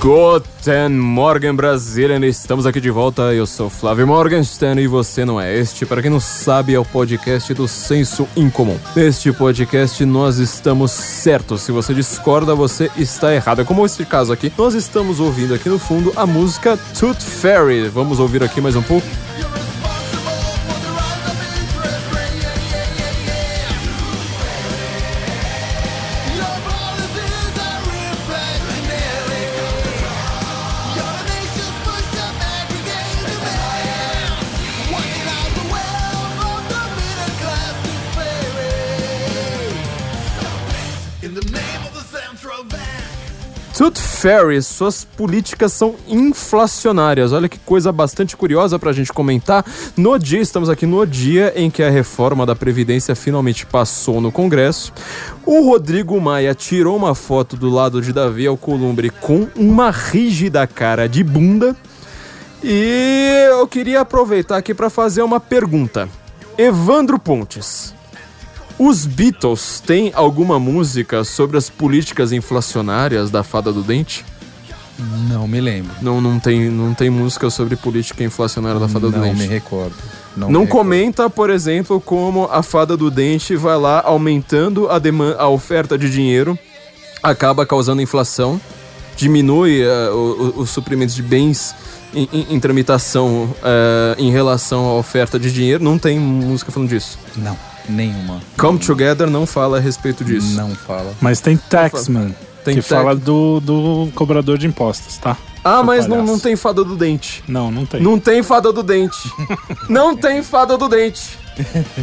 [0.00, 3.34] Guten Morgen Brasília, estamos aqui de volta.
[3.34, 5.54] Eu sou Flávio Morgenstern e você não é.
[5.54, 8.78] Este, para quem não sabe, é o podcast do Senso Incomum.
[8.96, 11.60] Neste podcast nós estamos certos.
[11.60, 13.60] Se você discorda, você está errado.
[13.60, 14.50] É como este caso aqui.
[14.56, 17.88] Nós estamos ouvindo aqui no fundo a música Tooth Fairy.
[17.88, 19.06] Vamos ouvir aqui mais um pouco.
[44.20, 47.32] Fairy, suas políticas são inflacionárias.
[47.32, 49.64] Olha que coisa bastante curiosa pra gente comentar.
[49.96, 54.30] No dia, estamos aqui no dia em que a reforma da Previdência finalmente passou no
[54.30, 54.92] Congresso.
[55.46, 61.08] O Rodrigo Maia tirou uma foto do lado de Davi Alcolumbre com uma rígida cara
[61.08, 61.74] de bunda.
[62.62, 66.10] E eu queria aproveitar aqui para fazer uma pergunta.
[66.58, 67.94] Evandro Pontes.
[68.82, 74.24] Os Beatles têm alguma música sobre as políticas inflacionárias da Fada do Dente?
[75.28, 75.92] Não me lembro.
[76.00, 79.36] Não, não, tem, não tem música sobre política inflacionária da Fada não do Dente.
[79.36, 79.94] me recordo.
[80.34, 85.36] Não, me comenta, por exemplo, como a Fada do Dente vai lá aumentando a, demanda,
[85.38, 86.58] a oferta de dinheiro,
[87.22, 88.58] acaba causando inflação,
[89.14, 91.74] diminui uh, os suprimentos de bens
[92.14, 95.84] em, em, em tramitação uh, em relação à oferta de dinheiro.
[95.84, 97.18] Não tem música falando disso.
[97.36, 97.69] Não.
[97.90, 98.40] Nenhuma.
[98.56, 100.56] Come Together não fala a respeito disso.
[100.56, 101.12] Não fala.
[101.20, 105.36] Mas tem Taxman, tem que fala do, do cobrador de impostos, tá?
[105.62, 107.44] Ah, Seu mas não, não tem fada do dente.
[107.46, 108.00] Não, não tem.
[108.00, 109.30] Não tem fada do dente.
[109.88, 111.38] não tem fada do dente.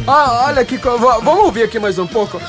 [0.06, 0.76] Ah, olha que.
[0.76, 2.40] Vamos ouvir aqui mais um pouco.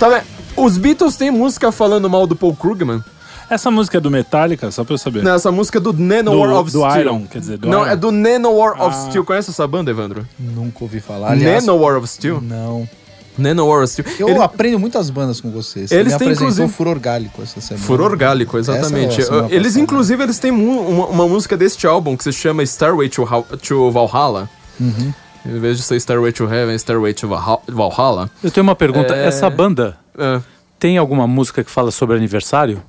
[0.00, 0.24] Tá vendo?
[0.56, 3.04] Os Beatles têm música falando mal do Paul Krugman.
[3.50, 5.22] Essa música é do Metallica, só pra eu saber.
[5.22, 7.00] Não, essa música é do Nanowar do, of do Steel.
[7.00, 7.90] Iron, quer dizer, do Não, Iron.
[7.90, 8.86] é do Nanowar ah.
[8.86, 9.24] of Steel.
[9.24, 10.26] Conhece essa banda, Evandro?
[10.38, 11.32] Nunca ouvi falar.
[11.32, 12.40] Aliás, Nanowar of Steel?
[12.40, 12.88] Não.
[13.36, 14.06] Nanowar of Steel.
[14.20, 14.38] Eu Ele...
[14.42, 15.92] aprendo muitas bandas com vocês.
[15.92, 17.84] Eles me têm inclusive Furor Gálico essa semana.
[17.84, 19.20] Furor Gálico, exatamente.
[19.20, 23.10] Essa é eles inclusive eles têm uma, uma, música deste álbum que se chama Starway
[23.10, 23.26] to,
[23.62, 24.48] to Valhalla.
[24.80, 25.12] Uhum.
[25.44, 27.28] Em vez de ser Starway to Heaven, Starway to
[27.68, 28.30] Valhalla.
[28.42, 29.14] Eu tenho uma pergunta.
[29.14, 29.26] É...
[29.26, 30.40] Essa banda é.
[30.78, 32.82] tem alguma música que fala sobre aniversário?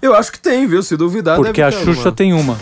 [0.00, 0.82] Eu acho que tem, viu?
[0.82, 2.56] Se duvidar, Porque a Xuxa tem uma.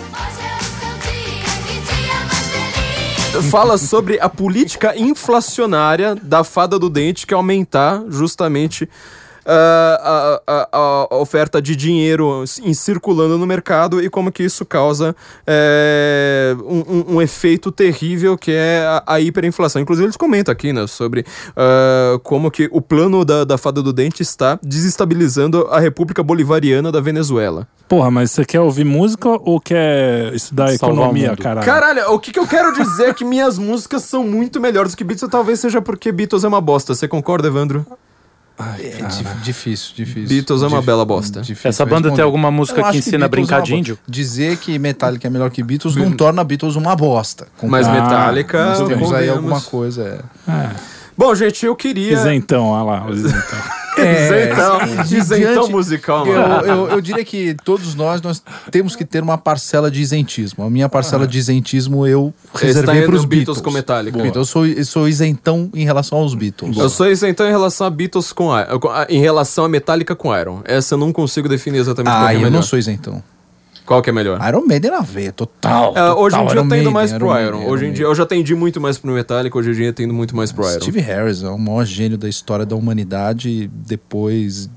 [3.50, 8.88] Fala sobre a política inflacionária da fada do dente que é aumentar justamente
[9.46, 15.14] a, a, a, oferta de dinheiro em circulando no mercado e como que isso causa
[15.46, 19.80] é, um, um, efeito terrível que é a, hiperinflação.
[19.80, 23.92] Inclusive eles comentam aqui né, sobre uh, como que o plano da, da fada do
[23.92, 27.66] dente está desestabilizando a República Bolivariana da Venezuela.
[27.88, 31.66] Porra, mas você quer ouvir música ou quer estudar Salvar economia, caralho?
[31.66, 34.96] Caralho, o que, que eu quero dizer é que minhas músicas são muito melhores do
[34.96, 36.94] que Beatles, talvez seja porque Beatles é uma bosta.
[36.94, 37.84] Você concorda, Evandro?
[38.56, 39.06] Ai, é
[39.42, 40.28] difícil, difícil.
[40.28, 41.42] Beatles é uma Dif bela bosta.
[41.64, 42.14] Essa banda responder.
[42.14, 43.98] tem alguma música que ensina a brincar de índio?
[44.06, 47.48] Dizer que Metallica é melhor que Beatles não torna Beatles uma bosta.
[47.62, 48.64] Mas Metallica.
[48.64, 50.24] Nós temos aí alguma coisa.
[50.46, 50.50] É.
[50.50, 50.70] é.
[51.16, 52.12] Bom, gente, eu queria.
[52.12, 53.58] Isentão, olha lá, isentão.
[53.96, 59.22] É, isentão, isentão musical, eu, eu, eu, diria que todos nós, nós temos que ter
[59.22, 60.64] uma parcela de isentismo.
[60.64, 61.26] A minha parcela ah.
[61.26, 63.60] de isentismo eu reservei para os Beatles.
[63.60, 64.16] com Metallica.
[64.16, 64.36] Beatles.
[64.36, 66.76] Eu, sou, eu sou isentão em relação aos Beatles.
[66.76, 68.50] Eu sou isentão em relação a Beatles com
[69.08, 70.60] em relação a Metallica com Iron.
[70.64, 72.52] Essa eu não consigo definir exatamente ah, qual é eu melhor.
[72.52, 73.22] não sou isentão.
[73.86, 74.40] Qual que é melhor?
[74.48, 76.06] Iron Maiden na veia, total, total.
[76.06, 77.56] É, hoje em dia Iron eu tendo mais pro Iron Iron.
[77.56, 79.86] Maiden, hoje em Iron dia eu já tendi muito mais pro Metallica, hoje em dia
[79.86, 80.80] eu tendo muito mais pro Iron.
[80.80, 84.70] Steve Harris é o maior gênio da história da humanidade depois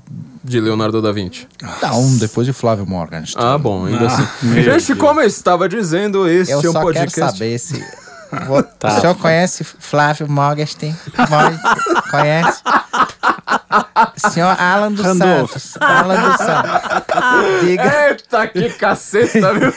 [0.44, 1.46] de Leonardo da Vinci.
[1.82, 3.24] Não, depois de Flávio Morgan.
[3.36, 4.62] Ah, bom, ainda ah, assim.
[4.62, 7.14] Gente, como eu estava dizendo, esse eu é um só podcast.
[7.14, 7.84] Quero saber se
[8.78, 8.98] tá.
[8.98, 10.94] O senhor conhece Flávio Morgenstern?
[12.10, 12.62] conhece?
[14.16, 15.50] Senhor Alan dos Randolph.
[15.52, 15.76] Santos.
[15.80, 17.60] Alan dos Santos.
[17.62, 18.08] Diga.
[18.08, 19.72] Eita, que caceta, viu?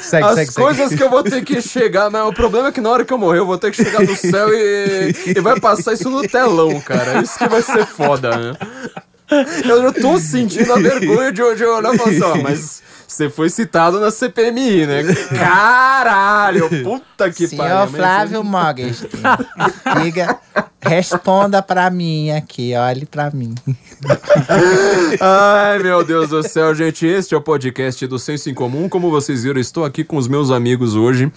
[0.00, 0.96] Segue, As segue, coisas segue.
[0.96, 2.10] que eu vou ter que chegar.
[2.10, 4.02] Não, o problema é que na hora que eu morrer, eu vou ter que chegar
[4.02, 7.20] no céu e, e vai passar isso no telão, cara.
[7.22, 8.56] Isso que vai ser foda, né?
[9.64, 13.28] Eu já tô sentindo a vergonha de, de olhar e falar assim, ó, mas você
[13.28, 15.02] foi citado na CPMI, né?
[15.36, 17.88] Caralho, puta que Senhor pariu.
[17.88, 19.20] Flávio Morgenstern.
[20.02, 20.38] Diga
[20.82, 23.54] Responda pra mim aqui, olhe pra mim.
[25.20, 27.06] Ai, meu Deus do céu, gente.
[27.06, 28.88] Este é o podcast do Senso em Comum.
[28.88, 31.30] Como vocês viram, estou aqui com os meus amigos hoje.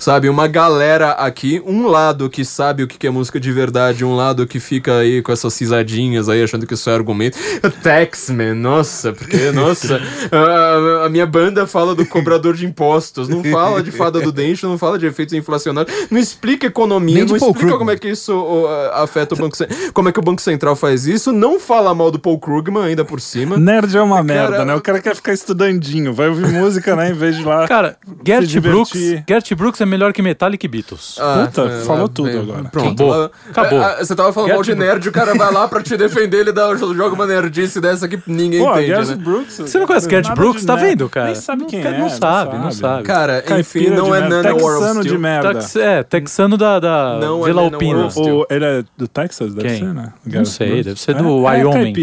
[0.00, 1.62] Sabe, uma galera aqui.
[1.64, 5.22] Um lado que sabe o que é música de verdade, um lado que fica aí
[5.22, 7.38] com essas cisadinhas aí, achando que isso é argumento.
[7.82, 10.00] Taxman, nossa, porque, nossa,
[10.32, 14.64] a, a, minha banda fala do cobrador de impostos, não fala de fada do dente,
[14.64, 19.34] não fala de efeitos inflacionários, não explica economia, não explica como é que isso afeta
[19.34, 19.78] o Banco Central.
[19.92, 21.32] Como é que o Banco Central faz isso?
[21.32, 23.56] Não fala mal do Paul Krugman ainda por cima.
[23.56, 24.74] Nerd é uma cara, merda, né?
[24.74, 27.10] O cara quer ficar estudandinho, vai ouvir música, né?
[27.10, 27.66] Em vez de lá.
[27.66, 31.16] Cara, Gert Brooks, Gert Brooks é melhor que Metallica e Beatles.
[31.18, 32.64] Ah, Puta, é, falou é, tudo bem, agora.
[32.64, 33.12] Pronto.
[33.12, 33.30] Acabou.
[33.50, 33.80] Acabou.
[33.80, 36.40] Ah, você tava falando Gert mal de nerd, o cara vai lá pra te defender,
[36.40, 38.86] ele dá, joga uma nerdice dessa que ninguém Pô, entende.
[38.86, 39.16] Gert né?
[39.16, 40.64] Brooks, você não conhece Gert Brooks?
[40.64, 41.26] Tá vendo, cara?
[41.26, 41.98] Nem sabe quem não, é.
[41.98, 43.02] Não sabe, não sabe.
[43.04, 45.58] Cara, enfim, não é Nanowar de merda.
[45.80, 48.08] É, texano da, da Vila Alpina.
[48.50, 50.12] Ele é do Texas, deve ser, né?
[50.24, 51.94] Não sei, deve ser do Wyoming.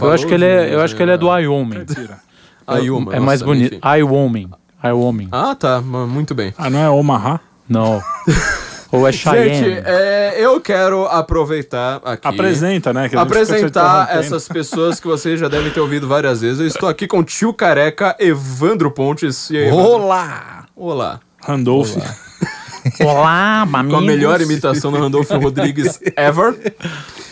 [0.00, 1.84] Eu acho que ele é, eu acho que ele é do Wyoming.
[2.66, 3.14] Ayuma.
[3.14, 3.78] É mais bonito.
[3.84, 4.50] Wyoming.
[4.82, 5.28] Wyoming.
[5.30, 5.80] Ah, tá.
[5.80, 6.54] Muito bem.
[6.56, 7.40] Ah, não é Omaha?
[7.68, 8.02] Não.
[8.94, 9.54] Ou é Cheyenne?
[9.54, 12.28] Gente, é, eu quero aproveitar aqui.
[12.28, 13.10] Apresenta, né?
[13.14, 16.60] apresentar essas pessoas que vocês já devem ter ouvido várias vezes.
[16.60, 19.50] Eu estou aqui com o tio careca Evandro Pontes.
[19.50, 20.66] E aí, Olá!
[20.76, 21.20] Olá.
[21.42, 21.96] Randolph.
[23.00, 23.66] Olá.
[23.66, 23.66] Olá.
[23.88, 26.74] Com a melhor imitação do Randolfo Rodrigues ever.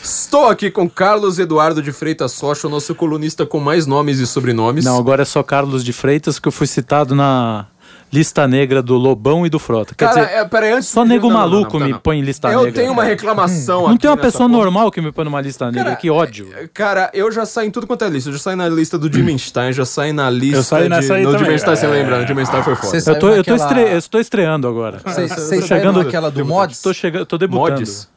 [0.03, 4.27] Estou aqui com Carlos Eduardo de Freitas Socha, o nosso colunista com mais nomes e
[4.27, 4.85] sobrenomes.
[4.85, 7.67] Não, agora é só Carlos de Freitas, que eu fui citado na
[8.13, 9.95] lista negra do Lobão e do Frota.
[9.95, 12.23] Quer Cara, dizer, é, peraí, antes só nego não, maluco não, não, me põe em
[12.23, 12.71] lista eu negra.
[12.71, 15.85] Eu tenho uma reclamação Não tem uma pessoa normal que me põe numa lista negra,
[15.85, 16.49] cara, que ódio.
[16.75, 18.29] Cara, eu já saio em tudo quanto é lista.
[18.29, 21.13] Eu já saio na lista do Dimenstein, já saio na lista eu saí nessa de...
[21.15, 21.45] aí no também.
[21.45, 22.19] Dimenstein, você lembra?
[22.19, 22.97] No Dimenstein foi foda.
[22.97, 23.81] Eu tô, eu, tô estre...
[23.81, 25.01] eu estou estreando agora.
[25.05, 26.83] Vocês chegando aquela do Mods?
[26.83, 27.81] Tô, chegando, tô debutando.
[27.81, 28.12] Mods?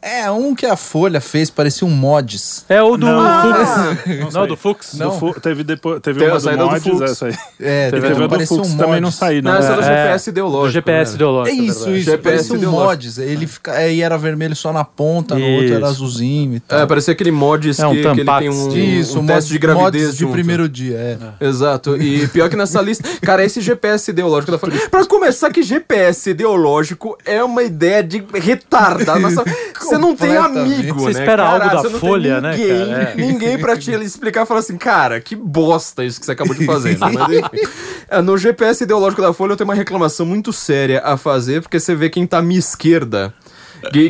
[0.00, 2.64] É, um que a Folha fez, parecia um mods.
[2.68, 4.06] É o do não, Fux.
[4.06, 4.94] Não, não, do Fux.
[4.94, 5.10] Não.
[5.10, 7.10] Do Fu teve depois, teve uma do mods, do Fux.
[7.10, 7.34] essa aí.
[7.60, 9.52] É, teve, teve uma do Fux, um também não saiu, não.
[9.52, 10.66] Não, essa é do GPS ideológico.
[10.66, 11.14] Do GPS né?
[11.16, 11.56] ideológico.
[11.56, 12.10] É isso, isso.
[12.10, 13.18] GPS parecia um mods.
[13.18, 16.78] Ele fica, aí era vermelho só na ponta, no outro era azulzinho e tal.
[16.78, 19.58] É, parecia aquele mods é, um que, que, ele tem um, isso, um teste de
[19.58, 21.18] gravidez de primeiro dia, é.
[21.40, 21.46] é.
[21.48, 21.96] Exato.
[22.00, 23.08] E pior que nessa lista...
[23.20, 24.88] Cara, esse GPS ideológico da Folha...
[24.88, 29.18] Pra começar que GPS ideológico é uma ideia de retardada.
[29.88, 31.20] Você não tem amigo, Você né?
[31.20, 33.10] espera cara, algo da Folha, né, ninguém, né, cara?
[33.10, 33.14] É.
[33.16, 36.64] Ninguém pra te explicar e falar assim, cara, que bosta isso que você acabou de
[36.64, 36.98] fazer.
[36.98, 36.98] né?
[37.00, 37.68] Mas enfim.
[38.10, 41.78] É, no GPS ideológico da Folha eu tenho uma reclamação muito séria a fazer, porque
[41.78, 43.34] você vê quem tá à minha esquerda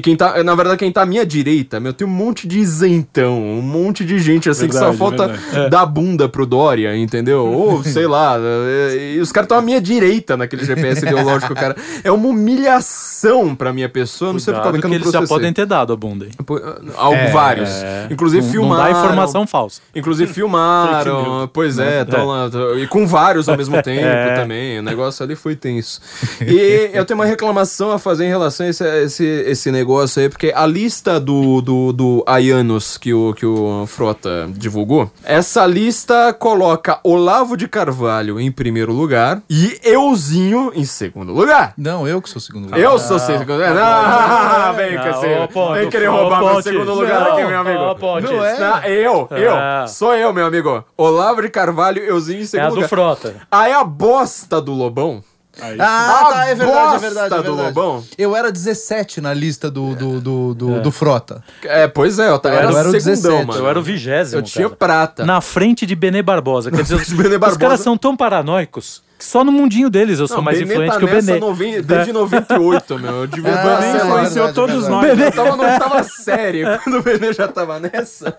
[0.02, 3.42] quem tá, na verdade, quem tá à minha direita, meu, tem um monte de isentão,
[3.42, 5.70] um monte de gente assim verdade, que só falta verdade.
[5.70, 7.46] dar bunda pro Dória, entendeu?
[7.46, 8.36] Ou, sei lá,
[8.98, 11.76] e os caras estão à minha direita naquele GPS ideológico, cara.
[12.02, 15.52] É uma humilhação pra minha pessoa, não sei por que eu não eles já podem
[15.52, 16.30] ter dado a bunda aí.
[16.96, 17.70] Algo, é, vários.
[17.70, 18.08] É.
[18.10, 18.84] Inclusive não, filmaram.
[18.84, 19.80] Não dá informação falsa.
[19.94, 22.48] Inclusive filmaram, pois é, estão lá,
[22.78, 24.34] e com vários ao mesmo tempo é.
[24.34, 26.00] também, o negócio ali foi tenso.
[26.40, 30.28] E eu tenho uma reclamação a fazer em relação a esse, esse esse negócio aí,
[30.28, 36.32] porque a lista do, do, do Aianos que o, que o Frota divulgou, essa lista
[36.32, 41.74] coloca Olavo de Carvalho em primeiro lugar e Euzinho em segundo lugar.
[41.76, 42.78] Não, eu que sou segundo lugar.
[42.78, 43.74] Eu sou segundo lugar.
[43.74, 47.96] Não, vem, não, vem querer roubar meu segundo lugar não, aqui, meu amigo.
[48.20, 48.58] Não é?
[48.58, 49.56] Não, eu, eu.
[49.56, 49.86] É.
[49.88, 50.84] Sou eu, meu amigo.
[50.96, 52.82] Olavo de Carvalho, Euzinho em segundo é a lugar.
[52.84, 53.34] do Frota.
[53.50, 55.22] Aí a bosta do Lobão
[55.60, 55.76] Aí.
[55.80, 57.48] Ah, tá, é verdade, é verdade, é verdade.
[57.48, 58.04] Lobão.
[58.16, 60.80] Eu era 17 na lista do, do, do, do, é.
[60.80, 61.42] do Frota.
[61.64, 63.60] É, pois é, eu, eu era, era o segundão, mano.
[63.60, 65.24] Eu era o vigésimo, Eu tinha prata.
[65.24, 66.70] Na frente de Benê Barbosa.
[66.70, 70.44] Quer dizer, os, os caras são tão paranoicos só no mundinho deles eu sou não,
[70.44, 71.40] mais Benê influente tá que o Benê.
[71.40, 71.82] Noven...
[71.82, 73.10] Desde 98, meu.
[73.10, 75.06] Eu devia ah, o Benê influenciou todos nós.
[75.06, 75.30] Benê né?
[75.30, 78.38] tava na oitava série, quando o Benê já tava nessa.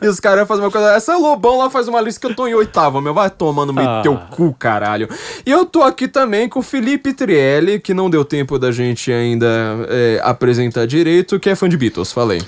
[0.00, 0.92] E os caras fazem uma coisa.
[0.94, 3.12] Essa Lobão lá faz uma lista que eu tô em oitava, meu.
[3.12, 4.00] Vai tomar no meio ah.
[4.02, 5.08] teu cu, caralho.
[5.44, 9.12] E eu tô aqui também com o Felipe Trielli, que não deu tempo da gente
[9.12, 9.46] ainda
[9.88, 12.42] é, apresentar direito, que é fã de Beatles, falei.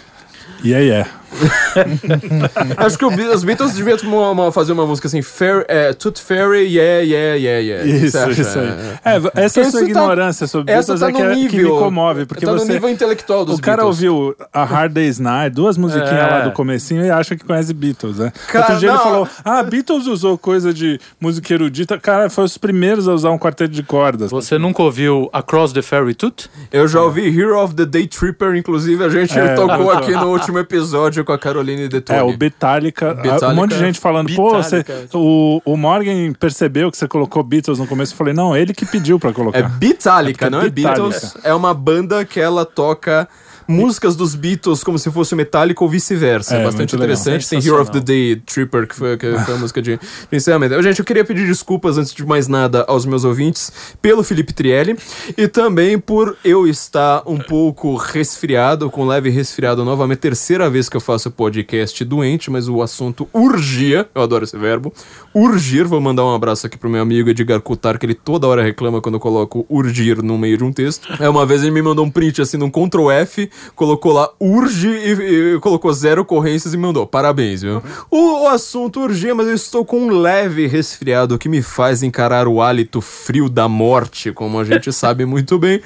[0.64, 1.06] E aí é.
[2.76, 7.36] Acho que os Beatles deviam fazer uma música assim, fair, é, Tooth Fairy, yeah, yeah,
[7.36, 7.84] yeah, yeah.
[7.84, 8.68] Isso, isso aí.
[9.04, 11.68] É, essa é a sua tá- ignorância sobre Beatles tá é, que, nível, que me
[11.68, 12.26] comove.
[12.26, 14.02] Porque tá você, no nível intelectual dos O cara Beatles.
[14.02, 16.30] ouviu a Hard Day's Night, duas musiquinhas é.
[16.30, 18.32] lá do comecinho e acha que conhece Beatles, né?
[18.48, 18.96] Cara, Outro dia não.
[18.96, 21.98] ele falou, ah, Beatles usou coisa de música erudita.
[21.98, 24.30] Cara, foi os primeiros a usar um quarteto de cordas.
[24.30, 26.48] Você nunca ouviu Across the Fairy Tooth?
[26.70, 30.28] Eu já ouvi Hero of the Day Tripper, inclusive a gente é, tocou aqui no
[30.28, 32.18] último episódio com a Caroline Detone.
[32.18, 33.48] É, o Betallica, Betallica.
[33.48, 37.78] Um monte de gente falando, pô, você, o, o Morgan percebeu que você colocou Beatles
[37.78, 38.12] no começo.
[38.12, 39.58] Eu falei, não, ele que pediu pra colocar.
[39.58, 41.36] É Betallica, é não é Beatles.
[41.42, 43.28] É uma banda que ela toca
[43.72, 46.56] músicas dos Beatles como se fosse Metallica ou vice-versa.
[46.56, 47.48] É, bastante interessante.
[47.48, 50.80] Tem Hero of the Day Tripper, que foi, que foi a música de, de encerramento.
[50.82, 54.96] Gente, eu queria pedir desculpas antes de mais nada aos meus ouvintes pelo Felipe Trielli
[55.36, 60.18] e também por eu estar um pouco resfriado, com leve resfriado novamente.
[60.18, 64.08] Terceira vez que eu faço podcast doente, mas o assunto urgia.
[64.14, 64.92] Eu adoro esse verbo.
[65.34, 65.86] Urgir.
[65.86, 69.00] Vou mandar um abraço aqui pro meu amigo Edgar Cutar, que ele toda hora reclama
[69.00, 71.08] quando eu coloco urgir no meio de um texto.
[71.20, 74.88] É, uma vez ele me mandou um print assim num Ctrl F, colocou lá urge
[74.88, 77.06] e, e colocou zero ocorrências e mandou.
[77.06, 77.82] Parabéns, viu?
[78.10, 82.46] O, o assunto urgia, mas eu estou com um leve resfriado que me faz encarar
[82.48, 85.80] o hálito frio da morte, como a gente sabe muito bem.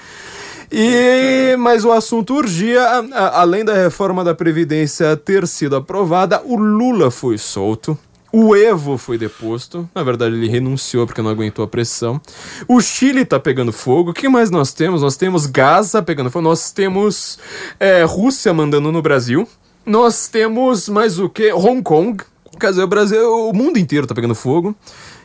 [0.71, 6.43] E mas o assunto urgia, a, a, além da reforma da previdência ter sido aprovada,
[6.45, 7.97] o Lula foi solto.
[8.39, 9.89] O Evo foi deposto.
[9.95, 12.21] Na verdade, ele renunciou porque não aguentou a pressão.
[12.69, 14.11] O Chile tá pegando fogo.
[14.11, 15.01] O que mais nós temos?
[15.01, 16.43] Nós temos Gaza pegando fogo.
[16.43, 17.39] Nós temos
[17.81, 19.49] é, Rússia mandando no Brasil.
[19.87, 21.51] Nós temos mais o que?
[21.51, 22.23] Hong Kong.
[22.61, 24.77] Quer dizer, o Brasil, o mundo inteiro tá pegando fogo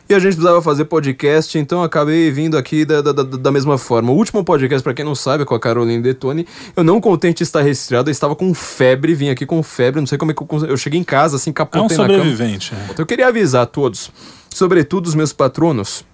[0.08, 4.12] e a gente precisava fazer podcast, então acabei vindo aqui da, da, da mesma forma.
[4.12, 6.46] O último podcast, para quem não sabe, é com a Caroline Detone.
[6.76, 10.18] Eu não contente estar resfriado, eu estava com febre, vim aqui com febre, não sei
[10.18, 12.74] como é que eu, eu cheguei em casa, assim, capotei é um sobrevivente.
[12.74, 13.00] É.
[13.00, 14.10] Eu queria avisar a todos,
[14.50, 16.04] sobretudo os meus patronos,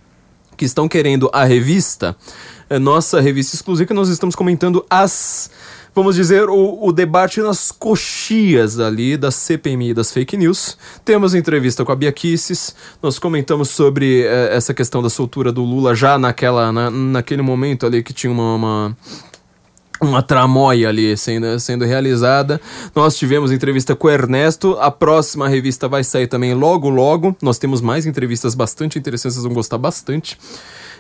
[0.57, 2.17] que estão querendo a revista,
[2.69, 5.51] é nossa revista exclusiva, que nós estamos comentando as
[5.99, 10.79] vamos dizer, o, o, debate nas coxias ali da CPMI das fake news.
[11.05, 15.65] Temos entrevista com a Bia Kisses, nós comentamos sobre eh, essa questão da soltura do
[15.65, 18.97] Lula já naquela, na, naquele momento ali que tinha uma, uma
[20.01, 22.61] uma tramóia ali sendo, sendo realizada.
[22.95, 24.79] Nós tivemos entrevista com o Ernesto.
[24.81, 27.37] A próxima revista vai sair também logo, logo.
[27.43, 30.39] Nós temos mais entrevistas bastante interessantes, vocês vão gostar bastante.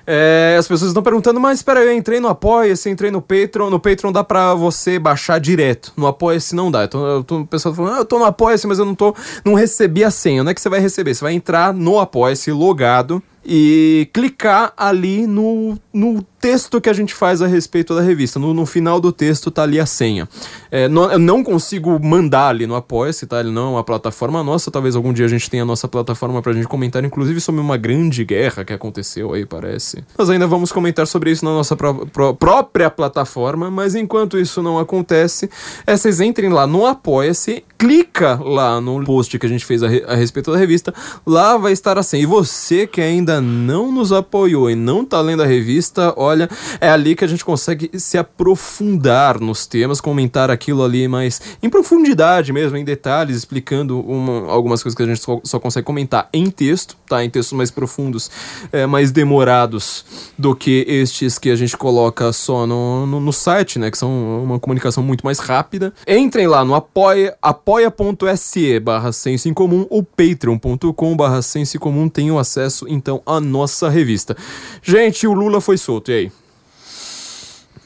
[0.07, 3.71] É, as pessoas estão perguntando, mas espera eu entrei no Apoia-se, entrei no Patreon.
[3.71, 5.93] No Patreon dá pra você baixar direto.
[5.97, 6.85] No Apoia-se não dá.
[6.85, 9.15] Então, o pessoal tá falando, ah, eu tô no Apoia-se, mas eu não tô.
[9.45, 10.43] Não recebi a senha.
[10.43, 11.15] Onde é que você vai receber?
[11.15, 17.15] Você vai entrar no Apoia-se logado e clicar ali no, no texto que a gente
[17.15, 18.39] faz a respeito da revista.
[18.39, 20.29] No, no final do texto tá ali a senha.
[20.71, 23.41] É, não, eu não consigo mandar ali no Apoia-se, tá?
[23.41, 24.71] Ele não é uma plataforma nossa.
[24.71, 27.77] Talvez algum dia a gente tenha a nossa plataforma pra gente comentar, inclusive sobre uma
[27.77, 30.05] grande guerra que aconteceu aí, parece.
[30.17, 34.63] Nós ainda vamos comentar sobre isso na nossa pró pró própria plataforma, mas enquanto isso
[34.63, 35.51] não acontece,
[35.87, 39.89] é, vocês entrem lá no Apoia-se, clica lá no post que a gente fez a,
[39.89, 40.93] re a respeito da revista,
[41.27, 42.23] lá vai estar a senha.
[42.23, 46.49] E você que ainda não nos apoiou e não tá lendo a revista, olha,
[46.81, 51.69] é ali que a gente consegue se aprofundar nos temas, comentar aquilo ali mais em
[51.69, 56.29] profundidade mesmo, em detalhes, explicando uma, algumas coisas que a gente só, só, consegue comentar
[56.33, 57.25] em texto, tá?
[57.25, 58.31] Em textos mais profundos,
[58.73, 60.05] é, mais demorados
[60.37, 63.91] do que estes que a gente coloca só no, no, no site, né?
[63.91, 65.93] Que são uma comunicação muito mais rápida.
[66.07, 72.09] Entrem lá no apoia, apoia.se barra senso em comum ou patreon.com barra senso em comum,
[72.09, 74.37] tenham acesso então a nossa revista.
[74.83, 76.18] Gente, o Lula foi solto, e aí?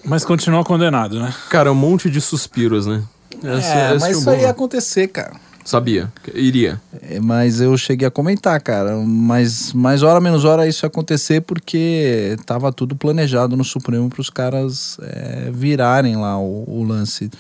[0.05, 1.33] Mas continua condenado, né?
[1.49, 3.03] Cara, um monte de suspiros, né?
[3.43, 5.33] Esse, é, mas isso ia acontecer, cara.
[5.65, 6.81] Sabia, iria.
[7.03, 8.97] É, mas eu cheguei a comentar, cara.
[8.97, 14.21] Mas mais hora menos hora isso ia acontecer porque tava tudo planejado no Supremo para
[14.21, 17.31] os caras é, virarem lá o, o lance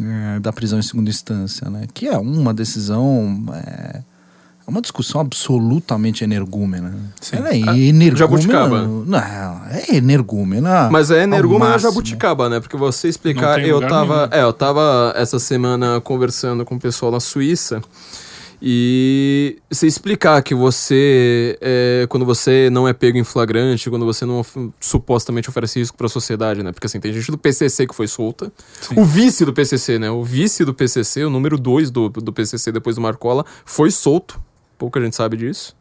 [0.00, 1.86] é, da prisão em segunda instância, né?
[1.92, 3.58] Que é uma decisão é,
[3.98, 4.02] é
[4.72, 6.94] uma discussão absolutamente energúmena.
[7.20, 7.36] Sim.
[7.36, 8.16] Ela é ah, energúmena.
[8.16, 8.82] Jabuticaba.
[8.82, 9.18] Não,
[9.70, 10.88] é energúmena.
[10.90, 12.58] Mas é energúmena jabuticaba, né?
[12.58, 17.20] Porque você explicar, eu tava, é, eu tava essa semana conversando com o pessoal na
[17.20, 17.82] Suíça
[18.64, 24.24] e você explicar que você, é, quando você não é pego em flagrante, quando você
[24.24, 24.46] não
[24.80, 26.70] supostamente oferece risco para a sociedade, né?
[26.70, 28.52] Porque assim, tem gente do PCC que foi solta.
[28.80, 28.94] Sim.
[28.96, 30.10] O vice do PCC, né?
[30.10, 34.40] O vice do PCC, o número 2 do, do PCC depois do Marcola, foi solto
[34.82, 35.76] pouca gente sabe disso,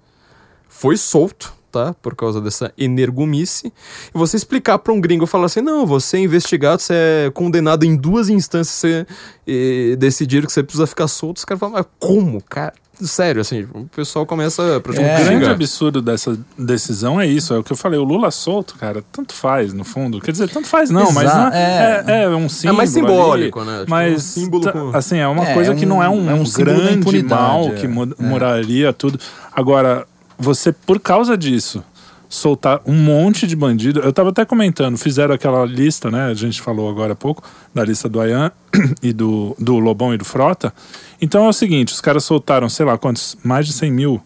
[0.70, 1.92] foi solto, tá?
[2.04, 3.74] Por causa dessa energumice.
[4.14, 7.84] E você explicar para um gringo falar assim: não, você é investigado, você é condenado
[7.84, 9.08] em duas instâncias, você
[9.48, 11.38] e, decidir que você precisa ficar solto.
[11.38, 12.76] Os caras falam, mas como, cara?
[13.08, 14.78] Sério, assim, o pessoal começa a é.
[14.78, 18.76] O grande absurdo dessa decisão é isso, é o que eu falei, o Lula solto,
[18.76, 20.20] cara, tanto faz, no fundo.
[20.22, 22.76] Quer dizer, tanto faz não, Exato, mas não, é, é, é, um símbolo.
[22.76, 23.80] É mais simbólico, ali, né?
[23.80, 24.98] Tipo, mas, um símbolo com...
[24.98, 28.90] assim, é uma é, coisa que não é um, é um grande mal que moraria
[28.90, 28.94] é.
[28.94, 29.20] tudo.
[29.52, 30.06] Agora,
[30.38, 31.84] você, por causa disso,
[32.32, 34.00] soltar um monte de bandido.
[34.00, 36.28] Eu tava até comentando, fizeram aquela lista, né?
[36.28, 37.44] A gente falou agora há pouco,
[37.76, 38.50] da lista do Ayan
[39.04, 40.74] e do, do Lobão e do Frota.
[41.22, 44.22] Então é o seguinte, os caras soltaram, sei lá quantos, mais de 100 mil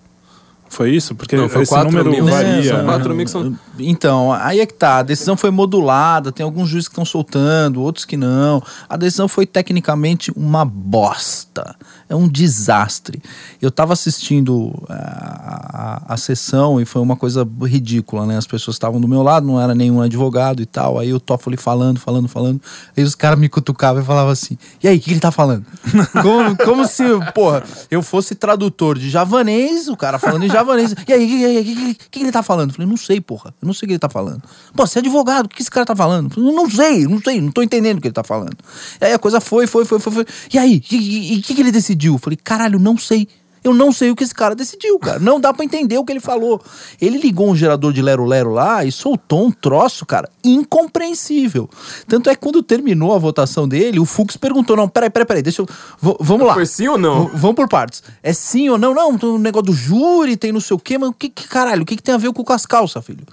[0.70, 1.16] Foi isso?
[1.16, 2.78] Porque não, foi esse número mil, varia.
[2.78, 3.58] Não, 4 mil são...
[3.80, 5.00] Então, aí é que tá.
[5.00, 8.62] A decisão foi modulada, tem alguns juízes que estão soltando, outros que não.
[8.88, 11.76] A decisão foi tecnicamente uma bosta.
[12.08, 13.22] É um desastre.
[13.62, 18.38] Eu tava assistindo a, é, a, a sessão e foi uma coisa ridícula, né?
[18.38, 21.00] As pessoas estavam do meu lado, não era nenhum advogado e tal.
[21.00, 22.62] Aí o Toffoli falando, falando, falando.
[22.96, 25.66] Aí os caras me cutucavam e falavam assim: e aí, o que ele tá falando?
[26.22, 30.94] como, como se, porra, eu fosse tradutor de javanês, o cara falando em javanês.
[31.08, 32.70] E aí, o que, que, que, ele tá falando?
[32.70, 33.54] Eu falei, não sei, porra.
[33.62, 34.44] Eu não sei o que ele tá falando.
[34.76, 36.26] Pô, você é advogado, o que esse cara tá falando?
[36.28, 38.58] Eu falei, não sei, não sei, não tô entendendo o que ele tá falando.
[39.02, 40.26] E aí a coisa foi, foi, foi, foi, foi.
[40.54, 41.95] E aí, o que, que, que ele decidiu?
[42.04, 43.28] Eu falei, caralho, não sei.
[43.66, 45.18] Eu não sei o que esse cara decidiu, cara.
[45.18, 46.62] Não dá para entender o que ele falou.
[47.02, 51.68] Ele ligou um gerador de lero-lero lá e soltou um troço, cara, incompreensível.
[52.08, 55.42] Tanto é que quando terminou a votação dele, o Fux perguntou: não, peraí, peraí, peraí,
[55.42, 55.66] deixa eu.
[56.00, 56.54] V vamos lá.
[56.54, 57.25] Foi sim ou não?
[57.25, 58.04] V vamos por partes.
[58.22, 58.94] É sim ou não?
[58.94, 61.48] Não, tem um negócio do júri, tem não sei o quê, mas o que, que
[61.48, 63.25] caralho, o que, que tem a ver com as calças, filho?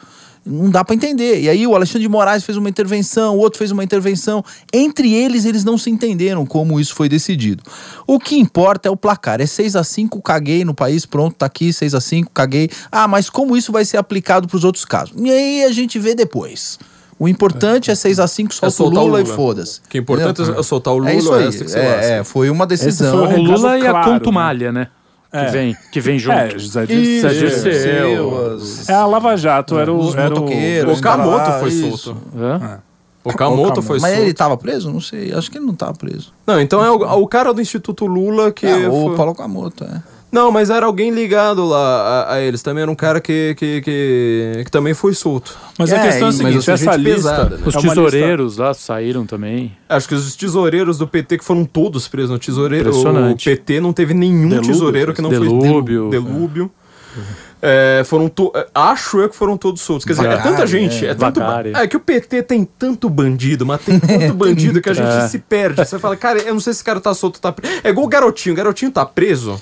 [0.44, 1.40] Não dá para entender.
[1.40, 4.44] E aí o Alexandre de Moraes fez uma intervenção, o outro fez uma intervenção.
[4.72, 7.62] Entre eles, eles não se entenderam como isso foi decidido.
[8.06, 9.40] O que importa é o placar.
[9.40, 12.70] É 6 a 5 caguei no país, pronto, tá aqui, 6 a 5 caguei.
[12.90, 15.14] Ah, mas como isso vai ser aplicado para os outros casos?
[15.16, 16.78] E aí a gente vê depois.
[17.18, 19.78] O importante é 6 a 5 solta é o Lula, Lula, e foda-se.
[19.78, 21.12] O que é importante é soltar o Lula.
[21.12, 21.48] É isso aí.
[21.74, 23.26] É, é, foi uma decisão.
[23.26, 24.80] Foi o Lula e a contumalha, né?
[24.80, 24.88] né?
[25.32, 25.46] É.
[25.46, 26.36] Que, vem, que vem junto.
[26.36, 27.30] É, José Dirceu.
[27.30, 28.58] José Dirceu.
[28.88, 30.14] É, a Lava Jato era o...
[30.14, 32.16] Era o Okamoto foi solto.
[32.36, 32.92] É.
[33.24, 34.90] O Kamoto foi Mas ele tava preso?
[34.92, 35.32] Não sei.
[35.32, 36.32] Acho que ele não tava preso.
[36.46, 38.66] Não, então é o, o cara do Instituto Lula que.
[38.66, 40.02] É, o Paulo Kamoto, é.
[40.32, 42.62] Não, mas era alguém ligado lá a, a, eles.
[42.62, 45.58] Também era um cara que, que, que, que também foi solto.
[45.78, 47.14] Mas é, a questão é a seguinte, essa lista...
[47.14, 47.62] Pesada, né?
[47.66, 48.62] Os é tesoureiros lista...
[48.62, 49.76] lá saíram também.
[49.86, 52.90] Acho que os tesoureiros do PT que foram todos presos no tesoureiro.
[52.90, 56.10] O PT não teve nenhum Delúbio, tesoureiro que não Delúbio, foi...
[56.10, 56.70] Delúbio.
[57.14, 57.51] É.
[57.64, 58.50] É, foram to...
[58.56, 60.04] É, acho eu que foram todos soltos.
[60.04, 61.06] Quer dizer, é tanta gente.
[61.06, 61.40] É, é, tanto...
[61.40, 65.28] é que o PT tem tanto bandido, mas tem tanto bandido que a gente é.
[65.28, 65.76] se perde.
[65.76, 67.72] Você fala, cara, eu não sei se esse cara tá solto tá preso.
[67.84, 68.52] É igual o garotinho.
[68.52, 69.60] O garotinho tá preso.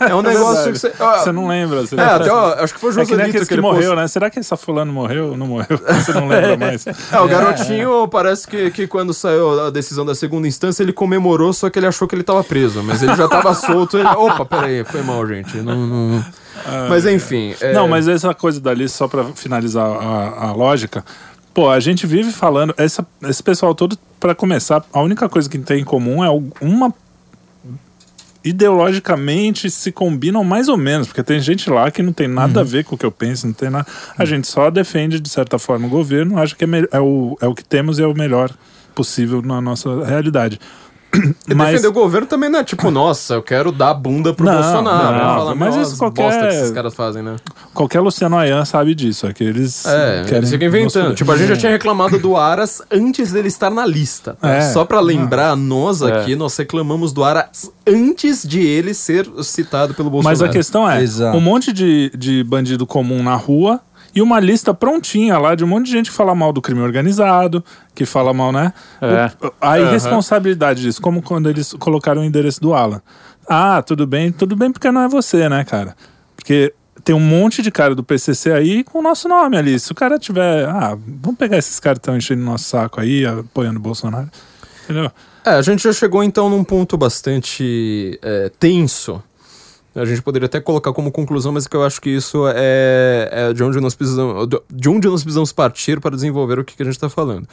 [0.00, 0.90] É um é negócio que você.
[0.90, 1.86] Você não lembra.
[1.86, 3.96] Você é, até, ó, acho que foi o Joselito é que, que, que morreu, post...
[3.96, 4.08] né?
[4.08, 5.36] Será que essa fulano morreu?
[5.36, 5.78] Não morreu.
[5.86, 6.84] Você não lembra mais.
[6.84, 11.52] É, o garotinho parece que, que quando saiu a decisão da segunda instância, ele comemorou,
[11.52, 12.82] só que ele achou que ele tava preso.
[12.82, 13.96] Mas ele já tava solto.
[13.96, 14.08] Ele...
[14.08, 15.58] Opa, peraí, foi mal, gente.
[15.58, 15.86] não...
[15.86, 16.24] não...
[16.64, 17.54] Ah, mas enfim.
[17.60, 17.72] É...
[17.72, 21.04] Não, mas essa coisa dali, só para finalizar a, a, lógica.
[21.52, 22.74] Pô, a gente vive falando.
[22.76, 26.94] Essa, esse pessoal todo, para começar, a única coisa que tem em comum é uma.
[28.44, 32.60] Ideologicamente se combinam mais ou menos, porque tem gente lá que não tem nada uhum.
[32.60, 33.86] a ver com o que eu penso, não tem nada.
[34.16, 34.26] A uhum.
[34.26, 37.54] gente só defende, de certa forma, o governo, acha que é, é, o, é o
[37.54, 38.52] que temos e é o melhor
[38.94, 40.60] possível na nossa realidade.
[41.48, 41.70] E mas...
[41.70, 45.16] defender o governo também não é tipo, nossa, eu quero dar bunda pro não, Bolsonaro.
[45.16, 46.40] Não, fala, mas isso qualquer...
[46.40, 47.36] que esses caras fazem, né?
[47.72, 51.14] Qualquer Luciano Ayan sabe disso, é que eles É, querem eles ficam inventando.
[51.14, 54.36] Tipo, a gente já tinha reclamado do Aras antes dele estar na lista.
[54.40, 54.48] Tá?
[54.48, 54.60] É.
[54.72, 55.56] Só pra lembrar, ah.
[55.56, 56.12] nós é.
[56.12, 56.36] aqui, é.
[56.36, 60.38] nós reclamamos do Aras antes de ele ser citado pelo Bolsonaro.
[60.38, 61.36] Mas a questão é, Exato.
[61.36, 63.80] um monte de, de bandido comum na rua
[64.16, 66.80] e uma lista prontinha lá de um monte de gente que fala mal do crime
[66.80, 67.62] organizado,
[67.94, 68.72] que fala mal, né?
[68.98, 69.46] É.
[69.46, 73.02] O, a irresponsabilidade disso, como quando eles colocaram o endereço do Alan.
[73.46, 75.94] Ah, tudo bem, tudo bem porque não é você, né, cara?
[76.34, 76.72] Porque
[77.04, 79.78] tem um monte de cara do PCC aí com o nosso nome ali.
[79.78, 83.26] Se o cara tiver, ah, vamos pegar esses caras que estão enchendo nosso saco aí,
[83.26, 84.30] apoiando o Bolsonaro.
[84.84, 85.12] Entendeu?
[85.44, 89.22] É, a gente já chegou então num ponto bastante é, tenso
[89.96, 93.52] a gente poderia até colocar como conclusão, mas que eu acho que isso é, é
[93.52, 96.84] de, onde nós precisamos, de onde nós precisamos partir para desenvolver o que, que a
[96.84, 97.48] gente está falando.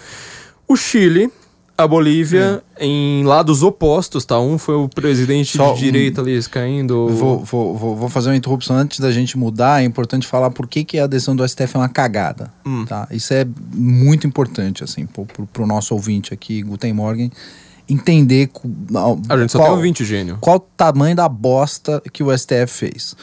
[0.68, 1.32] O Chile,
[1.78, 2.86] a Bolívia é.
[2.86, 4.40] em lados opostos, tá?
[4.40, 6.26] Um foi o presidente Só de direita um...
[6.26, 7.08] ali caindo.
[7.08, 9.82] Vou, vou, vou, vou, fazer uma interrupção antes da gente mudar.
[9.82, 12.52] É importante falar por que, que a adesão do STF é uma cagada.
[12.66, 12.86] Hum.
[12.86, 13.08] Tá?
[13.10, 17.32] Isso é muito importante, assim, para o nosso ouvinte aqui, Guten Morgen
[17.88, 18.50] entender.
[19.30, 20.38] A gente só qual, tem 20 gênio.
[20.40, 23.16] Qual o tamanho da bosta que o STF fez.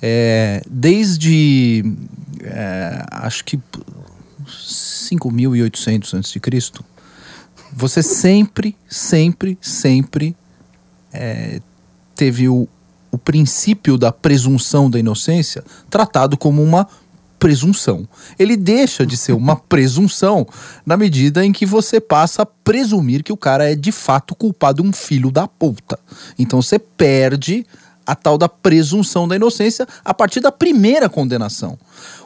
[0.00, 1.84] É, desde.
[2.42, 3.58] É, acho que
[4.46, 6.84] 5.800 a.C.,
[7.74, 10.36] você sempre, sempre, sempre
[11.12, 11.60] é,
[12.14, 12.68] teve o,
[13.10, 16.86] o princípio da presunção da inocência tratado como uma
[17.42, 18.08] presunção.
[18.38, 20.46] Ele deixa de ser uma presunção
[20.86, 24.80] na medida em que você passa a presumir que o cara é de fato culpado,
[24.80, 25.98] um filho da puta.
[26.38, 27.66] Então você perde
[28.06, 31.76] a tal da presunção da inocência a partir da primeira condenação.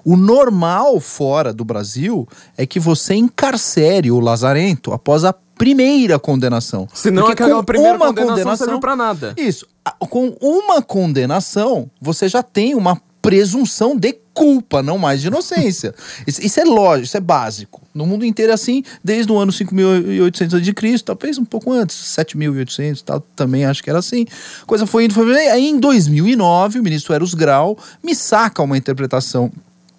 [0.04, 6.86] O normal fora do Brasil é que você encarcere o lazarento após a primeira condenação.
[6.92, 9.34] Senão Porque aquela primeira uma condenação, condenação não serve pra nada.
[9.38, 9.66] Isso.
[9.98, 15.92] Com uma condenação, você já tem uma presunção de culpa, não mais de inocência.
[16.28, 17.82] isso, isso, é lógico, isso é básico.
[17.92, 23.02] No mundo inteiro é assim, desde o ano 5800 a.C., talvez um pouco antes, 7800
[23.02, 24.26] tal, também acho que era assim.
[24.64, 25.34] Coisa foi indo, foi.
[25.48, 29.50] Aí em 2009, o ministro Eros Grau me saca uma interpretação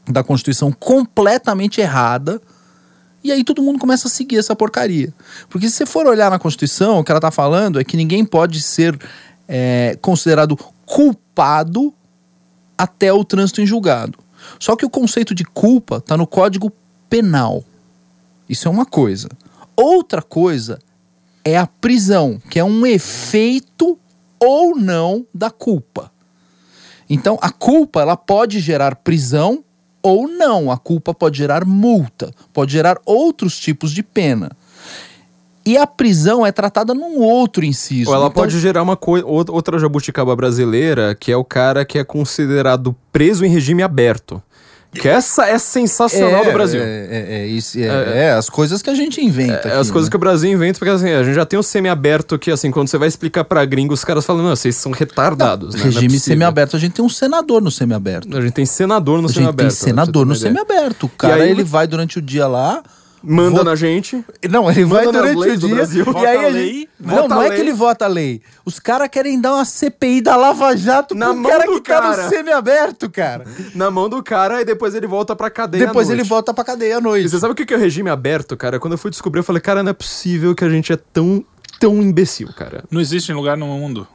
[0.09, 2.41] da Constituição completamente errada,
[3.21, 5.13] e aí todo mundo começa a seguir essa porcaria.
[5.49, 8.23] Porque se você for olhar na Constituição, o que ela está falando é que ninguém
[8.23, 8.97] pode ser
[9.49, 11.93] é, considerado culpado
[12.77, 14.19] até o trânsito em julgado.
[14.59, 16.71] Só que o conceito de culpa está no Código
[17.09, 17.63] Penal.
[18.47, 19.29] Isso é uma coisa.
[19.75, 20.79] Outra coisa
[21.43, 23.97] é a prisão, que é um efeito
[24.39, 26.11] ou não da culpa.
[27.09, 29.63] Então, a culpa ela pode gerar prisão
[30.01, 30.71] ou não.
[30.71, 34.51] A culpa pode gerar multa, pode gerar outros tipos de pena.
[35.67, 38.09] E a prisão é tratada num outro inciso.
[38.09, 38.41] Ou ela então...
[38.41, 43.49] pode gerar uma outra jabuticaba brasileira, que é o cara que é considerado preso em
[43.49, 44.41] regime aberto.
[44.93, 46.81] Que essa é sensacional é, do Brasil.
[46.81, 49.53] É, é, é isso, é, é, é, as coisas que a gente inventa.
[49.53, 50.11] É, aqui, as coisas né?
[50.11, 52.87] que o Brasil inventa, porque assim, a gente já tem o semi-aberto que, assim, quando
[52.87, 55.75] você vai explicar pra gringos, os caras falam, não, vocês são retardados.
[55.75, 55.91] Não, né?
[55.91, 58.37] Regime é semi-aberto, a gente tem um senador no semi-aberto.
[58.37, 59.69] A gente tem senador no semi-aberto.
[59.69, 61.07] tem senador no semi-aberto.
[61.07, 62.81] O cara, aí, ele vai durante o dia lá
[63.23, 64.23] manda na gente.
[64.49, 65.83] Não, ele vai durante o dia.
[66.21, 66.89] E aí a gente...
[66.99, 68.41] Não, não é que ele vota a lei.
[68.65, 72.15] Os caras querem dar uma CPI da Lava Jato na mão cara do que cara.
[72.15, 73.45] tá no semi-aberto, cara.
[73.75, 76.97] Na mão do cara e depois ele volta pra cadeia Depois ele volta pra cadeia
[76.97, 77.25] à noite.
[77.25, 78.79] E você sabe o que é o regime aberto, cara?
[78.79, 81.43] Quando eu fui descobrir, eu falei, cara, não é possível que a gente é tão,
[81.79, 82.83] tão imbecil, cara.
[82.89, 84.07] Não existe lugar no mundo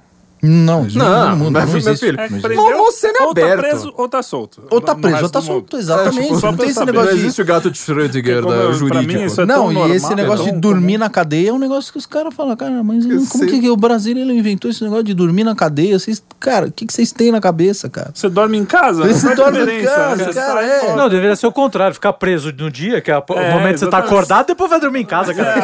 [0.45, 3.29] não, não, não, mas, meu filho, é, prendeu, ou semi-aberto.
[3.29, 4.63] Ou tá preso ou tá solto.
[4.69, 6.19] Ou tá preso ou tá solto, exatamente.
[6.19, 9.21] É, tipo, não tem esse negócio Não existe o gato de Schrödinger da jurídica.
[9.21, 12.07] Mim, é não, e esse negócio de dormir na cadeia é um negócio que os
[12.07, 15.45] caras falam, cara, mas como que, que o Brasil ele inventou esse negócio de dormir
[15.45, 15.97] na cadeia?
[15.97, 18.11] Vocês, cara, o que, que vocês têm na cabeça, cara?
[18.13, 19.07] Você dorme em casa?
[19.07, 20.97] Você dorme em casa, cara, é.
[20.97, 23.87] Não, deveria ser o contrário, ficar preso no dia, que é o momento que você
[23.87, 25.63] tá acordado, depois vai dormir em casa, cara.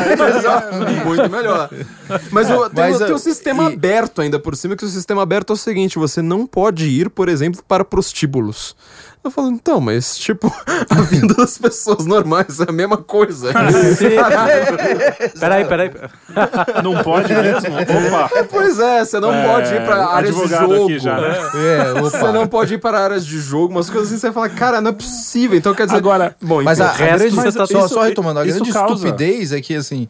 [1.04, 1.68] Muito melhor.
[2.30, 2.48] Mas
[3.04, 6.22] tem o sistema aberto ainda por cima, que o sistema aberto é o seguinte: você
[6.22, 8.74] não pode ir, por exemplo, para prostíbulos.
[9.22, 10.46] Eu falo, então, mas tipo,
[10.88, 13.52] a vida das pessoas normais é a mesma coisa.
[15.38, 15.90] peraí, peraí.
[16.82, 17.74] Não pode mesmo?
[17.74, 18.44] Opa.
[18.50, 20.98] Pois é, você não é, pode ir para áreas de jogo.
[20.98, 21.36] Já, né?
[21.54, 24.80] é, você não pode ir para áreas de jogo, umas coisas assim, você fala, cara,
[24.80, 25.58] não é possível.
[25.58, 25.98] Então quer dizer.
[25.98, 28.94] Agora, bom, mas a, a grande, mas tá, só, só retomando, a grande causa...
[28.94, 30.08] estupidez é que assim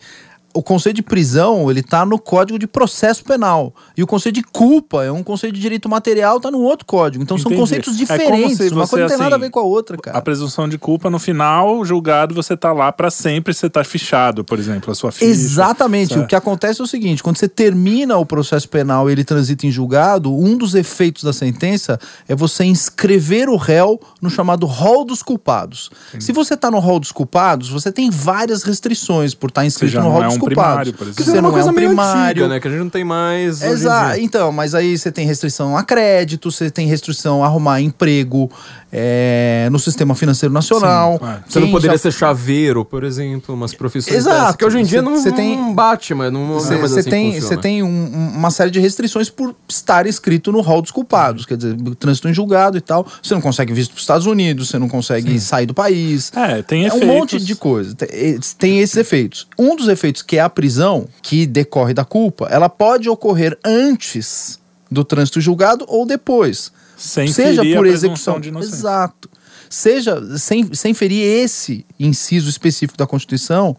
[0.59, 3.73] o conceito de prisão, ele tá no Código de Processo Penal.
[3.97, 7.23] E o conceito de culpa é um conceito de direito material, tá no outro código.
[7.23, 7.55] Então Entendi.
[7.55, 8.61] são conceitos é diferentes.
[8.61, 10.19] É uma coisa não tem assim, nada a ver com a outra, cara.
[10.19, 14.43] A presunção de culpa, no final, julgado, você tá lá para sempre, você tá fichado,
[14.43, 15.27] por exemplo, a sua ficha.
[15.27, 16.15] Exatamente.
[16.15, 16.25] Certo?
[16.25, 19.65] O que acontece é o seguinte, quando você termina o processo penal e ele transita
[19.65, 25.05] em julgado, um dos efeitos da sentença é você inscrever o réu no chamado rol
[25.05, 25.89] dos culpados.
[26.09, 26.25] Entendi.
[26.25, 30.01] Se você tá no rol dos culpados, você tem várias restrições por estar tá inscrito
[30.01, 31.17] no rol dos é um primário, por exemplo.
[31.17, 32.45] Que você não é um primário.
[32.45, 32.61] Antiga, né?
[32.61, 33.63] Que a gente não tem mais.
[33.63, 34.21] Exato.
[34.21, 38.51] Então, mas aí você tem restrição a crédito, você tem restrição a arrumar emprego
[38.93, 41.13] é, no sistema financeiro nacional.
[41.13, 41.45] Sim, claro.
[41.47, 42.03] Você não poderia já...
[42.03, 44.17] ser chaveiro, por exemplo, umas profissões.
[44.17, 44.39] Exato.
[44.39, 45.57] Dessas, que hoje em dia não, você tem...
[45.57, 49.29] não bate, mas não Você é assim tem, você tem um, uma série de restrições
[49.29, 51.45] por estar escrito no rol dos culpados.
[51.45, 53.07] Quer dizer, trânsito em julgado e tal.
[53.23, 55.39] Você não consegue visto para os Estados Unidos, você não consegue Sim.
[55.39, 56.33] sair do país.
[56.35, 57.09] É, tem é efeitos.
[57.09, 57.95] um monte de coisa.
[57.95, 59.47] Tem, tem esses efeitos.
[59.59, 64.59] Um dos efeitos que é a prisão, que decorre da culpa, ela pode ocorrer antes
[64.91, 66.73] do trânsito julgado ou depois.
[66.99, 68.77] Sem seja por execução de inocência.
[68.77, 69.31] Exato.
[69.71, 73.77] Seja sem, sem ferir esse inciso específico da Constituição,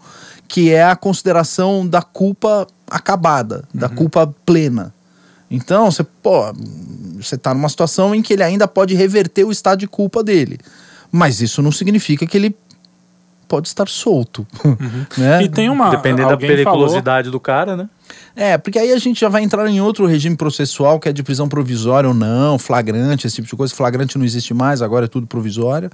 [0.48, 3.96] que é a consideração da culpa acabada, da uhum.
[3.96, 4.94] culpa plena.
[5.52, 6.54] Então, você, pô,
[7.20, 10.60] você tá numa situação em que ele ainda pode reverter o estado de culpa dele.
[11.12, 12.56] Mas isso não significa que ele
[13.50, 14.48] pode estar solto.
[14.70, 15.06] Uhum.
[15.18, 15.44] Né?
[15.44, 15.90] E tem uma.
[15.90, 17.32] Dependendo da periculosidade falou...
[17.32, 17.90] do cara, né?
[18.36, 21.24] É, porque aí a gente já vai entrar em outro regime processual, que é de
[21.24, 23.74] prisão provisória ou não, flagrante, esse tipo de coisa.
[23.74, 25.90] Flagrante não existe mais, agora é tudo provisório.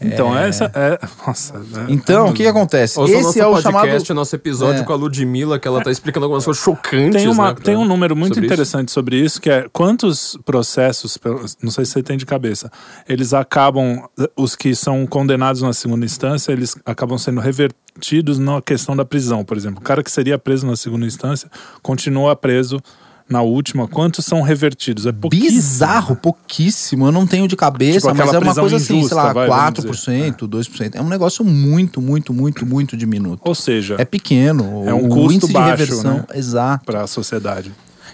[0.00, 0.48] Então, é...
[0.48, 0.98] essa é.
[1.26, 1.54] Nossa.
[1.56, 1.92] É...
[1.92, 2.98] Então, o que, que acontece?
[2.98, 4.14] Ouça Esse é o podcast, chamado.
[4.14, 4.84] nosso episódio é.
[4.84, 7.22] com a Ludmilla, que ela tá explicando algumas coisas chocantes.
[7.22, 7.64] Tem, uma, né, pra...
[7.64, 8.94] tem um número muito sobre interessante isso.
[8.94, 11.18] sobre isso, que é quantos processos,
[11.62, 12.70] não sei se você tem de cabeça,
[13.08, 14.04] eles acabam,
[14.36, 19.44] os que são condenados na segunda instância, eles acabam sendo revertidos na questão da prisão,
[19.44, 19.80] por exemplo.
[19.80, 21.50] O cara que seria preso na segunda instância
[21.82, 22.80] continua preso
[23.28, 25.06] na última, quantos são revertidos?
[25.06, 25.50] É pouquíssimo.
[25.50, 27.06] Bizarro, pouquíssimo.
[27.06, 29.48] Eu não tenho de cabeça, tipo mas é uma coisa assim, injusta, sei lá, vai,
[29.48, 30.94] 4%, 2%.
[30.94, 33.42] É um negócio muito, muito, muito, muito diminuto.
[33.44, 34.84] Ou seja, é pequeno.
[34.86, 36.24] É um o custo baixo, de reversão, né?
[36.34, 36.84] exato.
[36.84, 37.72] Para a sociedade.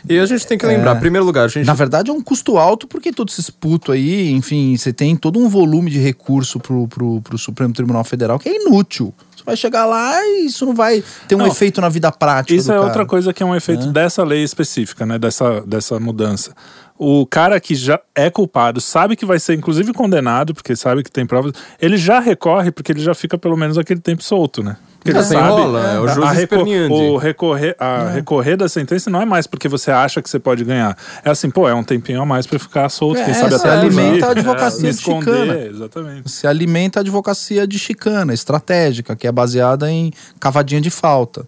[0.08, 1.66] E a gente tem que lembrar, é, em primeiro lugar, a gente...
[1.66, 5.38] Na verdade é um custo alto porque todo esse puto aí, enfim, você tem todo
[5.38, 9.14] um volume de recurso pro, pro, pro Supremo Tribunal Federal que é inútil.
[9.44, 12.72] Vai chegar lá e isso não vai ter um não, efeito na vida prática Isso
[12.72, 12.86] é cara.
[12.86, 13.92] outra coisa que é um efeito é.
[13.92, 15.18] dessa lei específica, né?
[15.18, 16.52] Dessa, dessa mudança
[16.98, 21.10] o cara que já é culpado sabe que vai ser inclusive condenado, porque sabe que
[21.10, 24.76] tem provas, ele já recorre porque ele já fica pelo menos aquele tempo solto, né?
[24.98, 28.12] Porque ele é, sabe, é, o juiz a, recor o recorrer, a é.
[28.14, 30.96] recorrer da sentença não é mais porque você acha que você pode ganhar.
[31.22, 33.70] É assim, pô, é um tempinho a mais para ficar solto, é, quem sabe até
[33.70, 35.66] alimenta a advocacia de esconder, chicana.
[35.66, 36.30] Exatamente.
[36.30, 41.44] Se alimenta a advocacia de chicana, estratégica, que é baseada em cavadinha de falta.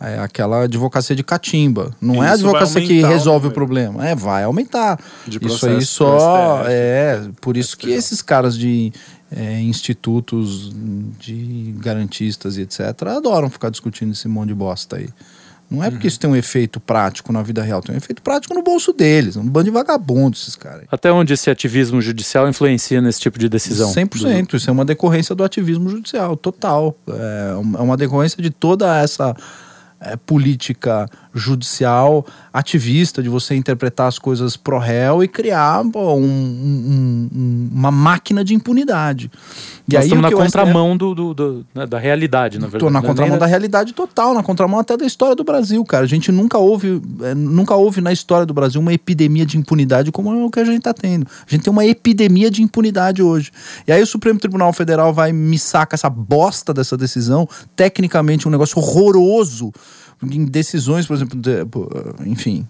[0.00, 1.94] É aquela advocacia de catimba.
[2.00, 4.08] Não Isso é a advocacia que resolve o, o problema.
[4.08, 4.98] É, vai aumentar.
[5.28, 6.64] isso aí só.
[6.66, 8.90] É, por isso que esses caras de
[9.30, 10.72] é, institutos
[11.18, 12.80] de garantistas e etc.
[13.14, 15.08] adoram ficar discutindo esse monte de bosta aí.
[15.70, 16.08] Não é porque uhum.
[16.08, 19.36] isso tem um efeito prático na vida real, tem um efeito prático no bolso deles.
[19.36, 20.82] Um bando de vagabundos, esses caras.
[20.90, 23.92] Até onde esse ativismo judicial influencia nesse tipo de decisão?
[23.92, 24.48] 100%.
[24.48, 24.56] Do...
[24.56, 26.96] Isso é uma decorrência do ativismo judicial, total.
[27.08, 29.36] É, é uma decorrência de toda essa
[30.26, 37.68] política judicial ativista de você interpretar as coisas pro réu e criar pô, um, um,
[37.72, 39.30] uma máquina de impunidade.
[39.88, 42.76] E Nós aí, estamos na contramão do, do, do, né, da realidade, na verdade.
[42.76, 46.04] Estou na contramão da realidade total, na contramão até da história do Brasil, cara.
[46.04, 50.12] A gente nunca houve, é, nunca houve na história do Brasil uma epidemia de impunidade
[50.12, 51.26] como é o que a gente está tendo.
[51.46, 53.50] A gente tem uma epidemia de impunidade hoje.
[53.86, 58.50] E aí o Supremo Tribunal Federal vai me saca essa bosta dessa decisão, tecnicamente um
[58.50, 59.72] negócio horroroso,
[60.22, 61.64] em decisões, por exemplo, de,
[62.26, 62.66] enfim,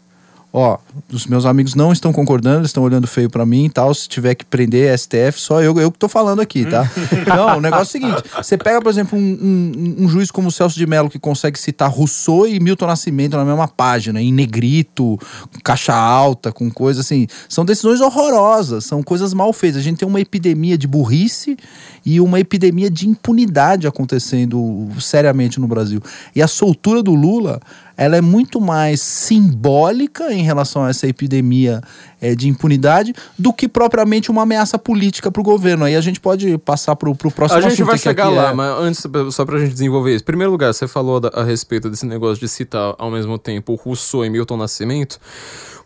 [0.53, 0.79] ó,
[1.13, 3.95] os meus amigos não estão concordando, estão olhando feio para mim e tal.
[3.95, 6.91] Se tiver que prender STF, só eu, eu que tô falando aqui, tá?
[7.27, 10.49] não, o negócio é o seguinte: você pega, por exemplo, um, um, um, juiz como
[10.49, 14.33] o Celso de Mello que consegue citar Rousseau e Milton Nascimento na mesma página, em
[14.33, 15.19] negrito,
[15.63, 17.27] caixa alta, com coisa assim.
[17.49, 19.81] São decisões horrorosas, são coisas mal feitas.
[19.81, 21.57] A gente tem uma epidemia de burrice
[22.05, 26.01] e uma epidemia de impunidade acontecendo seriamente no Brasil.
[26.35, 27.61] E a soltura do Lula
[28.01, 31.83] ela é muito mais simbólica em relação a essa epidemia
[32.19, 35.85] é, de impunidade do que propriamente uma ameaça política para o governo.
[35.85, 38.55] Aí a gente pode passar para o próximo A gente vai chegar lá, é...
[38.55, 40.23] mas antes, só para a gente desenvolver isso.
[40.23, 44.25] Em primeiro lugar, você falou a respeito desse negócio de citar ao mesmo tempo Rousseau
[44.25, 45.21] e Milton Nascimento.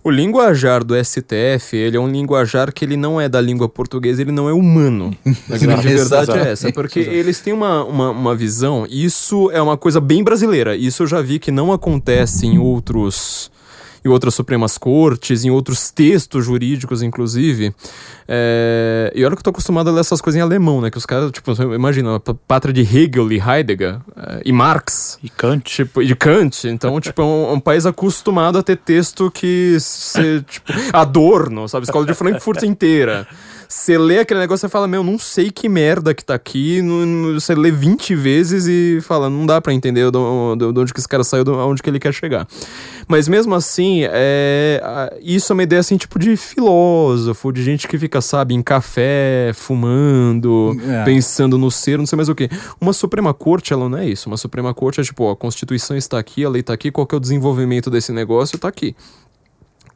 [0.04, 4.20] O linguajar do STF, ele é um linguajar que ele não é da língua portuguesa,
[4.20, 5.16] ele não é humano.
[5.50, 9.78] A grande verdade é essa, porque eles têm uma, uma, uma visão, isso é uma
[9.78, 13.50] coisa bem brasileira, isso eu já vi que não acontece em outros
[14.04, 17.74] em outras Supremas Cortes, em outros textos jurídicos, inclusive.
[18.28, 19.10] É...
[19.14, 20.90] E olha que eu tô acostumado a ler essas coisas em alemão, né?
[20.90, 24.42] Que os caras, tipo, imagina, a pátria de Hegel e Heidegger é...
[24.44, 25.18] e Marx.
[25.22, 25.64] E Kant.
[25.64, 26.68] Tipo, e de Kant.
[26.68, 31.84] Então, tipo, é um, um, país acostumado a ter texto que você, tipo, Adorno, sabe?
[31.84, 33.26] Escola de Frankfurt inteira.
[33.74, 36.80] Você lê aquele negócio e fala, meu, não sei que merda que tá aqui.
[37.34, 41.24] Você lê 20 vezes e fala, não dá para entender de onde que esse cara
[41.24, 42.46] saiu, de onde que ele quer chegar.
[43.08, 47.98] Mas mesmo assim, é, isso é uma ideia assim, tipo de filósofo, de gente que
[47.98, 51.04] fica, sabe, em café, fumando, é.
[51.04, 52.48] pensando no ser, não sei mais o que.
[52.80, 54.28] Uma Suprema Corte, ela não é isso.
[54.28, 57.08] Uma Suprema Corte é tipo, ó, a Constituição está aqui, a lei está aqui, qual
[57.08, 58.94] que é o desenvolvimento desse negócio, está aqui.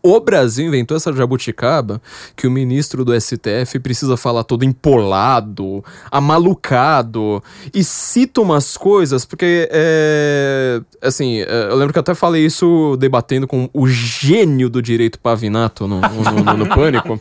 [0.03, 2.01] O Brasil inventou essa jabuticaba
[2.37, 7.43] que o ministro do STF precisa falar todo empolado, amalucado
[7.75, 12.97] e cita umas coisas, porque é, assim, é, eu lembro que eu até falei isso
[12.99, 17.19] debatendo com o gênio do direito pavinato no, no, no, no Pânico.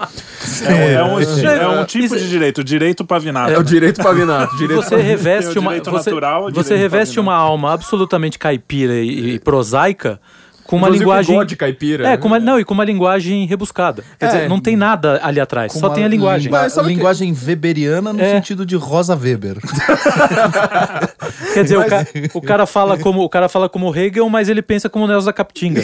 [0.63, 3.51] É, é, um, é, um, tipo de direito, o direito pavinato.
[3.51, 4.55] É o direito pavinato.
[4.55, 10.19] Direito você reveste uma, você, natural, você reveste uma alma absolutamente caipira e, e prosaica
[10.67, 12.09] com uma Inclusive linguagem de caipira.
[12.09, 14.03] É, com uma, não, e com uma linguagem rebuscada.
[14.19, 14.27] Quer é.
[14.29, 16.51] dizer, não tem nada ali atrás, com só tem a linguagem.
[16.51, 17.45] Língua, linguagem que...
[17.45, 18.35] weberiana no é.
[18.35, 19.57] sentido de Rosa Weber.
[21.53, 21.87] Quer dizer, mas...
[21.87, 25.07] o, ca o, cara fala como o cara fala como Hegel, mas ele pensa como
[25.07, 25.83] Nelson da Capitinga.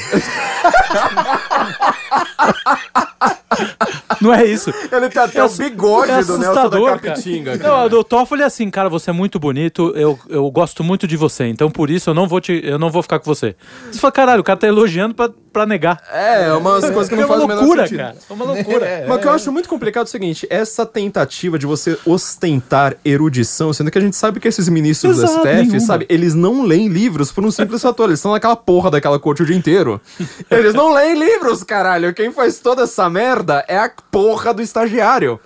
[4.23, 4.73] Não é isso.
[4.89, 7.57] Ele tem até é, o bigode é do Nelson da Capitinga.
[7.57, 7.89] Cara.
[7.89, 11.17] Não, o Toffoli é assim, cara, você é muito bonito, eu, eu gosto muito de
[11.17, 13.53] você, então por isso eu não vou te, eu não vou ficar com você.
[13.91, 16.01] Você fala, caralho, o cara tá elogiando pra, pra negar.
[16.11, 18.15] É, é umas coisas que não é fazem o menor loucura, cara.
[18.29, 18.85] É uma loucura.
[18.85, 21.97] É, Mas o que eu acho muito complicado é o seguinte, essa tentativa de você
[22.05, 25.79] ostentar erudição, sendo que a gente sabe que esses ministros Exato, STF, nenhuma.
[25.79, 29.43] sabe, eles não leem livros por um simples fator, eles estão naquela porra daquela corte
[29.43, 30.01] o dia inteiro.
[30.49, 32.13] Eles não leem livros, caralho.
[32.13, 35.39] Quem faz toda essa merda é a porra do estagiário.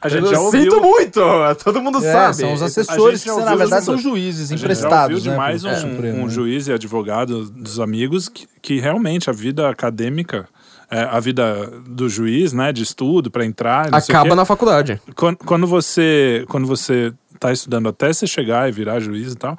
[0.00, 0.62] A gente já ouviu...
[0.62, 1.20] Sinto muito!
[1.62, 2.36] Todo mundo é, sabe.
[2.36, 5.22] São os assessores que, na verdade, são juízes emprestados.
[5.22, 9.28] Já ouviu né, de mais um, um, juiz e advogado dos amigos que, que realmente
[9.28, 10.48] a vida acadêmica
[10.90, 13.92] é, a vida do juiz, né, de estudo para entrar.
[13.92, 15.00] Acaba na faculdade.
[15.14, 19.56] Quando, quando você quando você tá estudando até você chegar e virar juiz e tal,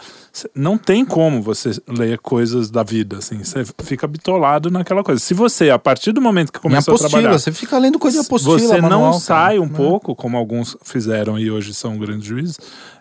[0.54, 3.44] não tem como você ler coisas da vida, assim.
[3.44, 5.22] Você fica bitolado naquela coisa.
[5.22, 7.40] Se você, a partir do momento que começou apostila, a trabalhar...
[7.40, 11.38] Você fica lendo coisa de apostila, Você manual, não sai um pouco, como alguns fizeram
[11.40, 12.58] e hoje são grandes juízes,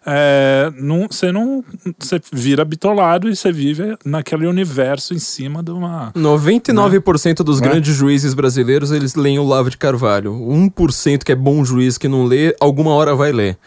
[0.08, 1.64] é, não, você não.
[1.98, 6.12] Você vira bitolado e você vive naquele universo em cima de uma.
[6.12, 7.34] 99% né?
[7.44, 7.64] dos é?
[7.64, 10.32] grandes juízes brasileiros eles leem o Lavo de Carvalho.
[10.32, 13.58] 1% que é bom juiz que não lê, alguma hora vai ler.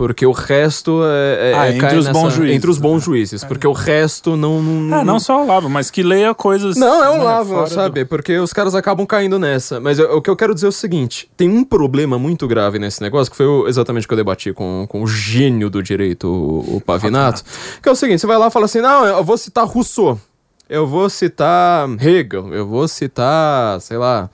[0.00, 3.44] Porque o resto é, é, ah, entre, os nessa, juízes, entre os bons juízes.
[3.44, 4.62] Porque o resto não.
[4.62, 6.74] Não, é, não só o Lavo, mas que leia coisas.
[6.74, 8.04] Não, é o né, Lavo, sabe?
[8.04, 8.08] Do...
[8.08, 9.78] Porque os caras acabam caindo nessa.
[9.78, 12.78] Mas eu, o que eu quero dizer é o seguinte: tem um problema muito grave
[12.78, 16.28] nesse negócio, que foi exatamente o que eu debati com, com o gênio do direito,
[16.28, 17.44] o, o Pavinato.
[17.82, 20.18] Que é o seguinte: você vai lá e fala assim, não, eu vou citar Rousseau.
[20.66, 22.54] Eu vou citar Hegel.
[22.54, 24.30] Eu vou citar, sei lá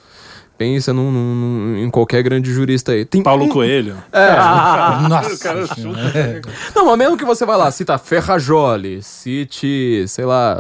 [0.57, 3.05] pensa num, num, em qualquer grande jurista aí.
[3.05, 3.49] Tem Paulo um...
[3.49, 3.97] Coelho.
[4.13, 4.37] É.
[5.09, 5.39] Nossa.
[5.39, 6.43] cara chuta.
[6.75, 10.59] Não, mas mesmo que você vai lá, cita Ferrajoli, cite, sei lá,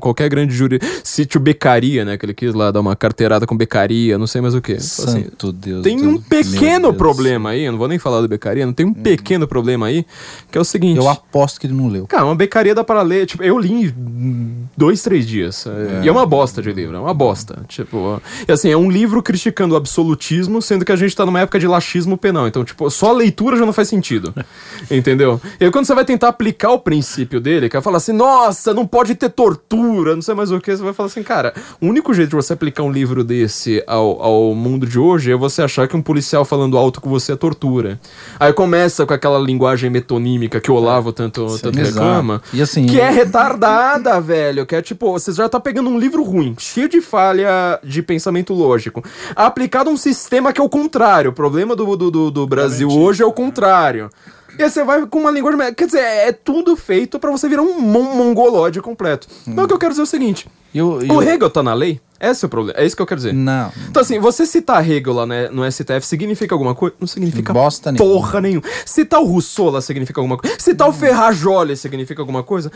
[0.00, 3.56] qualquer grande jurista, cite o Becaria, né, que ele quis lá dar uma carteirada com
[3.56, 4.74] Becaria, não sei mais o que.
[4.74, 5.82] Assim, Santo assim, Deus.
[5.82, 8.86] Tem Deus, um pequeno problema aí, eu não vou nem falar do Becaria, não tem
[8.86, 8.94] um hum.
[8.94, 10.04] pequeno problema aí,
[10.50, 10.98] que é o seguinte.
[10.98, 12.06] Eu aposto que ele não leu.
[12.06, 15.66] Cara, uma Becaria dá para ler, tipo, eu li em dois, três dias.
[15.66, 16.04] É.
[16.04, 17.64] E é uma bosta de livro, é uma bosta.
[17.68, 21.24] Tipo, e assim, é um livro cristão criticando o absolutismo, sendo que a gente tá
[21.24, 22.46] numa época de laxismo penal.
[22.46, 24.34] Então, tipo, só a leitura já não faz sentido.
[24.90, 25.40] entendeu?
[25.60, 28.74] E aí, quando você vai tentar aplicar o princípio dele, que é falar assim, nossa,
[28.74, 31.86] não pode ter tortura, não sei mais o que, você vai falar assim, cara, o
[31.86, 35.62] único jeito de você aplicar um livro desse ao, ao mundo de hoje é você
[35.62, 37.98] achar que um policial falando alto com você é tortura.
[38.38, 42.86] Aí começa com aquela linguagem metonímica que o Olavo tanto, Sim, tanto reclama, e assim,
[42.86, 46.88] que é retardada, velho, que é tipo, você já tá pegando um livro ruim, cheio
[46.88, 49.02] de falha de pensamento lógico
[49.34, 51.30] aplicado um sistema que é o contrário.
[51.30, 54.10] O problema do, do, do Brasil hoje é o contrário.
[54.58, 55.72] E aí você vai com uma linguagem.
[55.72, 59.28] Quer dizer, é tudo feito para você virar um mon mongolóide completo.
[59.46, 59.52] Hum.
[59.52, 61.14] Então o que eu quero dizer é o seguinte: eu, eu...
[61.14, 62.00] o Hegel tá na lei?
[62.20, 62.78] Esse é o problema.
[62.78, 63.32] É isso que eu quero dizer.
[63.32, 63.70] Não.
[63.88, 66.96] Então, assim, você citar Hegel lá né, no STF significa alguma coisa?
[66.98, 68.64] Não significa Bosta porra nenhuma.
[68.84, 70.56] Citar o Rousseau lá significa alguma coisa?
[70.58, 70.90] Citar hum.
[70.90, 72.72] o Ferrajoli significa alguma coisa?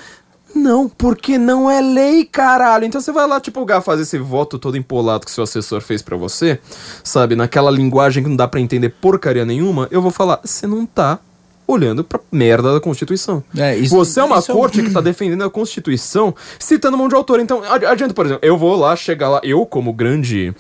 [0.55, 2.85] Não, porque não é lei, caralho.
[2.85, 6.17] Então você vai lá, tipo, fazer esse voto todo empolado que seu assessor fez para
[6.17, 6.59] você,
[7.03, 7.35] sabe?
[7.35, 9.89] Naquela linguagem que não dá para entender porcaria nenhuma.
[9.91, 11.19] Eu vou falar, você não tá
[11.67, 13.43] olhando pra merda da Constituição.
[13.57, 14.87] É, isso, você é uma corte é um...
[14.87, 17.41] que tá defendendo a Constituição citando um monte de autor.
[17.41, 20.55] Então, adianta, por exemplo, eu vou lá, chegar lá, eu como grande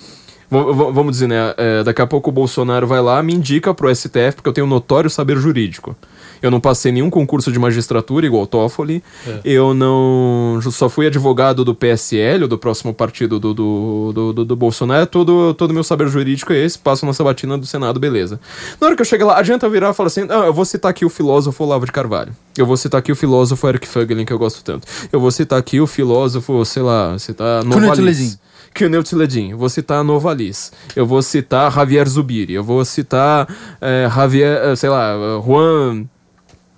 [0.52, 1.54] vamos dizer, né?
[1.56, 4.66] É, daqui a pouco o Bolsonaro vai lá, me indica pro STF, porque eu tenho
[4.66, 5.96] notório saber jurídico.
[6.42, 9.02] Eu não passei nenhum concurso de magistratura igual o Toffoli.
[9.26, 9.40] É.
[9.44, 10.58] Eu não.
[10.70, 15.06] Só fui advogado do PSL, do próximo partido do, do, do, do, do Bolsonaro.
[15.06, 16.78] Todo, todo meu saber jurídico é esse.
[16.78, 18.40] Passo na sabatina do Senado, beleza.
[18.80, 20.90] Na hora que eu chego lá, adianta virar e falar assim: ah, eu vou citar
[20.90, 22.34] aqui o filósofo Olavo de Carvalho.
[22.58, 24.86] Eu vou citar aqui o filósofo Eric Fögelin, que eu gosto tanto.
[25.12, 28.38] Eu vou citar aqui o filósofo, sei lá, citar Novalis.
[28.74, 33.46] Knut Ledin, vou citar Novalis, eu vou citar Javier Zubiri, eu vou citar
[33.80, 36.06] é, Javier, sei lá, Juan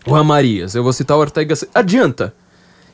[0.06, 1.54] Juan Marias, eu vou citar o Ortega.
[1.74, 2.34] Adianta.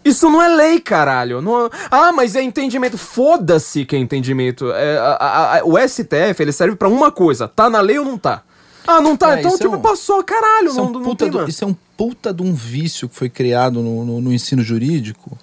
[0.05, 1.43] Isso não é lei, caralho.
[1.43, 1.69] Não...
[1.91, 2.97] Ah, mas é entendimento.
[2.97, 4.71] Foda-se que é entendimento.
[4.73, 8.05] É, a, a, a, o STF ele serve para uma coisa: tá na lei ou
[8.05, 8.43] não tá?
[8.87, 9.37] Ah, não tá?
[9.37, 9.83] É, então, tipo, é um...
[9.83, 10.69] passou, caralho.
[10.69, 13.15] Isso, não, é um não tem, do, isso é um puta de um vício que
[13.15, 15.37] foi criado no, no, no ensino jurídico.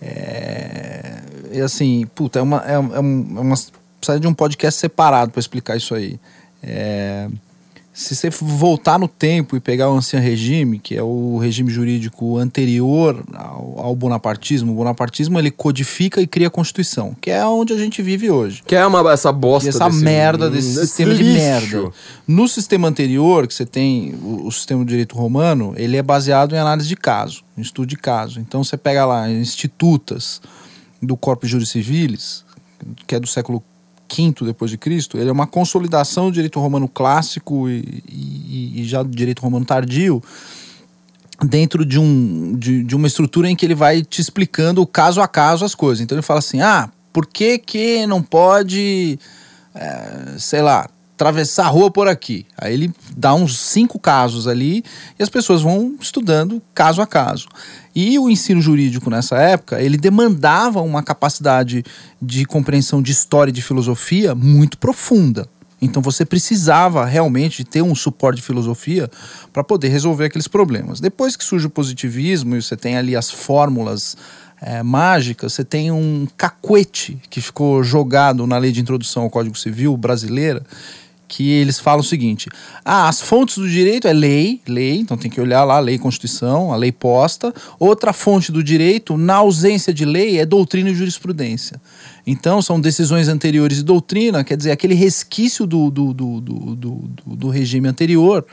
[0.00, 1.22] É.
[1.52, 2.62] E assim, puta, é uma.
[2.66, 3.54] É, é, é uma
[3.98, 6.20] precisa de um podcast separado para explicar isso aí.
[6.62, 7.28] É
[7.96, 12.36] se você voltar no tempo e pegar o ancião regime, que é o regime jurídico
[12.36, 17.72] anterior ao, ao, bonapartismo, o bonapartismo ele codifica e cria a Constituição, que é onde
[17.72, 18.62] a gente vive hoje.
[18.66, 19.66] Que é uma, essa bosta.
[19.66, 21.24] E essa desse, merda desse, desse sistema lixo.
[21.24, 21.90] de merda.
[22.28, 26.54] No sistema anterior, que você tem o, o, sistema do direito romano, ele é baseado
[26.54, 28.38] em análise de caso, em estudo de caso.
[28.40, 30.42] Então você pega lá institutas
[31.00, 32.44] do Corpus Juris Civilis,
[33.06, 33.64] que é do século
[34.10, 38.84] V depois de Cristo, ele é uma consolidação do direito romano clássico e, e, e
[38.84, 40.22] já do direito romano tardio
[41.44, 45.28] dentro de, um, de, de, uma estrutura em que ele vai te explicando caso a
[45.28, 46.02] caso as coisas.
[46.02, 49.18] Então ele fala assim, ah, por que que não pode,
[49.74, 52.46] é, sei lá, atravessar a rua por aqui?
[52.56, 54.84] Aí ele dá uns cinco casos ali
[55.18, 57.48] e as pessoas vão estudando caso a caso.
[57.94, 61.82] E o ensino jurídico nessa época, ele demandava uma capacidade
[62.20, 65.48] de compreensão de história e de filosofia muito profunda.
[65.80, 69.10] Então você precisava realmente ter um suporte de filosofia
[69.52, 71.00] para poder resolver aqueles problemas.
[71.00, 74.16] Depois que surge o positivismo e você tem ali as fórmulas
[74.60, 79.56] é, mágicas, você tem um cacuete que ficou jogado na lei de introdução ao Código
[79.56, 80.62] Civil brasileira,
[81.28, 82.48] que eles falam o seguinte:
[82.84, 85.96] ah, as fontes do direito é lei, lei, então tem que olhar lá a lei
[85.96, 87.52] e Constituição, a lei posta.
[87.78, 91.80] Outra fonte do direito, na ausência de lei, é doutrina e jurisprudência.
[92.26, 97.48] Então, são decisões anteriores de doutrina, quer dizer, aquele resquício do, do, do, do, do,
[97.48, 98.44] regime anterior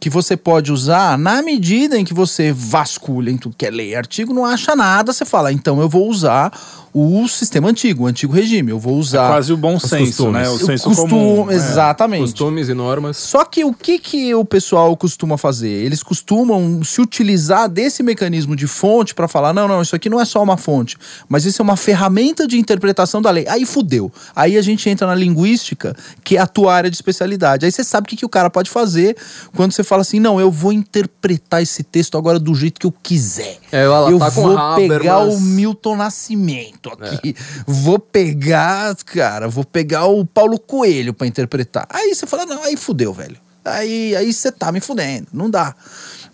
[0.00, 3.90] que você pode usar na medida em que você vasculha em tudo que é lei
[3.90, 6.50] e artigo, não acha nada, você fala, então eu vou usar
[6.92, 8.70] o sistema antigo, o antigo regime.
[8.70, 9.26] Eu vou usar.
[9.26, 10.48] É quase o bom senso, né?
[10.48, 11.50] O senso costume, comum.
[11.50, 11.54] É.
[11.54, 12.22] Exatamente.
[12.22, 13.16] Costumes e normas.
[13.16, 15.68] Só que o que, que o pessoal costuma fazer?
[15.68, 20.20] Eles costumam se utilizar desse mecanismo de fonte para falar: não, não, isso aqui não
[20.20, 20.96] é só uma fonte,
[21.28, 23.46] mas isso é uma ferramenta de interpretação da lei.
[23.48, 24.10] Aí fudeu.
[24.34, 27.66] Aí a gente entra na linguística, que é a tua área de especialidade.
[27.66, 29.16] Aí você sabe o que, que o cara pode fazer
[29.54, 32.92] quando você fala assim: não, eu vou interpretar esse texto agora do jeito que eu
[33.02, 33.58] quiser.
[33.70, 35.34] É, ela eu tá vou pegar mas...
[35.34, 37.34] o Milton Nascimento aqui.
[37.36, 37.64] É.
[37.66, 41.86] Vou pegar, cara, vou pegar o Paulo Coelho para interpretar.
[41.90, 43.36] Aí você fala, não, aí fudeu, velho.
[43.64, 45.74] Aí aí você tá me fudendo, não dá.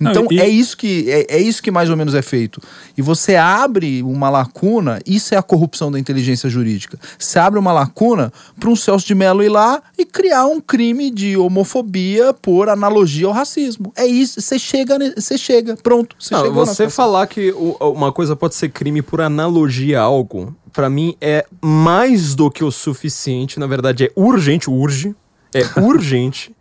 [0.00, 0.40] Então não, e...
[0.40, 2.60] é isso que é, é, isso que mais ou menos é feito.
[2.96, 6.98] E você abre uma lacuna, isso é a corrupção da inteligência jurídica.
[7.18, 11.10] Você abre uma lacuna para um Celso de Mello ir lá e criar um crime
[11.10, 13.92] de homofobia por analogia ao racismo.
[13.96, 16.16] É isso, você chega, você chega, pronto.
[16.18, 20.90] Você, não, você falar que uma coisa pode ser crime por analogia a algo, para
[20.90, 25.14] mim é mais do que o suficiente, na verdade é urgente, urge,
[25.54, 26.54] é urgente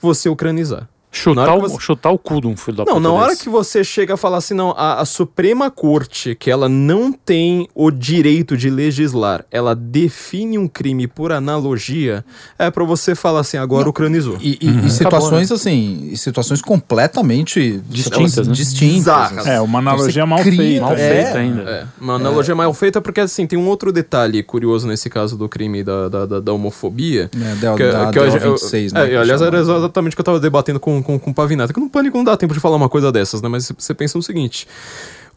[0.00, 0.88] você ucranizar.
[1.14, 1.78] Chutar, o, você...
[1.78, 3.42] chutar o cu de um filho da Não, na hora desse.
[3.42, 7.68] que você chega a falar assim, não, a, a, Suprema Corte, que ela não tem
[7.74, 12.24] o direito de legislar, ela define um crime por analogia,
[12.58, 14.38] é para você falar assim, agora não, ucranizou.
[14.40, 14.86] E, e, uhum.
[14.86, 15.56] e situações né?
[15.56, 18.54] assim, situações completamente distintas, né?
[18.54, 19.08] distintas.
[19.08, 19.50] Assim.
[19.50, 20.80] É, uma analogia mal feita.
[20.80, 21.62] Mal é, feita ainda.
[21.62, 22.54] É, uma analogia é.
[22.54, 26.24] mal feita porque, assim, tem um outro detalhe curioso nesse caso do crime da, da,
[26.24, 27.30] da, da homofobia.
[27.36, 29.12] É, da, que, da, que da, eu, 26, né?
[29.12, 31.72] É, aliás, era exatamente o que eu tava debatendo com com, com Pavinato.
[31.72, 33.48] Que no pânico não dá tempo de falar uma coisa dessas, né?
[33.48, 34.66] Mas você pensa o seguinte.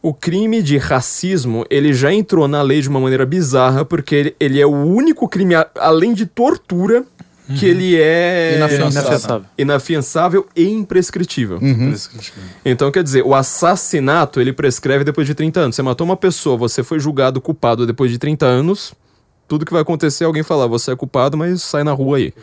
[0.01, 4.35] O crime de racismo, ele já entrou na lei de uma maneira bizarra, porque ele,
[4.39, 7.03] ele é o único crime, a, além de tortura,
[7.49, 7.55] uhum.
[7.55, 11.57] que ele é inafiançável, inafiançável e imprescritível.
[11.57, 11.95] Uhum.
[12.63, 15.75] Então, quer dizer, o assassinato, ele prescreve depois de 30 anos.
[15.75, 18.93] Você matou uma pessoa, você foi julgado culpado depois de 30 anos,
[19.47, 22.33] tudo que vai acontecer é alguém falar, você é culpado, mas sai na rua aí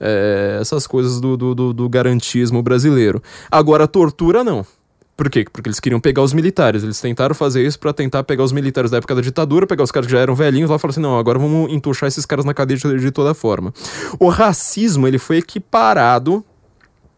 [0.00, 3.22] é, essas coisas do, do, do, garantismo brasileiro.
[3.50, 4.64] Agora, tortura não.
[5.16, 5.46] Por quê?
[5.50, 6.82] Porque eles queriam pegar os militares.
[6.82, 9.90] Eles tentaram fazer isso para tentar pegar os militares da época da ditadura, pegar os
[9.90, 12.44] caras que já eram velhinhos lá e falar assim: não, agora vamos entuchar esses caras
[12.44, 13.72] na cadeia de, de toda forma.
[14.18, 16.44] O racismo, ele foi equiparado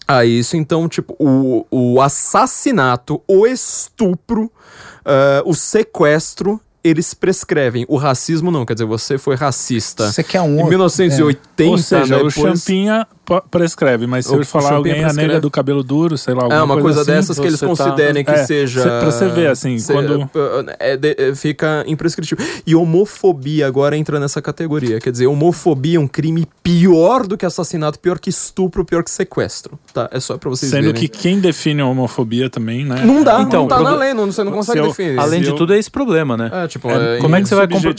[0.07, 0.57] a isso.
[0.57, 7.85] Então, tipo, o, o assassinato, o estupro, uh, o sequestro eles prescrevem.
[7.89, 10.11] O racismo não, quer dizer, você foi racista.
[10.11, 11.67] Você quer um Em 1980, é.
[11.67, 13.07] Ou seja, né, o Champinha
[13.51, 15.21] prescreve, mas se eu falar alguém prescreve.
[15.21, 17.47] a negra do cabelo duro, sei lá, alguma É, uma coisa, coisa assim, dessas que
[17.47, 17.67] eles tá...
[17.67, 18.83] considerem que é, seja...
[18.83, 20.31] Pra você ver, assim, se, quando...
[20.79, 22.45] É, de, é, fica imprescritível.
[22.67, 27.45] E homofobia agora entra nessa categoria, quer dizer, homofobia é um crime pior do que
[27.45, 30.09] assassinato, pior que estupro, pior que sequestro, tá?
[30.13, 31.01] É só pra vocês Sendo verem.
[31.01, 33.03] que quem define a homofobia também, né?
[33.05, 35.19] Não dá, então, não tá na lei, não, você não consegue definir.
[35.19, 36.51] Além de tudo é esse problema, né?
[36.69, 37.95] É, tipo, é, como é que você vai comprovar?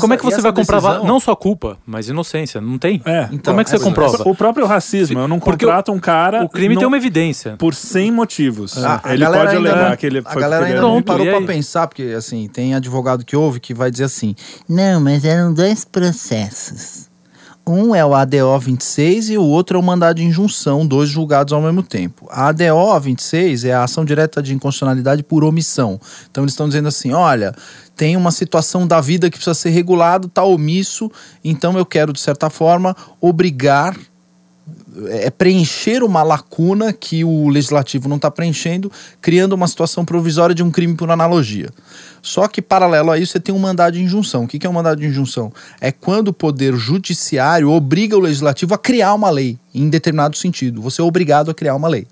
[0.00, 2.60] Como é que você vai comprovar, não só culpa, mas inocência?
[2.60, 3.00] Não tem?
[3.04, 3.28] É.
[3.30, 4.28] Então, como é que você comprova?
[4.28, 6.42] O próprio racismo, eu não contrato um cara...
[6.42, 7.56] O crime tem uma evidência.
[7.56, 8.84] Por 100 motivos.
[8.84, 10.32] Ah, ele pode alegar que ele foi...
[10.32, 13.90] A galera ainda não parou pra pensar, porque assim, tem advogado que ouve que vai
[13.90, 14.34] dizer assim,
[14.68, 17.05] não, mas eram dois processos.
[17.68, 21.52] Um é o ADO 26 e o outro é o mandado de injunção, dois julgados
[21.52, 22.28] ao mesmo tempo.
[22.30, 26.00] A ADO 26 é a ação direta de inconstitucionalidade por omissão.
[26.30, 27.52] Então eles estão dizendo assim: olha,
[27.96, 31.10] tem uma situação da vida que precisa ser regulado, está omisso,
[31.42, 33.96] então eu quero, de certa forma, obrigar
[35.08, 38.90] é preencher uma lacuna que o legislativo não está preenchendo,
[39.20, 41.68] criando uma situação provisória de um crime por analogia.
[42.22, 44.44] Só que, paralelo a isso, você tem um mandado de injunção.
[44.44, 45.52] O que é um mandado de injunção?
[45.80, 50.80] É quando o poder judiciário obriga o legislativo a criar uma lei, em determinado sentido.
[50.82, 52.06] Você é obrigado a criar uma lei.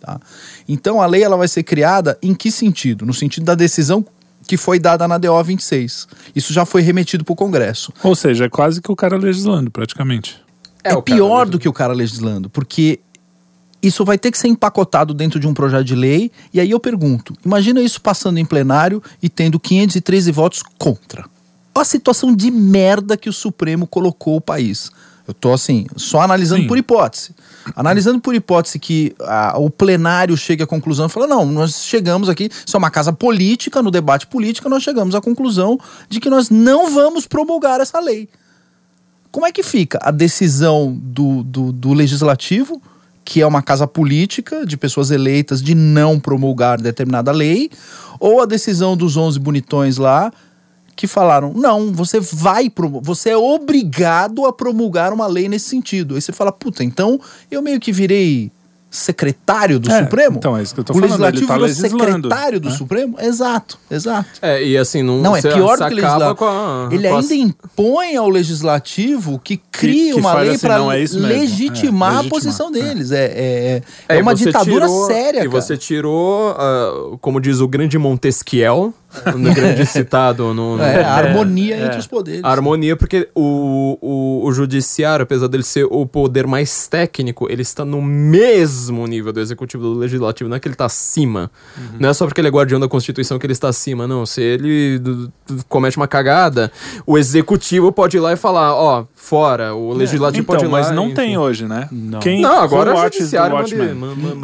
[0.00, 0.20] Tá?
[0.68, 3.04] Então, a lei ela vai ser criada em que sentido?
[3.04, 4.04] No sentido da decisão
[4.46, 6.06] que foi dada na DO 26.
[6.34, 7.92] Isso já foi remetido para o Congresso.
[8.02, 10.45] Ou seja, é quase que o cara legislando, praticamente.
[10.86, 13.00] É, é pior do que o cara legislando, porque
[13.82, 16.30] isso vai ter que ser empacotado dentro de um projeto de lei.
[16.52, 21.24] E aí eu pergunto: imagina isso passando em plenário e tendo 513 votos contra.
[21.74, 24.90] Olha a situação de merda que o Supremo colocou o país.
[25.28, 26.68] Eu tô assim, só analisando Sim.
[26.68, 27.34] por hipótese.
[27.74, 32.28] Analisando por hipótese que a, o plenário chegue à conclusão e fala: não, nós chegamos
[32.28, 35.78] aqui, isso é uma casa política, no debate político, nós chegamos à conclusão
[36.08, 38.28] de que nós não vamos promulgar essa lei.
[39.30, 42.80] Como é que fica a decisão do, do, do legislativo,
[43.24, 47.70] que é uma casa política de pessoas eleitas, de não promulgar determinada lei,
[48.20, 50.32] ou a decisão dos 11 bonitões lá,
[50.94, 52.72] que falaram: não, você vai,
[53.02, 56.14] você é obrigado a promulgar uma lei nesse sentido.
[56.14, 57.20] Aí você fala: puta, então
[57.50, 58.50] eu meio que virei
[58.96, 60.36] secretário do é, Supremo?
[60.38, 61.20] Então, é isso que eu tô o falando.
[61.20, 62.74] Legislativo tá secretário do né?
[62.74, 63.16] Supremo?
[63.20, 64.28] Exato, exato.
[64.40, 66.44] É, e assim, não, não é pior do que o Legislativo.
[66.44, 67.36] A, ele ainda a...
[67.36, 72.30] impõe ao Legislativo que crie que, que uma lei assim, para é legitimar é, a
[72.30, 72.72] posição é.
[72.72, 73.10] deles.
[73.10, 75.40] É, é, é, é uma ditadura tirou, séria.
[75.40, 75.50] E cara.
[75.50, 78.94] você tirou, uh, como diz o grande Montesquiel,
[79.36, 80.54] no grande citado.
[80.54, 82.44] No, no é, a harmonia é, entre os poderes.
[82.44, 87.62] A harmonia, porque o, o, o, judiciário, apesar dele ser o poder mais técnico, ele
[87.62, 91.50] está no mesmo nível do executivo do legislativo, não é que ele está acima.
[91.76, 91.84] Uhum.
[92.00, 94.24] Não é só porque ele é guardião da Constituição que ele está acima, não.
[94.26, 95.00] Se ele
[95.68, 96.70] comete uma cagada,
[97.06, 99.74] o executivo pode ir lá e falar, ó, oh, fora.
[99.74, 100.78] O é, legislativo então, pode ir lá.
[100.78, 101.14] Mas não enfim.
[101.14, 101.88] tem hoje, né?
[101.90, 103.56] Não, Quem, não agora é o judiciário.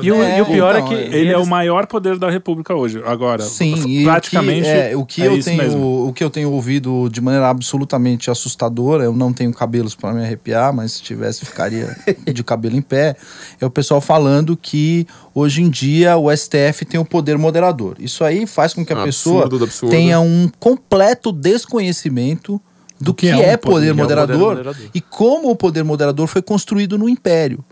[0.03, 2.19] e, o, é, e o pior é então, é que ele é o maior poder
[2.19, 3.03] da República hoje.
[3.05, 6.09] Agora, Sim, praticamente é, o que é eu tenho mesmo.
[6.09, 10.23] o que eu tenho ouvido de maneira absolutamente assustadora eu não tenho cabelos para me
[10.23, 11.97] arrepiar mas se tivesse ficaria
[12.33, 13.17] de cabelo em pé
[13.61, 18.25] é o pessoal falando que hoje em dia o STF tem o poder moderador isso
[18.25, 19.91] aí faz com que a absurdo, pessoa absurdo.
[19.91, 22.61] tenha um completo desconhecimento
[23.01, 25.83] do que, que é, é, um poder, poder, moderador, poder moderador e como o poder
[25.83, 27.65] moderador foi construído no Império.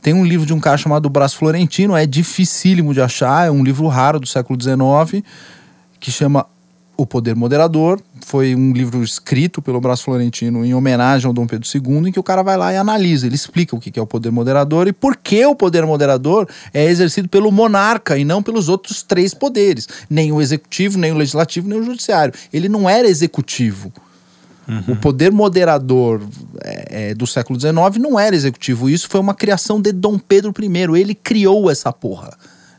[0.00, 3.64] Tem um livro de um cara chamado Brás Florentino, é dificílimo de achar, é um
[3.64, 5.24] livro raro do século XIX,
[5.98, 6.46] que chama
[6.96, 11.68] o Poder Moderador foi um livro escrito pelo Brás Florentino em homenagem ao Dom Pedro
[11.72, 14.06] II, em que o cara vai lá e analisa, ele explica o que é o
[14.06, 18.68] poder moderador e por que o poder moderador é exercido pelo monarca e não pelos
[18.68, 22.32] outros três poderes, nem o executivo, nem o legislativo, nem o judiciário.
[22.52, 23.92] Ele não era executivo.
[24.66, 24.94] Uhum.
[24.94, 26.22] O poder moderador
[26.64, 28.90] é, é, do século XIX não era executivo.
[28.90, 31.00] Isso foi uma criação de Dom Pedro I.
[31.00, 32.36] Ele criou essa porra.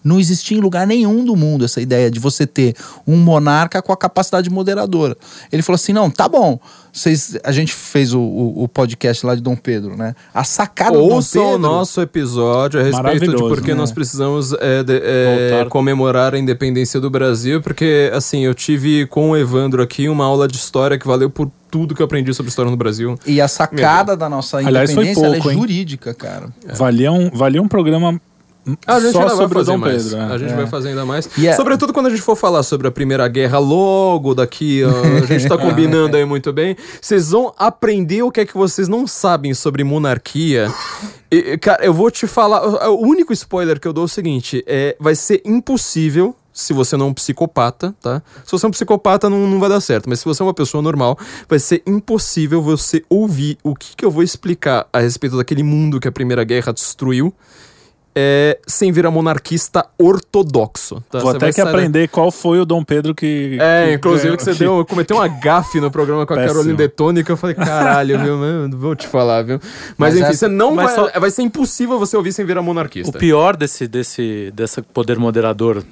[0.07, 3.91] Não existia em lugar nenhum do mundo essa ideia de você ter um monarca com
[3.91, 5.17] a capacidade moderadora.
[5.51, 6.59] Ele falou assim: não, tá bom.
[6.97, 10.15] Vocês, a gente fez o, o, o podcast lá de Dom Pedro, né?
[10.33, 11.55] A sacada Ouçam do Dom Pedro...
[11.55, 13.75] o nosso episódio a respeito de por que né?
[13.75, 19.29] nós precisamos é, de, é, comemorar a independência do Brasil, porque, assim, eu tive com
[19.31, 22.49] o Evandro aqui uma aula de história que valeu por tudo que eu aprendi sobre
[22.49, 23.15] história no Brasil.
[23.27, 26.47] E a sacada da nossa independência Aliás, pouco, é jurídica, cara.
[26.67, 26.73] É.
[26.73, 28.19] Valia, um, valia um programa
[28.85, 30.03] a gente Só sobre vai fazer Dom mais.
[30.03, 30.17] Pedro.
[30.17, 30.23] É.
[30.23, 30.55] A gente é.
[30.55, 31.29] vai fazer ainda mais.
[31.37, 31.55] Yeah.
[31.55, 35.47] Sobretudo quando a gente for falar sobre a Primeira Guerra, logo daqui, ó, a gente
[35.47, 36.75] tá combinando aí muito bem.
[37.01, 40.71] Vocês vão aprender o que é que vocês não sabem sobre monarquia.
[41.31, 42.89] E, cara, eu vou te falar.
[42.89, 46.97] O único spoiler que eu dou é o seguinte: é, vai ser impossível se você
[46.97, 48.21] não é um psicopata, tá?
[48.43, 50.09] Se você é um psicopata, não, não vai dar certo.
[50.09, 54.03] Mas se você é uma pessoa normal, vai ser impossível você ouvir o que, que
[54.03, 57.31] eu vou explicar a respeito daquele mundo que a Primeira Guerra destruiu
[58.19, 61.03] é, sem virar monarquista ortodoxo.
[61.07, 61.19] Tá?
[61.19, 63.59] Vou você até que aprender qual foi o Dom Pedro que.
[63.61, 64.59] É, que inclusive que você que...
[64.59, 66.53] deu, cometeu uma gafe no programa com a Péssimo.
[66.55, 68.79] Carolina Detone que eu falei, caralho, viu?
[68.79, 69.59] Vou te falar, viu?
[69.95, 70.87] Mas, Mas enfim, é, você não vai.
[70.95, 71.11] Só...
[71.19, 73.15] Vai ser impossível você ouvir sem virar monarquista.
[73.15, 75.83] O pior desse, desse, desse poder moderador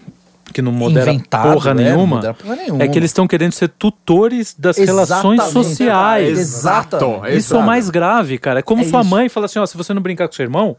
[0.52, 1.84] que não modera Inventado, porra, né?
[1.92, 5.38] nenhuma, modera porra nenhuma, é que eles estão querendo ser tutores das Exatamente.
[5.38, 6.40] relações sociais.
[6.40, 7.22] Exato.
[7.30, 8.60] Isso é o mais grave, cara.
[8.60, 9.10] É como é sua isso.
[9.12, 10.76] mãe fala assim: ó, se você não brincar com seu irmão,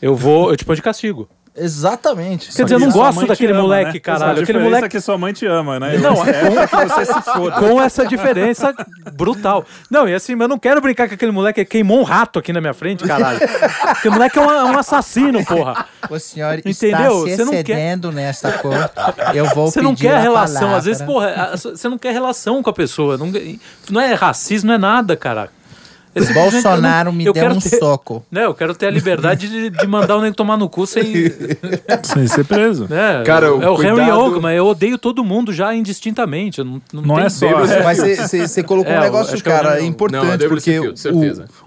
[0.00, 1.28] eu vou, eu te ponho de castigo.
[1.58, 2.54] Exatamente.
[2.54, 4.00] Quer dizer, eu não gosto daquele ama, moleque, né?
[4.00, 4.42] caralho.
[4.42, 5.96] Aquele moleque é que sua mãe te ama, né?
[5.96, 7.56] Não, é que você se foda.
[7.56, 8.74] Com essa diferença
[9.14, 9.64] brutal.
[9.90, 12.52] Não, e assim, eu não quero brincar com aquele moleque que queimou um rato aqui
[12.52, 13.40] na minha frente, caralho.
[13.82, 15.86] Aquele moleque é um, um assassino, porra.
[16.10, 17.26] O senhor Entendeu?
[17.26, 18.14] está se você excedendo quer...
[18.14, 18.90] nessa cor.
[19.34, 20.60] Eu vou Você não quer relação.
[20.60, 20.78] Palavra.
[20.78, 23.16] Às vezes, porra, você não quer relação com a pessoa.
[23.16, 23.32] Não,
[23.90, 25.48] não é racismo, não é nada, cara.
[26.16, 28.24] Esse Bolsonaro me deu um ter, soco.
[28.30, 31.04] Né, eu quero ter a liberdade de, de mandar o nego tomar no cu sem...
[32.02, 32.88] sem ser preso.
[32.90, 33.96] É, Cara, o é o cuidado...
[33.98, 36.64] Harry Oak, mas eu odeio todo mundo já indistintamente.
[36.64, 37.46] Não, não, não é só.
[37.46, 37.82] É.
[37.82, 40.94] Mas você colocou é, um negócio, cara, importante, não, porque o,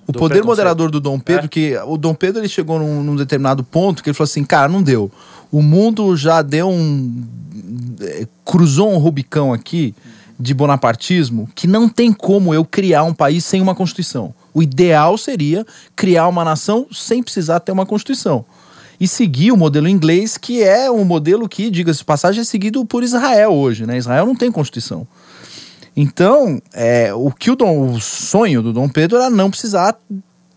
[0.08, 1.48] o poder moderador do Dom Pedro, é?
[1.48, 4.68] que o Dom Pedro ele chegou num, num determinado ponto que ele falou assim, cara,
[4.68, 5.12] não deu.
[5.52, 7.24] O mundo já deu um...
[8.02, 9.94] É, cruzou um Rubicão aqui
[10.40, 14.34] de bonapartismo que não tem como eu criar um país sem uma constituição.
[14.54, 18.46] O ideal seria criar uma nação sem precisar ter uma constituição.
[19.00, 22.84] E seguir o modelo inglês, que é um modelo que, diga-se de passagem, é seguido
[22.86, 23.86] por Israel hoje.
[23.86, 23.98] Né?
[23.98, 25.08] Israel não tem constituição.
[25.96, 29.98] Então, é, o que o, Dom, o sonho do Dom Pedro era não precisar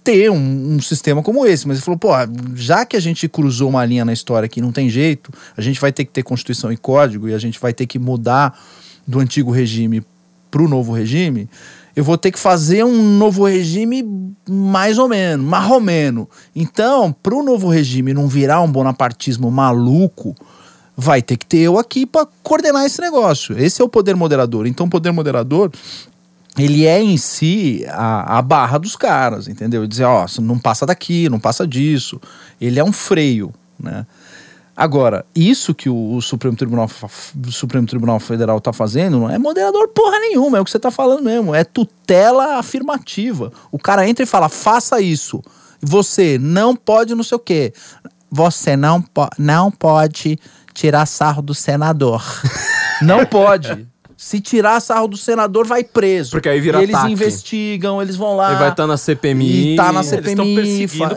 [0.02, 1.66] ter um, um, sistema como esse.
[1.66, 2.10] Mas ele falou, pô,
[2.54, 5.80] já que a gente cruzou uma linha na história que não tem jeito, a gente
[5.80, 8.58] vai ter que ter Constituição e Código e a gente vai ter que mudar
[9.06, 10.02] do antigo regime
[10.50, 11.48] para o novo regime,
[11.94, 14.04] eu vou ter que fazer um novo regime
[14.48, 16.28] mais ou menos, marromeno.
[16.56, 20.34] Então, para o novo regime não virar um bonapartismo maluco,
[20.96, 23.58] vai ter que ter eu aqui para coordenar esse negócio.
[23.58, 24.66] Esse é o poder moderador.
[24.66, 25.70] Então, o poder moderador
[26.58, 29.86] ele é em si a, a barra dos caras, entendeu?
[29.86, 32.20] Dizer, ó, não passa daqui, não passa disso.
[32.60, 34.06] Ele é um freio, né?
[34.76, 36.88] Agora, isso que o, o Supremo, Tribunal,
[37.46, 40.78] o Supremo Tribunal Federal está fazendo não é moderador porra nenhuma, é o que você
[40.78, 43.52] está falando mesmo, é tutela afirmativa.
[43.70, 45.42] O cara entra e fala, faça isso.
[45.80, 47.72] Você não pode não sei o quê.
[48.30, 50.38] Você não, po não pode
[50.72, 52.22] tirar sarro do senador.
[53.02, 53.91] não pode.
[54.22, 56.30] Se tirar sarro do senador, vai preso.
[56.30, 57.12] Porque aí vira e eles ataque.
[57.12, 58.52] investigam, eles vão lá.
[58.52, 59.72] E vai estar tá na CPMI.
[59.72, 60.22] E tá na CPMI.
[60.22, 61.16] Eles estão perseguindo,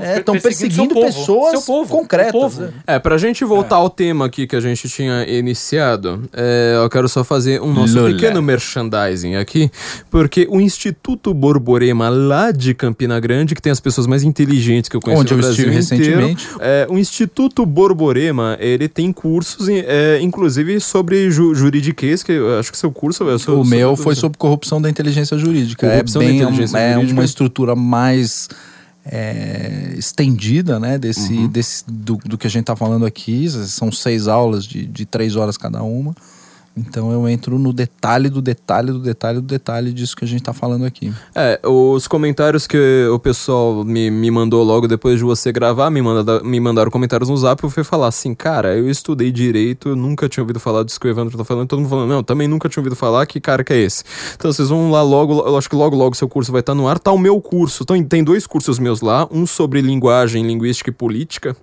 [0.00, 2.30] é, é, perseguindo, pessoas povo, concretas.
[2.30, 2.62] Povo.
[2.62, 2.72] Né?
[2.86, 3.78] É, pra gente voltar é.
[3.80, 7.98] ao tema aqui que a gente tinha iniciado, é, eu quero só fazer um nosso
[7.98, 8.10] Lula.
[8.10, 9.68] pequeno merchandising aqui,
[10.08, 14.96] porque o Instituto Borborema, lá de Campina Grande, que tem as pessoas mais inteligentes que
[14.96, 16.48] eu conheço Onde no eu Brasil inteiro, recentemente.
[16.60, 22.78] É, o Instituto Borborema, ele tem cursos, é, inclusive, sobre ju juridiquês, que acho que
[22.78, 23.28] seu curso.
[23.28, 25.88] É seu, o meu foi sobre corrupção da inteligência jurídica.
[25.88, 27.18] Corrupção é bem, inteligência é jurídica.
[27.18, 28.48] uma estrutura mais
[29.04, 30.98] é, estendida, né?
[30.98, 31.48] Desse, uhum.
[31.48, 33.48] desse do, do, que a gente está falando aqui.
[33.48, 36.14] São seis aulas de, de três horas cada uma.
[36.76, 40.42] Então eu entro no detalhe do detalhe do detalhe do detalhe disso que a gente
[40.42, 41.10] tá falando aqui.
[41.34, 46.02] É, os comentários que o pessoal me, me mandou logo depois de você gravar, me,
[46.02, 50.28] manda, me mandaram comentários no zap, eu fui falar assim, cara, eu estudei direito, nunca
[50.28, 52.68] tinha ouvido falar disso que o Evandro tá falando, todo mundo falando, não, também nunca
[52.68, 54.04] tinha ouvido falar, que cara que é esse?
[54.34, 56.76] Então vocês vão lá logo, eu acho que logo logo seu curso vai estar tá
[56.76, 60.46] no ar, tá o meu curso, então tem dois cursos meus lá, um sobre linguagem,
[60.46, 61.56] linguística e política,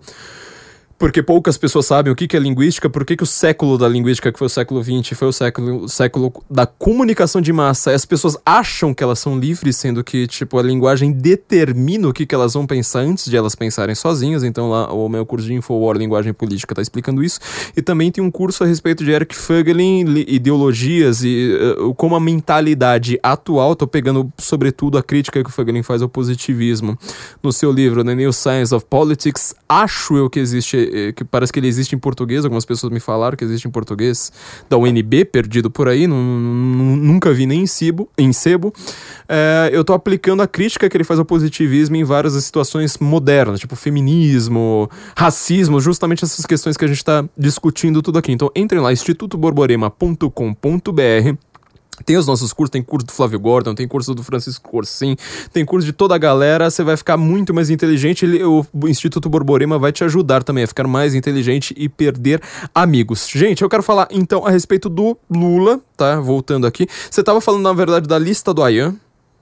[1.04, 4.32] porque poucas pessoas sabem o que, que é linguística, por que, o século da linguística,
[4.32, 8.06] que foi o século XX, foi o século, o século da comunicação de massa, as
[8.06, 12.34] pessoas acham que elas são livres, sendo que, tipo, a linguagem determina o que, que
[12.34, 14.45] elas vão pensar antes de elas pensarem sozinhas.
[14.45, 17.38] Então, lá, o meu curso de Infowar, Linguagem Política, está explicando isso.
[17.76, 22.20] E também tem um curso a respeito de Eric Fögelin, ideologias e uh, como a
[22.22, 26.97] mentalidade atual, tô pegando, sobretudo, a crítica que o Fögelin faz ao positivismo.
[27.43, 31.52] No seu livro, The New Science of Politics, acho eu que existe eh, que parece
[31.52, 34.32] que ele existe em português, algumas pessoas me falaram que existe em português,
[34.70, 38.74] da UNB, perdido por aí, nunca vi nem em, Cibo, em sebo.
[39.28, 43.60] É, eu tô aplicando a crítica que ele faz ao positivismo em várias situações modernas,
[43.60, 48.32] tipo feminismo, racismo, justamente essas questões que a gente está discutindo tudo aqui.
[48.32, 51.53] Então entrem lá, institutoborborema.com.br
[52.06, 55.16] tem os nossos cursos, tem curso do Flávio Gordon, tem curso do Francisco Corsim,
[55.52, 58.26] tem curso de toda a galera, você vai ficar muito mais inteligente.
[58.26, 62.41] Ele, o Instituto Borborema vai te ajudar também a ficar mais inteligente e perder
[62.74, 63.28] amigos.
[63.30, 66.20] Gente, eu quero falar então a respeito do Lula, tá?
[66.20, 66.88] Voltando aqui.
[67.10, 68.96] Você estava falando, na verdade, da lista do Ayan,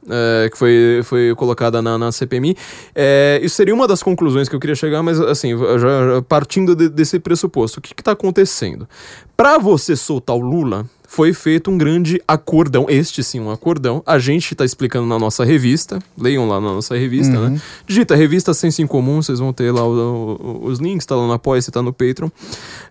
[0.09, 2.55] é, que foi, foi colocada na, na CPMI.
[2.95, 6.89] É, isso seria uma das conclusões que eu queria chegar, mas assim, já, partindo de,
[6.89, 8.87] desse pressuposto, o que está acontecendo?
[9.35, 14.01] Para você soltar o Lula, foi feito um grande acordão, este sim, um acordão.
[14.05, 17.39] A gente está explicando na nossa revista, leiam lá na nossa revista, né?
[17.39, 17.49] uhum.
[17.49, 17.61] né?
[17.85, 21.27] Digita revista Senso em Comum, vocês vão ter lá o, o, os links, tá lá
[21.27, 22.29] no Apoia, tá no Patreon.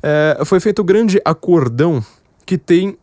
[0.03, 2.05] É, foi feito um grande acordão
[2.45, 2.99] que tem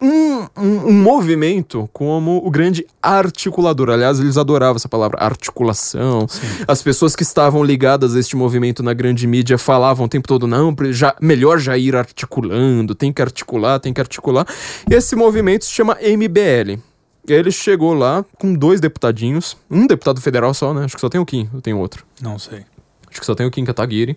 [0.00, 3.90] um, um, um, movimento como o grande articulador.
[3.90, 6.26] Aliás, eles adoravam essa palavra, articulação.
[6.28, 6.64] Sim.
[6.66, 10.46] As pessoas que estavam ligadas a este movimento na grande mídia falavam o tempo todo,
[10.46, 14.46] não, já, melhor já ir articulando, tem que articular, tem que articular.
[14.90, 16.80] E esse movimento se chama MBL.
[17.28, 20.84] E aí ele chegou lá com dois deputadinhos, um deputado federal só, né?
[20.84, 22.04] Acho que só tem o Kim, eu tenho outro.
[22.20, 22.64] Não sei.
[23.10, 24.16] Acho que só tem o Kim Kataguiri.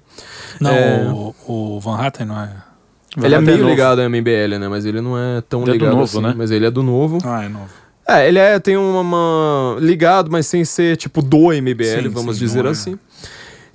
[0.60, 1.12] Não, é...
[1.12, 2.73] o, o Van Hatten não é...
[3.22, 4.68] Ele é meio ligado ao MBL, né?
[4.68, 6.22] Mas ele não é tão ele ligado é do novo, assim.
[6.22, 6.34] Né?
[6.36, 7.18] Mas ele é do novo.
[7.24, 7.70] Ah, é novo.
[8.08, 12.38] É, ele é, tem uma, uma, ligado, mas sem ser tipo do MBL, sim, vamos
[12.38, 12.70] sim, dizer é.
[12.70, 13.00] assim.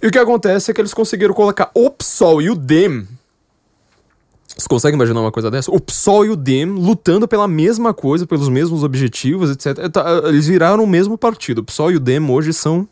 [0.02, 3.06] E o que acontece é que eles conseguiram colocar o PSOL e o DEM.
[4.56, 5.70] Você consegue imaginar uma coisa dessa?
[5.70, 9.88] O PSOL e o DEM lutando pela mesma coisa, pelos mesmos objetivos, etc.
[9.88, 11.58] Tá, eles viraram o mesmo partido.
[11.58, 12.88] O PSOL e o DEM hoje são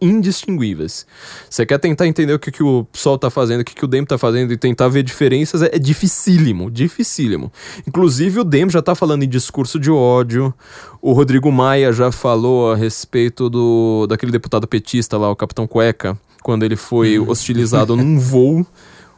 [0.00, 1.06] indistinguíveis.
[1.48, 3.88] Você quer tentar entender o que, que o PSOL tá fazendo, o que, que o
[3.88, 7.52] DEM tá fazendo e tentar ver diferenças, é, é dificílimo, dificílimo.
[7.86, 10.54] Inclusive o DEM já tá falando em discurso de ódio,
[11.02, 16.18] o Rodrigo Maia já falou a respeito do daquele deputado petista lá, o Capitão Cueca,
[16.42, 17.28] quando ele foi uhum.
[17.28, 18.66] hostilizado num voo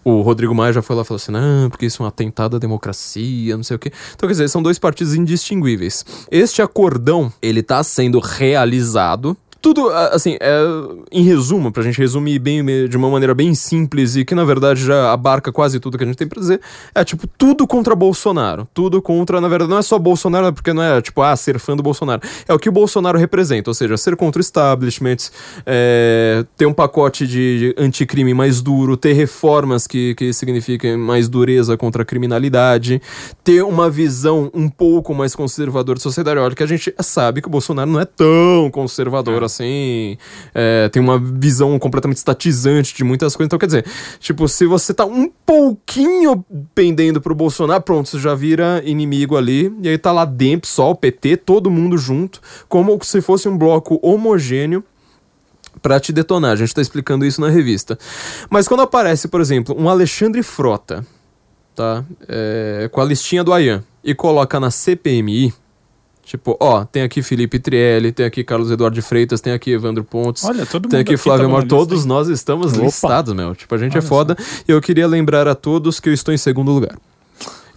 [0.05, 2.57] o Rodrigo Maia já foi lá e falou assim: não, porque isso é um atentado
[2.57, 3.93] à democracia, não sei o quê.
[4.15, 6.05] Então, quer dizer, são dois partidos indistinguíveis.
[6.31, 10.61] Este acordão, ele tá sendo realizado Tudo, assim, é,
[11.11, 14.85] em resumo, pra gente resumir bem de uma maneira bem simples e que na verdade
[14.85, 16.61] já abarca quase tudo que a gente tem pra dizer,
[16.95, 18.69] é tipo, tudo contra Bolsonaro.
[18.73, 21.77] Tudo contra, na verdade, não é só Bolsonaro, porque não é tipo, ah, ser fã
[21.77, 22.23] do Bolsonaro.
[22.47, 25.17] É o que o Bolsonaro representa, ou seja, ser contra o establishment,
[25.67, 31.77] é, ter um pacote de anticrime mais duro, ter reformas que, que signifiquem mais dureza
[31.77, 33.03] contra a criminalidade,
[33.43, 36.39] ter uma visão um pouco mais conservadora da sociedade.
[36.39, 39.58] Olha, que a gente sabe que o Bolsonaro não é tão conservador assim,
[40.55, 43.49] é, tem uma visão completamente estatizante de muitas coisas.
[43.49, 43.85] Então, quer dizer,
[44.19, 46.45] tipo, se você tá um pouquinho
[46.75, 50.91] pendendo pro Bolsonaro, pronto, você já vira inimigo ali, e aí tá lá dentro só
[50.91, 54.85] o PT, todo mundo junto, como se fosse um bloco homogêneo
[55.81, 56.53] para te detonar.
[56.53, 57.99] A gente tá explicando isso na revista.
[58.51, 61.07] Mas quando aparece, por exemplo, um Alexandre Frota,
[61.75, 62.05] tá?
[62.29, 65.53] É, com a listinha do Ayan e coloca na CPMI,
[66.29, 70.05] Tipo, ó, tem aqui Felipe Trielli, tem aqui Carlos Eduardo de Freitas, tem aqui Evandro
[70.05, 72.85] Pontes, Olha, todo tem aqui Flávio tá Amor, todos nós estamos Opa.
[72.85, 73.55] listados, meu.
[73.55, 74.37] Tipo, a gente é Olha é foda.
[74.39, 74.63] Só.
[74.69, 76.99] E eu queria lembrar a todos que eu estou em segundo lugar.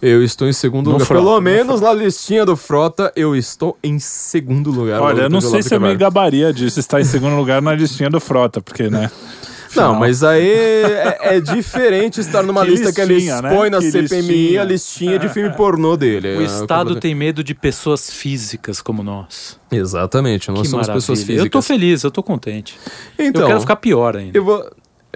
[0.02, 1.06] Eu estou em segundo no lugar.
[1.06, 5.00] Frota, Pelo menos na listinha do Frota, eu estou em segundo lugar.
[5.00, 8.10] Olha, eu não sei se eu me gabaria disso, estar em segundo lugar na listinha
[8.10, 9.10] do Frota, porque, né?
[9.74, 13.76] Não, mas aí é, é, diferente estar numa que lista listinha, que ele expõe né?
[13.76, 14.60] na que CPMI listinha.
[14.60, 16.36] a listinha de filme pornô dele.
[16.36, 19.58] O é, Estado tem medo de pessoas físicas como nós.
[19.70, 20.94] Exatamente, nós que somos maravilha.
[20.94, 21.44] pessoas físicas.
[21.44, 22.78] Eu tô feliz, eu tô contente.
[23.18, 24.36] Então, eu quero ficar pior ainda.
[24.36, 24.70] Eu vou...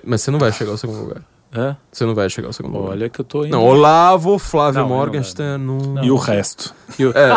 [0.05, 1.23] Mas você não vai chegar ao segundo lugar.
[1.53, 1.77] É?
[1.97, 2.91] Você não vai chegar ao segundo lugar.
[2.91, 3.53] Olha que eu tô indo.
[3.53, 5.65] Não, Olavo, Flávio não, Morgenstern.
[5.65, 6.75] Não, não, e o resto.
[6.99, 7.11] E o...
[7.11, 7.31] É.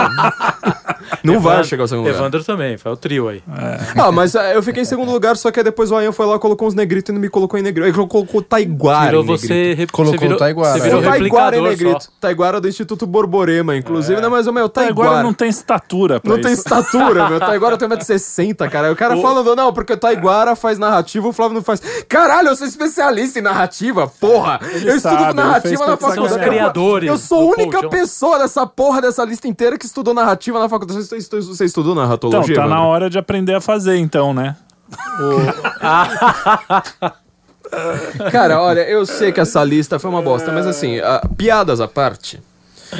[1.24, 2.20] não vai chegar ao segundo lugar.
[2.20, 3.42] Evandro também, foi o trio aí.
[3.58, 4.02] É.
[4.02, 6.38] Ah, mas é, eu fiquei em segundo lugar, só que depois o Ayan foi lá,
[6.38, 7.88] colocou uns negritos e não me colocou em negrito.
[7.88, 9.06] Ele colocou Taiguara.
[9.06, 9.74] Virou você.
[9.76, 9.92] Rep...
[9.94, 10.78] Colocou você virou, Taiguara.
[10.78, 12.04] Você virou Taiguara em negrito.
[12.04, 12.10] Só.
[12.20, 14.20] Taiguara do Instituto Borborema, inclusive.
[14.20, 14.22] É.
[14.22, 14.94] Não, mas o meu, Taiguara.
[14.94, 16.44] Taiguara não tem estatura, Não isso.
[16.44, 17.40] tem estatura, meu.
[17.40, 18.92] Taiguara tem 1,60m, cara.
[18.92, 19.22] O cara o...
[19.22, 21.82] falando, não, porque Taiguara faz narrativa, o Flávio não faz.
[22.10, 24.49] Caralho, eu sou especialista em narrativa, porra.
[24.62, 26.30] Ele eu estudo sabe, narrativa na faculdade.
[26.30, 27.10] São os criadores.
[27.10, 31.04] Eu sou a única pessoa dessa porra dessa lista inteira que estudou narrativa na faculdade.
[31.04, 32.54] Você, estudou, você estudou narratologia?
[32.54, 34.56] Então, tá na hora de aprender a fazer, então, né?
[38.32, 40.98] Cara, olha, eu sei que essa lista foi uma bosta, mas assim,
[41.38, 42.42] piadas à parte.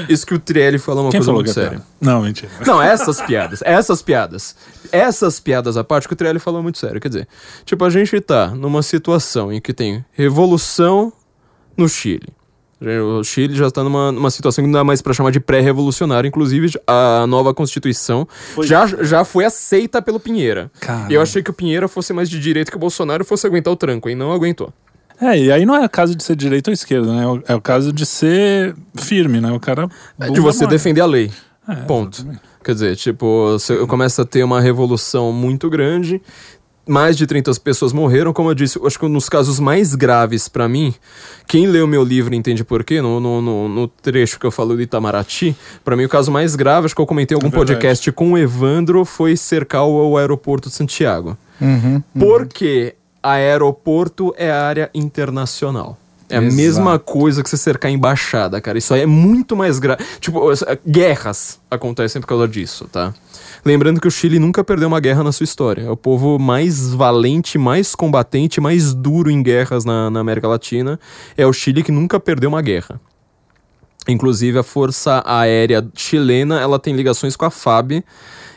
[0.08, 1.82] Isso que o Trielli falou uma Quem coisa muito é séria.
[2.00, 2.52] Não, mentira.
[2.66, 4.56] Não, essas piadas, essas piadas.
[4.92, 7.02] Essas piadas à parte que o Trielli falou muito sério.
[7.02, 7.28] Quer dizer,
[7.66, 11.12] tipo, a gente tá numa situação em que tem revolução
[11.80, 12.28] no Chile.
[12.82, 16.28] O Chile já está numa, numa situação que não dá mais para chamar de pré-revolucionário.
[16.28, 18.26] Inclusive, a nova Constituição
[18.64, 20.72] já, já foi aceita pelo Pinheira.
[21.10, 23.74] E eu achei que o Pinheira fosse mais de direita que o Bolsonaro fosse aguentar
[23.74, 24.72] o tranco, e não aguentou.
[25.22, 27.24] É, e aí não é o caso de ser direita ou esquerda, né?
[27.48, 29.52] É o é caso de ser firme, né?
[29.52, 29.90] O cara.
[30.18, 31.30] É de você defender a lei.
[31.68, 32.16] É, Ponto.
[32.16, 32.50] Exatamente.
[32.64, 36.22] Quer dizer, tipo, você começa a ter uma revolução muito grande,
[36.90, 40.68] mais de 30 pessoas morreram, como eu disse, acho que nos casos mais graves para
[40.68, 40.94] mim,
[41.48, 44.76] quem leu meu livro entende por quê, no, no, no, no trecho que eu falo
[44.76, 47.52] de Itamaraty, para mim o caso mais grave, acho que eu comentei em algum é
[47.52, 51.38] podcast com o Evandro, foi cercar o, o aeroporto de Santiago.
[51.62, 52.20] Uhum, uhum.
[52.20, 55.98] Porque aeroporto é área internacional.
[56.30, 56.56] É a Exato.
[56.56, 58.78] mesma coisa que você cercar embaixada, cara.
[58.78, 60.04] Isso aí é muito mais grave.
[60.20, 60.42] Tipo,
[60.88, 63.14] guerras acontecem por causa disso, tá?
[63.66, 65.82] Lembrando que o Chile nunca perdeu uma guerra na sua história.
[65.82, 71.00] É o povo mais valente, mais combatente, mais duro em guerras na, na América Latina.
[71.36, 73.02] É o Chile que nunca perdeu uma guerra.
[74.08, 78.04] Inclusive, a Força Aérea Chilena ela tem ligações com a FAB.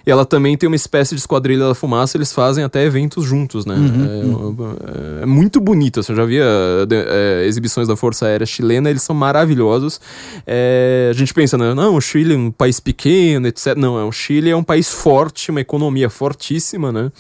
[0.07, 3.65] E ela também tem uma espécie de esquadrilha da fumaça, eles fazem até eventos juntos,
[3.65, 3.75] né?
[3.75, 4.77] Uhum, é, uhum.
[5.23, 6.45] é, muito bonito, assim, eu já via
[6.91, 10.01] é, exibições da Força Aérea Chilena, eles são maravilhosos.
[10.47, 11.73] É, a gente pensa, né?
[11.75, 13.77] Não, o Chile é um país pequeno, etc.
[13.77, 17.13] Não, é, o Chile é um país forte, uma economia fortíssima, né?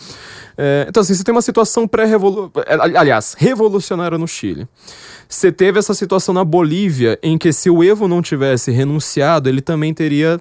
[0.56, 4.66] É, então, assim, você tem uma situação pré-revolucionária, aliás, revolucionária no Chile.
[5.28, 9.62] Você teve essa situação na Bolívia, em que se o Evo não tivesse renunciado, ele
[9.62, 10.38] também teria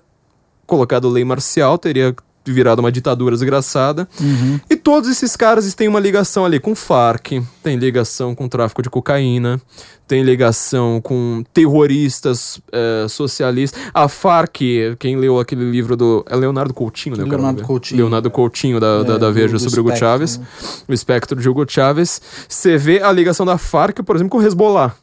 [0.65, 2.15] colocado lei marcial, teria
[2.45, 4.07] virado uma ditadura desgraçada.
[4.19, 4.59] Uhum.
[4.69, 8.89] E todos esses caras têm uma ligação ali com Farc, tem ligação com tráfico de
[8.89, 9.61] cocaína,
[10.07, 13.81] tem ligação com terroristas é, socialistas.
[13.93, 14.59] A Farc,
[14.99, 16.25] quem leu aquele livro do.
[16.27, 17.23] É Leonardo Coutinho, né?
[17.23, 17.97] Leonardo Coutinho.
[18.01, 20.37] Leonardo Coutinho, da, é, da, da Veja sobre Hugo Chávez.
[20.37, 20.45] Né?
[20.87, 22.21] O espectro de Hugo Chávez.
[22.49, 24.95] Você vê a ligação da Farc, por exemplo, com o Hezbollah.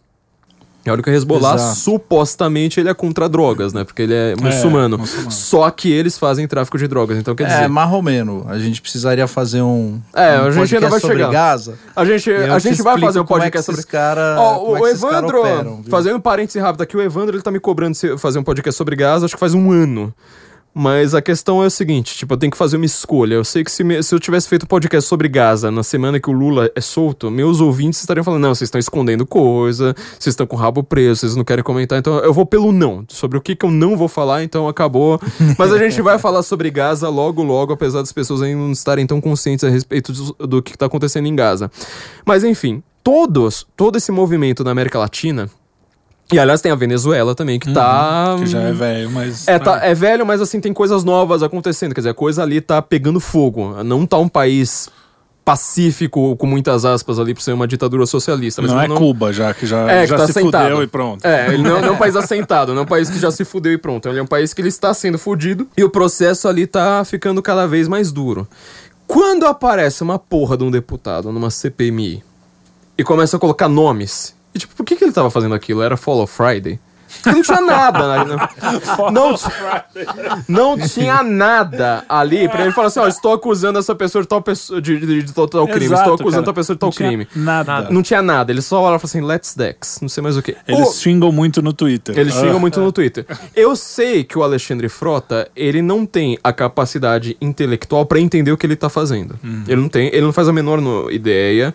[0.92, 1.76] Olha que o Hezbollah, Exato.
[1.76, 3.84] supostamente, ele é contra drogas, né?
[3.84, 4.96] Porque ele é muçulmano.
[4.96, 5.30] É, muçulmano.
[5.30, 7.62] Só que eles fazem tráfico de drogas, então quer dizer...
[7.64, 8.46] É, marromeno.
[8.48, 11.30] A gente precisaria fazer um É, um a gente ainda vai chegar.
[11.30, 11.78] Gaza.
[11.94, 13.86] A gente, a gente vai fazer um é podcast é sobre...
[13.86, 17.60] Cara, oh, o Evandro, operam, fazendo um parêntese rápido aqui, o Evandro, ele tá me
[17.60, 20.14] cobrando fazer um podcast sobre Gaza, acho que faz um ano.
[20.80, 23.34] Mas a questão é o seguinte: tipo, eu tenho que fazer uma escolha.
[23.34, 26.30] Eu sei que se, me, se eu tivesse feito podcast sobre Gaza na semana que
[26.30, 30.46] o Lula é solto, meus ouvintes estariam falando: não, vocês estão escondendo coisa, vocês estão
[30.46, 31.98] com o rabo preso, vocês não querem comentar.
[31.98, 33.04] Então eu vou pelo não.
[33.08, 35.20] Sobre o que, que eu não vou falar, então acabou.
[35.58, 39.04] Mas a gente vai falar sobre Gaza logo, logo, apesar das pessoas ainda não estarem
[39.04, 41.68] tão conscientes a respeito do, do que está acontecendo em Gaza.
[42.24, 45.50] Mas enfim, todos, todo esse movimento na América Latina
[46.32, 48.34] e aliás, tem a Venezuela também, que tá.
[48.34, 49.48] Uhum, que já é velho, mas.
[49.48, 51.94] É, tá, é velho, mas assim, tem coisas novas acontecendo.
[51.94, 53.82] Quer dizer, a coisa ali tá pegando fogo.
[53.82, 54.90] Não tá um país
[55.48, 58.60] pacífico, com muitas aspas ali, por ser uma ditadura socialista.
[58.60, 58.96] não é não...
[58.96, 60.68] Cuba, já, que já, é, já que tá se assentado.
[60.68, 61.24] fudeu e pronto.
[61.24, 63.46] É, ele não, não é um país assentado, não é um país que já se
[63.46, 64.06] fudeu e pronto.
[64.06, 67.40] Ele é um país que ele está sendo fudido e o processo ali tá ficando
[67.40, 68.46] cada vez mais duro.
[69.06, 72.22] Quando aparece uma porra de um deputado numa CPMI
[72.98, 75.82] e começa a colocar nomes e, tipo, por que, que ele tava fazendo aquilo?
[75.82, 76.78] Era Follow Friday?
[77.24, 78.36] Não tinha nada, né?
[79.10, 84.20] Não, não, não, tinha nada ali pra ele falar assim: ó, estou acusando essa pessoa
[84.20, 86.76] de tal, pessoa, de, de, de tal, tal crime, Exato, estou acusando cara, tal pessoa
[86.76, 87.26] de tal crime.
[87.34, 87.88] Nada.
[87.90, 88.52] Não tinha nada.
[88.52, 90.54] Ele só olha e fala assim: let's dex, não sei mais o que.
[90.66, 90.92] Eles o...
[90.92, 92.16] xingam muito no Twitter.
[92.16, 92.40] Eles ah.
[92.40, 93.24] xingam muito no Twitter.
[93.56, 98.56] Eu sei que o Alexandre Frota, ele não tem a capacidade intelectual para entender o
[98.58, 99.34] que ele tá fazendo.
[99.42, 99.64] Uhum.
[99.66, 101.74] Ele não tem, ele não faz a menor no, ideia.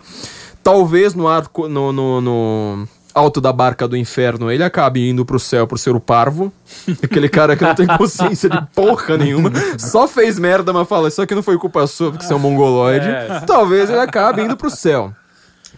[0.64, 1.68] Talvez no arco.
[1.68, 5.94] no, no, no alto da barca do inferno, ele acabe indo pro céu por ser
[5.94, 6.52] o parvo.
[7.02, 9.52] Aquele cara que não tem consciência de porra nenhuma.
[9.78, 12.40] Só fez merda, mas fala, isso aqui não foi culpa sua porque você é um
[12.40, 13.08] mongoloide.
[13.08, 13.40] É.
[13.46, 15.12] Talvez ele acabe indo pro céu.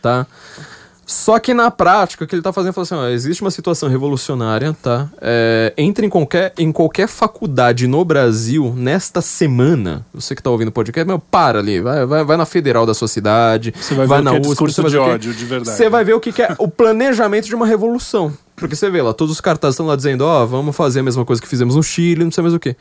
[0.01, 0.27] Tá?
[1.07, 3.89] Só que na prática, o que ele tá fazendo é assim: ó, existe uma situação
[3.89, 5.09] revolucionária, tá?
[5.21, 10.05] É, entre em qualquer, em qualquer faculdade no Brasil nesta semana.
[10.13, 11.81] Você que tá ouvindo o podcast, meu, para ali.
[11.81, 13.73] Vai, vai, vai na federal da sua cidade.
[13.81, 15.77] Você vai, vai ver na o que é discurso de ódio, de verdade.
[15.77, 18.37] Você vai ver o que, que é o planejamento de uma revolução.
[18.57, 21.03] Porque você vê lá, todos os cartazes estão lá dizendo: ó, oh, vamos fazer a
[21.05, 22.75] mesma coisa que fizemos no Chile, não sei mais o quê.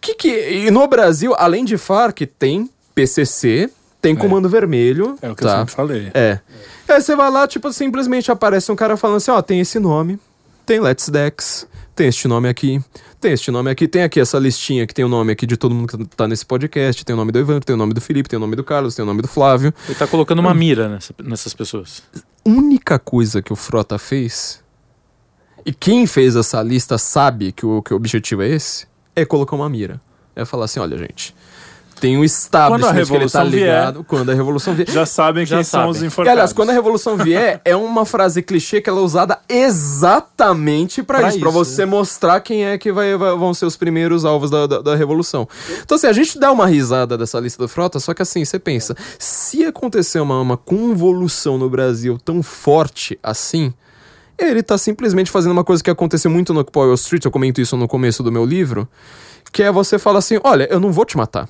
[0.00, 3.68] Que que, e no Brasil, além de Farc, tem PCC,
[4.00, 4.16] tem é.
[4.16, 5.16] Comando Vermelho.
[5.22, 5.50] É o que tá?
[5.50, 6.10] eu sempre falei.
[6.12, 6.38] É.
[6.92, 10.18] Aí você vai lá, tipo, simplesmente aparece um cara falando assim, ó, tem esse nome,
[10.66, 11.66] tem Let's Dex,
[11.96, 12.82] tem este nome aqui,
[13.18, 15.74] tem este nome aqui, tem aqui essa listinha que tem o nome aqui de todo
[15.74, 18.28] mundo que tá nesse podcast, tem o nome do Evandro, tem o nome do Felipe,
[18.28, 19.72] tem o nome do Carlos, tem o nome do Flávio.
[19.86, 22.02] Ele tá colocando uma mira nessa, nessas pessoas.
[22.44, 24.62] Única coisa que o Frota fez,
[25.64, 28.86] e quem fez essa lista sabe que o, que o objetivo é esse,
[29.16, 30.00] é colocar uma mira.
[30.36, 31.34] É falar assim, olha gente,
[32.02, 33.94] tem um establishment que ele tá ligado.
[33.94, 34.90] Vier, quando a revolução vier.
[34.90, 35.90] Já sabem quem já são sabem.
[35.92, 36.26] os enforcados.
[36.26, 41.00] E, aliás, quando a revolução vier, é uma frase clichê que ela é usada exatamente
[41.00, 41.92] para isso, para você né?
[41.92, 45.48] mostrar quem é que vai, vai, vão ser os primeiros alvos da, da, da, revolução.
[45.80, 48.58] Então, assim, a gente dá uma risada dessa lista do Frota, só que assim, você
[48.58, 53.72] pensa, se acontecer uma, uma convolução no Brasil tão forte assim,
[54.36, 57.76] ele tá simplesmente fazendo uma coisa que aconteceu muito no Wall Street, eu comento isso
[57.76, 58.88] no começo do meu livro,
[59.52, 61.48] que é você fala assim, olha, eu não vou te matar.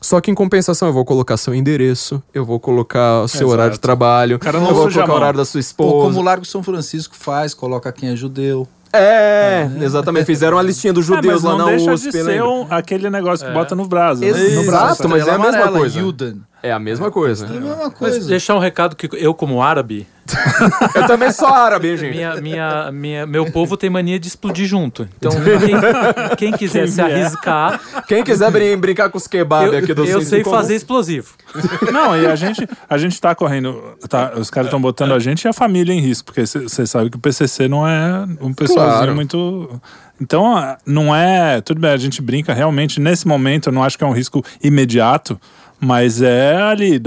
[0.00, 3.52] Só que em compensação eu vou colocar seu endereço, eu vou colocar o seu Exato.
[3.52, 5.92] horário de trabalho, cara eu vou colocar o horário da sua esposa.
[5.92, 8.66] Pô, como o Largo São Francisco faz, coloca quem é judeu.
[8.92, 10.24] É, é, exatamente.
[10.24, 12.10] Fizeram uma listinha dos é, judeus é, lá na deixa USP.
[12.10, 13.54] De ser um, aquele negócio que é.
[13.54, 14.20] bota no braço.
[14.20, 14.28] Né?
[14.28, 15.98] Exato, mas é a mesma coisa.
[15.98, 16.42] Yuden.
[16.62, 17.46] É a mesma coisa.
[17.46, 18.18] É a mesma coisa.
[18.18, 20.06] Mas deixar um recado que eu, como árabe.
[20.94, 22.14] eu também sou árabe, gente.
[22.16, 25.08] Minha, minha, minha, meu povo tem mania de explodir junto.
[25.16, 27.80] Então, quem, quem quiser quem se arriscar.
[28.06, 31.28] Quem quiser brin brincar com os kebab aqui do Eu sei fazer explosivo.
[31.92, 33.82] Não, e a gente, a gente tá correndo.
[34.08, 37.10] Tá, os caras estão botando a gente e a família em risco, porque você sabe
[37.10, 39.14] que o PCC não é um pessoalzinho claro.
[39.14, 39.80] muito.
[40.20, 41.60] Então, não é.
[41.60, 43.00] Tudo bem, a gente brinca realmente.
[43.00, 45.40] Nesse momento, eu não acho que é um risco imediato.
[45.80, 47.00] Mas é ali,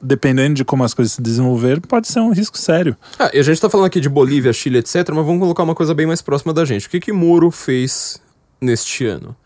[0.00, 2.96] dependendo de como as coisas se desenvolver, pode ser um risco sério.
[3.18, 5.74] Ah, e a gente tá falando aqui de Bolívia, Chile, etc., mas vamos colocar uma
[5.74, 6.86] coisa bem mais próxima da gente.
[6.86, 8.18] O que que Moro fez
[8.58, 9.36] neste ano?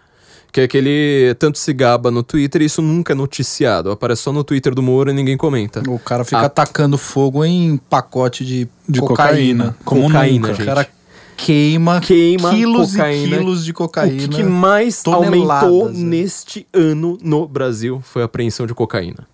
[0.52, 3.90] Que é que ele tanto se gaba no Twitter e isso nunca é noticiado.
[3.90, 5.82] Aparece só no Twitter do Moro e ninguém comenta.
[5.88, 6.46] O cara fica ah.
[6.46, 9.74] atacando fogo em pacote de, de cocaína.
[9.74, 9.76] cocaína.
[9.84, 10.54] Como cocaína, nunca.
[10.54, 10.62] gente.
[10.62, 10.88] O cara
[11.44, 13.36] queima, queima quilos cocaína.
[13.36, 14.16] e quilos de cocaína.
[14.16, 15.98] O que, que mais aumentou né?
[15.98, 19.26] neste ano no Brasil foi a apreensão de cocaína.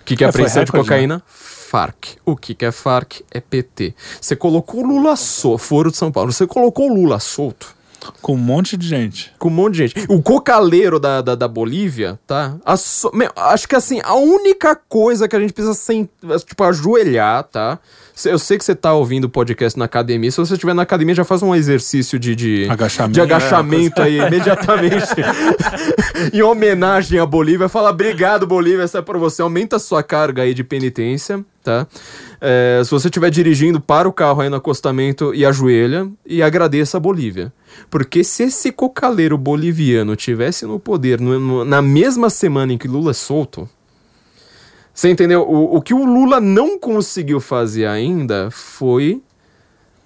[0.00, 1.16] O que, que é, é apreensão de cocaína?
[1.16, 1.22] Né?
[1.26, 2.18] FARC.
[2.24, 3.22] O que, que é FARC?
[3.30, 3.94] É PT.
[4.20, 7.74] Você colocou o Lula solto, foro de São Paulo, você colocou o Lula solto.
[8.20, 9.32] Com um monte de gente.
[9.38, 10.06] Com um monte de gente.
[10.08, 12.56] O cocaleiro da, da, da Bolívia, tá?
[12.76, 13.10] So...
[13.14, 16.08] Meu, acho que assim, a única coisa que a gente precisa, sem,
[16.46, 17.78] tipo, ajoelhar, tá?
[18.24, 20.30] Eu sei que você tá ouvindo o podcast na academia.
[20.30, 24.04] Se você estiver na academia, já faz um exercício de, de agachamento, de agachamento é,
[24.04, 25.08] aí, imediatamente.
[26.32, 27.68] em homenagem à Bolívia.
[27.68, 29.42] Fala, obrigado, Bolívia, essa é pra você.
[29.42, 31.86] Aumenta a sua carga aí de penitência, tá?
[32.40, 36.98] É, se você estiver dirigindo, para o carro aí no acostamento e ajoelha e agradeça
[36.98, 37.52] a Bolívia.
[37.90, 42.86] Porque se esse cocaleiro boliviano tivesse no poder no, no, na mesma semana em que
[42.86, 43.68] Lula é solto,
[44.92, 45.42] você entendeu?
[45.42, 49.22] O, o que o Lula não conseguiu fazer ainda foi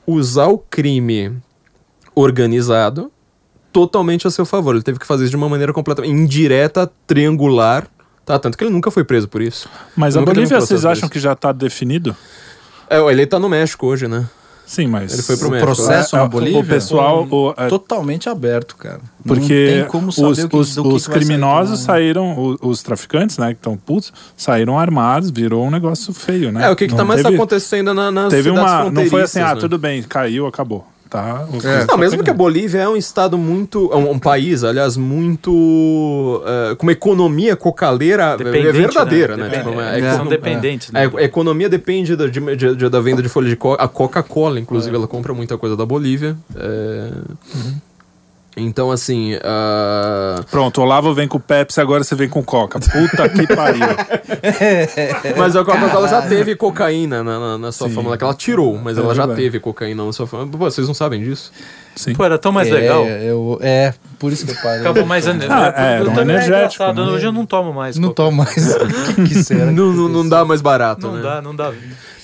[0.06, 1.36] usar o crime
[2.14, 3.12] organizado
[3.72, 4.74] totalmente a seu favor.
[4.74, 7.86] Ele teve que fazer isso de uma maneira completamente indireta, triangular,
[8.28, 8.38] tá?
[8.38, 9.68] Tanto que ele nunca foi preso por isso.
[9.96, 12.14] Mas a Bolívia, vocês acham que já está definido?
[12.90, 14.26] É, ele está no México hoje, né?
[14.66, 15.66] Sim, mas ele foi pro o México.
[15.66, 19.00] processo é, na Bolívia, o pessoal, o, é, totalmente aberto, cara.
[19.26, 20.18] Porque os,
[20.52, 25.70] os, os criminosos saíram, os, os, traficantes, né, que estão putos, saíram armados, virou um
[25.70, 26.66] negócio feio, né?
[26.66, 29.40] É o que, que tá mais teve, acontecendo na, nas teve uma, não foi assim,
[29.40, 29.60] ah, né?
[29.60, 30.86] tudo bem, caiu, acabou.
[31.08, 31.86] Tá, é.
[31.86, 33.90] Não, mesmo que a Bolívia é um estado muito.
[33.94, 35.50] Um, um país, aliás, muito.
[35.50, 39.48] Uh, com uma economia cocaleira é verdadeira, né?
[39.48, 39.58] né?
[39.58, 40.90] Tipo, é, é, são dependentes.
[40.90, 41.10] Né?
[41.16, 43.82] A economia depende da, de, de, da venda de folha de coca.
[43.82, 46.36] A Coca-Cola, inclusive, ela compra muita coisa da Bolívia.
[46.54, 47.87] Uhum.
[48.58, 49.34] Então, assim.
[49.34, 50.44] Uh...
[50.50, 52.78] Pronto, o Olavo vem com Pepsi, agora você vem com Coca.
[52.78, 53.86] Puta que pariu.
[55.36, 58.98] mas a Coca-Cola já teve cocaína na, na, na sua fórmula, que ela tirou, mas
[58.98, 60.50] é ela já teve cocaína na sua fórmula.
[60.50, 61.52] Pô, vocês não sabem disso?
[61.98, 62.14] Sim.
[62.14, 63.04] Pô, era tão mais é, legal.
[63.04, 64.80] Eu, é, por isso que eu parei.
[64.80, 65.32] Acabou mais ah,
[65.76, 66.92] é, eu um energético.
[66.92, 67.02] Né?
[67.02, 67.98] Hoje eu não tomo mais.
[67.98, 68.54] Não tomo mais.
[69.16, 69.72] que, que será?
[69.72, 71.22] Não, não, não dá mais barato, não né?
[71.22, 71.72] Não dá, não dá.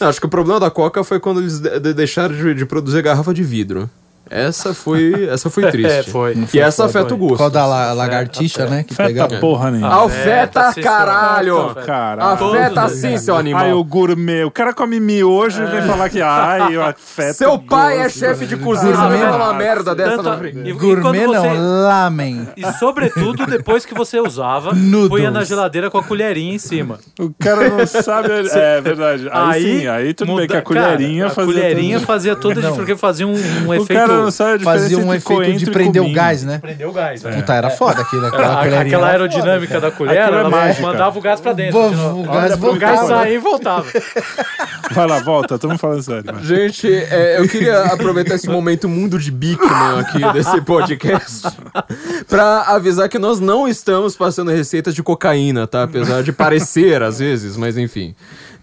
[0.01, 1.59] Não, acho que o problema da Coca foi quando eles
[1.95, 3.91] deixaram de, de produzir garrafa de vidro.
[4.35, 5.93] Essa foi, essa foi triste.
[5.93, 6.37] é, foi.
[6.53, 7.37] E essa afeta o gosto.
[7.37, 8.82] Qual da la, lagartixa, né?
[8.82, 9.37] Que afeta pegava.
[9.37, 10.05] porra nenhuma.
[10.05, 11.68] Afeta, caralho!
[11.68, 13.62] Afeta, afeta sim, seu animal.
[13.62, 14.43] Ai, o gourmet.
[14.43, 15.82] O cara come miojo e vem é.
[15.82, 19.95] falar que ai, afeta Seu pai é chefe de cozinha, você vem falar uma merda
[19.95, 20.72] dessa na frente.
[20.72, 22.49] Gourmet não, lamen.
[22.57, 24.72] E sobretudo, depois que você usava,
[25.09, 26.99] punha na geladeira com a colherinha em cima.
[27.20, 28.28] O cara não sabe...
[28.53, 29.28] É verdade.
[29.30, 31.53] Aí, aí sim, aí tudo muda, bem que a colherinha cara, fazia...
[31.53, 32.72] A colherinha fazia toda...
[32.72, 33.35] Porque fazia um,
[33.66, 36.59] um efeito não Fazia um efeito de prender o gás, né?
[36.59, 37.25] Prender o gás.
[37.25, 37.33] É.
[37.33, 38.27] Puta, era foda aquilo.
[38.27, 41.79] Aquela, aquela aerodinâmica foda, da colher, ela é mandava o gás pra dentro.
[41.79, 43.87] O, o gás, o gás saía e voltava.
[44.93, 46.25] Vai lá, volta, estamos falando sério.
[46.33, 46.47] Mas.
[46.47, 51.49] Gente, é, eu queria aproveitar esse momento mundo de Bigman aqui desse podcast
[52.29, 55.85] pra avisar que nós não estamos passando receitas de cocaína, tá?
[55.85, 58.14] Apesar de parecer às vezes, mas enfim.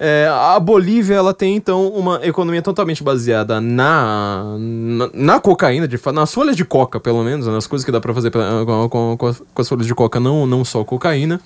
[0.04, 5.96] É, a Bolívia ela tem então uma economia totalmente baseada na, na, na cocaína, de,
[6.12, 9.62] nas folhas de coca, pelo menos, nas coisas que dá para fazer com, com, com,
[9.62, 11.40] as folhas de coca, não, não só cocaína.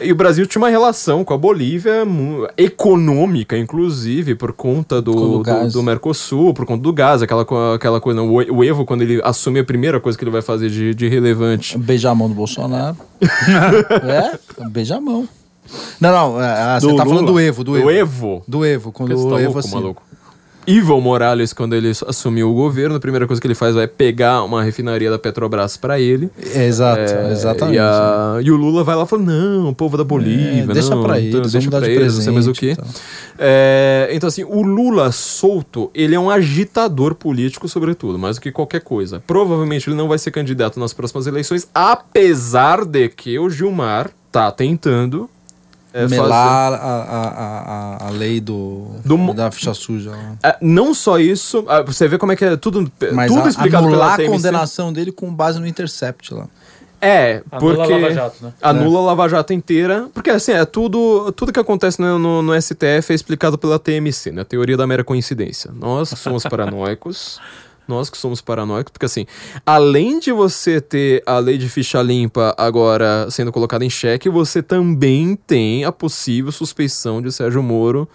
[0.00, 2.02] E o Brasil tinha uma relação com a Bolívia
[2.56, 8.20] econômica, inclusive, por conta do, do, do, Mercosul, por conta do gás, aquela, aquela coisa.
[8.20, 11.06] O, o Evo, quando ele assume a primeira coisa que ele vai fazer de, de
[11.06, 11.78] relevante.
[11.78, 12.96] Beijar a mão do Bolsonaro.
[13.22, 15.28] é, beijar a mão.
[16.00, 17.84] Não, não, é, você tá falando do Evo, do Evo.
[17.84, 18.42] Do Evo?
[18.46, 19.74] Do Evo, quando o tá Evo louco, assim.
[19.74, 20.02] maluco.
[20.66, 24.44] Ivo Morales, quando ele assumiu o governo, a primeira coisa que ele faz é pegar
[24.44, 26.30] uma refinaria da Petrobras para ele.
[26.54, 27.76] É, exato, é, exatamente.
[27.76, 30.66] E, a, e, o Lula vai lá e fala: não, o povo da Bolívia, é,
[30.66, 32.70] deixa pra eles, deixa pra de eles, não sei mais o quê.
[32.72, 32.84] Então.
[33.38, 38.52] É, então, assim, o Lula solto, ele é um agitador político, sobretudo, mais do que
[38.52, 39.22] qualquer coisa.
[39.26, 44.50] Provavelmente ele não vai ser candidato nas próximas eleições, apesar de que o Gilmar tá
[44.52, 45.28] tentando
[45.92, 50.12] é, melar a, a, a, a, lei do, do, da ficha suja.
[50.42, 53.86] É, não só isso, ah, você vê como é que é tudo, Mas tudo explicado
[53.86, 56.46] anular pela a condenação dele com base no Intercept lá.
[57.04, 57.92] É, anula porque...
[57.92, 58.52] a Lava Jato, né?
[58.62, 59.02] Anula é.
[59.02, 60.08] a Lava Jato inteira.
[60.14, 61.32] Porque, assim, é tudo...
[61.32, 64.44] Tudo que acontece no, no, no STF é explicado pela TMC, né?
[64.44, 65.72] Teoria da mera coincidência.
[65.74, 67.40] Nós somos paranoicos
[67.92, 69.26] nós que somos paranoicos, porque assim,
[69.64, 74.62] além de você ter a lei de ficha limpa agora sendo colocada em xeque, você
[74.62, 78.08] também tem a possível suspeição de Sérgio Moro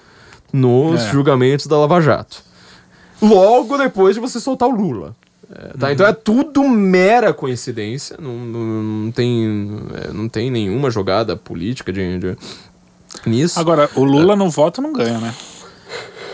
[0.52, 1.12] nos é.
[1.12, 2.44] julgamentos da Lava Jato.
[3.22, 5.16] Logo depois de você soltar o Lula.
[5.50, 5.88] É, tá?
[5.88, 5.94] uhum.
[5.94, 11.94] Então é tudo mera coincidência, não, não, não tem, é, não tem nenhuma jogada política
[11.94, 12.38] de, de
[13.26, 13.60] nisso.
[13.60, 14.36] Agora, o Lula é.
[14.36, 15.34] no voto não ganha, né?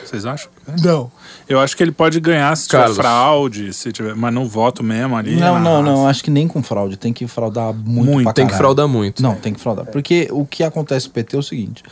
[0.03, 0.49] Vocês acham?
[0.83, 1.11] Não.
[1.53, 2.97] Eu acho que ele pode ganhar se Carlos.
[2.97, 5.35] tiver fraude, se tiver, mas não voto mesmo ali.
[5.35, 6.07] Não, não, não.
[6.07, 6.97] Acho que nem com fraude.
[6.97, 8.11] Tem que fraudar muito.
[8.11, 8.33] Muito.
[8.33, 9.21] tem que fraudar muito.
[9.21, 9.85] Não, tem que fraudar.
[9.85, 11.83] Porque o que acontece no PT é o seguinte.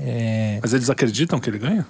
[0.00, 0.58] É...
[0.62, 1.86] Mas eles acreditam que ele ganha?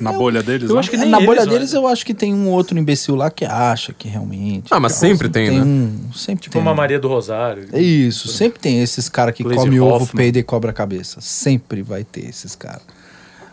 [0.00, 0.68] Na eu, bolha deles?
[0.68, 3.44] Eu acho que na bolha deles eu acho que tem um outro imbecil lá que
[3.44, 4.68] acha que realmente.
[4.70, 5.64] Ah, mas sempre tem, tem, né?
[5.64, 6.62] Um, sempre tipo tem.
[6.62, 7.68] uma Maria do Rosário.
[7.72, 11.20] É isso, sempre tem esses caras que comem ovo, peida e cobra a cabeça.
[11.20, 12.82] Sempre vai ter esses caras.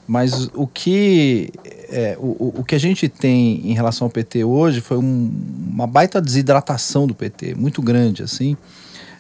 [0.10, 1.52] Mas o que,
[1.88, 5.32] é, o, o que a gente tem em relação ao PT hoje foi um,
[5.72, 8.58] uma baita desidratação do PT, muito grande, assim.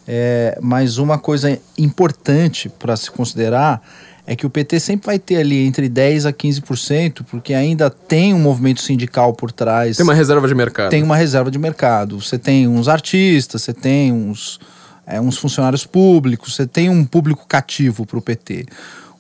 [0.08, 3.84] É, mas uma coisa importante para se considerar
[4.26, 8.34] é que o PT sempre vai ter ali entre 10% a 15%, porque ainda tem
[8.34, 9.96] um movimento sindical por trás.
[9.96, 10.90] Tem uma reserva de mercado.
[10.90, 12.20] Tem uma reserva de mercado.
[12.20, 14.60] Você tem uns artistas, você tem uns,
[15.06, 18.66] é, uns funcionários públicos, você tem um público cativo para o PT.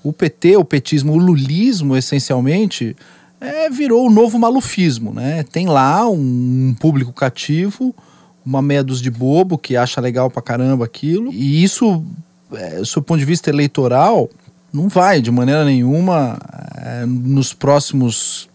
[0.03, 2.95] O PT, o petismo, o lulismo, essencialmente,
[3.39, 5.13] é, virou o novo malufismo.
[5.13, 5.43] Né?
[5.43, 7.93] Tem lá um, público cativo
[8.45, 11.31] uma meia dúzia de bobo que acha legal pra caramba aquilo.
[11.31, 12.03] E isso,
[12.51, 14.29] é, do ponto de vista eleitoral,
[14.73, 16.39] não vai de maneira nenhuma
[16.77, 18.49] é, nos próximos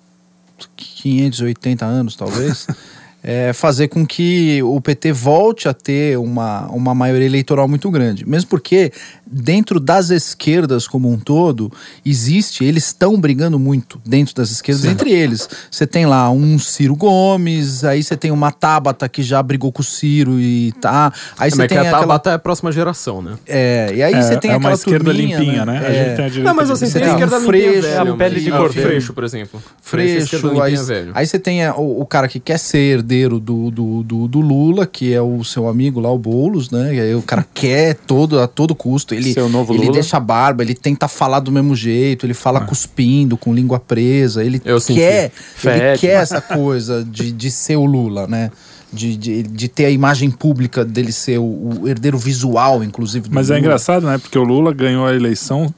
[0.76, 2.66] 580 anos, talvez.
[3.27, 8.29] é, fazer com que o PT volte a ter uma, uma maioria eleitoral muito grande.
[8.29, 8.93] Mesmo porque,
[9.27, 11.72] dentro das esquerdas como um todo,
[12.05, 14.91] existe, eles estão brigando muito dentro das esquerdas, Sim.
[14.91, 15.49] entre eles.
[15.70, 19.81] Você tem lá um Ciro Gomes, aí você tem uma Tabata que já brigou com
[19.81, 21.11] o Ciro e tá.
[21.39, 22.01] Aí você é tem que a aquela...
[22.01, 23.39] Tabata é a próxima geração, né?
[23.47, 25.81] É, e aí você é, tem é aquela uma esquerda turminha, limpinha, né?
[25.81, 25.87] né?
[25.87, 25.89] É.
[25.89, 28.16] A gente tem a direita Não, mas assim, você tem a esquerda um freixo, velho,
[28.18, 28.70] pele de cor.
[28.70, 29.62] Freixo, por exemplo.
[29.81, 30.75] Freixo, aí,
[31.14, 34.87] aí você tem o, o cara que quer ser herdeiro do do, do, do, Lula,
[34.87, 36.95] que é o seu amigo lá, o Boulos, né?
[36.95, 39.15] E aí o cara quer todo, a todo custo.
[39.15, 39.95] Ele, seu novo ele Lula.
[39.95, 42.65] deixa a barba, ele tenta falar do mesmo jeito, ele fala ah.
[42.65, 44.45] cuspindo, com língua presa.
[44.45, 45.31] Ele Eu quer,
[45.65, 48.51] ele quer essa coisa de, de ser o Lula, né?
[48.93, 53.29] De, de, de, ter a imagem pública dele ser o, o herdeiro visual, inclusive.
[53.29, 53.57] Mas é Lula.
[53.57, 54.19] é engraçado, né?
[54.19, 55.75] Porque o Lula ganhou a eleição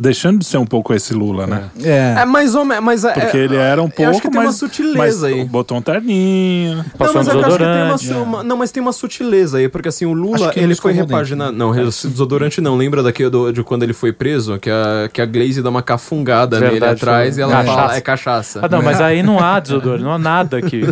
[0.00, 1.64] deixando de ser um pouco esse Lula, né?
[1.82, 2.14] É.
[2.20, 2.82] É, mais ou menos.
[2.82, 4.10] Mas é, Porque ele era um pouco.
[4.10, 5.44] acho que tem uma sutileza aí.
[5.44, 6.82] Botou um terninho.
[6.96, 8.10] Passou não, mas um desodorante.
[8.10, 11.52] Uma, uma, não, mas tem uma sutileza aí, porque assim, o Lula, ele foi repaginado.
[11.52, 12.76] Não, desodorante não.
[12.76, 14.58] Lembra daqui do, de quando ele foi preso?
[14.58, 17.42] Que a, que a Glaze dá uma cafungada Verdade, nele atrás foi.
[17.42, 17.76] e ela cachaça.
[17.76, 18.60] fala, é cachaça.
[18.62, 20.80] Ah, não, mas aí não há desodorante, não há nada que.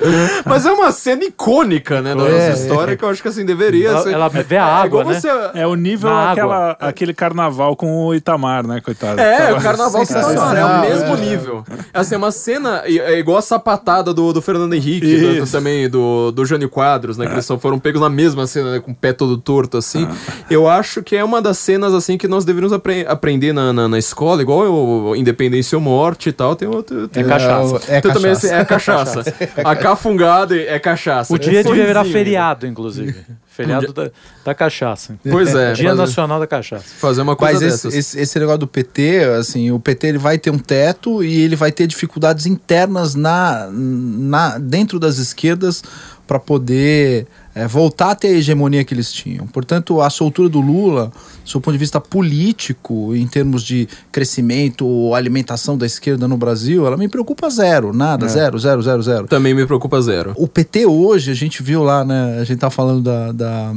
[0.44, 2.96] mas é uma cena icônica, né, da é, nossa história, é.
[2.96, 4.12] que eu acho que assim deveria ela, ser.
[4.12, 5.20] Ela vê a água, é, né?
[5.20, 5.28] Você...
[5.54, 9.20] É o nível aquela, aquele carnaval com o Itamar, né, coitado?
[9.20, 11.64] É, o carnaval com o Itamar, é o mesmo nível.
[11.92, 15.88] Assim, é uma cena é igual a sapatada do, do Fernando Henrique, do, do, também
[15.88, 18.94] do, do Jânio Quadros, né, que eles foram pegos na mesma cena, né, com o
[18.94, 20.08] pé todo torto, assim.
[20.50, 23.88] Eu acho que é uma das cenas, assim, que nós deveríamos apre aprender na, na,
[23.88, 27.08] na, escola, igual o Independência ou Morte e tal, tem outro...
[27.08, 27.80] Tem, é cachaça.
[27.88, 28.14] É, é cachaça.
[28.14, 29.24] Também, assim, é cachaça.
[29.64, 31.32] a cafungada é cachaça.
[31.32, 33.14] O dia devia virar feriado, inclusive.
[33.46, 34.10] Feriado da,
[34.44, 35.18] da cachaça.
[35.28, 35.72] Pois é.
[35.74, 36.84] Dia fazer, Nacional da Cachaça.
[36.98, 40.38] Fazer uma coisa Mas esse, esse, esse, negócio do PT, assim, o PT ele vai
[40.38, 45.82] ter um teto e ele vai ter dificuldades internas na, na dentro das esquerdas
[46.26, 49.46] para poder é, voltar a ter a hegemonia que eles tinham.
[49.46, 51.12] Portanto, a soltura do Lula,
[51.44, 56.86] do ponto de vista político, em termos de crescimento ou alimentação da esquerda no Brasil,
[56.86, 58.28] ela me preocupa zero, nada, é.
[58.28, 59.26] zero, zero, zero, zero.
[59.26, 60.32] Também me preocupa zero.
[60.36, 63.74] O PT hoje, a gente viu lá, né, a gente tá falando da, da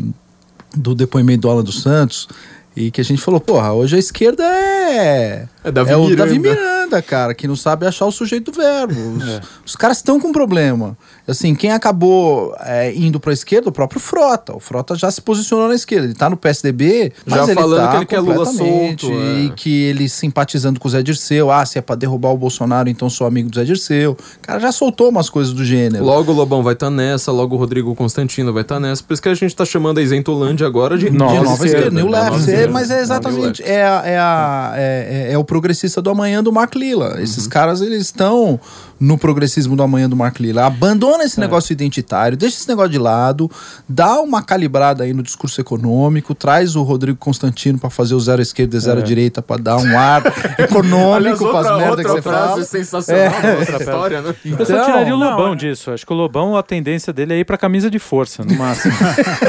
[0.75, 2.27] do depoimento do Alan dos Santos,
[2.75, 5.47] e que a gente falou, porra, hoje a esquerda é.
[5.63, 6.25] É, Davi é o Miranda.
[6.25, 9.17] Davi Miranda, cara, que não sabe achar o sujeito do verbo.
[9.17, 9.41] Os, é.
[9.63, 10.97] os caras estão com problema.
[11.25, 14.53] Assim, quem acabou é, indo para a esquerda, o próprio Frota.
[14.53, 16.05] O Frota já se posicionou na esquerda.
[16.05, 19.09] Ele tá no PSDB, já ele falando tá que ele quer Lula solto.
[19.09, 19.53] E é.
[19.55, 21.49] que ele simpatizando com o Zé Dirceu.
[21.49, 24.11] Ah, se é para derrubar o Bolsonaro, então sou amigo do Zé Dirceu.
[24.11, 26.03] O cara já soltou umas coisas do gênero.
[26.03, 29.01] Logo o Lobão vai estar tá nessa, logo o Rodrigo Constantino vai estar tá nessa.
[29.01, 31.91] Por isso que a gente tá chamando a Isentolândia agora de, nova, de nova esquerda.
[31.91, 32.51] New left.
[32.51, 33.63] É, mas é exatamente.
[33.63, 37.21] É, é, a, é, é, é, o progressista do amanhã do Mark Lilla.
[37.21, 37.49] Esses uhum.
[37.49, 38.59] caras, eles estão
[38.99, 40.65] no progressismo do amanhã do Mark Lilla.
[41.13, 41.41] Abandona esse é.
[41.41, 43.49] negócio identitário, deixa esse negócio de lado,
[43.87, 48.41] dá uma calibrada aí no discurso econômico, traz o Rodrigo Constantino para fazer o zero
[48.41, 49.03] esquerda e zero é.
[49.03, 50.23] direita para dar um ar
[50.57, 52.63] econômico para as merdas que você fala.
[52.63, 53.59] sensacional é.
[53.59, 54.35] outra história, né?
[54.45, 55.91] Então, eu só tiraria o Lobão não, disso.
[55.91, 58.93] Acho que o Lobão, a tendência dele é ir para camisa de força, no máximo.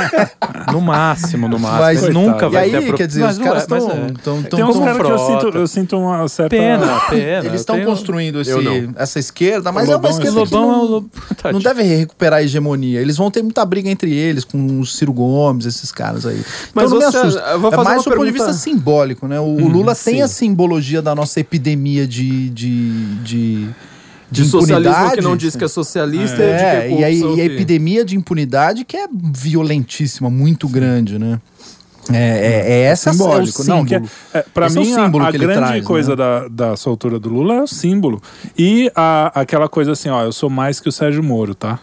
[0.72, 2.06] no máximo, no máximo.
[2.06, 2.94] Mas, nunca vai e aí, ter...
[2.94, 3.78] quer dizer, mas os caras estão...
[3.78, 4.48] É.
[4.48, 6.56] Tem uns caras que eu sinto, eu sinto uma certa...
[6.56, 7.46] Pena, pena.
[7.46, 8.52] Eles estão construindo esse,
[8.96, 11.10] essa esquerda, mas é uma esquerda Lobão não, é o Lob...
[11.54, 13.00] não deve recuperar a hegemonia.
[13.00, 16.42] Eles vão ter muita briga entre eles, com o Ciro Gomes, esses caras aí.
[16.74, 19.38] Mas então, você, é mais do ponto de vista simbólico, né?
[19.40, 20.12] O, hum, Lula sim.
[20.12, 22.90] tem a simbologia da nossa epidemia de, de,
[23.20, 23.68] de
[24.30, 28.04] de, de socialismo que não diz que é socialista é, e, a, e a epidemia
[28.04, 31.38] de impunidade que é violentíssima, muito grande, né?
[32.12, 33.62] É, é, é essa simbólico.
[33.62, 34.02] É não, que é,
[34.32, 36.16] é, pra mim, é a, a grande traz, coisa né?
[36.16, 38.22] da, da soltura do Lula é o símbolo.
[38.56, 41.78] E a, aquela coisa assim, ó, eu sou mais que o Sérgio Moro, tá?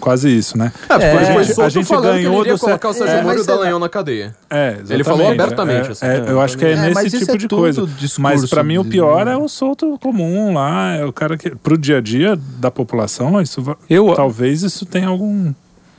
[0.00, 0.72] Quase isso, né?
[0.84, 3.40] É, porque é, a gente, a gente ganhou do colocar o Sérgio é, Moro e
[3.40, 4.36] o Dallagnol na cadeia.
[4.48, 5.88] É, Ele falou abertamente.
[5.88, 7.88] É, assim, é, eu acho que é, nesse tipo de coisa.
[8.20, 11.76] Mas para mim o pior é o solto comum lá, é o cara que pro
[11.76, 15.52] dia a dia da população, isso eu, talvez isso tenha algum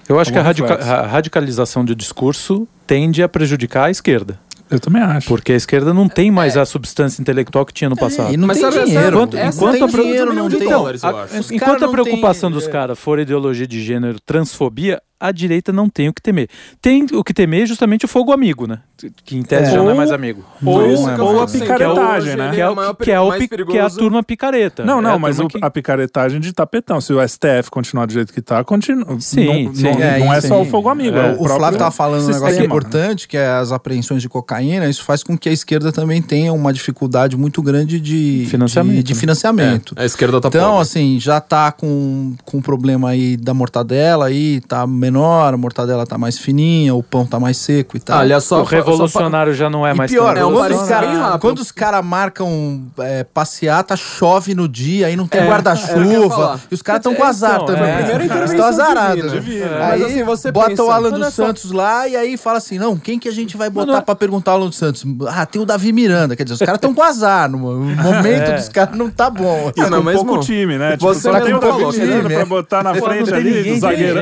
[0.09, 4.39] Eu acho que a, radica a radicalização do discurso tende a prejudicar a esquerda.
[4.69, 5.27] Eu também acho.
[5.27, 6.59] Porque a esquerda não tem mais é.
[6.59, 8.29] a substância intelectual que tinha no passado.
[8.29, 9.07] É, e não Mas tem dinheiro.
[9.17, 13.19] Enquanto, enquanto, a, dinheiro, não tem dólares, a, enquanto a preocupação tem, dos caras for
[13.19, 16.49] ideologia de gênero, transfobia, a direita não tem o que temer.
[16.81, 18.79] Tem o que temer justamente o fogo amigo, né?
[19.23, 20.43] Que em tese ou, já não é mais amigo.
[20.63, 22.51] Ou, ou, ou a picaretagem, né?
[22.53, 24.83] Que é, o, que, é o, que é a turma picareta.
[24.83, 25.57] Não, não, é a mas o, que...
[25.61, 26.99] a picaretagem de tapetão.
[27.01, 29.19] Se o STF continuar do jeito que tá, continua.
[29.19, 29.83] Sim, não, sim.
[29.83, 31.17] Não, é, não é só o fogo amigo.
[31.17, 34.87] É, o, o Flávio tava falando um negócio importante, que é as apreensões de cocaína.
[34.87, 38.97] Isso faz com que a esquerda também tenha uma dificuldade muito grande de financiamento.
[38.97, 39.19] De, de né?
[39.19, 39.95] financiamento.
[39.97, 40.81] a esquerda tá Então, pobre.
[40.81, 45.89] assim, já tá com, com um problema aí da mortadela aí, tá menor, a mortadela
[45.89, 48.17] dela tá mais fininha, o pão tá mais seco e tal.
[48.17, 50.87] Ah, olha só, o revolucionário só já não é mais pior, tão é quando os
[50.87, 56.59] caras quando os cara marcam é, passeata, chove no dia, aí não tem é, guarda-chuva,
[56.69, 57.89] e os caras estão com azar então, também.
[57.89, 59.33] É, primeiro estão azarados.
[59.33, 62.95] Aí assim, você bota pensa, o Alan dos Santos lá e aí fala assim: não,
[62.97, 65.03] quem que a gente vai botar para perguntar o Alan dos Santos?
[65.27, 66.35] Ah, tem o Davi Miranda.
[66.35, 67.49] Quer dizer, os caras estão com azar.
[67.49, 69.71] No momento dos caras não tá bom.
[69.75, 70.91] E não, mas pouco time, né?
[70.91, 74.19] Tipo, você tem o Davi Miranda pra botar na frente ali do zagueiro.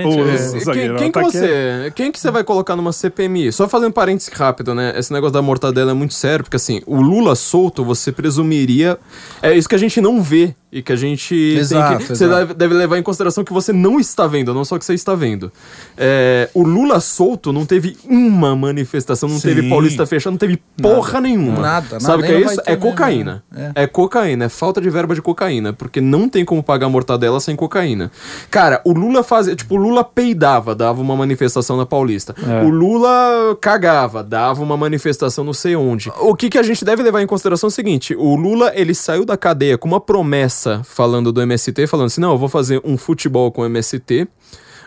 [0.98, 3.52] Quem que você quem que você vai colocar numa CPMI?
[3.52, 4.94] Só fazendo parênteses rápido, né?
[4.95, 8.98] Esse negócio da mortadela é muito sério, porque assim, o Lula solto, você presumiria.
[9.41, 12.73] É isso que a gente não vê e que a gente exato, que, você deve
[12.73, 15.49] levar em consideração que você não está vendo, não só que você está vendo.
[15.95, 19.48] É, o Lula solto não teve uma manifestação, não Sim.
[19.48, 21.60] teve Paulista fechado, não teve porra nada, nenhuma.
[21.61, 22.61] Nada, Sabe o que é isso?
[22.65, 23.44] É cocaína.
[23.56, 23.84] É.
[23.84, 23.88] é.
[23.88, 28.11] cocaína, é falta de verba de cocaína, porque não tem como pagar mortadela sem cocaína.
[28.52, 32.35] Cara, o Lula fazia, tipo, o Lula peidava, dava uma manifestação na Paulista.
[32.45, 32.65] É.
[32.65, 36.11] O Lula cagava, dava uma manifestação não sei onde.
[36.19, 38.94] O que, que a gente deve levar em consideração é o seguinte, o Lula, ele
[38.94, 42.81] saiu da cadeia com uma promessa falando do MST, falando assim: não, eu vou fazer
[42.84, 44.27] um futebol com o MST,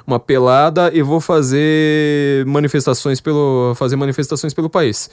[0.07, 5.11] uma pelada e vou fazer manifestações pelo, fazer manifestações pelo país.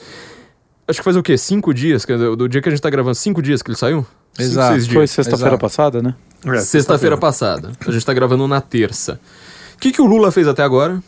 [0.86, 1.36] Acho que faz o quê?
[1.36, 2.06] Cinco dias?
[2.36, 4.06] Do dia que a gente tá gravando, cinco dias que ele saiu?
[4.38, 4.80] Exato.
[4.80, 6.14] Cinco, Foi sexta-feira passada, né?
[6.46, 7.72] É, sexta-feira passada.
[7.86, 9.20] A gente tá gravando na terça.
[9.74, 11.02] O que, que o Lula fez até agora?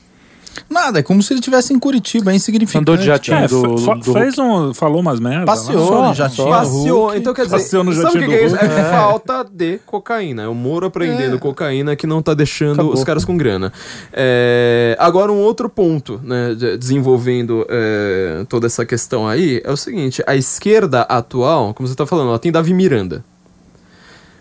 [0.68, 2.82] Nada, é como se ele estivesse em Curitiba, é insignificante.
[2.82, 5.47] Andou de jatinho é, do, do, Fez um, falou umas merdas.
[5.47, 6.48] Passeou no jatinho.
[6.48, 8.56] Passeou, então quer dizer, Passeou no jatinho sabe o que, que é isso?
[8.56, 10.43] É, falta de cocaína.
[10.43, 11.39] É o Moro aprendendo é.
[11.39, 12.93] cocaína que não tá deixando Acabou.
[12.93, 13.72] os caras com grana.
[14.12, 20.22] É, agora um outro ponto, né, desenvolvendo é, toda essa questão aí, é o seguinte,
[20.27, 23.24] a esquerda atual, como você tá falando, ela tem Davi Miranda.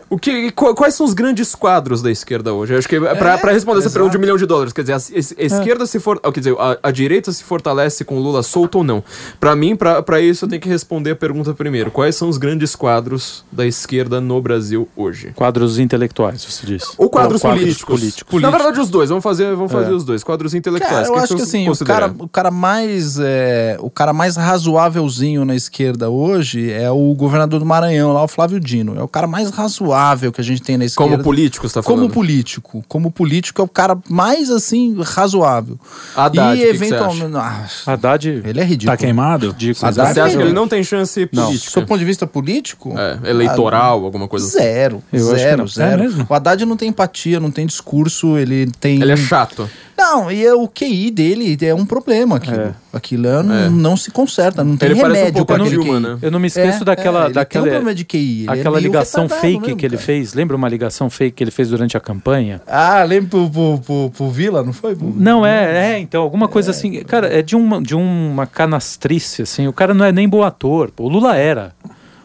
[0.09, 2.73] O que, quais são os grandes quadros da esquerda hoje?
[2.73, 4.93] Eu acho que é, para responder essa pergunta de um milhão de dólares, quer dizer,
[4.93, 8.79] a, a esquerda se for, quer dizer, a, a, direita se fortalece com Lula solto
[8.79, 9.03] ou não?
[9.39, 11.91] Para mim, para isso eu tenho que responder a pergunta primeiro.
[11.91, 15.31] Quais são os grandes quadros da esquerda no Brasil hoje?
[15.35, 16.83] Quadros intelectuais, você diz?
[16.97, 17.99] Ou quadros, quadros políticos.
[17.99, 18.41] políticos.
[18.41, 19.09] Na verdade, os dois.
[19.09, 19.93] Vamos fazer, vamos fazer é.
[19.93, 20.23] os dois.
[20.23, 21.07] Quadros intelectuais.
[21.07, 25.45] Cara, eu acho que assim, o cara, o cara mais é, o cara mais razoávelzinho
[25.45, 28.97] na esquerda hoje é o governador do Maranhão, lá o Flávio Dino.
[28.97, 31.11] É o cara mais razoável razoável que a gente tem na esquerda.
[31.11, 32.01] Como político, você tá falando?
[32.01, 32.83] Como político.
[32.87, 35.79] Como político é o cara mais, assim, razoável.
[36.15, 37.35] Haddad, e eventualmente.
[37.35, 38.41] Ah, Haddad.
[38.45, 38.97] Ele é ridículo.
[38.97, 39.47] Tá queimado?
[39.51, 39.87] Ridículo.
[39.87, 41.81] Haddad, você acha que ele não tem chance política?
[41.81, 42.93] Do ponto de vista político?
[42.97, 44.57] É, eleitoral, alguma coisa assim.
[44.57, 45.03] Zero.
[45.11, 46.03] Eu zero, zero.
[46.03, 49.01] É o Haddad não tem empatia, não tem discurso, ele tem.
[49.01, 49.69] Ele é chato.
[49.99, 52.61] Não, e é o QI dele é um problema aquilo.
[52.61, 52.73] É.
[52.93, 53.69] Aquilo é, não, é.
[53.69, 55.99] não se conserta, não tem ele remédio um para aquele QI.
[55.99, 56.17] Né?
[56.21, 57.25] Eu não me esqueço é, daquela...
[57.25, 58.41] É, daquela tem um problema de QI.
[58.43, 60.33] Ele aquela ligação fake mesmo, que ele fez.
[60.33, 62.61] Lembra uma ligação fake que ele fez durante a campanha?
[62.65, 64.97] Ah, lembra pro, pro, pro, pro Vila, não foi?
[64.99, 67.03] Não, é, é, então, alguma coisa assim.
[67.03, 69.67] Cara, é de uma, de uma canastrice, assim.
[69.67, 70.91] O cara não é nem bom ator.
[70.97, 71.73] O Lula era.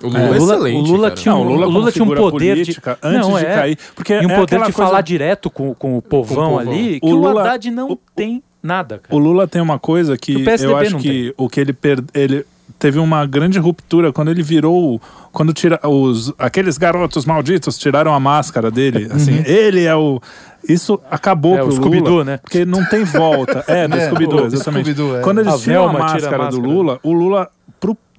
[0.04, 2.08] O Lula, é, o Lula, o Lula tinha, não, o Lula, o Lula tinha um
[2.08, 4.72] poder política, de antes não, de é, cair, porque e um é poder de coisa...
[4.72, 6.58] falar direto com, com o povão, com o povão.
[6.58, 8.98] ali, que o, Lula, o Haddad não o, tem nada.
[8.98, 9.14] Cara.
[9.14, 11.34] O Lula tem uma coisa que eu acho que tem.
[11.36, 12.44] o que ele perde, ele
[12.78, 15.00] teve uma grande ruptura quando ele virou
[15.32, 19.44] quando tira os aqueles garotos malditos tiraram a máscara dele, assim, uhum.
[19.46, 20.20] ele é o
[20.68, 22.38] isso acabou é, pro o Lula, né?
[22.38, 23.64] porque não tem volta.
[23.68, 24.94] É, do é, Scooby-Doo, exatamente.
[24.94, 25.20] Scooby é.
[25.20, 27.50] Quando eles a tiram a máscara, tira a máscara do Lula, o Lula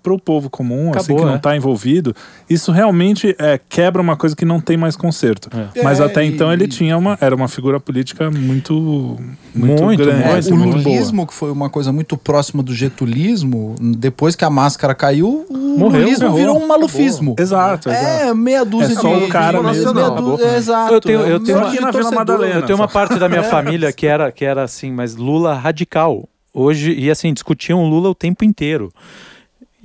[0.06, 1.57] para o povo comum, Acabou, assim, que não está né?
[1.57, 2.15] envolvido,
[2.48, 5.49] isso realmente é, quebra uma coisa que não tem mais conserto.
[5.76, 5.82] É.
[5.82, 6.27] Mas é, até e...
[6.27, 9.18] então ele tinha uma, era uma figura política muito,
[9.56, 10.52] muito, muito grande.
[10.52, 14.94] Muito, o lulismo, que foi uma coisa muito próxima do getulismo, depois que a máscara
[14.94, 17.32] caiu, o Morreu, lulismo virou um malufismo.
[17.32, 17.44] Acabou.
[17.44, 18.06] Exato, exato.
[18.06, 19.23] É, meia dúzia é só de...
[19.23, 19.91] o cara mesmo.
[19.91, 20.94] Meia dúzia, exato.
[20.94, 23.91] Eu tenho, eu tenho, uma, na Vila Madalena, eu tenho uma parte da minha família
[23.91, 26.30] que era, que era assim, mas Lula radical.
[26.53, 28.94] Hoje, e assim, discutiam Lula o tempo inteiro.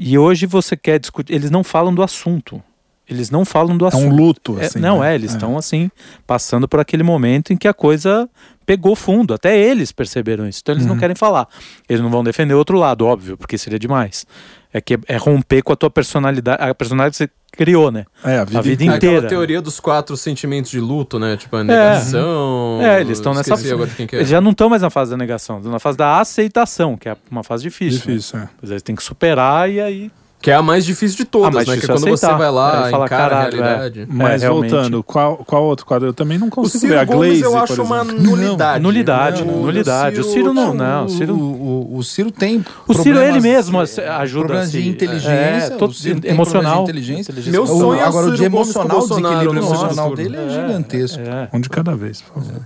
[0.03, 1.35] E hoje você quer discutir.
[1.35, 2.63] Eles não falam do assunto.
[3.07, 4.05] Eles não falam do assunto.
[4.05, 4.79] É um luto, é, assim.
[4.79, 5.13] É, não, né?
[5.13, 5.91] é, eles estão assim,
[6.27, 8.27] passando por aquele momento em que a coisa
[8.65, 9.35] pegou fundo.
[9.35, 10.61] Até eles perceberam isso.
[10.63, 10.95] Então eles uhum.
[10.95, 11.47] não querem falar.
[11.87, 14.25] Eles não vão defender o outro lado, óbvio, porque seria demais.
[14.73, 18.05] É que é romper com a tua personalidade, a personalidade que você criou, né?
[18.25, 19.17] É, a vida, a vida inteira.
[19.17, 21.37] Aquela teoria dos quatro sentimentos de luto, né?
[21.37, 22.79] Tipo, a negação.
[22.81, 23.73] É, é eles estão nessa fase.
[23.73, 24.17] É.
[24.17, 27.09] Eles já não estão mais na fase da negação, estão na fase da aceitação, que
[27.09, 27.99] é uma fase difícil.
[27.99, 28.15] Né?
[28.15, 28.49] Difícil, né?
[28.63, 28.67] é.
[28.67, 30.11] Eles têm que superar e aí
[30.41, 31.77] que é a mais difícil de todas, né?
[31.77, 34.01] Que é quando você vai lá, é, fala, encara caralho, a realidade.
[34.01, 34.07] É.
[34.09, 36.09] Mas é, voltando, qual, qual outro quadro?
[36.09, 36.99] Eu também não consigo ver.
[36.99, 38.83] A Glaze, eu acho uma nulidade.
[38.83, 40.21] Nulidade, não, nulidade.
[40.21, 41.05] O Ciro, não, não.
[41.05, 44.47] O Ciro, o, o Ciro tem O Ciro ele mesmo ajuda.
[44.47, 45.95] Problemas de inteligência, é, todo,
[46.25, 46.85] emocional.
[46.85, 47.35] De inteligência.
[47.51, 51.21] Meu sonho é Agora o de emocional, o desequilíbrio emocional dele é gigantesco.
[51.53, 52.63] Um de cada vez, por favor.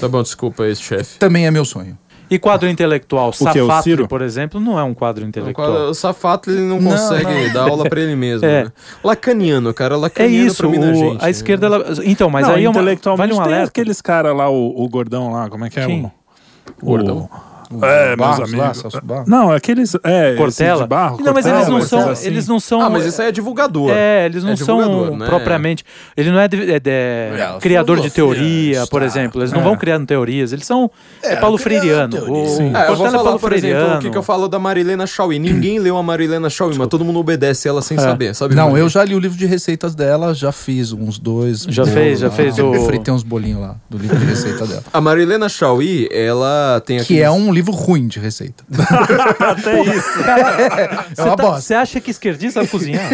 [0.00, 1.18] Tá bom, desculpa esse chefe.
[1.18, 1.98] Também é meu sonho.
[2.28, 3.32] E quadro intelectual?
[3.32, 5.90] Safatli, por exemplo, não é um quadro intelectual.
[5.90, 7.52] O, Safatli ele não, não consegue não.
[7.52, 8.46] dar aula para ele mesmo.
[8.46, 8.64] É.
[8.64, 8.72] Né?
[9.02, 9.96] Lacaniano, cara.
[9.96, 10.68] Lacaniano é isso.
[10.68, 11.66] Mim, o, gente, a esquerda...
[11.66, 11.84] Ela...
[12.04, 12.82] Então, mas não, aí é uma,
[13.16, 13.68] vale um alerta.
[13.68, 15.86] aqueles caras lá, o, o, gordão lá, como é que é?
[15.86, 16.04] Quem?
[16.80, 17.28] O, gordão.
[17.82, 19.02] É, Barros, meus amigos.
[19.08, 19.96] Lá, não, aqueles.
[20.02, 20.82] É, Cortella.
[20.82, 21.18] de barro.
[21.22, 22.10] Não, mas eles não são.
[22.10, 22.26] Assim.
[22.26, 22.80] Eles não são.
[22.80, 23.90] Ah, mas isso aí é divulgador.
[23.90, 25.26] É, eles não é são né?
[25.26, 25.84] propriamente.
[26.16, 28.86] Ele não é, de, é, de, é criador de teoria, está.
[28.86, 29.40] por exemplo.
[29.40, 30.52] Eles não vão criando teorias.
[30.52, 30.90] Eles são.
[31.22, 32.16] É, Paulo Freiriano.
[32.16, 35.06] O, é, eu vou falar, Paulo por exemplo, o que, que eu falo da Marilena
[35.06, 35.38] Chauí.
[35.38, 38.34] Ninguém leu a Marilena Chauí, mas todo mundo obedece ela sem saber.
[38.34, 41.62] Sabe não, eu já li o livro de receitas dela, já fiz uns dois.
[41.68, 42.86] Já fez, já fez o.
[42.86, 44.82] Fritei uns bolinhos lá do livro de receita dela.
[44.92, 48.64] A Marilena Chauí, ela tem Que é um livro ruim de receita.
[49.40, 50.20] Até isso.
[51.16, 51.60] é uma bosta.
[51.60, 53.08] Você acha que esquerdista vai cozinhar?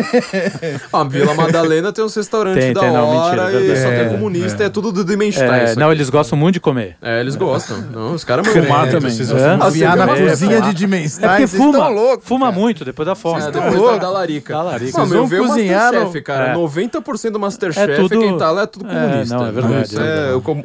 [0.93, 4.09] a Vila Madalena tem uns restaurantes tem, da tem, não, hora mentira, e só tem
[4.09, 5.49] comunista, é, é tudo do Dimenstein.
[5.49, 6.97] É, não, eles gostam muito de comer.
[7.01, 7.81] É, eles gostam.
[7.93, 9.11] Não, os caras Fumar também.
[9.11, 11.25] Vocês vão na cozinha de Dimenstein.
[11.25, 13.43] É porque fuma, louco, fuma muito depois da fome.
[13.43, 14.55] É, depois da larica.
[14.55, 14.93] Da larica.
[14.93, 16.55] Vocês vão cozinhar, Masterchef, cara.
[16.55, 19.37] 90% do Masterchef, quem tá lá é tudo comunista.
[19.37, 19.97] Não, é verdade.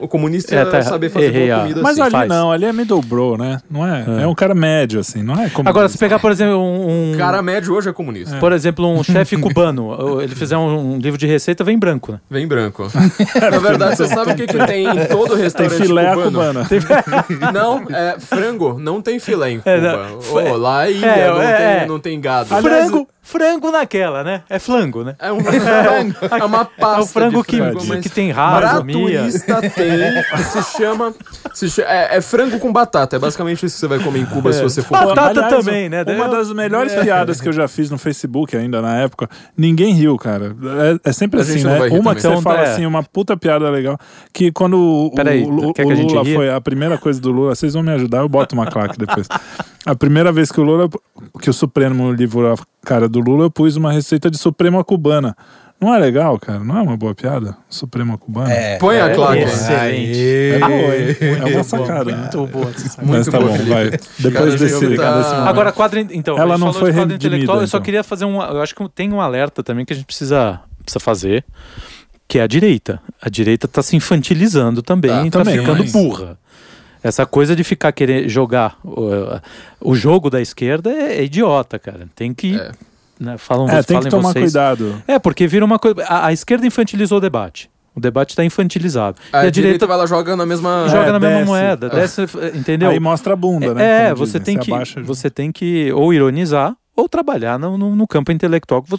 [0.02, 3.62] O comunista é saber fazer boa comida Mas ali não, ali é middle bro, né?
[3.69, 4.23] Não é?
[4.23, 5.69] É um cara médio, assim, não é comunista.
[5.69, 7.14] Agora, se pegar, por exemplo, um.
[7.14, 8.35] um cara médio hoje é comunista.
[8.38, 8.39] É.
[8.39, 9.91] Por exemplo, um chefe cubano,
[10.22, 12.19] ele fizer um, um, livro de receita, vem branco, né?
[12.30, 12.88] Vem branco.
[13.39, 16.65] Na verdade, você sabe o que, que tem em todo restaurante tem filé cubano?
[16.68, 16.80] Tem...
[17.53, 20.41] não, é frango, não tem filé em é, Cuba.
[20.41, 22.49] É, oh, lá é ilha, é, não, é, tem, não tem gado.
[22.61, 24.41] Frango, frango naquela, né?
[24.49, 25.16] É flango, né?
[25.20, 26.16] É um frango.
[26.32, 26.88] é uma pasta.
[26.98, 31.14] É o frango, que, frango, que tem raro, Bratuísta tem, se chama,
[31.54, 33.18] se chama é, é, frango com batata.
[33.18, 34.54] É basicamente isso que você vai comer em Cuba é.
[34.54, 34.98] se você for.
[34.98, 36.04] Batata Aliás, também, né?
[36.08, 37.04] Uma das melhores é.
[37.04, 40.56] piadas que eu já fiz no Facebook ainda na época, ninguém riu, cara.
[41.04, 41.88] É, é sempre assim, né?
[41.90, 43.99] Uma que você então, fala assim, uma puta piada legal,
[44.34, 47.74] que quando o, Peraí, o, o, o Lula foi a primeira coisa do Lula, vocês
[47.74, 49.28] vão me ajudar, eu boto uma claque depois.
[49.88, 50.89] A primeira vez que o Lula,
[51.41, 55.34] que o Supremo livrou a cara do Lula, eu pus uma receita de Suprema cubana.
[55.80, 56.59] Não é legal, cara?
[56.59, 57.55] Não é uma boa piada?
[57.69, 58.51] Suprema cubana?
[58.51, 59.43] É, Põe a é, claque.
[59.43, 60.19] Excelente.
[60.19, 62.18] É, boa, é uma sacada.
[62.18, 62.72] Muito boa.
[63.01, 63.91] Mas tá bom, vai.
[64.19, 65.19] Depois desse, tá...
[65.19, 65.99] desse Agora, quadro.
[65.99, 67.55] Então, ela não foi quadro intelectual.
[67.55, 67.64] Então.
[67.64, 67.85] Eu só então.
[67.85, 68.41] queria fazer um.
[68.41, 71.45] Eu acho que tem um alerta também que a gente precisa, precisa fazer,
[72.27, 73.01] que é a direita.
[73.22, 75.91] A direita tá se infantilizando também, ah, tá também, ficando mas...
[75.93, 76.38] burra.
[77.03, 79.40] Essa coisa de ficar querer jogar o,
[79.91, 82.07] o jogo da esquerda é, é idiota, cara.
[82.15, 82.60] Tem que.
[82.60, 82.72] É.
[83.19, 84.45] Né, falam, é, tem que tomar vocês.
[84.45, 85.02] cuidado.
[85.07, 86.03] É, porque vira uma coisa.
[86.03, 87.69] A, a esquerda infantilizou o debate.
[87.95, 89.18] O debate está infantilizado.
[89.34, 91.90] A, e a direita, direita vai lá joga na mesma joga é, na mesma moeda,
[91.90, 92.91] desce, entendeu?
[92.91, 94.10] Aí mostra a bunda, né?
[94.10, 94.72] É, você tem que
[95.02, 98.91] você tem que ou ironizar ou trabalhar no, no, no campo intelectual que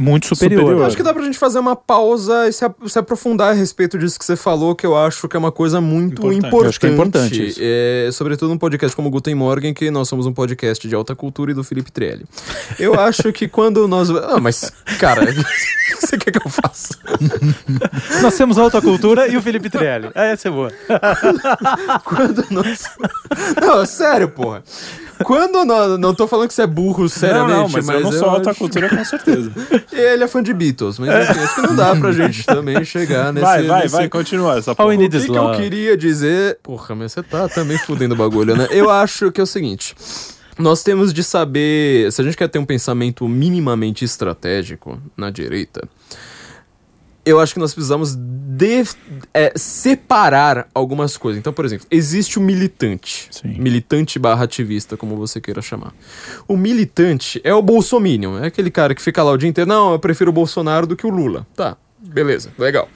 [0.00, 0.62] muito superior.
[0.62, 0.86] superior.
[0.86, 4.18] Acho que dá pra gente fazer uma pausa e se, se, aprofundar a respeito disso
[4.18, 6.46] que você falou, que eu acho que é uma coisa muito importante.
[6.46, 6.68] importante.
[6.68, 7.54] acho que é importante.
[7.60, 11.52] É, sobretudo num podcast como Guten Morgen, que nós somos um podcast de alta cultura
[11.52, 12.24] e do Felipe Trelli.
[12.78, 14.10] Eu acho que quando nós...
[14.10, 15.22] Ah, mas, cara...
[15.22, 16.98] o que você quer que eu faça?
[18.22, 20.10] nós temos alta cultura e o Felipe Trelli.
[20.14, 20.72] Ah, essa é boa.
[22.04, 22.84] quando nós...
[23.60, 24.62] Não, sério, porra.
[25.24, 27.50] Quando não, não tô falando que você é burro, seriamente.
[27.50, 29.52] Não, não mas, mas eu não sou alta cultura, com certeza.
[29.92, 33.32] ele é fã de Beatles, mas assim, acho que não dá pra gente também chegar
[33.32, 33.44] nesse.
[33.44, 33.94] Vai, vai, nesse...
[33.94, 34.94] vai, continua essa porra.
[34.94, 36.58] O que, que eu queria dizer.
[36.62, 38.68] Porra, mas você tá também fudendo o bagulho, né?
[38.70, 39.94] Eu acho que é o seguinte.
[40.58, 42.10] Nós temos de saber.
[42.12, 45.88] Se a gente quer ter um pensamento minimamente estratégico na direita,
[47.24, 48.84] eu acho que nós precisamos de,
[49.32, 51.38] é, separar algumas coisas.
[51.38, 53.28] Então, por exemplo, existe o militante.
[53.30, 53.56] Sim.
[53.58, 55.92] Militante barra ativista, como você queira chamar.
[56.48, 58.38] O militante é o bolsominion.
[58.38, 59.68] É aquele cara que fica lá o dia inteiro.
[59.68, 61.46] Não, eu prefiro o Bolsonaro do que o Lula.
[61.54, 62.88] Tá, beleza, legal.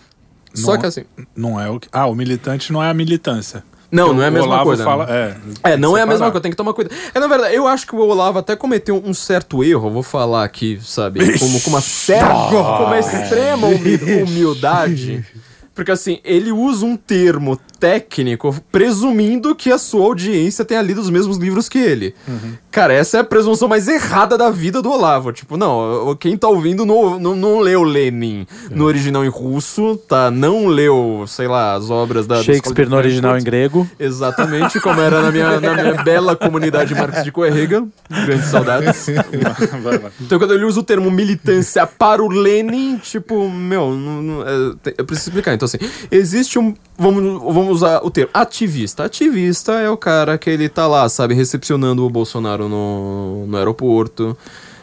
[0.56, 1.04] Não, Só que assim...
[1.34, 1.88] Não é o que...
[1.90, 3.64] Ah, o militante não é a militância.
[3.94, 4.82] Não, não é a mesma coisa.
[4.82, 6.96] Fala, é, é, não é a mesma coisa, tem que tomar cuidado.
[7.14, 10.42] É, na verdade, eu acho que o Olavo até cometeu um certo erro, vou falar
[10.42, 11.38] aqui, sabe?
[11.38, 15.24] Como com uma certa, com uma extrema humildade.
[15.74, 21.10] Porque assim, ele usa um termo técnico presumindo que a sua audiência tenha lido os
[21.10, 22.14] mesmos livros que ele.
[22.26, 22.54] Uhum.
[22.70, 25.32] Cara, essa é a presunção mais errada da vida do Olavo.
[25.32, 28.74] Tipo, não, quem tá ouvindo não, não, não leu Lenin é.
[28.74, 30.30] no original em russo, tá?
[30.30, 32.42] Não leu, sei lá, as obras da...
[32.42, 33.88] Shakespeare no original em grego.
[33.98, 37.86] Exatamente, como era na minha, na minha bela comunidade Marx de Coerrega.
[38.10, 39.08] Grandes saudades.
[40.20, 44.94] então, quando ele usa o termo militância para o Lenin, tipo, meu, não, não, é,
[44.98, 45.54] eu preciso explicar.
[45.54, 45.78] Então, assim,
[46.10, 49.04] existe um Vamos, vamos usar o termo ativista.
[49.04, 54.36] Ativista é o cara que ele tá lá, sabe, recepcionando o Bolsonaro no, no aeroporto.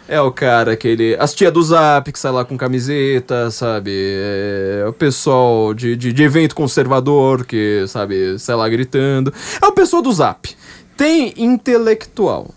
[0.09, 1.15] É o cara que ele.
[1.17, 3.91] As tia do Zap que sai lá com camiseta, sabe?
[3.93, 9.33] É o pessoal de, de, de evento conservador que, sabe, sai lá gritando.
[9.61, 10.49] É o pessoal do Zap
[10.97, 12.53] tem intelectual.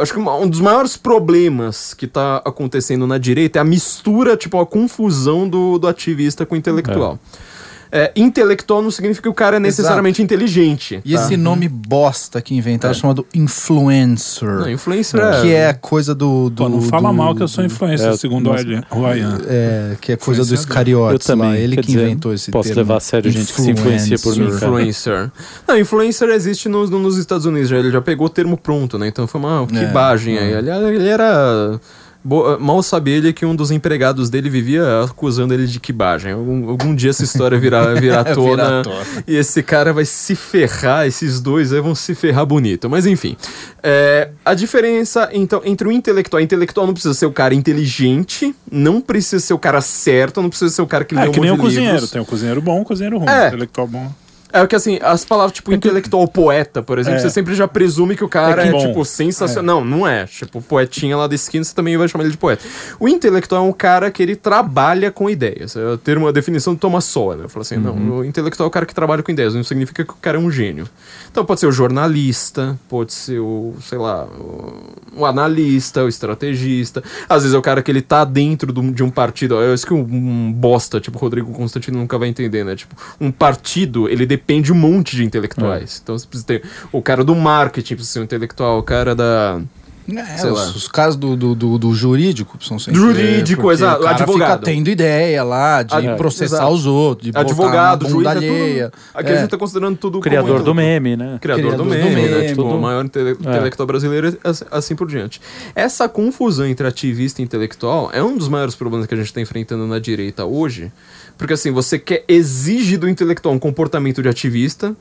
[0.00, 4.58] Acho que um dos maiores problemas que está acontecendo na direita é a mistura, tipo,
[4.58, 7.18] a confusão do, do ativista com o intelectual.
[7.22, 7.53] É
[7.96, 10.34] é, intelectual não significa que o cara é necessariamente Exato.
[10.34, 11.00] inteligente.
[11.04, 11.22] E tá?
[11.22, 12.94] esse nome bosta que inventaram é.
[12.94, 14.48] chamado influencer.
[14.48, 15.40] Não, influencer é.
[15.40, 16.50] Que é coisa do.
[16.50, 19.38] do Pô, não fala do, mal que eu sou influencer, é, segundo o Ryan.
[19.46, 21.56] É, que é coisa dos cariotes eu também, lá.
[21.56, 22.80] Ele que dizer, inventou esse posso termo.
[22.80, 24.48] levar a sério gente que se influencia por mim.
[24.48, 25.30] Influencer.
[25.68, 29.06] Não, influencer existe nos, nos Estados Unidos, já, ele já pegou o termo pronto, né?
[29.06, 30.52] Então foi uma é, quibagem aí.
[30.52, 31.78] Aliás, ele era
[32.26, 36.32] Boa, mal sabia ele que um dos empregados dele vivia acusando ele de quibagem.
[36.32, 41.06] Algum, algum dia essa história virá, virá tona, tona e esse cara vai se ferrar,
[41.06, 42.88] esses dois aí vão se ferrar bonito.
[42.88, 43.36] Mas enfim,
[43.82, 48.54] é, a diferença então entre o intelectual, o intelectual não precisa ser o cara inteligente,
[48.72, 51.32] não precisa ser o cara certo, não precisa ser o cara que é, lê um
[51.32, 52.10] que nem o cozinheiro, livros.
[52.10, 53.44] tem o cozinheiro bom, o cozinheiro ruim, é.
[53.44, 54.10] o intelectual bom.
[54.54, 57.22] É que assim, as palavras tipo é intelectual poeta, por exemplo, é.
[57.22, 59.80] você sempre já presume que o cara é, que é tipo sensacional.
[59.80, 59.84] É.
[59.84, 60.26] Não, não é.
[60.26, 62.64] Tipo, poetinha lá da esquina, você também vai chamar ele de poeta.
[63.00, 65.74] O intelectual é um cara que ele trabalha com ideias.
[65.74, 67.42] É ter uma definição do Thomas Sowell.
[67.42, 67.82] Eu falo assim, uhum.
[67.82, 70.38] não, o intelectual é o cara que trabalha com ideias, não significa que o cara
[70.38, 70.88] é um gênio.
[71.32, 77.02] Então pode ser o jornalista, pode ser o, sei lá, o, o analista, o estrategista.
[77.28, 79.56] Às vezes é o cara que ele tá dentro do, de um partido.
[79.56, 82.76] Eu acho que um, um bosta, tipo, Rodrigo Constantino nunca vai entender, né?
[82.76, 85.96] Tipo, um partido, ele depende depende um monte de intelectuais.
[85.96, 86.00] É.
[86.02, 86.62] Então você precisa ter
[86.92, 89.60] o cara do marketing, precisa ser um intelectual, o cara da.
[90.06, 93.00] É, os, os, casos do, do, do, do, jurídico são sempre.
[93.00, 94.02] Jurídico, exato.
[94.02, 94.58] O advogado.
[94.58, 96.72] fica tendo ideia lá de Ad, processar exato.
[96.74, 98.82] os outros, de advogado, juiz, alheia.
[98.82, 99.34] É tudo, aqui é.
[99.34, 101.38] a gente tá considerando tudo Criador do meme, né?
[101.40, 102.48] Criador, Criador do, meme, do meme, né?
[102.48, 103.32] Tipo, o maior intele é.
[103.32, 105.40] intelectual brasileiro, assim, assim por diante.
[105.74, 109.40] Essa confusão entre ativista e intelectual é um dos maiores problemas que a gente está
[109.40, 110.92] enfrentando na direita hoje.
[111.36, 114.96] Porque assim, você quer exige do intelectual um comportamento de ativista.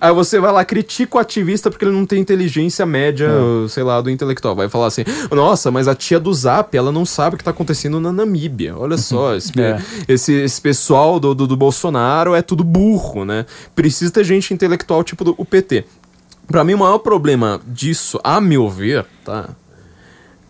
[0.00, 3.68] Aí você vai lá, critica o ativista porque ele não tem inteligência média, é.
[3.68, 4.54] sei lá, do intelectual.
[4.54, 7.50] Vai falar assim, nossa, mas a tia do Zap, ela não sabe o que tá
[7.50, 8.76] acontecendo na Namíbia.
[8.76, 9.82] Olha só, esse, é.
[10.06, 13.44] esse, esse, pessoal do, do, do, Bolsonaro é tudo burro, né?
[13.74, 15.84] Precisa ter gente intelectual tipo do, o PT.
[16.46, 19.50] Pra mim, o maior problema disso, a meu ver, tá?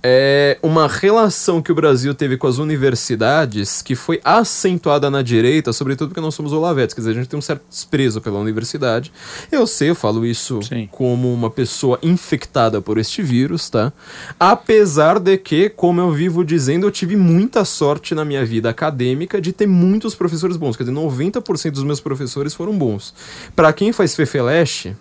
[0.02, 5.72] É uma relação que o Brasil teve com as universidades que foi acentuada na direita,
[5.72, 9.12] sobretudo porque nós somos olavetes, quer dizer, a gente tem um certo desprezo pela universidade.
[9.50, 10.88] Eu sei, eu falo isso Sim.
[10.90, 13.92] como uma pessoa infectada por este vírus, tá?
[14.38, 19.40] Apesar de que, como eu vivo dizendo, eu tive muita sorte na minha vida acadêmica
[19.40, 23.14] de ter muitos professores bons, quer dizer, 90% dos meus professores foram bons.
[23.54, 24.94] Para quem faz Fefeleche,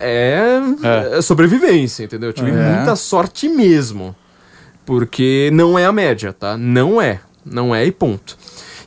[0.00, 1.18] é, é.
[1.18, 2.30] é sobrevivência, entendeu?
[2.30, 2.54] Eu tive é.
[2.54, 4.14] muita sorte mesmo.
[4.84, 6.56] Porque não é a média, tá?
[6.56, 7.20] Não é.
[7.44, 8.36] Não é e ponto.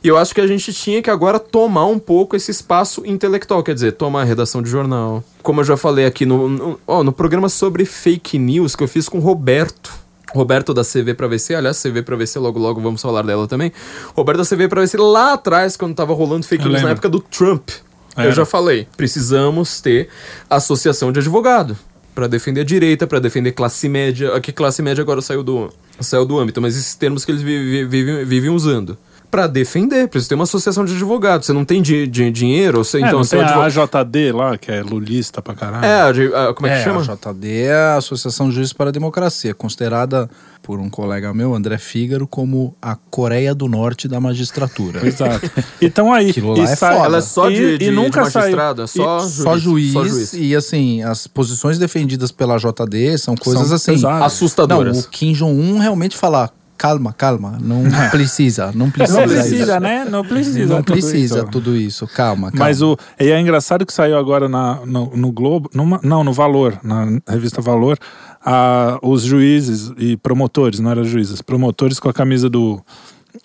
[0.02, 3.62] E eu acho que a gente tinha que agora tomar um pouco esse espaço intelectual,
[3.62, 5.24] quer dizer, tomar a redação de jornal.
[5.42, 8.88] Como eu já falei aqui no, no, oh, no programa sobre fake news que eu
[8.88, 9.90] fiz com o Roberto.
[10.34, 13.72] Roberto da CV para VC, aliás, CV para VC, logo logo vamos falar dela também.
[14.14, 16.88] Roberto da CV para VC lá atrás, quando tava rolando fake eu news lembro.
[16.88, 17.70] na época do Trump.
[18.16, 20.08] Eu já falei, precisamos ter
[20.48, 21.76] associação de advogado
[22.14, 24.34] para defender a direita, para defender classe média.
[24.34, 27.88] Aqui classe média agora saiu do saiu do âmbito, mas esses termos que eles vivem,
[27.88, 28.96] vivem, vivem usando
[29.34, 30.06] para defender.
[30.06, 31.46] Precisa ter uma associação de advogados.
[31.46, 34.70] Você não tem de, de dinheiro, você, é, então você tem a AJD lá, que
[34.70, 35.84] é lulista pra caralho.
[35.84, 37.00] É, a, a, como é que é, chama?
[37.00, 40.30] A AJD é a Associação de Juízes para a Democracia, considerada
[40.62, 45.02] por um colega meu, André Fígaro, como a Coreia do Norte da magistratura.
[45.04, 45.50] Exato.
[45.82, 47.06] Então aí, Aquilo lá é sai, foda.
[47.06, 49.92] ela é só de, e, de, e nunca de magistrado, é só, juiz, só, juiz,
[49.92, 50.32] só juiz.
[50.32, 54.96] E assim, as posições defendidas pela JD são coisas são assim assustadoras.
[54.96, 57.58] Não, o Kim Jong-un realmente falar calma, calma.
[57.60, 59.20] Não precisa, não precisa.
[59.20, 60.04] Não precisa, né?
[60.04, 60.74] Não precisa.
[60.74, 61.50] Não precisa tudo isso.
[61.50, 62.06] tudo isso.
[62.08, 62.64] Calma, calma.
[62.64, 66.32] Mas o, e é engraçado que saiu agora na, no, no Globo, numa, não, no
[66.32, 67.98] Valor, na revista Valor,
[68.44, 72.82] a, os juízes e promotores, não eram juízes, promotores com a camisa do,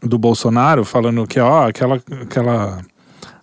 [0.04, 2.02] do Bolsonaro, falando que, ó, aquela.
[2.22, 2.82] aquela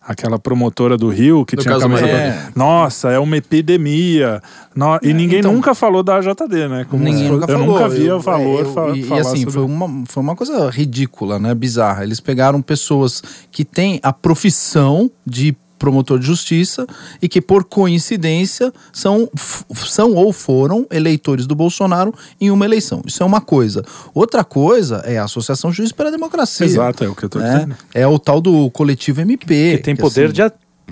[0.07, 2.49] aquela promotora do Rio que no tinha camisa é.
[2.55, 4.41] Nossa, é uma epidemia.
[4.75, 4.99] No...
[5.03, 6.87] E é, ninguém então, nunca falou da JD, né?
[6.89, 7.75] Como ninguém nunca eu falou.
[7.75, 9.53] nunca via o valor eu, fa e, e assim, sobre...
[9.53, 11.55] foi, uma, foi uma coisa ridícula, né?
[11.55, 12.05] Bizarra.
[12.05, 16.87] Eles pegaram pessoas que têm a profissão de promotor de justiça
[17.21, 19.29] e que, por coincidência, são,
[19.75, 23.03] são ou foram eleitores do Bolsonaro em uma eleição.
[23.07, 23.85] Isso é uma coisa.
[24.15, 26.67] Outra coisa é a Associação Juiz pela Democracia.
[26.67, 27.55] Exato, é o que eu estou né?
[27.55, 27.77] dizendo.
[27.95, 29.77] É o tal do coletivo MP.
[29.77, 30.43] Que tem que poder assim, de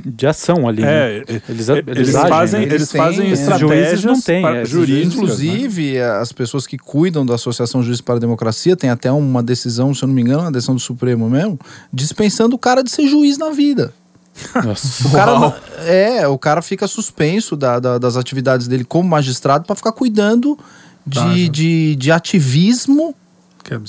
[0.04, 0.82] de ação ali.
[0.82, 1.24] É, né?
[1.48, 2.66] eles, eles, eles, agem, fazem, né?
[2.66, 5.14] eles, eles fazem estratégias não têm, é, jurídicas.
[5.14, 6.10] Inclusive, né?
[6.18, 10.02] as pessoas que cuidam da Associação Juiz para a Democracia têm até uma decisão, se
[10.02, 11.58] eu não me engano, uma decisão do Supremo mesmo,
[11.92, 13.92] dispensando o cara de ser juiz na vida.
[14.64, 15.08] Nossa.
[15.08, 19.76] O cara, é, o cara fica suspenso da, da, das atividades dele como magistrado para
[19.76, 20.58] ficar cuidando
[21.06, 23.14] de, tá, de, de ativismo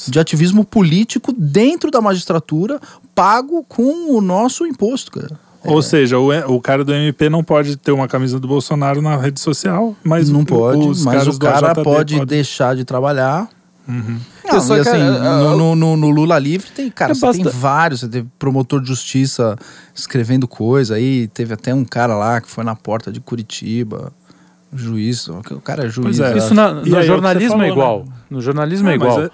[0.08, 2.80] de ativismo político dentro da magistratura,
[3.14, 5.38] pago com o nosso imposto, cara.
[5.66, 5.82] Ou é.
[5.82, 9.42] seja, o, o cara do MP não pode ter uma camisa do Bolsonaro na rede
[9.42, 13.50] social, mas não pode, mas o cara pode, pode deixar de trabalhar
[13.88, 14.20] Uhum.
[14.46, 17.44] Não, Só assim, no, no, no, Lula Livre tem, cara, você basta...
[17.44, 18.00] tem vários.
[18.00, 19.56] Você teve promotor de justiça
[19.94, 21.28] escrevendo coisa aí.
[21.28, 24.12] Teve até um cara lá que foi na porta de Curitiba.
[24.74, 26.20] Juiz, o cara é juiz.
[26.20, 26.38] É.
[26.38, 28.00] Isso na, no jornalismo falou, é igual.
[28.00, 28.12] Né?
[28.30, 29.20] No jornalismo é, é igual.
[29.20, 29.32] Mas, é,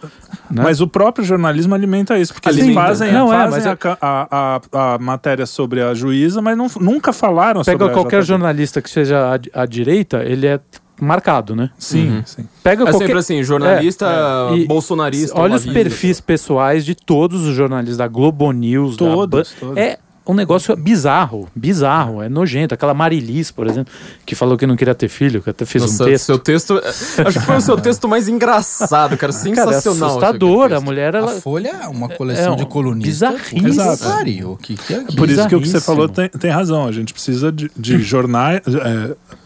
[0.52, 0.64] né?
[0.64, 2.72] mas, o próprio jornalismo alimenta isso, porque alimenta.
[2.72, 6.56] eles fazem, não, é, fazem é, a, a, a, a, matéria sobre a juíza, mas
[6.56, 10.60] não, nunca falaram Pega sobre Pega qualquer jornalista que seja à direita, ele é
[11.02, 11.72] marcado, né?
[11.78, 12.24] Sim, uhum.
[12.26, 12.48] sim.
[12.64, 13.06] Pega é qualquer...
[13.08, 14.06] sempre assim, jornalista
[14.54, 14.66] é, é.
[14.66, 15.40] bolsonarista.
[15.40, 19.60] Olha os perfis pessoais de todos os jornalistas da Globo News, todos, da...
[19.60, 19.78] todos.
[19.78, 19.98] É
[20.28, 22.74] um negócio bizarro, bizarro, é nojento.
[22.74, 23.92] Aquela Marilis, por exemplo,
[24.26, 26.26] que falou que não queria ter filho, que até fez Nossa, um texto.
[26.26, 26.82] Seu texto,
[27.26, 29.56] acho que foi o seu texto mais engraçado, cara, sensacional.
[29.62, 31.16] Cara, é assustador, a mulher...
[31.16, 31.32] Ela...
[31.32, 33.52] A Folha é uma coleção é, de colunistas.
[33.52, 34.58] Bizarríssimo.
[34.58, 37.14] Que, que é Por isso que o que você falou tem, tem razão, a gente
[37.14, 38.62] precisa de, de jornais...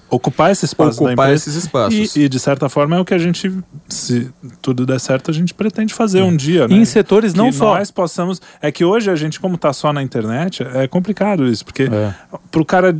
[0.10, 3.18] Ocupar esse espaço ocupar esses espaços e, e, de certa forma é o que a
[3.18, 3.52] gente
[3.90, 4.30] se
[4.62, 6.76] tudo der certo a gente pretende fazer um dia né?
[6.76, 9.92] em setores não que só nós possamos é que hoje a gente como está só
[9.92, 12.14] na internet é complicado isso porque é.
[12.52, 12.96] pro cara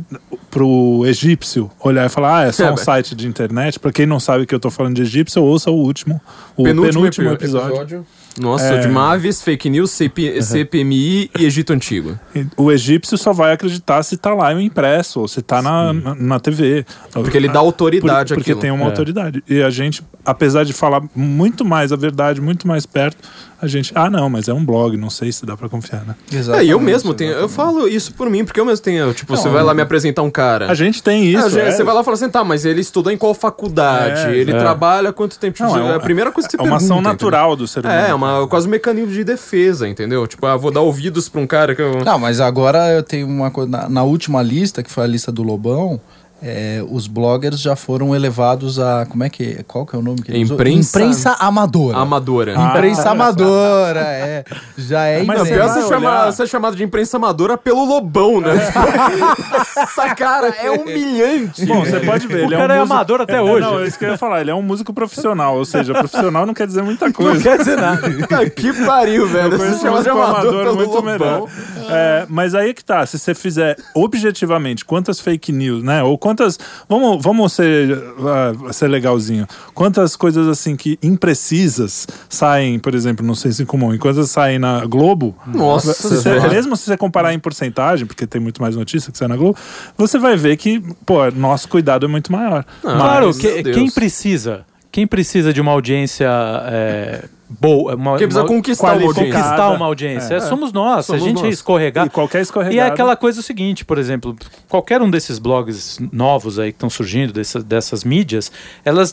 [0.50, 4.04] pro egípcio olhar e falar ah é só é, um site de internet para quem
[4.04, 6.20] não sabe que eu estou falando de egípcio ouça o último
[6.56, 7.68] o penúltimo, penúltimo episódio.
[7.68, 8.06] episódio.
[8.40, 8.78] Nossa, é...
[8.78, 10.42] de Maves, fake news, CP, uhum.
[10.42, 12.18] CPMI e Egito Antigo.
[12.56, 16.14] O egípcio só vai acreditar se tá lá o impresso, ou se tá na, na,
[16.14, 16.84] na, TV.
[17.12, 18.86] Porque ele dá autoridade Por, Porque tem uma é.
[18.86, 19.42] autoridade.
[19.48, 23.18] E a gente, apesar de falar muito mais a verdade, muito mais perto,
[23.60, 26.14] a gente, ah, não, mas é um blog, não sei se dá para confiar, né?
[26.30, 26.68] Exatamente.
[26.68, 29.40] É, eu mesmo tenho, eu falo isso por mim, porque eu mesmo tenho, tipo, não,
[29.40, 30.70] você vai lá me apresentar um cara.
[30.70, 31.58] A gente tem isso.
[31.58, 34.26] É, Você vai lá e fala assim, tá, mas ele estudou em qual faculdade?
[34.26, 34.58] É, ele é.
[34.58, 35.62] trabalha quanto tempo?
[35.62, 37.56] Não, tipo, é, a primeira coisa que você é uma ação natural entendeu?
[37.56, 38.06] do ser humano.
[38.06, 40.26] É, uma, quase um mecanismo de defesa, entendeu?
[40.26, 42.04] Tipo, ah, vou dar ouvidos pra um cara que eu...
[42.04, 45.32] Não, mas agora eu tenho uma coisa, na, na última lista, que foi a lista
[45.32, 46.00] do Lobão,
[46.42, 49.06] é, os bloggers já foram elevados a.
[49.06, 49.64] Como é que.
[49.64, 50.98] Qual que é o nome que ele Imprensa...
[50.98, 51.96] Imprensa amadora.
[51.96, 52.54] Amadora.
[52.56, 54.44] Ah, imprensa amadora, é.
[54.76, 58.40] Já é Mas é pior você, chamar, você é chamado de imprensa amadora pelo Lobão,
[58.42, 58.52] né?
[59.76, 61.64] Essa cara é humilhante.
[61.64, 62.42] Bom, você pode ver.
[62.42, 63.66] O ele cara é, um é amador até hoje.
[63.66, 64.42] Não, é isso que eu ia falar.
[64.42, 65.56] Ele é um músico profissional.
[65.56, 67.34] Ou seja, profissional não quer dizer muita coisa.
[67.34, 68.10] Não quer dizer nada.
[68.50, 69.54] que pariu, velho.
[69.54, 71.02] Eu conheço um amador, amador muito Lobão.
[71.02, 71.48] melhor.
[71.88, 73.06] É, mas aí que tá.
[73.06, 76.02] Se você fizer objetivamente quantas fake news, né?
[76.02, 76.58] Ou quantas.
[76.88, 79.46] Vamos vamos, ser, uh, ser legalzinho.
[79.74, 84.58] Quantas coisas assim que imprecisas saem, por exemplo, no Senso em Comum, e quantas saem
[84.58, 85.36] na Globo?
[85.46, 89.28] Nossa, se mesmo se você comparar em porcentagem, porque tem muito mais notícia que sai
[89.28, 89.56] na Globo,
[89.96, 92.64] você vai ver que, pô, nosso cuidado é muito maior.
[92.82, 94.64] Mas, claro, que, quem precisa,
[94.96, 96.26] quem precisa de uma audiência
[96.70, 99.24] é, boa, uma, que precisa uma, conquistar uma audiência.
[99.30, 100.34] Conquistar uma audiência.
[100.36, 100.40] É.
[100.40, 101.04] Somos nós.
[101.04, 101.52] Somos a gente nós.
[101.52, 102.06] escorregar.
[102.06, 102.74] E qualquer escorregada.
[102.74, 104.34] E é aquela coisa seguinte, por exemplo,
[104.70, 108.50] qualquer um desses blogs novos aí que estão surgindo, dessas, dessas mídias,
[108.86, 109.12] elas,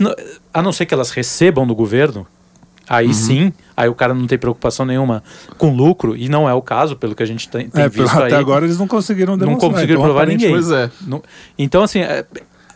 [0.54, 2.26] a não ser que elas recebam do governo,
[2.88, 3.14] Aí uhum.
[3.14, 5.24] sim, aí o cara não tem preocupação nenhuma
[5.58, 8.14] com lucro, e não é o caso, pelo que a gente tem, tem é, visto
[8.14, 8.34] até aí.
[8.34, 9.70] agora eles não conseguiram demonstrar.
[9.70, 10.52] Não conseguiram então, provar ninguém.
[10.52, 10.92] Pois é.
[11.58, 12.26] então, assim, é,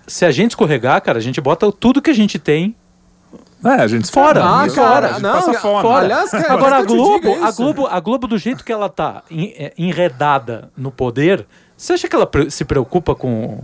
[0.08, 2.74] se a gente escorregar, cara, a gente bota tudo que a gente tem
[3.66, 4.44] é, a gente fora.
[4.44, 5.88] Ah, cara, cara não, passa fora.
[5.88, 6.06] fora.
[6.06, 9.74] Aliás, cara, Agora a Globo, a Globo, a Globo do jeito que ela tá é,
[9.78, 11.46] enredada no poder,
[11.76, 13.62] você acha que ela se preocupa com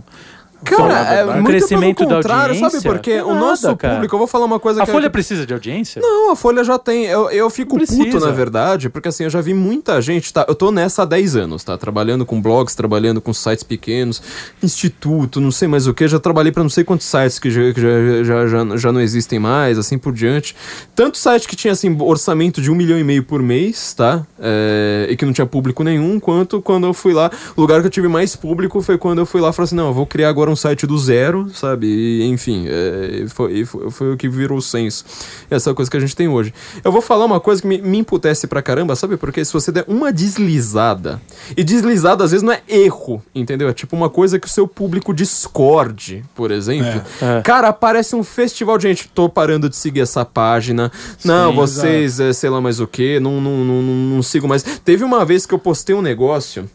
[0.64, 2.82] Cara, é muito crescimento pelo contrário, sabe?
[2.82, 3.94] Porque o nosso cara.
[3.94, 4.90] público, eu vou falar uma coisa a que...
[4.90, 6.00] A Folha precisa de audiência?
[6.00, 7.04] Não, a Folha já tem.
[7.04, 10.44] Eu, eu fico puto, na verdade, porque assim, eu já vi muita gente, tá?
[10.48, 11.76] Eu tô nessa há 10 anos, tá?
[11.76, 14.22] Trabalhando com blogs, trabalhando com sites pequenos,
[14.62, 16.08] instituto, não sei mais o que.
[16.08, 19.38] Já trabalhei para não sei quantos sites que, já, já, já, já, já não existem
[19.38, 20.56] mais, assim por diante.
[20.94, 24.26] Tanto site que tinha, assim, orçamento de um milhão e meio por mês, tá?
[24.38, 27.86] É, e que não tinha público nenhum, quanto quando eu fui lá, o lugar que
[27.86, 30.06] eu tive mais público foi quando eu fui lá e falei assim, não, eu vou
[30.06, 31.86] criar agora um site do zero, sabe?
[31.86, 35.04] E, enfim, é, foi, foi, foi, o que virou o senso.
[35.50, 36.52] Essa coisa que a gente tem hoje.
[36.82, 39.16] Eu vou falar uma coisa que me, me emputece pra caramba, sabe?
[39.16, 41.20] Porque se você der uma deslizada,
[41.56, 43.68] e deslizada às vezes não é erro, entendeu?
[43.68, 47.02] É tipo uma coisa que o seu público discorde, por exemplo.
[47.20, 47.38] É.
[47.38, 47.42] É.
[47.42, 50.90] Cara, aparece um festival de gente, tô parando de seguir essa página.
[51.18, 54.48] Sim, não, vocês, é, sei lá mais o que, não, não, não, não, não sigo
[54.48, 54.62] mais.
[54.62, 56.68] Teve uma vez que eu postei um negócio.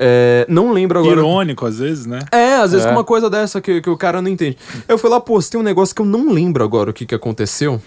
[0.00, 1.18] É, não lembro agora.
[1.18, 2.20] Irônico, às vezes, né?
[2.30, 2.88] É, às vezes é.
[2.88, 4.56] com uma coisa dessa que, que o cara não entende.
[4.86, 7.80] Eu fui lá, postei um negócio que eu não lembro agora o que, que aconteceu.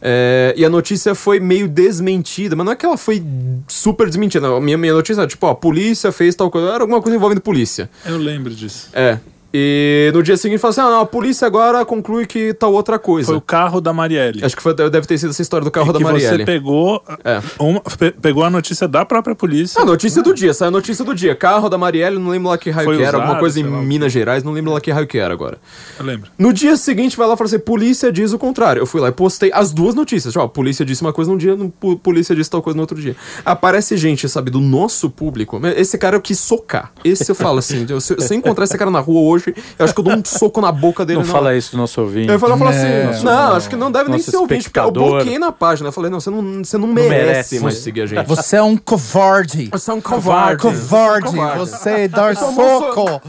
[0.00, 3.24] É, e a notícia foi meio desmentida, mas não é que ela foi
[3.66, 4.46] super desmentida.
[4.46, 4.60] Não.
[4.60, 7.40] Minha, minha notícia era tipo, ó, a polícia fez tal coisa, era alguma coisa envolvendo
[7.40, 7.90] polícia.
[8.04, 8.90] Eu lembro disso.
[8.92, 9.18] É.
[9.52, 12.98] E no dia seguinte falou assim: ah, não, a polícia agora conclui que tal outra
[12.98, 13.28] coisa.
[13.28, 14.44] Foi o carro da Marielle.
[14.44, 16.38] Acho que foi, deve ter sido essa história do carro e da Marielle.
[16.38, 17.40] Você pegou, é.
[17.58, 17.80] uma,
[18.20, 19.80] pegou a notícia da própria polícia.
[19.80, 21.34] A notícia do dia, saiu a notícia do dia.
[21.34, 24.12] Carro da Marielle, não lembro lá que raio foi que era, alguma coisa em Minas
[24.12, 25.58] Gerais, não lembro lá que raio que era agora.
[25.98, 26.30] Eu lembro.
[26.38, 28.80] No dia seguinte vai lá e fala assim: polícia diz o contrário.
[28.80, 30.32] Eu fui lá e postei as duas notícias.
[30.34, 31.56] Tipo, ó, polícia disse uma coisa num dia,
[32.02, 33.16] polícia disse tal coisa no outro dia.
[33.46, 35.58] Aparece gente, sabe, do nosso público.
[35.74, 36.92] Esse cara eu quis socar.
[37.02, 39.37] Esse eu falo assim: se eu encontrar esse cara na rua hoje,
[39.78, 41.18] eu acho que eu dou um soco na boca dele.
[41.20, 41.32] Não, não.
[41.32, 42.30] fala isso do nosso ouvinte.
[42.30, 45.38] Eu falei, assim, é, não, acho que não deve nem ser ouvinte, porque eu bloqueei
[45.38, 45.88] na página.
[45.88, 48.26] Eu falei, não, você não, você não, merece, não merece mais seguir a gente.
[48.26, 49.68] Você é um covarde.
[49.70, 50.62] Você é um covarde.
[50.62, 51.36] Covarde.
[51.58, 53.22] Você dar soco.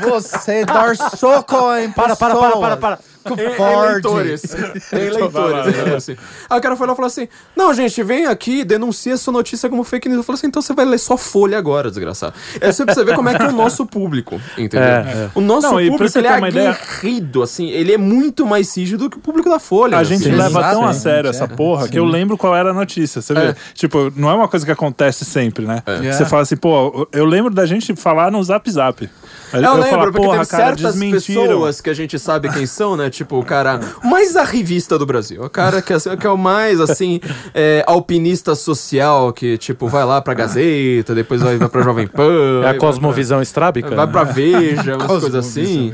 [0.00, 3.15] Você dar soco em Para, para, para, para, para.
[3.34, 4.42] Eleitores.
[4.92, 5.94] Eleitores.
[5.94, 6.16] assim.
[6.48, 9.68] Aí o cara foi lá e falou assim: Não, gente, vem aqui, denuncia sua notícia
[9.68, 10.18] como fake news.
[10.18, 12.34] Eu falei assim: então você vai ler só folha agora, desgraçado.
[12.60, 14.88] É só pra você ver como é que é o nosso público, entendeu?
[14.88, 15.30] É, é.
[15.34, 19.16] O nosso Não, público ele é aguerrido, assim, ele é muito mais rígido do que
[19.16, 19.98] o público da Folha.
[19.98, 20.18] A assim.
[20.18, 21.90] gente leva tão a sério essa porra sim.
[21.90, 23.20] que eu lembro qual era a notícia.
[23.20, 23.46] Você vê?
[23.48, 23.56] É.
[23.74, 25.82] Tipo, não é uma coisa que acontece sempre, né?
[25.86, 26.12] É.
[26.12, 29.08] Você fala assim, pô, eu lembro da gente falar no zap zap.
[29.52, 33.10] Eu, eu lembro, falar, porque tem certas pessoas que a gente sabe quem são, né?
[33.10, 35.42] Tipo, o cara mais arrivista do Brasil.
[35.42, 37.20] O cara que é, que é o mais, assim,
[37.54, 42.62] é, alpinista social, que, tipo, vai lá pra Gazeta, depois vai, vai pra Jovem Pan.
[42.64, 43.94] É a cosmovisão estrábica?
[43.94, 45.92] Vai pra Veja, umas coisas assim.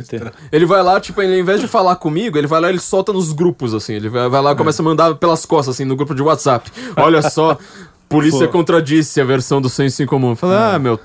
[0.50, 2.80] Ele vai lá, tipo, ele, ao invés de falar comigo, ele vai lá e ele
[2.80, 3.94] solta nos grupos, assim.
[3.94, 6.70] Ele vai, vai lá e começa a mandar pelas costas, assim, no grupo de WhatsApp.
[6.96, 7.56] Olha só,
[8.12, 8.52] Polícia Pô.
[8.52, 10.36] contradisse a versão do senso em comum.
[10.36, 10.98] Falei, ah, meu,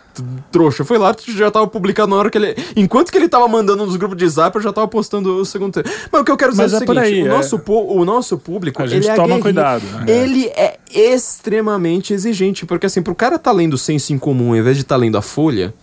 [0.51, 0.84] trouxa.
[0.84, 2.55] Foi lá, já tava publicado na hora que ele.
[2.75, 5.73] Enquanto que ele tava mandando nos grupos de zap, eu já tava postando o segundo
[5.73, 5.89] tempo.
[6.11, 7.29] Mas o que eu quero dizer Mas é, é o seguinte: aí, o, é...
[7.29, 8.81] nosso o nosso público.
[8.81, 9.84] A gente toma é cuidado.
[9.85, 10.05] Né?
[10.07, 12.65] Ele é extremamente exigente.
[12.65, 15.21] Porque assim, pro cara tá lendo senso em comum ao invés de tá lendo a
[15.21, 15.73] folha.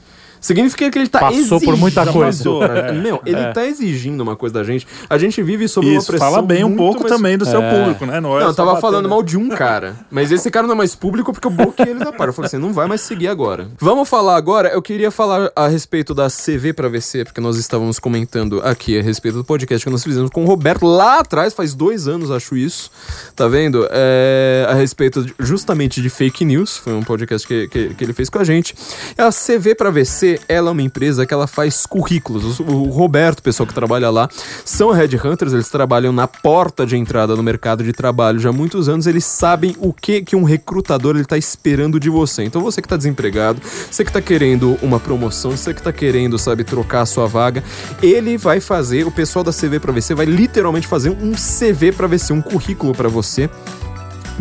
[0.44, 1.64] Significa que ele tá Passou exigindo.
[1.64, 2.44] por muita coisa.
[2.64, 2.92] É.
[2.92, 3.50] Meu, ele é.
[3.50, 4.86] tá exigindo uma coisa da gente.
[5.08, 6.30] A gente vive sob Isso, uma pressão.
[6.32, 7.14] Fala bem um pouco mais...
[7.14, 7.50] também do é.
[7.50, 8.20] seu público, né?
[8.20, 9.96] Não, é não eu tava falando mal de um cara.
[10.10, 12.28] Mas esse cara não é mais público porque eu bloqueei ele da par.
[12.28, 13.68] Eu falei assim, não vai mais seguir agora.
[13.80, 14.68] Vamos falar agora.
[14.68, 19.02] Eu queria falar a respeito da CV para VC, porque nós estávamos comentando aqui a
[19.02, 22.54] respeito do podcast que nós fizemos com o Roberto lá atrás, faz dois anos, acho
[22.54, 22.90] isso.
[23.34, 23.88] Tá vendo?
[23.90, 26.76] É, a respeito justamente de fake news.
[26.76, 28.74] Foi um podcast que, que, que ele fez com a gente.
[29.16, 32.60] A CV para VC, ela é uma empresa que ela faz currículos.
[32.60, 34.28] O Roberto, pessoal que trabalha lá,
[34.64, 38.88] são headhunters, eles trabalham na porta de entrada no mercado de trabalho já há muitos
[38.88, 42.44] anos, eles sabem o que que um recrutador ele tá esperando de você.
[42.44, 46.38] Então você que está desempregado, você que está querendo uma promoção, você que está querendo,
[46.38, 47.62] sabe, trocar a sua vaga,
[48.02, 52.06] ele vai fazer, o pessoal da CV para você vai literalmente fazer um CV para
[52.06, 53.48] você, um currículo para você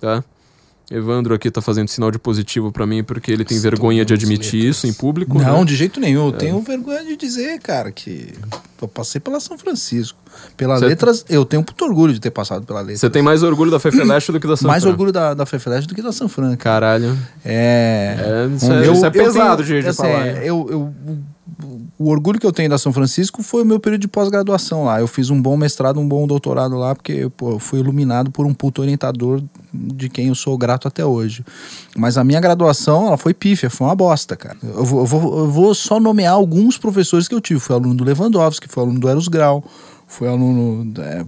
[0.00, 0.22] tá?
[0.90, 4.60] Evandro aqui tá fazendo sinal de positivo para mim porque ele tem vergonha de admitir
[4.60, 4.76] letras.
[4.76, 5.38] isso em público.
[5.38, 5.64] Não, né?
[5.64, 6.28] de jeito nenhum.
[6.28, 6.38] Eu é.
[6.38, 8.34] tenho vergonha de dizer, cara, que
[8.80, 10.18] eu passei pela São Francisco.
[10.56, 13.00] Pela Cê Letras, eu tenho muito orgulho de ter passado pela Letras.
[13.00, 15.88] Você tem mais orgulho da Fefeleste do que da São Mais orgulho da, da Fefeleste
[15.88, 16.56] do que da São Franca.
[16.56, 17.16] Caralho.
[17.44, 18.16] É.
[18.18, 20.44] é isso, é, eu, isso é pesado tenho, de, de assim, falar.
[20.44, 20.94] Eu, eu,
[21.98, 25.00] o orgulho que eu tenho da São Francisco foi o meu período de pós-graduação lá.
[25.00, 28.46] Eu fiz um bom mestrado, um bom doutorado lá, porque pô, eu fui iluminado por
[28.46, 31.44] um puto orientador de quem eu sou grato até hoje.
[31.96, 34.56] Mas a minha graduação, ela foi pífia, foi uma bosta, cara.
[34.62, 37.60] Eu vou, eu vou, eu vou só nomear alguns professores que eu tive.
[37.60, 39.64] Fui aluno do Lewandowski, fui aluno do Eros Grau,
[40.06, 40.92] fui aluno.
[41.00, 41.24] É,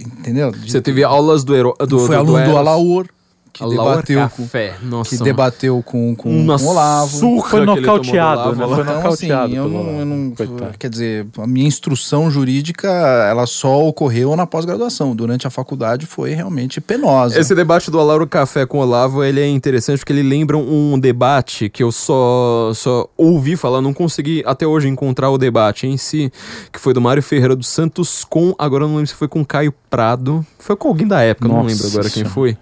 [0.00, 0.52] entendeu?
[0.52, 3.06] Você teve aulas do, Ero, do, fui do, aluno do, do Alaor
[3.54, 4.74] que debateu Café.
[4.80, 7.40] com Nossa, que debateu com, com, uma com o Olavo.
[7.42, 8.66] Foi nocauteado, né?
[8.66, 9.44] Foi então, nocauteado.
[9.44, 10.34] Assim, eu não, eu não
[10.76, 15.14] quer dizer, a minha instrução jurídica, ela só ocorreu na pós-graduação.
[15.14, 17.38] Durante a faculdade foi realmente penosa.
[17.38, 20.98] Esse debate do Alauro Café com o Olavo, ele é interessante porque ele lembra um
[20.98, 25.96] debate que eu só só ouvi falar, não consegui até hoje encontrar o debate em
[25.96, 26.32] si,
[26.72, 29.44] que foi do Mário Ferreira dos Santos com, agora eu não lembro se foi com
[29.44, 32.56] Caio Prado, foi com alguém da época, Nossa, não lembro agora quem foi.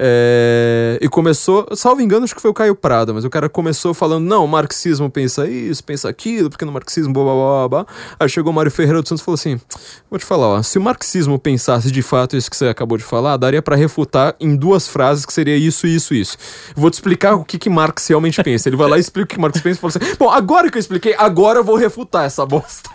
[0.00, 3.92] É, e começou, salvo engano, acho que foi o Caio Prada, mas o cara começou
[3.92, 7.86] falando: não, o marxismo pensa isso, pensa aquilo, porque no marxismo, blá blá blá blá.
[8.20, 9.60] Aí chegou o Mário Ferreira dos Santos e falou assim:
[10.08, 13.02] vou te falar, ó, se o marxismo pensasse de fato isso que você acabou de
[13.02, 16.36] falar, daria para refutar em duas frases que seria isso, isso, isso.
[16.76, 18.68] Vou te explicar o que, que Marx realmente pensa.
[18.68, 20.78] Ele vai lá e explica o que Marx pensa e fala assim: bom, agora que
[20.78, 22.88] eu expliquei, agora eu vou refutar essa bosta.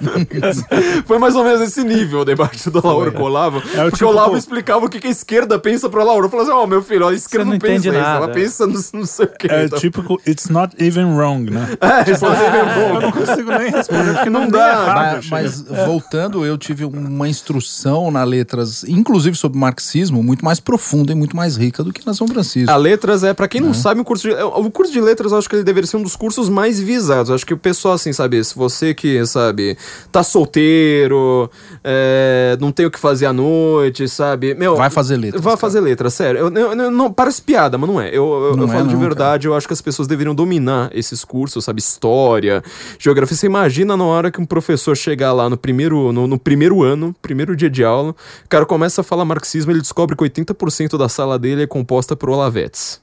[1.05, 3.57] foi mais ou menos esse nível o debate do Lauro com o Olavo.
[3.57, 6.29] É, porque tipo, o Olavo explicava o que, que a esquerda pensa pro Lauro.
[6.29, 8.83] Falou assim: ó, oh, meu filho, a esquerda não, não pensa isso, ela pensa no
[8.93, 9.47] não sei o que.
[9.51, 9.79] É então.
[9.79, 11.69] típico, it's not even wrong, né?
[11.81, 12.93] É, it's not even wrong.
[12.95, 14.93] Eu não consigo nem responder porque não dá.
[14.93, 15.85] Mas, mas é.
[15.85, 21.35] voltando, eu tive uma instrução na letras, inclusive sobre marxismo, muito mais profunda e muito
[21.35, 22.71] mais rica do que na São Francisco.
[22.71, 23.73] A letras é, para quem não é.
[23.73, 26.03] sabe, o curso de, o curso de letras, eu acho que ele deveria ser um
[26.03, 27.29] dos cursos mais visados.
[27.29, 29.77] Eu acho que o pessoal, assim, sabe, se você que, sabe,
[30.11, 31.49] tá solteiro,
[31.83, 34.55] é, não tem o que fazer à noite, sabe?
[34.55, 35.43] Meu, vai fazer letras.
[35.43, 35.59] Vai cara.
[35.59, 36.39] fazer letras, sério.
[36.39, 38.07] Eu, eu, eu, não, parece piada, mas não é.
[38.07, 39.53] Eu, eu, não é falo não, de verdade, cara.
[39.53, 41.79] eu acho que as pessoas deveriam dominar esses cursos, sabe?
[41.79, 42.63] História,
[42.97, 43.35] geografia.
[43.35, 47.13] Você imagina na hora que um professor chegar lá no primeiro, no, no primeiro ano,
[47.21, 51.09] primeiro dia de aula, o cara começa a falar marxismo, ele descobre que 80% da
[51.09, 53.02] sala dele é composta por olavetes.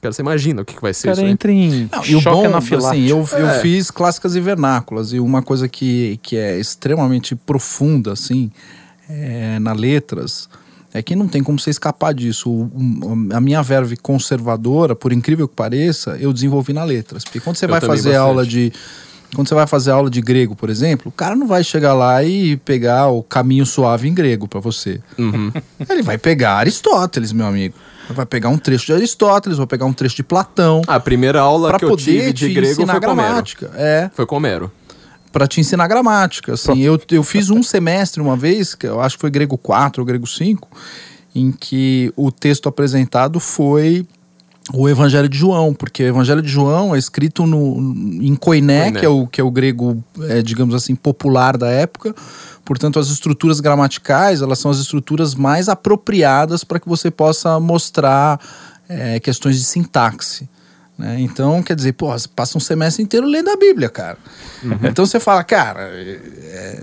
[0.00, 1.30] Cara, você imagina o que, que vai ser cara isso aí?
[1.30, 3.42] entra em não, e o bom, assim, eu, é.
[3.42, 8.50] eu fiz clássicas e vernáculas, e uma coisa que, que é extremamente profunda, assim,
[9.08, 10.48] é, na letras,
[10.92, 12.70] é que não tem como você escapar disso.
[13.32, 17.22] a minha verve conservadora, por incrível que pareça, eu desenvolvi na letras.
[17.22, 18.16] Porque quando você eu vai fazer bastante.
[18.16, 18.72] aula de.
[19.34, 22.24] Quando você vai fazer aula de grego, por exemplo, o cara não vai chegar lá
[22.24, 25.00] e pegar o caminho suave em grego para você.
[25.16, 25.52] Uhum.
[25.88, 27.74] Ele vai pegar Aristóteles, meu amigo.
[28.12, 30.82] Vai pegar um trecho de Aristóteles, vai pegar um trecho de Platão.
[30.86, 33.66] A primeira aula que eu tive de grego foi gramática.
[33.66, 33.82] Homero.
[33.82, 34.10] É.
[34.14, 34.70] Foi com Homero
[35.32, 36.54] para te ensinar gramática.
[36.54, 40.02] Assim, eu, eu fiz um semestre uma vez, que eu acho que foi grego 4
[40.02, 40.68] ou grego 5,
[41.34, 44.04] em que o texto apresentado foi
[44.72, 47.78] o Evangelho de João, porque o Evangelho de João é escrito no,
[48.20, 49.00] em koiné, koiné.
[49.00, 52.14] Que, é o, que é o grego, é, digamos assim, popular da época.
[52.70, 58.40] Portanto, as estruturas gramaticais, elas são as estruturas mais apropriadas para que você possa mostrar
[58.88, 60.48] é, questões de sintaxe.
[60.96, 61.16] Né?
[61.18, 64.16] Então, quer dizer, pô, você passa um semestre inteiro lendo a Bíblia, cara.
[64.62, 64.78] Uhum.
[64.84, 66.78] Então você fala, cara, é,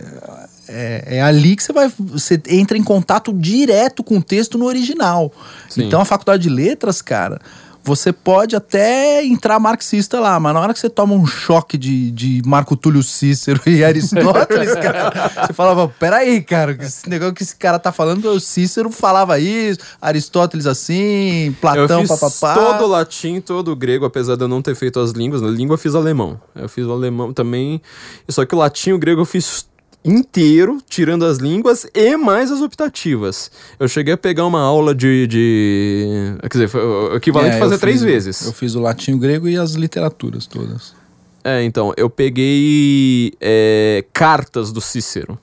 [0.68, 1.90] é, é, ali que você vai.
[1.98, 5.32] Você entra em contato direto com o texto no original.
[5.70, 5.86] Sim.
[5.86, 7.40] Então a faculdade de letras, cara
[7.88, 12.12] você pode até entrar marxista lá, mas na hora que você toma um choque de,
[12.12, 17.56] de Marco Túlio Cícero e Aristóteles, cara, você falava, peraí, cara, esse negócio que esse
[17.56, 22.56] cara tá falando, o Cícero falava isso, Aristóteles assim, Platão, eu fiz papapá.
[22.56, 25.48] todo o latim, todo o grego, apesar de eu não ter feito as línguas, na
[25.48, 26.40] língua eu fiz alemão.
[26.54, 27.82] Eu fiz o alemão também,
[28.28, 29.66] só que o latim e o grego eu fiz
[30.08, 33.52] inteiro, tirando as línguas e mais as optativas.
[33.80, 35.28] Eu cheguei a pegar uma aula de.
[35.28, 38.46] de quer dizer, foi o equivalente é, a fazer três vezes.
[38.46, 40.96] Eu fiz o latim, o grego e as literaturas todas.
[41.44, 45.40] É, então, eu peguei é, cartas do Cícero.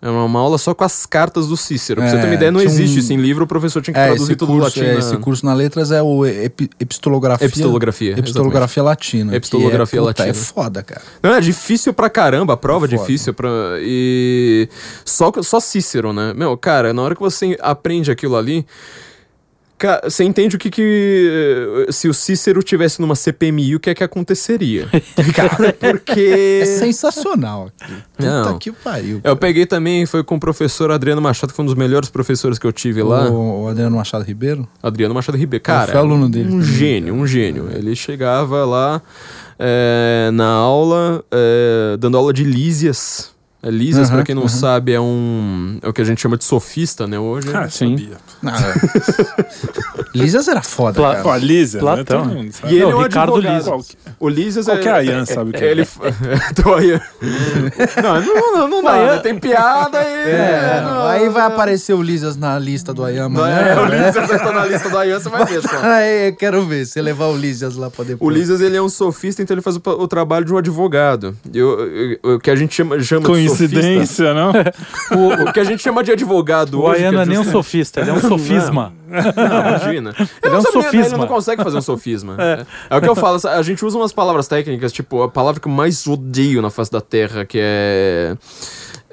[0.00, 2.00] É uma aula só com as cartas do Cícero.
[2.00, 2.98] Pra você ter uma é, ideia, não existe um...
[3.00, 4.80] isso em livro, o professor tinha que é, traduzir tudo curso, latim.
[4.80, 7.46] É, esse curso na letras é o ep, epistolografia.
[7.46, 8.12] Epistolografia.
[8.16, 9.34] Epistolografia latina.
[9.34, 10.28] Epistolografia é, latina.
[10.28, 11.02] é foda, cara.
[11.20, 13.34] Não, é difícil pra caramba, a prova é difícil.
[13.34, 13.48] Pra...
[13.80, 14.68] E
[15.04, 16.32] só, só Cícero, né?
[16.32, 18.64] Meu, cara, na hora que você aprende aquilo ali.
[20.04, 21.86] Você entende o que que.
[21.90, 24.88] Se o Cícero tivesse numa CPMI, o que é que aconteceria?
[25.34, 26.60] Cara, porque.
[26.62, 27.92] É sensacional aqui.
[28.16, 28.58] Puta Não.
[28.58, 29.20] que pariu.
[29.20, 29.32] Cara.
[29.32, 32.58] Eu peguei também, foi com o professor Adriano Machado, que foi um dos melhores professores
[32.58, 33.30] que eu tive lá.
[33.30, 34.68] O Adriano Machado Ribeiro?
[34.82, 35.62] Adriano Machado Ribeiro.
[35.62, 36.52] Cara, foi aluno dele.
[36.52, 37.68] Um gênio, um gênio.
[37.72, 39.00] Ele chegava lá
[39.58, 44.48] é, na aula, é, dando aula de Lísias é, Lísias, uhum, pra quem não uhum.
[44.48, 45.78] sabe, é um.
[45.82, 47.18] É o que a gente chama de sofista, né?
[47.18, 47.48] Hoje.
[47.52, 48.10] Ah, sim.
[48.44, 50.14] Ah, é.
[50.16, 50.94] Lísias era foda.
[50.94, 51.22] Pla cara.
[51.24, 52.04] Pô, Lísias, né?
[52.04, 52.24] Platão.
[52.26, 52.50] Né?
[52.66, 53.96] E ele não, é um Ricardo Lísias.
[54.20, 54.92] O Lísias Qualquer é.
[54.92, 55.72] Ayan sabe o que é.
[55.72, 55.82] Ele.
[56.52, 56.76] então,
[58.00, 59.18] não, não, não, não dá, né?
[59.18, 60.30] Tem piada e.
[60.30, 61.06] É, não.
[61.08, 63.48] Aí vai aparecer o Lísias na lista do Ayan, mano.
[63.48, 65.80] É, o Lísias vai estar na lista do Ayan, você vai ver só.
[65.82, 68.24] Aí, quero ver, você levar o Lísias lá pra depois.
[68.24, 71.36] O Lísias, ele é um sofista, então ele faz o, o trabalho de um advogado.
[72.22, 74.52] O que a gente chama, chama Coincidência, não?
[75.16, 77.02] o, o, que a gente chama de advogado o hoje.
[77.02, 78.92] O Ayano é nem um sofista, ele é um sofisma.
[79.08, 80.14] Não, imagina.
[80.44, 81.06] Ele é um sofisma.
[81.06, 82.36] Ele não consegue fazer um sofisma.
[82.38, 82.66] É.
[82.90, 82.96] é.
[82.96, 85.72] o que eu falo, a gente usa umas palavras técnicas, tipo, a palavra que eu
[85.72, 88.36] mais odeio na face da Terra, que é.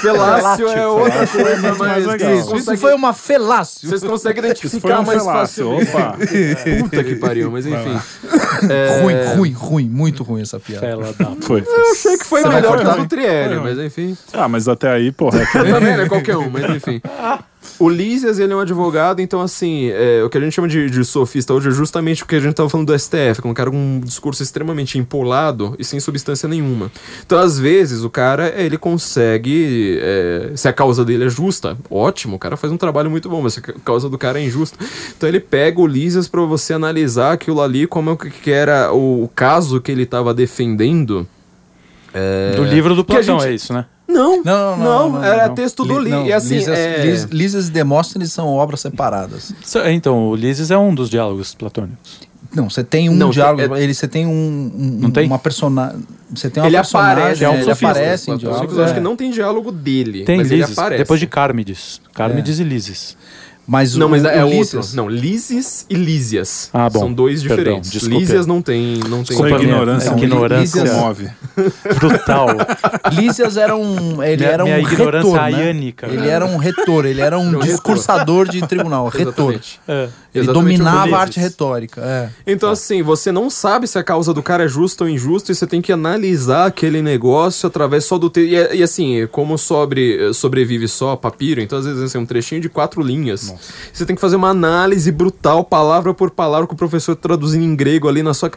[0.01, 2.05] felácio é outra coisa, mas.
[2.17, 3.89] Isso, isso foi uma felácio.
[3.89, 5.77] Vocês conseguem identificar um mais fácil.
[5.77, 6.17] Opa!
[6.81, 7.97] Puta que pariu, mas enfim.
[9.03, 9.89] Ruim, ruim, ruim.
[9.89, 11.15] Muito ruim essa piada.
[11.43, 11.63] Foi.
[11.67, 14.16] Eu achei que foi melhor que Trielli, mas enfim.
[14.33, 15.41] Ah, mas até aí, porra.
[15.43, 16.09] É Também, né?
[16.09, 17.01] Qualquer um, mas enfim.
[17.79, 20.89] O Lísias, ele é um advogado, então, assim, é, o que a gente chama de,
[20.89, 23.51] de, sofista hoje é justamente o que a gente estava falando do STF, que é
[23.51, 26.91] um cara com um discurso extremamente empolado e sem substância nenhuma.
[27.25, 32.37] Então, às vezes, o cara, ele consegue, é, se a causa dele é justa, ótimo,
[32.37, 34.79] o cara faz um trabalho muito bom, mas se a causa do cara é injusta,
[35.17, 39.25] então ele pega o Lísias para você analisar aquilo ali, como é que era o,
[39.25, 41.27] o caso que ele estava defendendo.
[42.15, 42.53] É...
[42.57, 43.51] Do livro do Platão, gente...
[43.51, 43.85] é isso, né?
[44.09, 47.69] Não, não, não, não, não era texto do Li, e assim, Lises, é...
[47.69, 49.53] E Demóstenes são obras separadas.
[49.87, 52.27] Então, o Lises é um dos diálogos platônicos.
[52.55, 53.83] Não, você tem um não, diálogo, é...
[53.83, 55.27] ele você tem um, um não tem?
[55.27, 56.01] uma personagem,
[56.33, 58.77] você tem uma ele personagem, aparece, é um ele aparece em diálogos.
[58.79, 61.03] Eu acho que não tem diálogo dele, tem mas Lises, ele aparece.
[61.03, 62.63] Depois de Carmides, Carmides é.
[62.63, 63.17] e Lises.
[63.67, 64.81] Mas não, o, mas é outro.
[64.95, 66.71] Não, Lises e Lísias.
[66.73, 67.01] Ah, bom.
[67.01, 68.03] São dois Perdão, diferentes.
[68.05, 68.99] Lísias não tem.
[69.09, 70.13] Não tem Desculpa, ignorância.
[70.13, 70.97] Minha, ignorância Lísias...
[70.97, 71.31] comove.
[71.99, 72.49] Brutal.
[73.13, 74.23] Lísias era um.
[74.23, 75.13] Ele minha, era um minha retor.
[75.35, 75.73] Né?
[76.13, 79.09] Ele era um retor, ele era um discursador de tribunal.
[79.11, 79.59] retor.
[79.89, 80.09] É.
[80.33, 82.03] Ele dominava a arte retórica.
[82.03, 82.29] É.
[82.47, 82.75] Então, tá.
[82.75, 85.67] assim, você não sabe se a causa do cara é justa ou injusta e você
[85.67, 88.53] tem que analisar aquele negócio através só do texto.
[88.53, 92.69] E, e, assim, como sobre, sobrevive só papiro, então às vezes assim, um trechinho de
[92.69, 93.51] quatro linhas.
[93.51, 93.56] Nossa.
[93.93, 97.75] Você tem que fazer uma análise brutal, palavra por palavra, com o professor traduzindo em
[97.75, 98.51] grego ali na sua.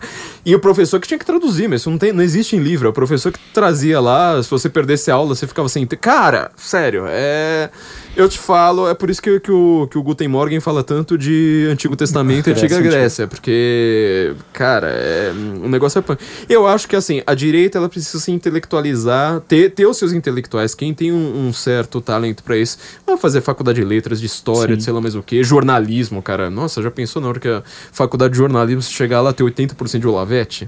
[0.46, 2.88] E o professor que tinha que traduzir, mas isso não, tem, não existe em livro.
[2.88, 5.86] É o professor que trazia lá, se você perdesse a aula, você ficava assim.
[5.86, 7.70] Cara, sério, é.
[8.16, 11.18] Eu te falo, é por isso que, que, o, que o Guten Morgen fala tanto
[11.18, 15.32] de Antigo Testamento e Antiga Grécia, porque, cara, é,
[15.64, 16.18] o negócio é.
[16.50, 20.76] Eu acho que, assim, a direita ela precisa se intelectualizar, ter, ter os seus intelectuais.
[20.76, 24.74] Quem tem um, um certo talento para isso, vai fazer faculdade de letras, de história,
[24.74, 24.80] Sim.
[24.80, 26.50] de sei lá mais o que, jornalismo, cara.
[26.50, 27.62] Nossa, já pensou na hora que a
[27.92, 30.68] faculdade de jornalismo chegar lá ter 80% de Olavete?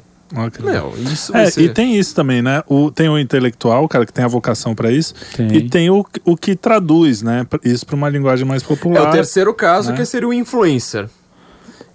[0.61, 1.61] Meu, isso é, ser...
[1.61, 2.64] E tem isso também, né?
[2.68, 5.53] O, tem o intelectual, o cara que tem a vocação para isso, tem.
[5.53, 7.45] e tem o, o que traduz, né?
[7.65, 9.07] Isso para uma linguagem mais popular.
[9.07, 9.98] É o terceiro caso, né?
[9.98, 11.10] que seria o influencer.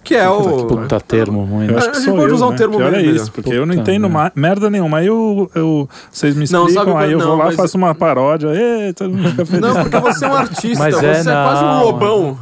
[0.06, 0.66] Que é o.
[0.66, 1.66] Puta termo ruim.
[1.68, 2.56] Eu acho que a gente pode usar um né?
[2.56, 4.98] termo Pior é isso, porque Puta eu não entendo ma merda nenhuma.
[4.98, 7.56] Aí eu, eu, vocês me explicam, não, sabe, aí eu não, vou lá, mas...
[7.56, 8.48] faço uma paródia.
[8.94, 9.60] Todo mundo fica feliz.
[9.60, 12.38] Não, porque você é um artista, mas você é, é quase um lobão.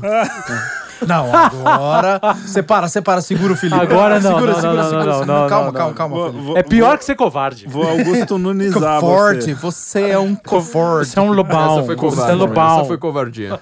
[1.06, 2.20] Não, agora.
[2.46, 3.80] separa, separa, segura o Felipe.
[3.80, 4.34] Agora não.
[4.34, 5.04] Segura, não, segura, não, segura.
[5.04, 5.40] Não, segura.
[5.40, 7.66] não, calma, calma, calma, vou, vou, É pior que ser covarde.
[7.68, 9.54] Vou Augusto Nunizar você.
[9.54, 11.08] Você é um covarde.
[11.08, 11.78] Você é um lobão.
[11.78, 12.26] Essa foi covarde.
[12.26, 12.78] Você é lobão.
[12.78, 13.60] Essa foi covardia.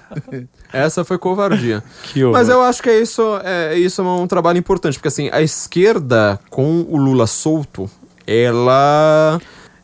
[0.71, 1.83] Essa foi covardia.
[2.31, 5.41] Mas eu acho que é isso, é, isso é um trabalho importante, porque assim, a
[5.41, 7.89] esquerda com o Lula solto,
[8.25, 9.39] ela.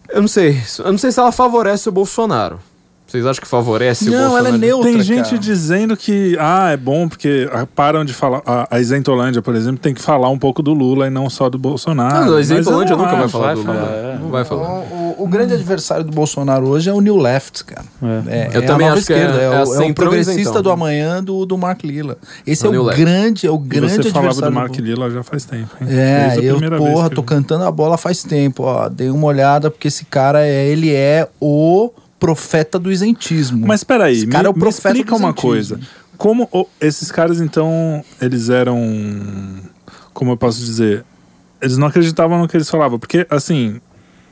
[0.09, 0.59] Eu não sei.
[0.79, 2.59] Eu não sei se ela favorece o Bolsonaro.
[3.09, 4.45] Vocês acham que favorece não, o Bolsonaro?
[4.45, 5.37] ela é neutra, Tem gente cara.
[5.39, 8.43] dizendo que ah, é bom porque param de falar.
[8.45, 11.49] A, a Isentolândia, por exemplo, tem que falar um pouco do Lula e não só
[11.49, 12.25] do Bolsonaro.
[12.25, 13.89] Não, a Isentolândia nunca vai falar do Lula.
[13.91, 14.17] É.
[14.21, 14.67] Não vai falar.
[14.67, 17.85] O, o, o, grande adversário do Bolsonaro hoje é o New Left, cara.
[18.27, 18.51] É.
[18.53, 20.61] eu também acho esquerda, que é, é, o, é o progressista então.
[20.61, 22.15] do amanhã do, do Mark Lilla.
[22.45, 24.33] Esse é o grande, é o grande você adversário.
[24.33, 25.69] Você falava do Mark Lilla já faz tempo.
[25.81, 25.87] Hein?
[25.89, 28.87] É, eu, porra, tô cantando a bola faz tempo, ó.
[28.87, 31.89] Dei uma olhada porque esse cara é, ele é o
[32.19, 33.65] profeta do isentismo.
[33.65, 35.79] Mas peraí, esse cara me, é o profeta me explica uma coisa.
[36.17, 38.77] Como oh, esses caras, então, eles eram.
[40.13, 41.05] Como eu posso dizer?
[41.61, 42.99] Eles não acreditavam no que eles falavam.
[42.99, 43.79] Porque, assim,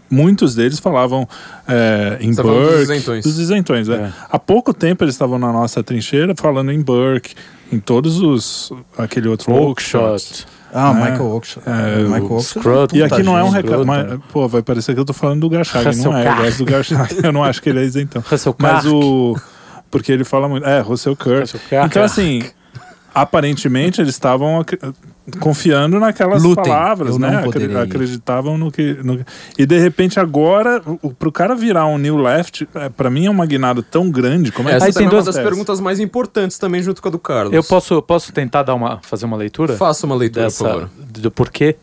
[0.09, 1.27] muitos deles falavam
[1.67, 2.71] é, em Você Burke.
[2.71, 3.23] Dos isentões.
[3.23, 3.95] Dos isentões é.
[3.95, 4.13] É.
[4.29, 7.35] Há pouco tempo eles estavam na nossa trincheira falando em Burke,
[7.71, 8.71] em todos os.
[8.97, 10.45] aquele outro Oakshot.
[10.73, 11.11] Ah, né?
[11.11, 11.69] Michael Oakeshott.
[11.69, 12.97] É, Michael Oakeshott.
[12.97, 13.85] E aqui não é um recado.
[13.85, 15.95] Mas, pô, vai parecer que eu tô falando do Garchag.
[15.97, 17.15] Não é, eu gosto do Garchag.
[17.23, 18.23] eu não acho que ele é isentão.
[18.59, 19.35] Mas o.
[19.89, 20.67] Porque ele fala muito.
[20.67, 21.57] É, Russell Kirk.
[21.85, 22.43] Então, assim,
[23.15, 24.63] aparentemente eles estavam
[25.39, 27.43] confiando naquelas Lutem, palavras, né?
[27.83, 29.19] Acreditavam no que, no...
[29.57, 33.29] E de repente agora, o, pro cara virar um new left, é, para mim é
[33.29, 34.51] uma guinada tão grande.
[34.51, 37.19] Como é Essa que é uma das perguntas mais importantes também junto com a do
[37.19, 37.53] Carlos.
[37.53, 39.75] Eu posso, posso tentar dar uma, fazer uma leitura?
[39.75, 40.89] Faça uma leitura, dessa, por favor.
[40.97, 41.75] Do porquê.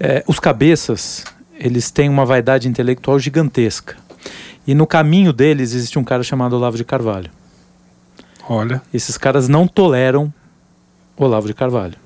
[0.00, 1.24] É, os cabeças,
[1.58, 3.96] eles têm uma vaidade intelectual gigantesca.
[4.66, 7.30] E no caminho deles existe um cara chamado Olavo de Carvalho.
[8.48, 8.82] Olha.
[8.92, 10.32] Esses caras não toleram
[11.16, 12.03] Olavo de Carvalho.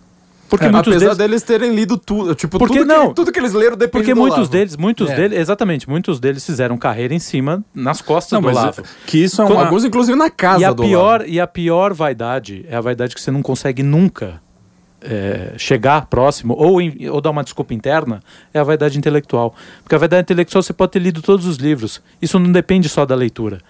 [0.48, 1.18] Porque é, muitos apesar deles...
[1.18, 4.14] deles terem lido tudo, tipo, porque tudo, não, que, tudo que eles leram depende Porque
[4.14, 4.52] muitos Olavo.
[4.52, 5.14] deles, muitos é.
[5.14, 8.82] deles, exatamente, muitos deles fizeram carreira em cima, nas costas não, do Olavo.
[9.06, 9.64] Que isso é uma...
[9.64, 11.30] Alguns, inclusive, na casa e a do pior Olavo.
[11.30, 14.40] E a pior vaidade é a vaidade que você não consegue nunca
[15.00, 18.20] é, chegar próximo ou, in, ou dar uma desculpa interna
[18.52, 19.54] é a vaidade intelectual.
[19.82, 22.02] Porque a vaidade intelectual você pode ter lido todos os livros.
[22.20, 23.60] Isso não depende só da leitura.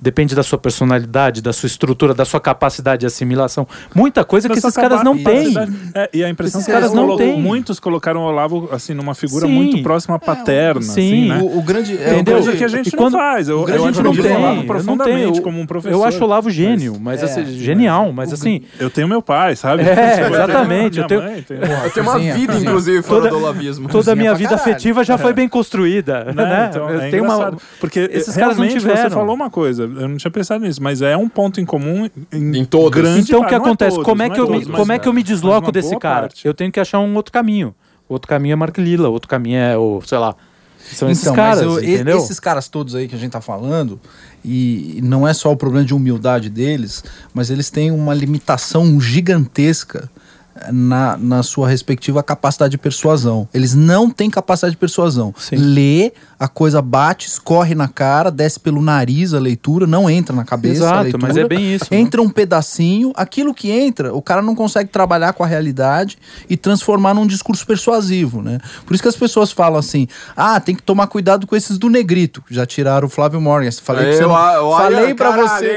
[0.00, 3.66] Depende da sua personalidade, da sua estrutura, da sua capacidade de assimilação.
[3.94, 5.54] Muita coisa que esses caras não têm.
[5.94, 7.40] É, e a impressão que caras não têm.
[7.40, 9.52] Muitos colocaram o Olavo assim numa figura sim.
[9.52, 10.82] muito próxima à paterna.
[10.82, 11.38] Sim, assim, né?
[11.42, 11.96] o, o, grande.
[11.96, 12.34] É Entendeu?
[12.34, 13.48] coisa que a gente não faz.
[13.48, 15.96] Eu, eu acho não tem, Olavo profundamente como um professor.
[15.96, 18.62] Eu acho o Olavo gênio, mas, mas assim, genial, mas assim.
[18.78, 19.82] Eu tenho meu pai, sabe?
[19.98, 21.00] É, exatamente.
[21.00, 23.88] Eu tenho, eu tenho uma vida, inclusive, fora do olavismo.
[23.88, 26.24] Toda a minha vida afetiva já foi bem construída.
[26.32, 26.68] Né?
[26.70, 27.56] Então, eu tenho uma.
[27.80, 29.02] Porque esses caras não tiveram.
[29.02, 32.08] Você falou uma coisa, eu não tinha pensado nisso, mas é um ponto em comum
[32.32, 33.00] em, em todos.
[33.00, 33.96] Grande, então o que acontece?
[33.96, 36.22] Todos, como é que eu todos, me, como é que eu me desloco desse cara?
[36.22, 36.46] Parte.
[36.46, 37.74] Eu tenho que achar um outro caminho.
[38.08, 40.34] O outro caminho é Mark Lilla, outro caminho é o, sei lá,
[40.94, 41.78] são esses então, caras, eu,
[42.16, 44.00] esses caras todos aí que a gente tá falando,
[44.44, 47.04] e não é só o problema de humildade deles,
[47.34, 50.10] mas eles têm uma limitação gigantesca
[50.72, 53.48] na, na sua respectiva capacidade de persuasão.
[53.52, 55.34] Eles não têm capacidade de persuasão.
[55.38, 55.56] Sim.
[55.56, 60.44] Lê, a coisa bate, escorre na cara, desce pelo nariz a leitura, não entra na
[60.44, 61.26] cabeça Exato, a leitura.
[61.26, 61.86] mas é bem isso.
[61.90, 61.98] Né?
[61.98, 62.26] Entra né?
[62.26, 66.18] um pedacinho, aquilo que entra, o cara não consegue trabalhar com a realidade
[66.48, 68.58] e transformar num discurso persuasivo, né?
[68.86, 70.06] Por isso que as pessoas falam assim:
[70.36, 72.42] "Ah, tem que tomar cuidado com esses do negrito".
[72.50, 73.68] Já tiraram o Flávio Morgan.
[73.82, 74.24] Falei pra você.
[74.24, 75.76] Eu, eu, falei para você.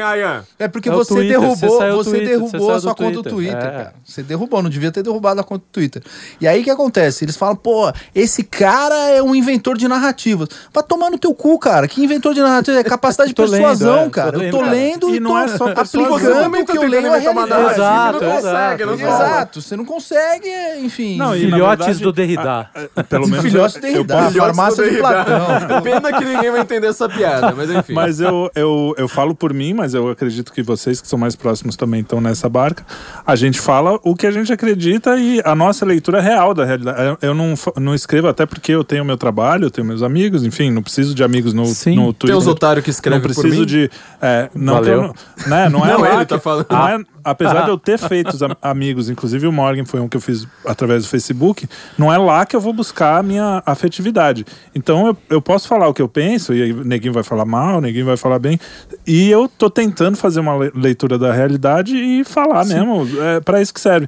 [0.59, 3.23] é porque é você Twitter, derrubou, você, você Twitter, derrubou você a sua conta do
[3.23, 3.71] Twitter, é.
[3.71, 3.93] cara.
[4.05, 6.01] Você derrubou, não devia ter derrubado a conta do Twitter.
[6.39, 7.25] E aí o que acontece?
[7.25, 10.49] Eles falam: "Pô, esse cara é um inventor de narrativas".
[10.73, 11.87] Vai tomar no teu cu, cara.
[11.87, 14.37] Que inventor de narrativa é capacidade de persuasão, lendo, é, cara.
[14.37, 15.15] Lendo, eu tô lendo cara.
[15.15, 17.73] e, não é só aplicando o que eu leio a realidade.
[17.73, 20.49] Exato, não consegue, não Exato, você não consegue,
[20.79, 21.17] enfim.
[21.17, 22.41] Não, filhotes verdade, do Derrida.
[22.41, 25.81] A, a, pelo menos filhotes do Derrida, farmácia do Platão.
[25.81, 27.93] Pena que ninguém vai entender essa piada, mas enfim.
[27.93, 31.35] Mas eu, eu, eu falo por mim, mas eu acredito que vocês que são mais
[31.35, 32.85] próximos também estão nessa barca.
[33.25, 36.63] A gente fala o que a gente acredita e a nossa leitura é real da
[36.63, 37.17] realidade.
[37.21, 40.69] Eu não, não escrevo até porque eu tenho meu trabalho, eu tenho meus amigos, enfim,
[40.69, 41.95] não preciso de amigos no, Sim.
[41.95, 42.29] no Twitter.
[42.29, 43.89] Tem os otários que escrevem não preciso de.
[44.21, 45.15] É, não, Valeu.
[45.47, 46.67] né, não é não, lá ele que, tá falando.
[46.69, 50.17] Não é, apesar de eu ter feito os amigos, inclusive o Morgan foi um que
[50.17, 51.67] eu fiz através do Facebook,
[51.97, 54.45] não é lá que eu vou buscar a minha afetividade.
[54.73, 58.05] Então eu, eu posso falar o que eu penso, e neguinho vai falar mal, neguinho
[58.05, 58.59] vai falar bem,
[59.05, 62.75] e eu tô tentando fazer uma leitura da realidade e falar Sim.
[62.75, 63.07] mesmo.
[63.21, 64.07] É para isso que serve.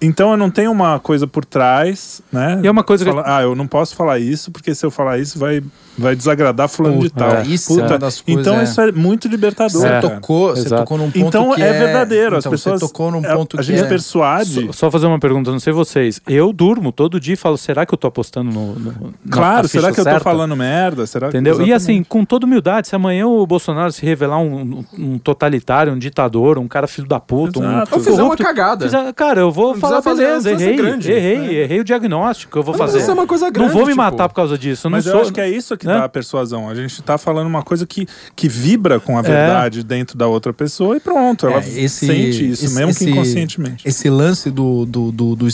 [0.00, 2.60] Então eu não tenho uma coisa por trás, né?
[2.62, 3.10] E é uma coisa que...
[3.24, 5.62] Ah, eu não posso falar isso, porque se eu falar isso vai,
[5.96, 7.30] vai desagradar fulano Puta, de tal.
[7.36, 7.94] É, isso Puta.
[7.94, 8.64] É coisas, então é.
[8.64, 9.80] isso é muito libertador.
[9.80, 12.38] Você, tocou, você tocou num ponto então, que é, é verdadeiro.
[12.38, 12.80] Então, pessoas.
[12.80, 13.86] Você tocou num ponto a, a gente é...
[13.86, 14.66] persuade.
[14.66, 16.20] Só, só, fazer uma pergunta, não sei vocês.
[16.26, 18.74] Eu durmo todo dia e falo, será que eu tô apostando no.
[18.74, 20.10] no claro, será que certa?
[20.10, 21.06] eu tô falando merda?
[21.06, 21.58] Será Entendeu?
[21.58, 21.64] Que...
[21.64, 25.98] E assim, com toda humildade, se amanhã o Bolsonaro se revelar um, um, totalitário, um
[25.98, 27.94] ditador, um cara filho da puta, Exato.
[27.94, 27.98] um.
[27.98, 28.84] Ou fizer uma cagada.
[28.84, 31.54] Fizer, cara, eu vou falar, beleza, errei, grande, errei, né?
[31.54, 32.98] errei o diagnóstico, eu vou fazer.
[32.98, 33.68] Isso é uma coisa grande.
[33.68, 34.02] Não vou me tipo...
[34.02, 34.86] matar por causa disso.
[34.86, 35.94] Eu mas eu acho que é isso que né?
[35.94, 36.68] dá a persuasão.
[36.68, 39.22] A gente tá falando uma coisa que, que vibra com a é.
[39.22, 39.82] verdade é.
[39.82, 41.46] dentro da outra pessoa e pronto.
[41.46, 43.88] Ela é, esse, sente isso, esse, mesmo esse, que inconscientemente.
[43.88, 45.46] Esse lance do, do, do, do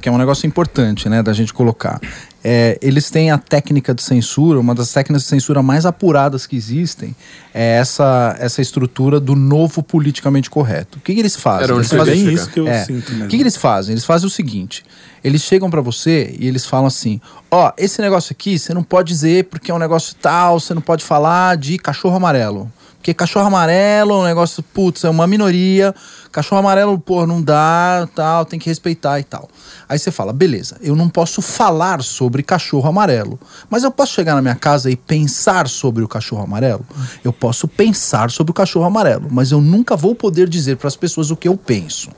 [0.00, 2.00] que é um negócio importante, né, da gente colocar.
[2.46, 6.54] É, eles têm a técnica de censura, uma das técnicas de censura mais apuradas que
[6.54, 7.16] existem,
[7.54, 10.98] é essa, essa estrutura do novo politicamente correto.
[10.98, 11.64] O que, que eles fazem?
[11.64, 13.24] Era eles fazem isso que eu é, sinto mesmo.
[13.24, 13.94] O que, que eles fazem?
[13.94, 14.84] Eles fazem o seguinte:
[15.22, 17.18] eles chegam para você e eles falam assim:
[17.50, 20.74] ó, oh, esse negócio aqui você não pode dizer porque é um negócio tal, você
[20.74, 22.70] não pode falar de cachorro amarelo.
[23.04, 25.94] Porque cachorro amarelo é um negócio, putz, é uma minoria.
[26.34, 29.48] Cachorro amarelo, pô, não dá, tal, tem que respeitar e tal.
[29.88, 33.38] Aí você fala, beleza, eu não posso falar sobre cachorro amarelo,
[33.70, 36.84] mas eu posso chegar na minha casa e pensar sobre o cachorro amarelo?
[37.22, 40.96] Eu posso pensar sobre o cachorro amarelo, mas eu nunca vou poder dizer para as
[40.96, 42.10] pessoas o que eu penso.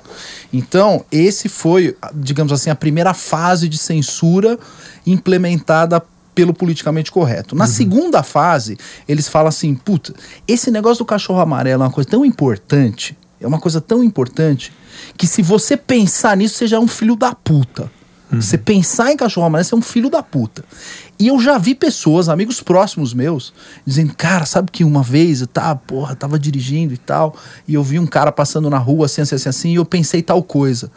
[0.51, 4.59] Então, esse foi, digamos assim, a primeira fase de censura
[5.07, 6.03] implementada
[6.35, 7.55] pelo politicamente correto.
[7.55, 7.71] Na uhum.
[7.71, 10.15] segunda fase, eles falam assim: puta,
[10.49, 14.73] esse negócio do cachorro amarelo é uma coisa tão importante, é uma coisa tão importante,
[15.17, 17.91] que se você pensar nisso, você já é um filho da puta.
[18.33, 18.41] Uhum.
[18.41, 20.65] Você pensar em cachorro amarelo, você é um filho da puta.
[21.19, 23.53] E eu já vi pessoas, amigos próximos meus,
[23.87, 27.37] dizendo, cara, sabe que uma vez eu tava, porra, tava dirigindo e tal,
[27.67, 30.23] e eu vi um cara passando na rua assim, assim, assim, assim, e eu pensei
[30.23, 30.91] tal coisa.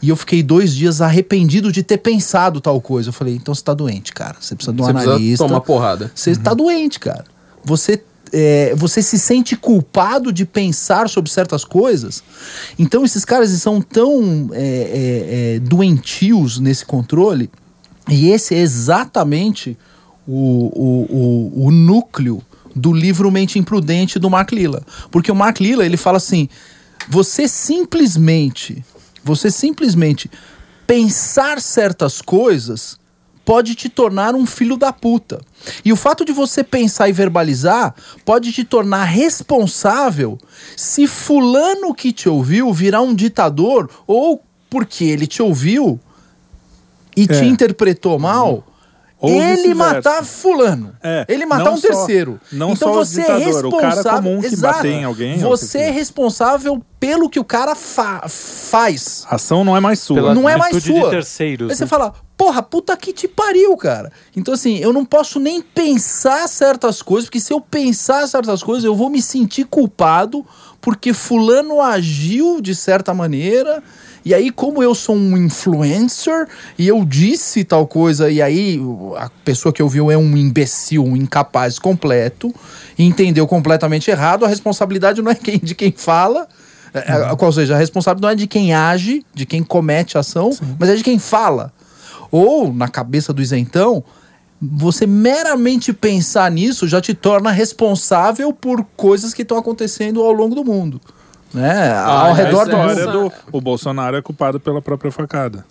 [0.00, 3.08] E eu fiquei dois dias arrependido de ter pensado tal coisa.
[3.08, 4.36] Eu falei, então você tá doente, cara.
[4.40, 5.44] Você precisa de um você analista.
[5.44, 6.10] Tomar porrada.
[6.14, 6.44] Você tá uhum.
[6.44, 7.24] tá doente, cara.
[7.64, 8.00] Você
[8.32, 12.22] é, você se sente culpado de pensar sobre certas coisas.
[12.78, 17.50] Então esses caras são tão é, é, é, doentios nesse controle.
[18.08, 19.76] E esse é exatamente
[20.26, 22.42] o, o, o, o núcleo
[22.74, 24.82] do livro Mente Imprudente do Mark Lilla.
[25.10, 26.48] Porque o Mark Lilla, ele fala assim,
[27.08, 28.84] você simplesmente
[29.28, 30.30] você simplesmente
[30.86, 32.98] pensar certas coisas
[33.48, 35.40] pode te tornar um filho da puta.
[35.82, 40.38] E o fato de você pensar e verbalizar pode te tornar responsável
[40.76, 45.98] se fulano que te ouviu virar um ditador ou porque ele te ouviu
[47.16, 47.26] e é.
[47.26, 48.66] te interpretou mal.
[49.20, 50.94] Ou ele matar fulano.
[51.02, 52.40] É, ele matar um só, terceiro.
[52.52, 53.78] Não então só você é ditador, é responsável.
[53.78, 55.38] O cara comum que Exato, em alguém.
[55.38, 59.24] Você é responsável pelo que o cara fa faz.
[59.28, 60.14] A ação não é mais sua.
[60.14, 61.04] Pela não é mais sua.
[61.04, 61.88] De terceiros, Aí você né?
[61.88, 64.12] fala, porra, puta que te pariu, cara.
[64.36, 68.84] Então, assim, eu não posso nem pensar certas coisas, porque se eu pensar certas coisas,
[68.84, 70.46] eu vou me sentir culpado
[70.80, 73.82] porque fulano agiu de certa maneira
[74.24, 78.80] e aí, como eu sou um influencer e eu disse tal coisa, e aí
[79.16, 82.54] a pessoa que ouviu é um imbecil, um incapaz completo,
[82.98, 86.46] entendeu completamente errado, a responsabilidade não é quem, de quem fala.
[86.92, 87.36] É, uhum.
[87.40, 90.76] Ou seja, a responsabilidade não é de quem age, de quem comete a ação, Sim.
[90.78, 91.72] mas é de quem fala.
[92.30, 94.02] Ou, na cabeça do isentão,
[94.60, 100.54] você meramente pensar nisso já te torna responsável por coisas que estão acontecendo ao longo
[100.54, 101.00] do mundo.
[101.52, 101.90] Né?
[101.90, 103.12] Ah, ao redor do mundo.
[103.12, 105.64] Do, o Bolsonaro é culpado pela própria facada.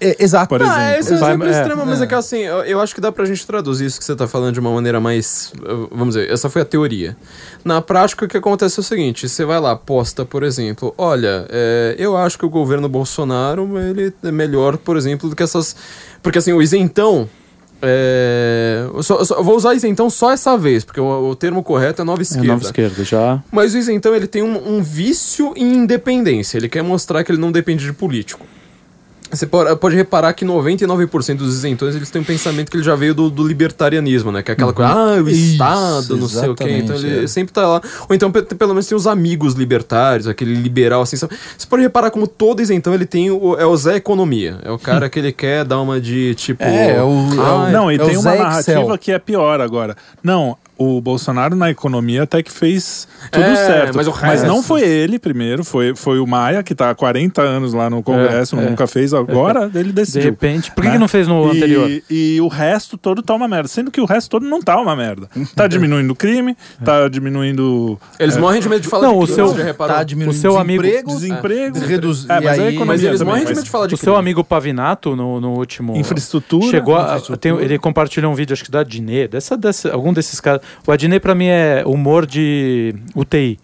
[0.00, 0.48] É, exato.
[0.48, 0.78] Por exemplo.
[0.78, 2.04] Ah, esse é um exemplo é, extremo, mas é.
[2.04, 4.26] é que assim, eu, eu, acho que dá pra gente traduzir isso que você tá
[4.26, 5.52] falando de uma maneira mais.
[5.90, 7.16] Vamos dizer, essa foi a teoria.
[7.64, 11.46] Na prática, o que acontece é o seguinte: você vai lá, posta, por exemplo, olha,
[11.48, 15.74] é, eu acho que o governo Bolsonaro ele é melhor, por exemplo, do que essas.
[16.22, 17.28] Porque assim, o isentão,
[17.82, 22.04] é, só, só, vou usar isentão só essa vez, porque o, o termo correto é
[22.04, 22.46] nova esquerda.
[22.46, 23.42] É nova esquerda, já.
[23.50, 26.56] Mas o isentão ele tem um, um vício em independência.
[26.58, 28.46] Ele quer mostrar que ele não depende de político.
[29.32, 33.14] Você pode reparar que 99% dos isentões eles têm um pensamento que ele já veio
[33.14, 34.42] do, do libertarianismo, né?
[34.42, 34.74] Que é aquela uhum.
[34.74, 36.70] coisa, ah, o Isso, Estado, não sei o quê.
[36.70, 37.26] Então ele é.
[37.26, 37.80] sempre tá lá.
[38.08, 41.16] Ou então, pelo menos, tem os amigos libertários, aquele liberal assim.
[41.16, 41.28] Você
[41.66, 44.58] pode reparar como todo isentão ele tem o, é o Zé Economia.
[44.62, 46.62] É o cara que ele quer dar uma de tipo.
[46.62, 48.98] É, é o, ah, não, e é tem uma narrativa Excel.
[48.98, 49.96] que é pior agora.
[50.22, 53.96] Não, o Bolsonaro na economia até que fez tudo é, certo.
[53.96, 57.72] Mas, mas, não foi ele primeiro, foi, foi o Maia, que está há 40 anos
[57.72, 58.86] lá no Congresso, é, nunca é.
[58.86, 60.22] fez, agora ele decidiu.
[60.22, 60.94] De repente, por que, né?
[60.94, 62.02] que não fez no e, anterior?
[62.10, 64.96] E o resto todo tá uma merda, sendo que o resto todo não tá uma
[64.96, 65.28] merda.
[65.54, 67.98] Tá diminuindo o crime, tá diminuindo...
[68.18, 70.58] Eles é, morrem de medo de falar não, de o seu, tá diminuindo o seu
[70.58, 73.94] amigo, desemprego, desemprego reduz, é, mas, aí, mas eles morrem de medo de falar de
[73.94, 75.96] O seu amigo Pavinato, no, no último...
[75.96, 76.66] Infraestrutura.
[76.66, 80.40] Chegou a, tem, ele compartilhou um vídeo, acho que da Adnet, dessa, dessa, algum desses
[80.40, 80.62] caras.
[80.86, 83.58] O Adnet, pra mim, é humor de UTI.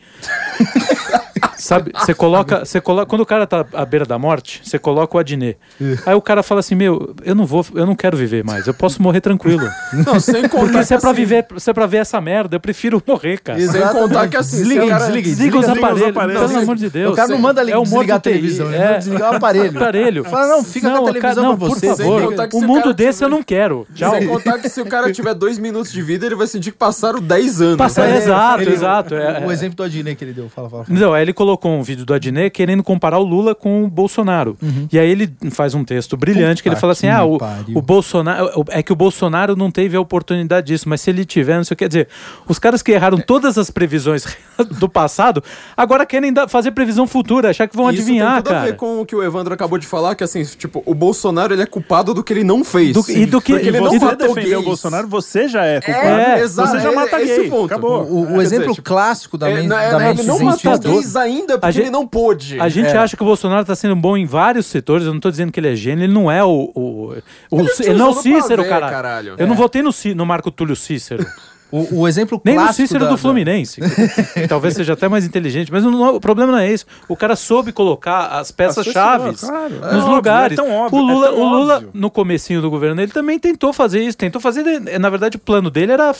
[1.59, 5.17] Sabe, você coloca, você coloca, quando o cara tá à beira da morte, você coloca
[5.17, 5.59] o Adnet.
[6.07, 8.67] Aí o cara fala assim: "Meu, eu não vou, eu não quero viver mais.
[8.67, 9.69] Eu posso morrer tranquilo".
[10.07, 12.57] Não, sem contar Porque se é para assim, viver, se é para ver essa merda,
[12.57, 13.59] eu prefiro morrer, cara.
[13.59, 16.43] Sem contar que assim, desliga, cara, desliga, desliga, os aparelhos, os aparelhos.
[16.47, 17.13] Pelo amor de Deus.
[17.13, 19.77] O cara não manda é desligar a televisão, é, é desligar o aparelho.
[19.77, 20.25] aparelho.
[20.25, 21.87] Fala, não, fica não, com a televisão não, pra você.
[21.89, 23.27] Por favor, o mundo desse tiver...
[23.27, 23.87] eu não quero.
[23.95, 24.13] Tchau.
[24.13, 26.79] Sem contar que se o cara tiver dois minutos de vida, ele vai sentir que
[26.79, 27.77] passaram 10 anos.
[27.77, 29.15] Passa, é, exato, exato.
[29.45, 30.85] O exemplo do Adnet que ele deu, fala, fala.
[30.89, 33.89] Não, aí ele colocou colocou um vídeo do Adnet querendo comparar o Lula com o
[33.89, 34.57] Bolsonaro.
[34.61, 34.87] Uhum.
[34.93, 37.39] E aí ele faz um texto brilhante Puta que ele fala assim: ah, o,
[37.75, 38.65] o Bolsonaro.
[38.69, 41.75] É que o Bolsonaro não teve a oportunidade disso, mas se ele tiver, não sei
[41.75, 41.85] o que.
[41.85, 42.09] Quer dizer,
[42.47, 44.27] os caras que erraram todas as previsões
[44.79, 45.43] do passado
[45.77, 48.61] agora querem fazer previsão futura, achar que vão Isso adivinhar, tem tudo cara.
[48.61, 51.55] a ver com o que o Evandro acabou de falar, que assim, tipo, o Bolsonaro
[51.55, 52.93] ele é culpado do que ele não fez.
[52.93, 56.07] Do, e do que Porque ele não matou defender o Bolsonaro, você já é culpado.
[56.07, 56.71] É, exato.
[56.73, 57.49] Você já mata é, gay.
[57.49, 57.67] Ponto.
[57.67, 58.03] Acabou.
[58.03, 60.79] O, o exemplo dizer, tipo, clássico da, é, men é, da mente Ele não matou
[60.79, 62.61] gays ainda porque gente, ele não pôde.
[62.61, 62.97] A gente é.
[62.97, 65.61] acha que o Bolsonaro tá sendo bom em vários setores, eu não tô dizendo que
[65.61, 66.71] ele é gênio, ele não é o...
[66.75, 67.15] o,
[67.51, 68.91] o ele, ele não é o Cícero, cara.
[68.91, 69.35] caralho.
[69.39, 71.27] Eu não votei no, no Marco Túlio Cícero.
[71.71, 72.79] O, o, exemplo Nem clássico.
[72.79, 73.81] Nem o Cícero da, do Fluminense.
[74.49, 76.87] talvez seja até mais inteligente, mas não, o problema não é isso.
[77.07, 80.59] O cara soube colocar as peças-chave claro, nos é lugares.
[80.59, 83.73] Óbvio, é óbvio, o Lula, é o Lula no comecinho do governo, ele também tentou
[83.73, 84.17] fazer isso.
[84.17, 84.65] Tentou fazer.
[84.99, 86.15] Na verdade, o plano dele era.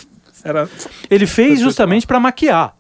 [0.45, 0.69] era
[1.09, 2.75] ele fez justamente para maquiar.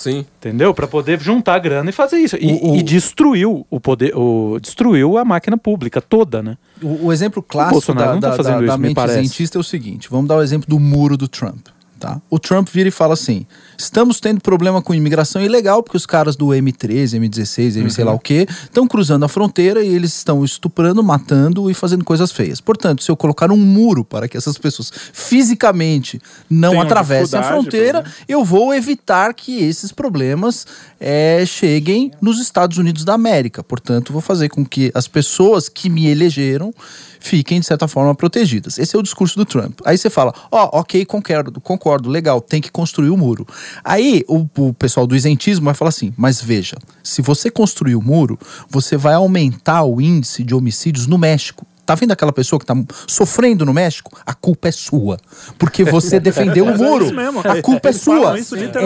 [0.00, 0.24] Sim.
[0.38, 0.72] Entendeu?
[0.72, 2.34] Para poder juntar grana e fazer isso.
[2.40, 2.76] E, o, o...
[2.76, 6.56] e, destruiu o poder, o, destruiu a máquina pública toda, né?
[6.82, 10.08] O, o exemplo clássico da, tá da, da, isso, da mente cientista é o seguinte:
[10.10, 11.66] vamos dar o exemplo do muro do Trump.
[12.00, 12.18] Tá?
[12.30, 13.44] O Trump vira e fala assim:
[13.76, 17.90] estamos tendo problema com imigração ilegal, porque os caras do M13, M16, M uhum.
[17.90, 22.02] sei lá o que, estão cruzando a fronteira e eles estão estuprando, matando e fazendo
[22.02, 22.58] coisas feias.
[22.58, 26.18] Portanto, se eu colocar um muro para que essas pessoas fisicamente
[26.48, 30.66] não Tem atravessem a fronteira, eu vou evitar que esses problemas
[30.98, 33.62] é, cheguem nos Estados Unidos da América.
[33.62, 36.72] Portanto, vou fazer com que as pessoas que me elegeram
[37.20, 38.78] fiquem, de certa forma, protegidas.
[38.78, 39.78] Esse é o discurso do Trump.
[39.84, 43.46] Aí você fala, ó, oh, ok, concordo, concordo, legal, tem que construir o muro.
[43.84, 48.02] Aí o, o pessoal do isentismo vai falar assim, mas veja, se você construir o
[48.02, 48.38] muro,
[48.68, 51.66] você vai aumentar o índice de homicídios no México.
[51.90, 52.72] Tá vendo aquela pessoa que tá
[53.04, 54.16] sofrendo no México?
[54.24, 55.16] A culpa é sua.
[55.58, 57.10] Porque você defendeu o muro.
[57.44, 58.36] É a culpa é sua.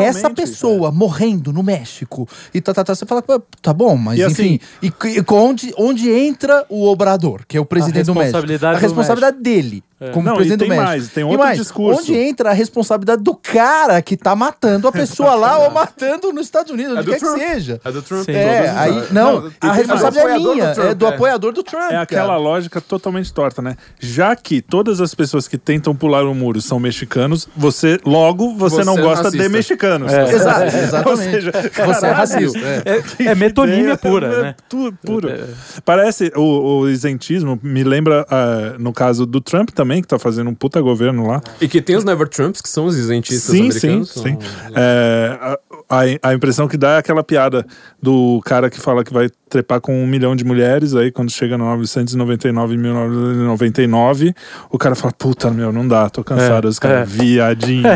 [0.03, 2.27] Essa pessoa morrendo no México.
[2.55, 3.23] E tá, tá, tá, você fala,
[3.61, 4.59] tá bom, mas e enfim.
[4.83, 8.39] Assim, e, e, onde, onde entra o obrador, que é o presidente do México?
[8.65, 9.85] A responsabilidade dele.
[10.05, 10.11] É.
[10.11, 10.87] Como não, presidente do México.
[10.87, 12.01] Mais, tem outro e mais, discurso.
[12.01, 16.47] Onde entra a responsabilidade do cara que tá matando a pessoa lá ou matando nos
[16.47, 17.39] Estados Unidos, é onde quer Trump.
[17.39, 17.81] que seja.
[17.85, 18.29] É do Trump.
[18.29, 21.09] É, aí, não, não a responsabilidade é minha, Trump, é do é.
[21.09, 21.91] apoiador do Trump.
[21.91, 22.39] É aquela cara.
[22.39, 23.77] lógica totalmente torta, né?
[23.99, 28.77] Já que todas as pessoas que tentam pular o muro são mexicanos, você logo você,
[28.77, 30.13] você não é gosta de mexicanos.
[30.13, 31.31] É, Exato, exatamente.
[31.31, 32.59] Seja, você é racista.
[32.59, 34.55] É, é metonímia pura, né?
[35.05, 35.29] Puro.
[35.85, 40.51] Parece, o, o isentismo me lembra, uh, no caso do Trump também, que tá fazendo
[40.51, 41.43] um puta governo lá.
[41.61, 44.11] E que tem os Never Trumps, que são os isentistas sim, americanos.
[44.11, 44.39] Sim, sim.
[44.75, 45.59] É,
[45.89, 47.65] a, a impressão que dá é aquela piada
[48.01, 51.56] do cara que fala que vai trepar com um milhão de mulheres, aí quando chega
[51.56, 54.35] no 999 1999,
[54.70, 56.66] o cara fala, puta, meu, não dá, tô cansado.
[56.66, 57.05] É, Os caras, é.
[57.05, 57.85] viadinho.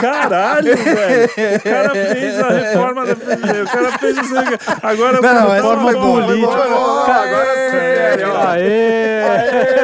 [0.00, 1.30] Caralho, velho.
[1.56, 4.34] O cara fez a reforma da o cara fez isso.
[4.82, 6.52] Agora não, não, foi política.
[6.52, 8.36] Agora sério.
[8.36, 9.22] Aê!
[9.22, 9.82] Aê!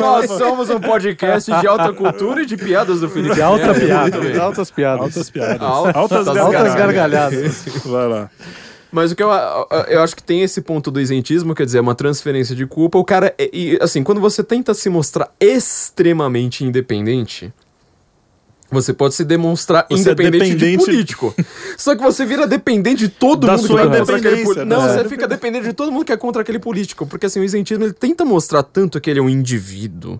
[0.00, 3.40] Nós somos um podcast de alta cultura e de piadas do Felipe.
[3.56, 4.42] Alta piada.
[4.42, 5.00] Altas piadas.
[5.02, 5.60] Altas piadas.
[5.60, 7.64] Altas, altas gargalhadas.
[7.84, 8.30] Vai lá.
[8.90, 9.28] Mas o que eu,
[9.88, 12.96] eu acho que tem esse ponto do isentismo, quer dizer, uma transferência de culpa.
[12.98, 17.52] O cara, e, assim, quando você tenta se mostrar extremamente independente,
[18.70, 21.34] você pode se demonstrar você é independente, é de político.
[21.76, 24.64] Só que você vira dependente de todo da mundo que é contra aquele político.
[24.64, 24.92] Não, né?
[24.92, 27.06] você fica dependente de todo mundo que é contra aquele político.
[27.06, 30.18] Porque assim, o isentismo ele tenta mostrar tanto que ele é um indivíduo,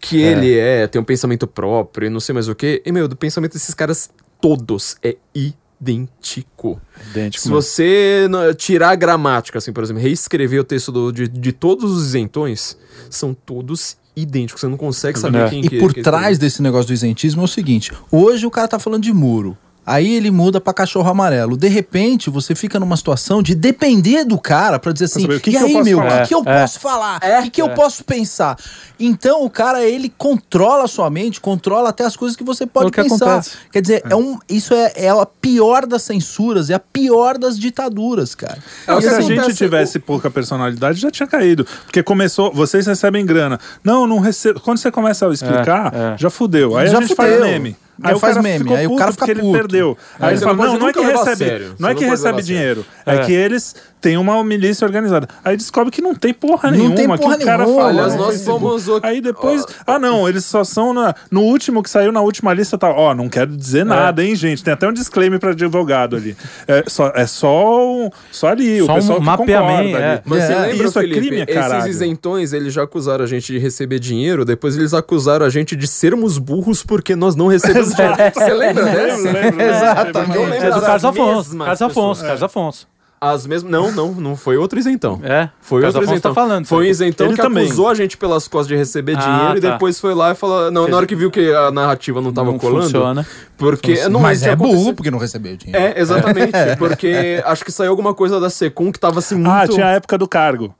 [0.00, 0.32] que é.
[0.32, 2.82] ele é, tem um pensamento próprio e não sei mais o que.
[2.84, 4.10] E, meu, do pensamento desses caras
[4.40, 6.80] todos é idêntico.
[7.10, 7.42] Idêntico.
[7.42, 11.90] Se você tirar a gramática, assim, por exemplo, reescrever o texto do, de, de todos
[11.90, 12.78] os isentões,
[13.10, 15.48] são todos idêntico, você não consegue saber é.
[15.48, 18.46] quem e que E por que trás desse negócio do isentismo é o seguinte: hoje
[18.46, 19.56] o cara tá falando de muro.
[19.88, 21.56] Aí ele muda para cachorro amarelo.
[21.56, 25.48] De repente, você fica numa situação de depender do cara para dizer assim: saber, que
[25.48, 26.60] e que aí, meu, o que, eu é.
[26.60, 27.18] posso falar?
[27.22, 27.42] O é.
[27.44, 27.74] que, que eu é.
[27.74, 28.58] posso pensar?
[29.00, 32.90] Então, o cara, ele controla a sua mente, controla até as coisas que você pode
[32.90, 33.24] que pensar.
[33.24, 33.56] Acontece.
[33.72, 34.12] Quer dizer, é.
[34.12, 34.16] é.
[34.16, 38.58] um, isso é, é a pior das censuras, é a pior das ditaduras, cara.
[38.86, 41.66] É, se a gente tivesse pouca personalidade, já tinha caído.
[41.84, 43.58] Porque começou, vocês recebem grana.
[43.82, 44.60] Não, não recebo.
[44.60, 46.76] Quando você começa a explicar, já fudeu.
[46.76, 47.38] Aí já a gente fudeu.
[47.38, 47.74] faz meme.
[48.02, 49.40] Aí, faz meme, aí o cara fica puto.
[49.40, 49.98] ele perdeu.
[50.18, 53.18] Aí, aí ele fala, não, não é que recebe, não é que recebe dinheiro, é.
[53.18, 55.28] que eles têm uma milícia organizada.
[55.44, 57.88] Aí descobre que não tem porra nenhuma, não tem porra que o cara nenhuma.
[57.88, 59.00] Aliás, nós fomos o...
[59.02, 62.78] Aí depois, ah não, eles só são na, no último que saiu na última lista
[62.78, 63.84] tá, ó, não quero dizer é.
[63.84, 64.62] nada, hein, gente.
[64.62, 66.36] Tem até um disclaimer para advogado ali.
[66.66, 70.22] É só é só, só ali, só o pessoal um que mapeamento, concorda é.
[70.24, 70.58] Mas é.
[70.58, 71.80] Lembra, isso Felipe, é crime, caralho.
[71.80, 75.74] Esses isentões, eles já acusaram a gente de receber dinheiro, depois eles acusaram a gente
[75.74, 79.28] de sermos burros porque nós não recebemos Você lembra dessa?
[79.62, 80.36] Exatamente.
[80.36, 81.58] Eu lembro é do Carlos Afonso.
[81.58, 82.88] Carlos Afonso, Carlos Afonso.
[83.20, 83.70] As mesmas.
[83.70, 85.20] Não, não, não foi outro isentão.
[85.24, 85.48] É.
[85.60, 86.32] Foi outro tá isentão.
[86.32, 87.64] Tá falando, foi um isentão Ele que também.
[87.64, 89.68] acusou a gente pelas costas de receber ah, dinheiro tá.
[89.68, 90.70] e depois foi lá e falou.
[90.70, 92.84] Não, na hora que viu que a narrativa não tava não colando.
[92.84, 93.26] Funciona.
[93.56, 94.08] Porque.
[94.08, 95.84] Não, mas é burro porque não recebeu dinheiro.
[95.84, 96.52] É, exatamente.
[96.78, 99.50] porque acho que saiu alguma coisa da Secum que tava assim muito.
[99.50, 100.72] Ah, tinha a época do cargo.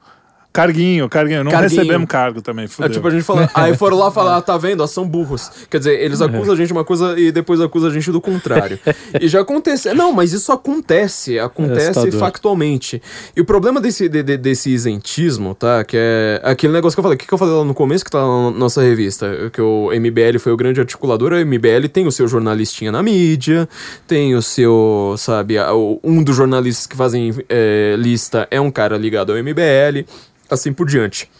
[0.52, 1.44] Carguinho, carguinho.
[1.44, 1.80] Não carguinho.
[1.80, 2.90] recebemos cargo também, é, fudeu.
[2.90, 3.48] É, tipo, a gente fala...
[3.54, 4.80] aí foram lá falar, ah, tá vendo?
[4.82, 5.50] Ó, são burros.
[5.70, 8.20] Quer dizer, eles acusam a gente de uma coisa e depois acusam a gente do
[8.20, 8.78] contrário.
[9.20, 9.92] e já acontece...
[9.94, 11.38] Não, mas isso acontece.
[11.38, 13.00] Acontece é factualmente.
[13.36, 15.84] E o problema desse, de, de, desse isentismo, tá?
[15.84, 17.16] Que é aquele negócio que eu falei.
[17.16, 19.50] O que, que eu falei lá no começo que tá na nossa revista?
[19.52, 21.34] Que o MBL foi o grande articulador.
[21.34, 23.68] A MBL tem o seu jornalistinha na mídia,
[24.06, 25.56] tem o seu, sabe...
[26.02, 30.06] Um dos jornalistas que fazem é, lista é um cara ligado ao MBL
[30.54, 31.30] assim por diante.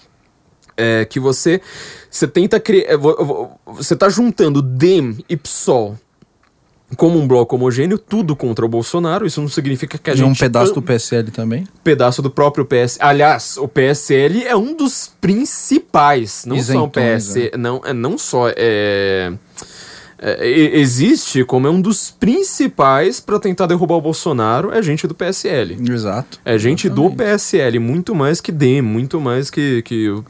[0.77, 1.61] É que você
[2.11, 2.97] você tenta criar é,
[3.67, 5.97] você tá juntando DEM e PSOL
[6.97, 9.27] como um bloco homogêneo, tudo contra o Bolsonaro.
[9.27, 10.29] Isso não significa que a e gente.
[10.29, 11.67] um pedaço do PSL também?
[11.85, 12.99] Pedaço do próprio PSL.
[13.07, 16.45] Aliás, o PSL é um dos principais.
[16.47, 17.51] Não Isentões, só o PSL.
[17.51, 17.59] Né?
[17.59, 18.49] Não, é, não só.
[18.57, 19.33] É
[20.21, 25.15] é, existe como é um dos principais para tentar derrubar o Bolsonaro é gente do
[25.15, 25.79] PSL.
[25.89, 26.41] Exato.
[26.45, 27.17] É gente Exatamente.
[27.17, 29.83] do PSL, muito mais que DEM, muito mais que.
[29.83, 30.25] que uh,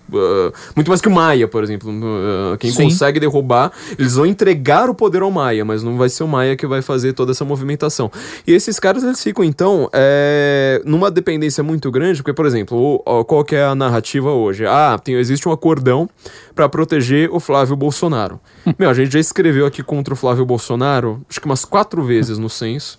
[0.77, 1.90] muito mais que o Maia, por exemplo.
[1.90, 2.85] Uh, quem Sim.
[2.85, 6.56] consegue derrubar, eles vão entregar o poder ao Maia, mas não vai ser o Maia
[6.56, 8.10] que vai fazer toda essa movimentação.
[8.47, 13.24] E esses caras, eles ficam, então, é, numa dependência muito grande, porque, por exemplo, o,
[13.24, 14.66] qual que é a narrativa hoje?
[14.66, 16.09] Ah, tem, existe um acordão
[16.55, 18.40] para proteger o Flávio Bolsonaro.
[18.78, 22.38] Meu, a gente já escreveu aqui contra o Flávio Bolsonaro, acho que umas quatro vezes
[22.38, 22.98] no censo.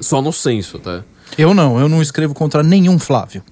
[0.00, 1.02] Só no censo, tá?
[1.36, 3.42] Eu não, eu não escrevo contra nenhum Flávio.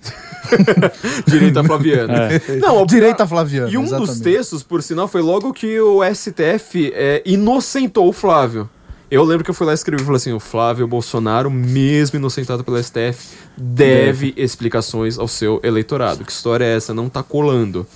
[1.26, 2.32] Direita Flaviana.
[2.32, 2.56] É.
[2.56, 3.70] Não, Direita Flaviana.
[3.70, 4.08] E um exatamente.
[4.10, 8.68] dos textos, por sinal, foi logo que o STF é, inocentou o Flávio.
[9.10, 12.62] Eu lembro que eu fui lá escrever e falei assim: o Flávio Bolsonaro, mesmo inocentado
[12.62, 16.24] pelo STF, deve, deve explicações ao seu eleitorado.
[16.24, 16.92] Que história é essa?
[16.92, 17.86] Não tá colando.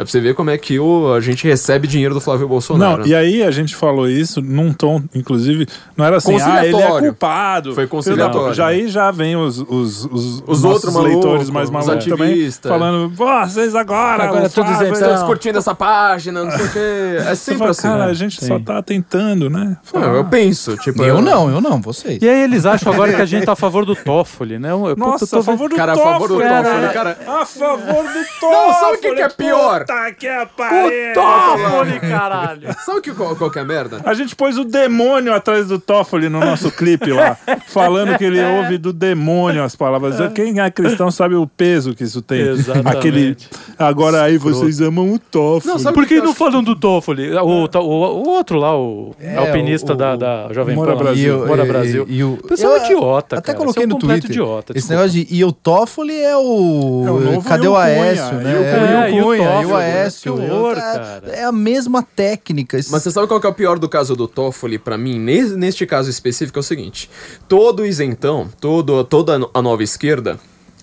[0.00, 3.02] É pra você ver como é que o, a gente recebe dinheiro do Flávio Bolsonaro.
[3.02, 6.74] Não, e aí a gente falou isso num tom, inclusive, não era assim, ah, ele
[6.74, 7.74] é culpado.
[7.74, 8.54] Foi conciliatório.
[8.54, 13.74] Já aí já vem os, os, os, os outros leitores mais malucos também falando, vocês
[13.74, 17.16] agora, agora todos estão discutindo essa página, não sei o quê.
[17.28, 17.82] É sempre fala, assim.
[17.82, 18.46] Cara, a gente Sim.
[18.46, 19.76] só tá tentando, né?
[19.92, 21.02] Não, eu penso, tipo...
[21.02, 22.22] Eu, eu não, eu não, vocês.
[22.22, 24.70] E aí eles acham agora que a gente tá a favor do Toffoli, né?
[24.70, 25.40] Eu, Nossa, tô...
[25.40, 26.08] a favor do cara, Toffoli.
[26.08, 27.18] a favor do Toffoli, cara.
[27.26, 28.66] A favor do Toffoli.
[28.66, 29.84] Não, sabe o que, que é pior?
[29.90, 30.90] Puta que é pariu!
[31.10, 32.68] O Toffoli, caralho!
[32.84, 34.00] Sabe que, qual, qual que é a merda?
[34.04, 37.36] A gente pôs o demônio atrás do Toffoli no nosso clipe lá,
[37.68, 40.16] falando que ele ouve do demônio as palavras.
[40.32, 42.40] Quem é cristão sabe o peso que isso tem.
[42.40, 42.96] Exatamente.
[42.96, 43.36] Aquele.
[43.78, 45.82] Agora aí vocês amam o Toffoli.
[45.82, 47.32] Não, Por que, que não falam do Toffoli?
[47.32, 50.96] O, o, o, outro lá, o é, alpinista o, da, da Jovem Pan.
[50.96, 51.46] Brasil.
[51.46, 52.06] Mora Brasil.
[52.08, 53.38] E, e o, pessoal é idiota.
[53.38, 53.58] Até cara.
[53.58, 54.30] coloquei é no Twitter.
[54.30, 55.26] Idiota, esse negócio de.
[55.30, 57.04] E o Toffoli é o.
[57.06, 59.10] É o novo Cadê o Aécio, né?
[59.10, 59.62] E o Cunha.
[59.62, 60.36] E o Aécio.
[60.74, 62.76] Tá, é a mesma técnica.
[62.76, 65.18] Mas você sabe qual que é o pior do caso do Toffoli para mim?
[65.18, 67.10] Neste caso específico é o seguinte:
[67.48, 70.38] todo isentão, todo, toda a nova esquerda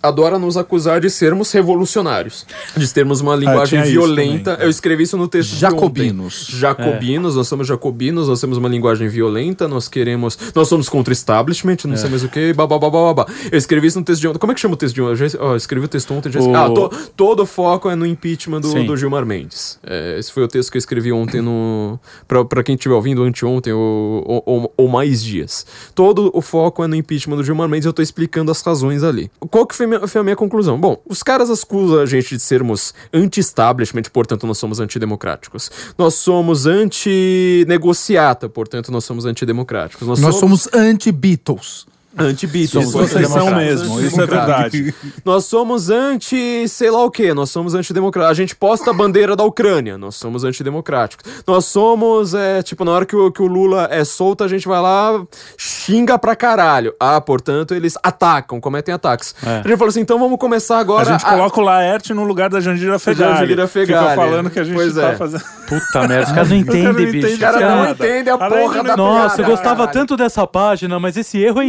[0.08, 4.52] adora nos acusar de sermos revolucionários, de termos uma ah, linguagem ah, violenta.
[4.52, 4.68] Também, é.
[4.68, 6.48] Eu escrevi isso no texto Jacobinos.
[6.50, 7.38] Jacobinos, é.
[7.38, 11.94] nós somos jacobinos, nós temos uma linguagem violenta, nós queremos, nós somos contra establishment, não
[11.94, 11.98] é.
[11.98, 12.78] sei mais o que, babá.
[13.52, 14.40] Eu escrevi isso no texto de ontem.
[14.40, 15.12] Como é que chama o texto de ontem?
[15.12, 16.32] Eu, já, oh, eu escrevi o texto ontem.
[16.32, 16.40] Já...
[16.40, 16.56] O...
[16.56, 19.80] Ah, to, todo o foco é no impeachment do, do Gilmar Mendes.
[19.86, 23.74] É, esse foi o texto que eu escrevi ontem no para quem estiver ouvindo anteontem
[23.74, 25.66] ou, ou, ou, ou mais dias.
[25.94, 27.86] Todo o foco é no impeachment do Gilmar Mendes.
[27.86, 29.30] Eu tô explicando as razões ali.
[29.50, 30.80] Qual que foi minha, foi a minha conclusão.
[30.80, 35.72] Bom, os caras acusam a gente de sermos anti-establishment, portanto nós somos antidemocráticos.
[35.98, 40.08] Nós somos anti-negociata, portanto nós somos antidemocráticos.
[40.08, 41.88] Nós, nós somos, somos anti-Beatles.
[42.18, 42.92] Anti-Beatles.
[42.92, 44.94] Vocês são mesmo, isso é verdade.
[45.24, 48.32] Nós somos anti, sei lá o que, nós somos antidemocráticos.
[48.32, 51.32] A gente posta a bandeira da Ucrânia, nós somos antidemocráticos.
[51.46, 54.68] Nós somos, é, tipo, na hora que o, que o Lula é solto, a gente
[54.68, 55.22] vai lá,
[55.58, 56.94] xinga pra caralho.
[57.00, 59.36] Ah, portanto, eles atacam, cometem ataques.
[59.46, 59.60] É.
[59.60, 61.10] A gente falou assim, então vamos começar agora.
[61.10, 61.30] A gente a...
[61.30, 63.40] coloca o Laerte no lugar da Jandira Fegali.
[63.40, 64.10] Jandira Fegali.
[64.10, 65.16] Fica falando que a gente pois tá é.
[65.16, 65.44] fazendo...
[65.68, 67.28] Puta merda, os caras não entendem, bicho.
[67.28, 71.38] Os caras não entendem a porra da Nossa, eu gostava tanto dessa página, mas esse
[71.38, 71.66] erro é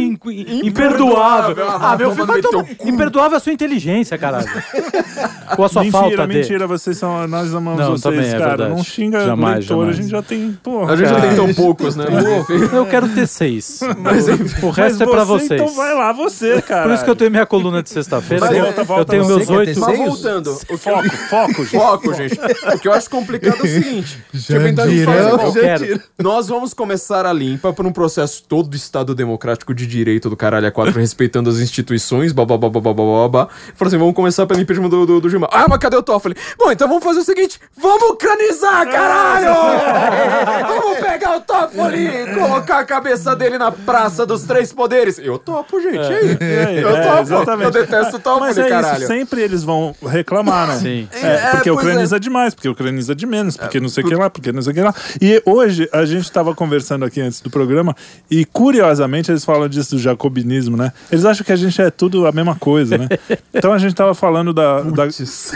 [0.65, 1.55] imperdoável.
[1.69, 2.65] Ah, meu filho, vai tomar...
[2.85, 4.47] Imperdoável a sua inteligência, caralho.
[5.57, 6.37] Ou a sua mentira, falta de...
[6.37, 7.27] Mentira, vocês são...
[7.27, 8.47] Nós amamos não, vocês, também, é cara.
[8.49, 8.69] Verdade.
[8.71, 9.89] Não xinga jamais, leitor, jamais.
[9.89, 10.57] a gente já tem...
[10.63, 11.21] Porra, a gente cara.
[11.21, 12.05] já tem tão poucos, né?
[12.73, 13.79] Eu quero ter seis.
[13.99, 15.61] Mas, o resto Mas é pra você, vocês.
[15.61, 16.83] Então vai lá, você, cara.
[16.83, 18.45] Por isso que eu tenho minha coluna de sexta-feira.
[18.45, 19.79] Eu, tenho meus oito.
[19.79, 21.69] Mas voltando, Foco, foco, gente.
[21.69, 22.39] Foco, gente.
[22.75, 26.01] O que eu acho complicado é o seguinte: eu quero.
[26.17, 30.37] nós vamos começar a limpa por um processo todo do Estado Democrático de Direito do
[30.37, 33.47] caralho a quatro, respeitando as instituições, blá blá blá blá blá blá blá.
[33.75, 35.49] Falei assim: vamos começar pelo impeachment do, do, do Gilmar.
[35.51, 36.35] Ah, mas cadê o Toffoli?
[36.57, 40.67] Bom, então vamos fazer o seguinte: vamos ucranizar, caralho!
[40.67, 45.19] vamos pegar o Toffoli e colocar a cabeça dele na Praça dos Três Poderes.
[45.19, 45.97] Eu topo, gente.
[45.99, 46.37] Aí?
[46.39, 47.21] É, Eu é, topo.
[47.21, 47.65] exatamente.
[47.65, 48.97] Eu detesto o Toffoli, Mas é caralho.
[48.99, 50.75] isso, sempre eles vão reclamar, né?
[50.77, 51.07] Sim.
[51.11, 54.29] É, É, porque ucraniza demais, porque ucraniza de menos, porque não sei o que lá,
[54.29, 54.93] porque não sei o que lá.
[55.21, 57.95] E hoje a gente estava conversando aqui antes do programa
[58.29, 60.91] e curiosamente eles falam disso do jacobinismo, né?
[61.11, 63.07] Eles acham que a gente é tudo a mesma coisa, né?
[63.53, 65.07] Então a gente estava falando da, da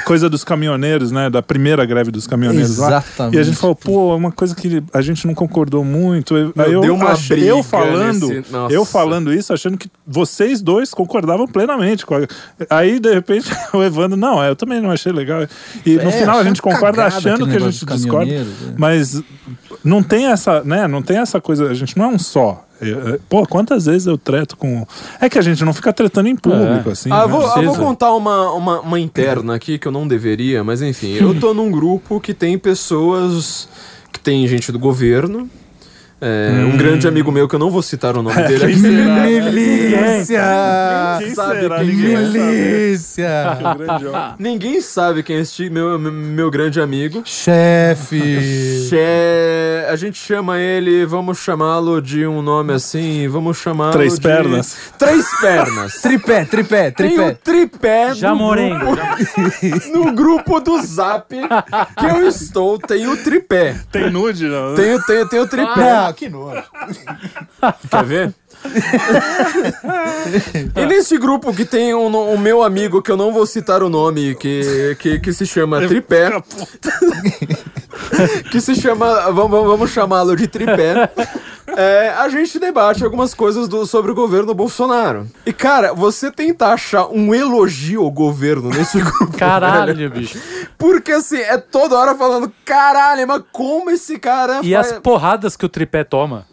[0.05, 1.29] coisa dos caminhoneiros, né?
[1.29, 2.87] Da primeira greve dos caminhoneiros lá.
[2.87, 3.35] Exatamente.
[3.35, 6.35] E a gente falou, pô, uma coisa que a gente não concordou muito.
[6.35, 9.77] Eu- Meu, Aí eu, deu uma achei- briga eu falando, nesse- eu falando isso, achando
[9.77, 12.05] que vocês dois concordavam plenamente.
[12.05, 12.27] com a-
[12.69, 15.47] Aí, de repente, o Evandro, não, eu também não achei legal.
[15.85, 18.31] E no É, final a gente concorda achando que a gente discorda.
[18.33, 18.43] é.
[18.77, 19.21] Mas
[19.83, 20.87] não tem essa, né?
[20.87, 22.65] Não tem essa coisa, a gente não é um só.
[22.81, 24.85] É, é, Pô, quantas vezes eu treto com.
[25.19, 27.09] É que a gente não fica tretando em público, assim.
[27.11, 27.27] Ah, né?
[27.27, 31.13] vou, ah, vou contar uma, uma, uma interna aqui que eu não deveria, mas enfim.
[31.13, 33.67] Eu tô num grupo que tem pessoas.
[34.11, 35.49] que tem gente do governo.
[36.23, 38.79] É, Um grande amigo meu, que eu não vou citar o nome dele aqui.
[38.79, 39.13] será?
[39.23, 40.41] Milícia!
[41.19, 41.77] Quem sabe será?
[41.79, 42.39] quem Ninguém saber.
[42.39, 43.57] Milícia!
[43.63, 44.35] Homem.
[44.39, 47.21] Ninguém sabe quem é este meu, meu grande amigo.
[47.25, 48.87] Chefe!
[48.89, 54.21] Che- A gente chama ele, vamos chamá-lo de um nome assim, vamos chamá-lo Três de-
[54.21, 54.77] pernas.
[54.97, 55.93] Três pernas.
[56.01, 57.37] Tripé, tripé, Tem o tripé.
[57.43, 58.95] tripé Já morengo.
[58.95, 63.75] grupo- no grupo do Zap que eu estou, tem o tripé.
[63.91, 64.75] Tem nude, não?
[64.75, 65.91] Tem, o- tem, tem o tripé.
[65.91, 66.53] Ah, que nojo.
[67.89, 68.33] Quer ver?
[70.75, 73.89] e nesse grupo que tem o um, meu amigo, que eu não vou citar o
[73.89, 76.31] nome, que, que, que se chama Tripé.
[78.51, 79.31] que se chama.
[79.31, 81.09] Vamos, vamos- chamá-lo de Tripé.
[81.75, 85.27] É, a gente debate algumas coisas do- sobre o governo Bolsonaro.
[85.45, 89.25] E, cara, você tentar achar um elogio ao governo nesse grupo.
[89.25, 90.37] velho, Caralho, bicho.
[90.77, 94.59] porque assim, é toda hora falando, caralho, mas como esse cara.
[94.61, 96.45] E faz- as porradas que o tripé toma?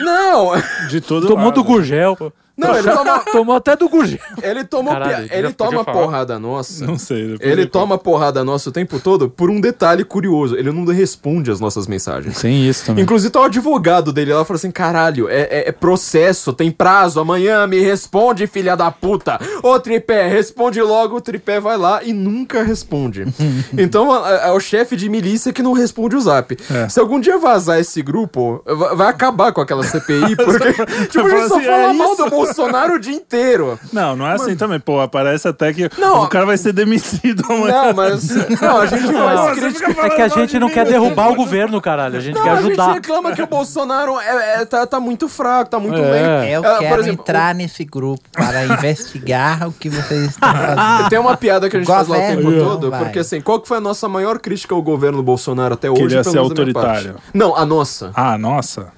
[0.00, 0.52] Não!
[0.88, 1.54] De todo Tomou lado.
[1.54, 2.32] do Gurgel.
[2.58, 4.18] Não, ele toma, Tomou até do Gurgel.
[4.42, 6.84] ele toma, Caralho, ele toma porrada nossa.
[6.84, 7.28] Não sei.
[7.28, 10.56] depois Ele toma porrada nossa o tempo todo por um detalhe curioso.
[10.56, 12.40] Ele não responde as nossas mensagens.
[12.40, 13.04] Tem isso também.
[13.04, 17.20] Inclusive, tá o advogado dele lá falou assim: caralho, é, é- é processo, tem prazo,
[17.20, 19.38] amanhã me responde, filha da puta.
[19.62, 23.24] Ô tripé, responde logo, o tripé vai lá e nunca responde.
[23.78, 26.56] então é, é o chefe de milícia que não responde o zap.
[26.70, 26.88] É.
[26.88, 30.72] Se algum dia vazar esse grupo, va- vai acabar com aquela CPI, porque
[31.08, 32.24] tipo, a gente só assim, fala é mal isso?
[32.24, 32.47] do Bolsonaro
[32.94, 33.78] o dia inteiro.
[33.92, 35.06] Não, não é assim também, pô.
[35.08, 36.22] Parece até que Não.
[36.24, 37.84] o cara vai ser demitido amanhã.
[37.86, 38.28] Não, mas.
[38.60, 40.06] Não, a gente faz Você crítica.
[40.06, 42.16] É que a gente não quer derrubar o governo, caralho.
[42.16, 42.92] A gente Não, quer a gente ajudar.
[42.92, 46.10] reclama que o Bolsonaro é, é- tá, tá muito fraco, tá muito É.
[46.10, 46.48] lento.
[46.66, 51.08] Eu Ah, quero exemplo, entrar nesse grupo para investigar o que vocês estão fazendo.
[51.08, 53.00] Tem uma piada que a gente faz lá o tempo Governo, todo, vai.
[53.04, 56.02] porque assim, qual que foi a nossa maior crítica ao governo Bolsonaro até hoje?
[56.02, 57.16] ele ia pelo ser autoritário.
[57.32, 58.10] Não, a nossa.
[58.14, 58.88] Ah, nossa.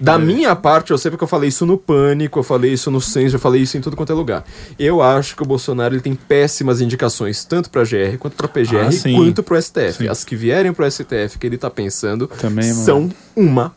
[0.00, 3.00] Da minha parte, eu sei porque eu falei isso no Pânico, eu falei isso no
[3.00, 4.44] Senso, eu falei isso em tudo quanto é lugar.
[4.78, 8.76] Eu acho que o Bolsonaro ele tem péssimas indicações, tanto pra GR quanto pra PGR,
[8.78, 9.98] Ah, quanto pro STF.
[9.98, 10.08] Sim.
[10.08, 13.74] As que vierem pro STF que ele tá pensando Também, são uma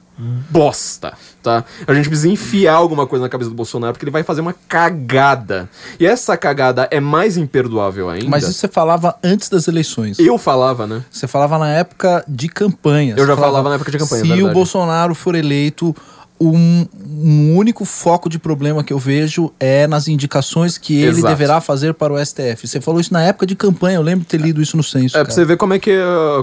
[0.49, 1.65] bosta, tá?
[1.88, 4.53] A gente precisa enfiar alguma coisa na cabeça do Bolsonaro porque ele vai fazer uma
[4.68, 5.68] cagada.
[5.99, 8.30] E essa cagada é mais imperdoável ainda.
[8.30, 10.19] Mas isso você falava antes das eleições.
[10.19, 11.03] eu falava, né?
[11.10, 13.15] Você falava na época de campanha.
[13.18, 15.95] Eu já falava na época de campanha, Se o Bolsonaro for eleito,
[16.41, 21.27] um, um único foco de problema que eu vejo é nas indicações que ele Exato.
[21.27, 22.68] deverá fazer para o STF.
[22.68, 25.15] Você falou isso na época de campanha, eu lembro de ter lido isso no censo.
[25.15, 25.26] É, cara.
[25.26, 25.95] pra você ver como é, que,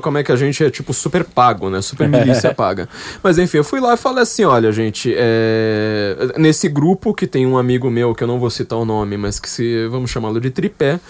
[0.02, 1.82] como é que a gente é, tipo, super pago, né?
[1.82, 2.88] Super milícia paga.
[3.22, 6.32] Mas enfim, eu fui lá e falei assim: olha, gente, é...
[6.36, 9.40] nesse grupo que tem um amigo meu, que eu não vou citar o nome, mas
[9.40, 9.86] que se.
[9.88, 11.00] vamos chamá-lo de tripé,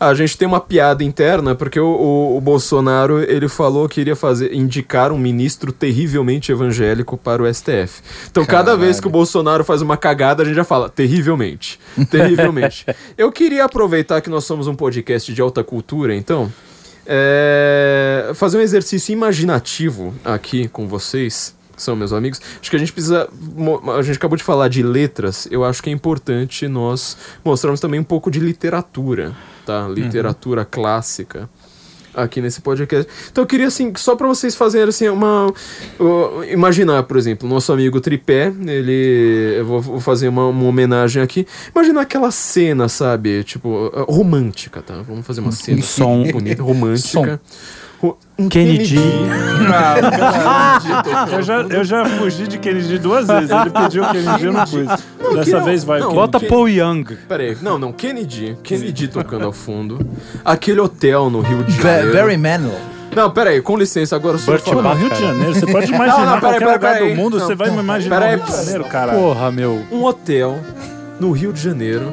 [0.00, 4.14] a gente tem uma piada interna, porque o, o, o Bolsonaro ele falou que iria
[4.14, 8.00] fazer, indicar um ministro terrivelmente evangélico para o STF.
[8.30, 11.80] Então, cada vez que o Bolsonaro faz uma cagada, a gente já fala, terrivelmente.
[12.10, 12.86] Terrivelmente.
[13.18, 16.52] eu queria aproveitar que nós somos um podcast de alta cultura, então.
[17.10, 21.56] É, fazer um exercício imaginativo aqui com vocês.
[21.74, 22.38] são meus amigos.
[22.60, 23.28] Acho que a gente precisa.
[23.96, 27.98] A gente acabou de falar de letras, eu acho que é importante nós mostrarmos também
[27.98, 29.34] um pouco de literatura,
[29.68, 29.86] tá?
[29.86, 30.66] Literatura uhum.
[30.70, 31.48] clássica
[32.14, 33.06] aqui nesse podcast.
[33.30, 35.52] Então eu queria assim, só para vocês fazerem assim uma
[36.00, 41.22] uh, imaginar, por exemplo, nosso amigo Tripé, ele eu vou, vou fazer uma, uma, homenagem
[41.22, 41.46] aqui.
[41.74, 45.02] Imaginar aquela cena, sabe, tipo uh, romântica, tá?
[45.06, 47.40] Vamos fazer uma cena som bonita, romântica.
[47.44, 47.87] Som.
[48.40, 48.94] Um Kennedy.
[48.94, 49.28] Kennedy.
[49.74, 53.50] Ah, eu, já, eu já fugi de Kennedy duas vezes.
[53.50, 54.86] Ele pediu Kennedy, eu não fui.
[55.34, 55.98] Dessa vez vai.
[55.98, 57.04] Não, Bota Paul Young.
[57.28, 58.56] Peraí, não, não, Kennedy.
[58.62, 59.98] Kennedy tocando ao fundo.
[60.44, 62.12] Aquele hotel no Rio de Janeiro.
[62.12, 62.78] Barry Manilow.
[63.14, 64.94] Não, peraí, com licença, agora o senhor fala.
[64.94, 67.46] Rio de Janeiro, você pode imaginar não, não, peraí, qualquer peraí, lugar do mundo, não,
[67.46, 69.12] você vai imaginar peraí, Rio de Janeiro, cara.
[69.14, 69.82] Porra, meu.
[69.90, 70.60] Um hotel
[71.18, 72.12] no Rio de Janeiro,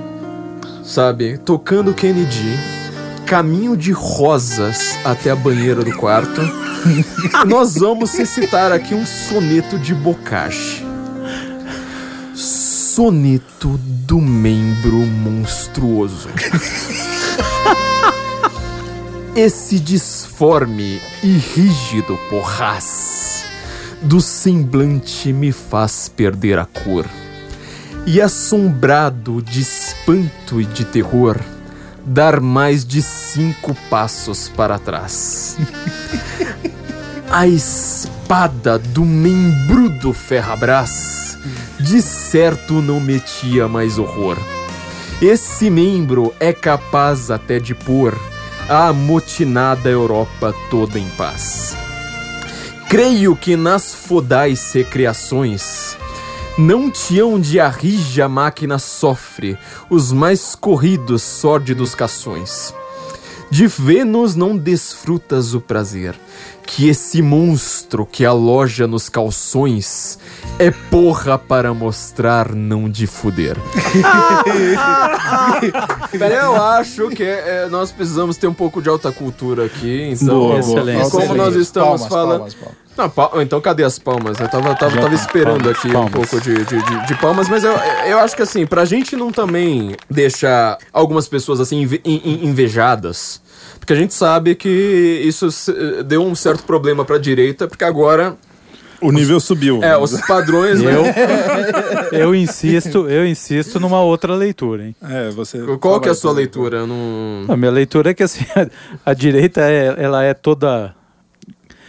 [0.83, 2.57] sabe, tocando Kennedy
[3.25, 6.41] caminho de rosas até a banheira do quarto,
[7.47, 10.85] nós vamos recitar aqui um soneto de Bocage.
[12.35, 16.29] Soneto do membro monstruoso.
[19.35, 23.43] Esse disforme e rígido porraz
[24.01, 27.05] do semblante me faz perder a cor.
[28.05, 31.39] E assombrado de espanto e de terror,
[32.05, 35.57] dar mais de cinco passos para trás.
[37.31, 41.37] A espada do membrudo Ferrabras
[41.79, 44.37] de certo não metia mais horror.
[45.21, 48.17] Esse membro é capaz até de pôr
[48.69, 51.75] a amotinada Europa toda em paz.
[52.89, 55.97] Creio que nas fodais recriações
[56.57, 59.57] não te onde a rija máquina sofre
[59.89, 62.73] os mais corridos sórdidos cações.
[63.49, 66.15] De Vênus não desfrutas o prazer,
[66.65, 70.17] que esse monstro que aloja nos calções
[70.57, 73.57] é porra para mostrar, não de fuder.
[76.13, 80.09] eu acho que é, nós precisamos ter um pouco de alta cultura aqui.
[80.11, 81.11] Então, boa, excelente.
[81.11, 82.39] como nós estamos palmas, falando.
[82.39, 82.85] Palmas, palmas.
[82.97, 83.41] Não, pal...
[83.41, 84.39] então cadê as palmas?
[84.39, 86.09] Eu tava, tava, tava esperando palmas, aqui palmas.
[86.09, 87.73] um pouco de, de, de, de, palmas, mas eu,
[88.07, 93.41] eu acho que assim, pra gente não também deixar algumas pessoas assim inve invejadas,
[93.85, 95.47] porque a gente sabe que isso
[96.07, 98.35] deu um certo problema pra direita, porque agora
[98.99, 99.83] o nível subiu.
[99.83, 100.79] É, os padrões.
[100.81, 101.03] eu,
[102.11, 104.95] eu insisto, eu insisto numa outra leitura, hein?
[105.03, 105.59] É, você.
[105.79, 106.87] Qual que é a sua leitura?
[106.87, 107.45] Não...
[107.47, 108.67] A minha leitura é que assim, a,
[109.11, 110.95] a direita é, ela é toda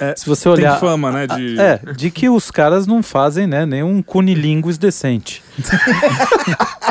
[0.01, 0.73] é, se você olhar.
[0.73, 1.27] Tem fama, né?
[1.27, 1.61] De...
[1.61, 5.43] É, de que os caras não fazem, né, nenhum cunilingus decente.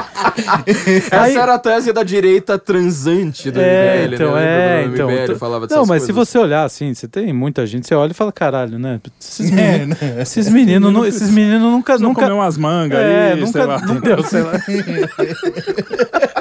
[1.11, 4.81] Essa Aí, era a tese da direita transante do é, MBL, então, né?
[4.81, 6.05] É, então, MBL falava Não, mas coisas.
[6.07, 8.99] se você olhar assim, você tem muita gente, você olha e fala, caralho, né?
[9.19, 10.21] Esses meninos, é, né?
[10.21, 11.97] esses meninos, não, esses meninos nunca.
[11.97, 13.77] Só nunca umas mangas é, aí, nunca, sei lá.
[13.77, 14.23] Entendeu?
[14.25, 14.53] Sei lá.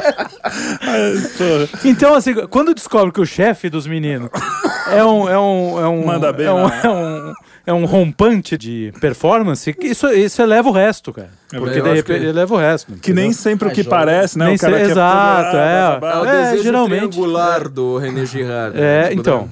[1.85, 4.31] então, assim, quando descobre que o chefe dos meninos
[4.89, 5.29] é um.
[5.29, 7.35] É um, é um Manda bem, é um, é um,
[7.67, 11.31] é um rompante de performance, isso, isso eleva o resto, cara.
[11.53, 12.27] É Porque de repente que...
[12.27, 12.93] eleva o resto.
[12.95, 14.47] Que nem sempre o que parece, né?
[14.47, 14.91] Nem o cara se...
[14.91, 15.99] Exato, é.
[16.03, 18.77] É o desejo geralmente, triangular do René Girard.
[18.79, 19.07] Né?
[19.07, 19.51] É, tipo, então.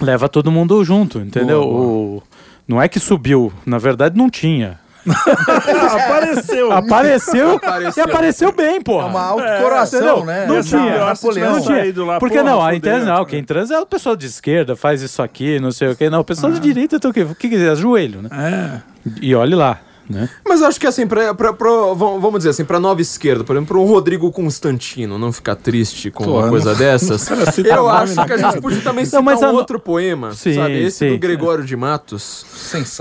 [0.00, 1.60] Leva todo mundo junto, entendeu?
[1.60, 1.86] Boa, boa.
[1.86, 2.22] O...
[2.66, 4.80] Não é que subiu, na verdade não tinha.
[6.04, 6.72] apareceu.
[6.72, 7.56] apareceu.
[7.56, 8.04] Apareceu.
[8.04, 9.06] E apareceu bem, porra.
[9.06, 10.46] É uma autocoração, é, né?
[10.46, 11.04] Não tinha.
[11.04, 11.52] Napoleão.
[11.52, 12.04] Não tinha.
[12.04, 13.24] Lá, Porque porra, não, a internet não.
[13.24, 16.08] Quem transa é o pessoal de esquerda, faz isso aqui, não sei o que.
[16.08, 16.54] Não, o pessoal ah.
[16.54, 17.22] de direita, então o quê?
[17.22, 17.74] O que é?
[17.74, 18.30] Joelho, né?
[18.32, 18.80] É.
[19.20, 19.80] E olhe lá.
[20.08, 20.28] Né?
[20.46, 23.56] Mas eu acho que assim, pra, pra, pra, vamos dizer assim, pra nova esquerda, por
[23.56, 26.78] exemplo, pro Rodrigo Constantino não ficar triste com Pô, uma coisa não...
[26.78, 27.28] dessas,
[27.64, 29.50] eu acho que a gente podia também citar não, um a...
[29.52, 30.82] outro poema, sim, sabe?
[30.82, 31.68] Esse sim, do Gregório sim.
[31.68, 32.44] de Matos.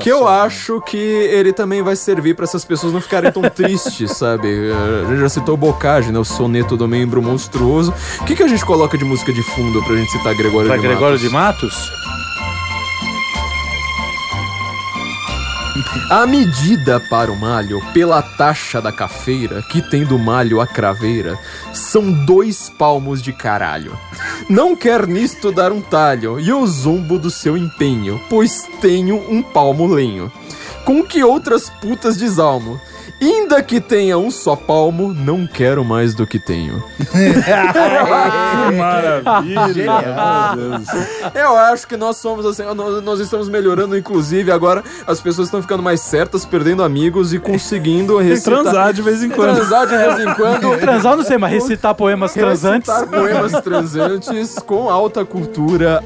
[0.01, 4.11] Que eu acho que ele também vai servir para essas pessoas não ficarem tão tristes,
[4.17, 4.47] sabe?
[5.05, 6.19] A gente já citou Bocage, né?
[6.19, 7.93] O soneto do membro monstruoso.
[8.21, 10.77] O que, que a gente coloca de música de fundo pra gente citar Gregório pra
[10.77, 11.21] de Gregório Matos?
[11.21, 12.03] de Matos?
[16.09, 21.37] A medida para o malho, pela taxa da cafeira, que tem do malho a craveira,
[21.73, 23.97] são dois palmos de caralho.
[24.49, 29.41] Não quer nisto dar um talho, e o zumbo do seu empenho, pois tenho um
[29.41, 30.31] palmo lenho.
[30.85, 32.79] Com que outras putas desalmo,
[33.21, 36.83] Ainda que tenha um só palmo, não quero mais do que tenho.
[36.99, 39.85] que maravilha!
[41.33, 45.81] Eu acho que nós somos assim, nós estamos melhorando, inclusive agora as pessoas estão ficando
[45.81, 48.61] mais certas, perdendo amigos e conseguindo recitar.
[48.63, 49.55] Transar de vez em quando.
[49.55, 50.77] Transar de vez em quando.
[50.81, 52.89] Transar, não sei, mas recitar poemas transantes.
[52.91, 56.03] Recitar poemas transantes com alta cultura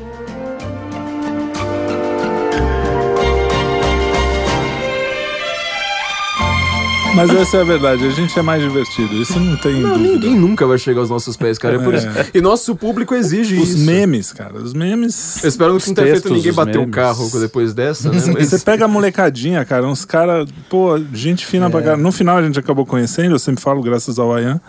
[7.18, 10.14] Mas essa é a verdade, a gente é mais divertido, isso não tem não, dúvida.
[10.14, 11.76] Ninguém nunca vai chegar aos nossos pés, cara.
[11.76, 12.07] É por isso.
[12.34, 13.77] E nosso público exige os isso.
[13.80, 15.44] Os memes, cara, os memes...
[15.44, 18.22] Eu espero que não tenha feito ninguém bater o carro depois dessa, né?
[18.34, 18.49] Mas...
[18.49, 21.69] Você pega a molecadinha, cara, uns caras, pô, gente fina é.
[21.69, 22.02] pra caralho.
[22.02, 24.61] No final a gente acabou conhecendo, eu sempre falo graças ao Ayan.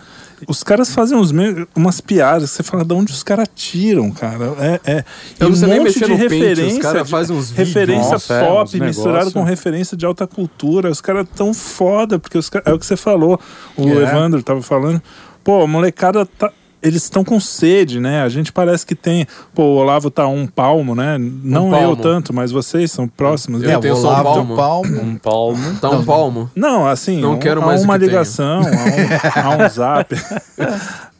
[0.47, 1.31] Os caras fazem uns
[1.75, 4.53] umas piadas, você fala de onde os caras tiram, cara.
[4.59, 5.05] É, é.
[5.39, 9.97] Eu um monte de referência, cara faz uns referência Nossa, pop é, misturado com referência
[9.97, 10.89] de alta cultura.
[10.89, 13.39] Os caras tão foda, porque os, é o que você falou.
[13.75, 14.01] O yeah.
[14.01, 14.11] É.
[14.11, 15.01] Evandro tava falando.
[15.43, 16.51] Pô, a molecada tá,
[16.81, 18.21] eles estão com sede, né?
[18.21, 19.27] A gente parece que tem.
[19.53, 21.17] Pô, o Olavo tá um palmo, né?
[21.17, 21.87] Não um palmo.
[21.87, 23.61] eu tanto, mas vocês são próximos.
[23.63, 23.79] Eu né?
[23.79, 24.55] tenho só um palmo.
[24.55, 25.01] palmo.
[25.01, 25.75] Um palmo.
[25.79, 26.51] Tá um palmo.
[26.55, 30.15] Não, assim, não um, quero mais uma ligação, a um, a um zap.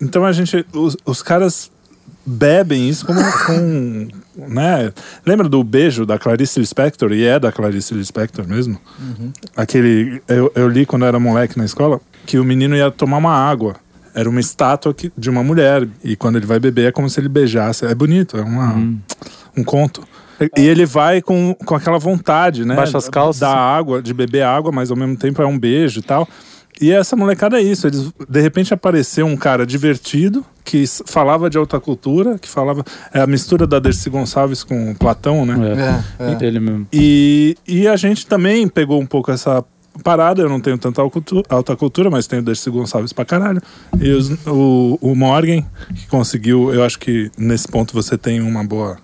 [0.02, 0.66] então a gente.
[0.74, 1.70] Os, os caras
[2.26, 4.08] bebem isso como com.
[4.36, 4.94] Né?
[5.26, 7.12] Lembra do beijo da Clarice Lispector?
[7.12, 8.80] E é da Clarice Lispector mesmo?
[8.98, 9.32] Uhum.
[9.58, 10.22] Aquele.
[10.28, 13.34] Eu, eu li quando eu era moleque na escola que o menino ia tomar uma
[13.34, 13.76] água
[14.14, 15.88] era uma estátua de uma mulher.
[16.04, 17.86] E quando ele vai beber é como se ele beijasse.
[17.86, 19.00] É bonito, é uma, hum.
[19.58, 20.04] um conto.
[20.58, 22.76] E ele vai com, com aquela vontade, né?
[22.76, 23.42] Baixa as calças.
[23.42, 26.28] Da água, de beber água, mas ao mesmo tempo é um beijo e tal.
[26.82, 27.88] E essa molecada é isso.
[27.88, 32.86] Eles, de repente apareceu um cara divertido, que falava de alta cultura, que falava.
[33.14, 35.56] É a mistura da Dercy Gonçalves com Platão, né?
[36.20, 36.38] É, é.
[36.42, 36.46] é.
[36.46, 36.88] Ele mesmo.
[36.94, 39.64] E, e a gente também pegou um pouco essa
[40.00, 43.62] parada, eu não tenho tanta alta cultura, mas tenho Dercy Gonçalves pra caralho.
[44.00, 45.64] E os, o, o Morgan,
[45.96, 48.98] que conseguiu, eu acho que nesse ponto você tem uma boa,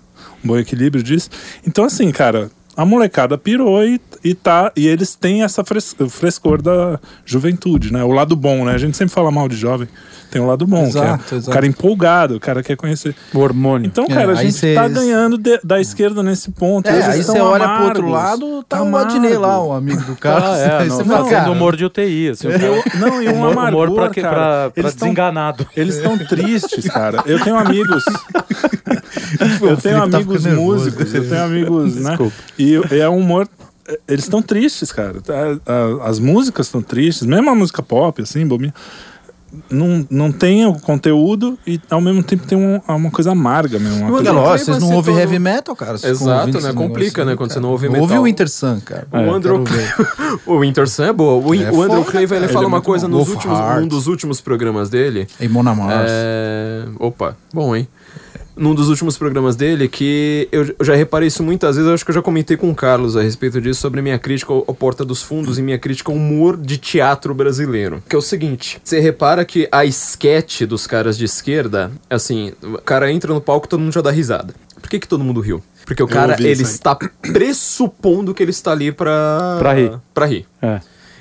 [0.44, 1.30] um bom equilíbrio disso.
[1.66, 6.60] Então, assim, cara, a molecada pirou e, e, tá, e eles têm essa fres, frescor
[6.60, 8.04] da juventude, né?
[8.04, 8.74] O lado bom, né?
[8.74, 9.88] A gente sempre fala mal de jovem.
[10.30, 11.50] Tem um lado bom, exato, que é exato.
[11.50, 13.14] o cara empolgado, o cara quer conhecer.
[13.32, 13.86] O hormônio.
[13.86, 14.74] Então, cara, é, a gente cês...
[14.74, 16.88] tá ganhando de, da esquerda nesse ponto.
[16.88, 20.52] É, aí você olha pro outro lado, tá o Adnei lá, o amigo do cara.
[20.52, 22.30] Ah, é, não, fazendo cara, humor de UTI.
[22.30, 24.70] Assim, eu, não, e um humor, amargor, humor pra, cara.
[24.70, 25.66] Pra, pra desenganado.
[25.76, 27.22] Eles estão tristes, cara.
[27.24, 28.04] Eu tenho amigos...
[29.62, 32.16] eu tenho tá amigos músicos, eu tenho amigos, né?
[32.74, 33.48] E é um humor
[34.08, 35.22] eles estão tristes, cara.
[36.02, 38.74] As músicas estão tristes, mesmo a música pop, assim, bobinha
[39.70, 44.00] não, não tem o conteúdo e ao mesmo tempo tem um, uma coisa amarga mesmo.
[44.00, 44.32] Uma coisa...
[44.32, 45.20] Lógico, vocês não ouvem todo...
[45.20, 45.94] heavy metal, cara.
[45.94, 46.72] Exato, né?
[46.72, 47.36] Complica, né?
[47.36, 48.02] Quando você não ouve metal.
[48.02, 49.06] Ouve o Winter Sun, cara.
[49.10, 49.64] O, é, Andrew...
[50.46, 51.42] o Winter Sun é boa.
[51.44, 54.06] O, é o Andrew Craven, ele, ele fala é uma coisa nos últimos, num dos
[54.06, 55.26] últimos programas dele.
[55.40, 56.10] Em Mona Mars.
[56.10, 56.84] É...
[56.98, 57.88] Opa, bom, hein?
[58.56, 62.10] Num dos últimos programas dele que eu, já reparei isso muitas vezes, eu acho que
[62.10, 65.04] eu já comentei com o Carlos a respeito disso, sobre minha crítica ao, ao Porta
[65.04, 68.02] dos Fundos e minha crítica ao humor de teatro brasileiro.
[68.08, 72.78] Que é o seguinte, você repara que a sketch dos caras de esquerda, assim, o
[72.78, 74.54] cara entra no palco e todo mundo já dá risada.
[74.80, 75.62] Por que que todo mundo riu?
[75.84, 79.56] Porque o cara, ele está pressupondo que ele está ali pra...
[79.58, 79.92] Pra rir.
[80.12, 80.46] Pra rir.
[80.60, 80.80] É.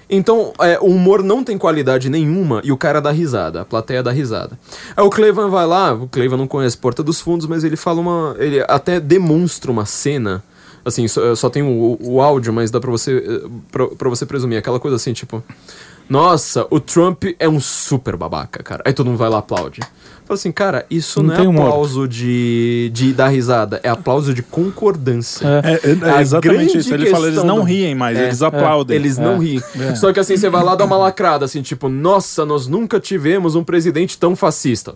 [0.10, 4.04] Então, é, o humor não tem qualidade nenhuma e o cara dá risada, a plateia
[4.04, 4.58] dá risada.
[4.96, 8.00] Aí o Clevan vai lá, o Clevan não conhece Porta dos Fundos, mas ele fala
[8.00, 8.36] uma.
[8.38, 10.44] Ele até demonstra uma cena.
[10.84, 13.42] Assim, só, só tem o, o, áudio, mas dá pra você,
[13.72, 14.60] pra, pra você presumir.
[14.60, 15.44] Aquela coisa assim, tipo.
[16.10, 18.84] Nossa, o Trump é um super babaca, cara.
[18.86, 19.82] Aí todo mundo vai lá aplaude.
[20.26, 24.42] Fala assim, cara, isso não, não é aplauso de, de dar risada, é aplauso de
[24.42, 25.46] concordância.
[25.64, 26.92] É, é, é exatamente isso.
[26.92, 28.96] Ele fala, eles não riem mais, é, eles aplaudem.
[28.96, 29.40] Eles não é.
[29.40, 29.64] riem.
[29.80, 29.94] É.
[29.94, 33.54] Só que assim, você vai lá dar uma lacrada, assim, tipo, nossa, nós nunca tivemos
[33.54, 34.96] um presidente tão fascista.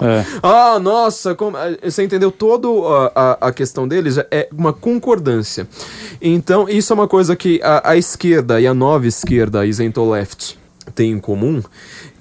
[0.00, 0.24] É.
[0.42, 4.18] Ah, nossa, como, você entendeu toda a, a, a, questão deles?
[4.30, 5.66] É uma concordância.
[6.20, 10.58] Então, isso é uma coisa que a, a esquerda e a nova esquerda, isento left,
[10.94, 11.62] têm em comum,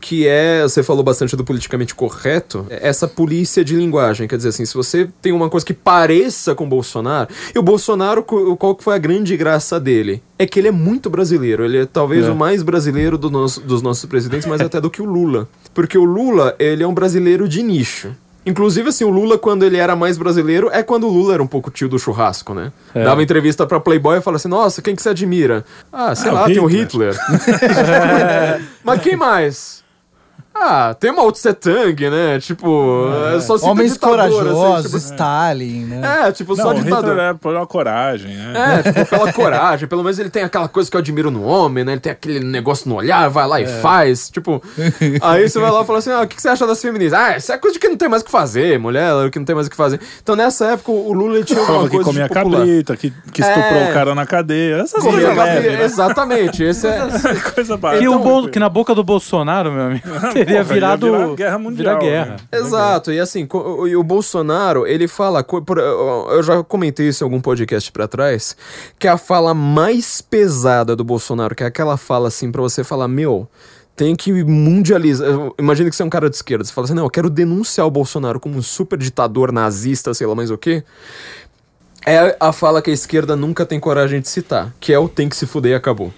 [0.03, 4.27] que é, você falou bastante do politicamente correto, é essa polícia de linguagem.
[4.27, 7.63] Quer dizer assim, se você tem uma coisa que pareça com o Bolsonaro, e o
[7.63, 10.21] Bolsonaro, qual que foi a grande graça dele?
[10.37, 11.63] É que ele é muito brasileiro.
[11.63, 12.29] Ele é talvez é.
[12.29, 15.47] o mais brasileiro do nosso, dos nossos presidentes, mais até do que o Lula.
[15.73, 18.13] Porque o Lula, ele é um brasileiro de nicho.
[18.45, 21.47] Inclusive, assim, o Lula, quando ele era mais brasileiro, é quando o Lula era um
[21.47, 22.73] pouco tio do churrasco, né?
[22.93, 23.05] É.
[23.05, 25.63] Dava entrevista pra Playboy e falava assim: Nossa, quem que você admira?
[25.89, 27.17] Ah, sei ah, lá, o tem o Hitler.
[28.83, 29.82] Mas quem mais?
[30.65, 32.39] Ah, tem Mao Tse Tung, né?
[32.39, 33.35] Tipo, é.
[33.35, 36.27] é só cita Homens corajosos, assim, tipo, Stalin, né?
[36.27, 37.09] É, tipo, Não, só ditador.
[37.09, 38.79] Hitler é pela coragem, é.
[38.79, 39.87] É, tipo, pela coragem.
[39.89, 41.93] Pelo menos ele tem aquela coisa que eu admiro no homem, né?
[41.93, 43.67] Ele tem aquele negócio no olhar, vai lá e é.
[43.67, 44.29] faz.
[44.29, 44.63] Tipo,
[45.21, 47.19] aí você vai lá e fala assim, ah, o que você acha das feministas?
[47.19, 49.45] Ah, isso é coisa de que não tem mais o que fazer, mulher, que não
[49.45, 49.99] tem mais o que fazer.
[50.21, 53.89] Então, nessa época, o Lula tinha uma coisa que comia cabrita, que, que estuprou é...
[53.89, 54.77] o cara na cadeia.
[54.77, 55.83] Essas coisas né?
[55.83, 56.63] Exatamente.
[56.63, 56.99] Esse é...
[57.53, 58.01] coisa barata.
[58.01, 60.03] Que, então, que na boca do Bolsonaro, meu amigo...
[60.53, 61.99] teria Porra, virado virar guerra mundial.
[61.99, 62.35] Virar guerra.
[62.51, 62.59] Né?
[62.59, 63.11] Exato.
[63.11, 65.45] E assim, o, o Bolsonaro, ele fala,
[66.31, 68.55] eu já comentei isso em algum podcast para trás,
[68.99, 73.07] que a fala mais pesada do Bolsonaro, que é aquela fala assim para você falar,
[73.07, 73.47] meu,
[73.95, 75.29] tem que mundializar.
[75.57, 76.63] Imagina que você é um cara de esquerda.
[76.63, 80.25] Você fala assim: não, eu quero denunciar o Bolsonaro como um super ditador nazista, sei
[80.25, 80.83] lá mais o quê.
[82.05, 85.29] É a fala que a esquerda nunca tem coragem de citar, que é o tem
[85.29, 86.11] que se fuder e acabou.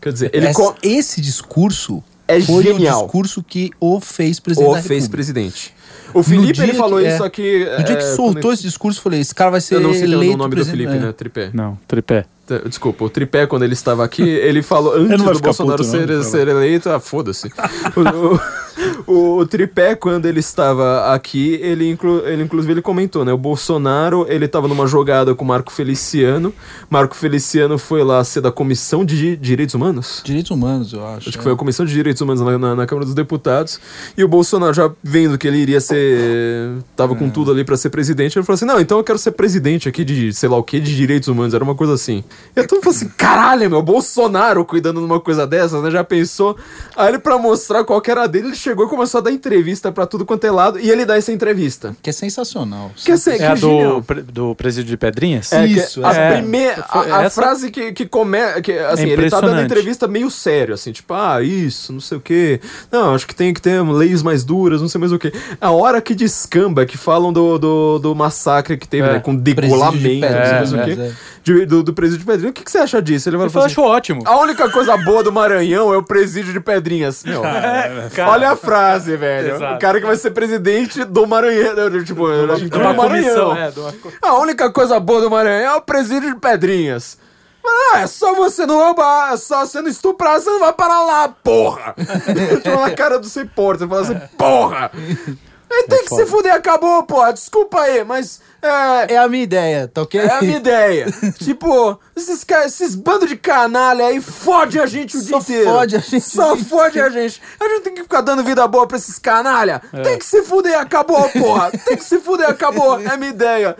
[0.00, 3.00] Quer dizer, ele esse, esse discurso é foi genial.
[3.00, 4.78] o discurso que o fez presidente.
[4.78, 5.74] O fez presidente.
[6.14, 7.64] O Felipe ele falou que, isso aqui.
[7.64, 9.76] No é, dia que é, soltou esse discurso, eu falei: esse cara vai ser.
[9.76, 10.98] Eu não sei o nome do Felipe, é.
[10.98, 11.12] né?
[11.12, 11.50] Tripé.
[11.52, 12.26] Não, Tripé.
[12.66, 16.48] Desculpa, o Tripé, quando ele estava aqui, ele falou antes do Bolsonaro puto, ser, ser
[16.48, 16.88] eleito.
[16.90, 17.48] Ah, foda-se.
[19.06, 23.32] o, o, o, Tripé, quando ele estava aqui, ele, inclu, ele inclusive ele comentou, né?
[23.32, 26.52] O Bolsonaro, ele estava numa jogada com o Marco Feliciano.
[26.88, 30.22] Marco Feliciano foi lá ser da Comissão de Direitos Humanos?
[30.24, 31.28] Direitos Humanos, eu acho.
[31.28, 31.32] Acho é.
[31.32, 33.80] que foi a Comissão de Direitos Humanos na, na, na, Câmara dos Deputados.
[34.16, 36.78] E o Bolsonaro, já vendo que ele iria ser.
[36.96, 37.16] tava é.
[37.16, 39.88] com tudo ali para ser presidente, ele falou assim: não, então eu quero ser presidente
[39.88, 41.54] aqui de sei lá o que, de direitos humanos.
[41.54, 42.24] Era uma coisa assim.
[42.56, 45.90] E todo mundo assim, caralho, meu, Bolsonaro cuidando de uma coisa dessas, né?
[45.90, 46.56] Já pensou?
[46.96, 49.92] Aí ele, pra mostrar qual que era dele, ele chegou e começou a dar entrevista
[49.92, 51.96] pra tudo quanto é lado, e ele dá essa entrevista.
[52.02, 52.90] Que é sensacional.
[52.96, 55.52] Que é, é, que é a do, do presídio de Pedrinhas?
[55.52, 56.04] É, Isso.
[56.04, 56.32] A, é.
[56.32, 57.40] primeira, a, a essa...
[57.40, 61.14] frase que, que começa, que, assim, é ele tá dando entrevista meio sério, assim, tipo,
[61.14, 62.60] ah, isso, não sei o quê.
[62.90, 65.32] Não, acho que tem que ter leis mais duras, não sei mais o quê.
[65.60, 69.14] A hora que descamba, que falam do, do, do massacre que teve, é.
[69.14, 71.12] né, com degolamento, não sei mais o quê.
[71.48, 72.50] De, do, do presídio de Pedrinhas.
[72.50, 73.26] O que, que você acha disso?
[73.26, 74.22] Ele vai falar assim, ótimo.
[74.26, 77.24] A única coisa boa do Maranhão é o presídio de Pedrinhas.
[77.24, 79.54] Meu, é, olha a frase, velho.
[79.54, 79.76] Exato.
[79.76, 81.74] O cara que vai ser presidente do Maranhão.
[81.74, 83.56] Né, tipo, do, do, do Maranhão.
[83.56, 83.94] É, do...
[84.20, 87.16] A única coisa boa do Maranhão é o presídio de Pedrinhas.
[87.64, 91.02] Ah, é só você não roubar, é só você não estuprar, você não vai parar
[91.04, 91.94] lá, porra!
[92.62, 94.90] tipo, na cara do sem porta, fala assim, porra!
[95.70, 96.24] Ele tem é que foda.
[96.24, 100.20] se fuder, acabou, porra, desculpa aí, mas é, é a minha ideia, tá ok?
[100.20, 101.06] É a minha ideia.
[101.38, 105.70] tipo, esses, esses bandos de canalha aí fode a gente o Só dia inteiro.
[105.70, 106.20] Fode a gente.
[106.20, 107.40] Só fode a gente.
[107.60, 109.80] A gente tem que ficar dando vida boa pra esses canalha.
[109.92, 110.02] É.
[110.02, 111.70] Tem que se fuder, acabou, porra.
[111.70, 113.00] tem que se fuder, acabou.
[113.00, 113.76] É a minha ideia.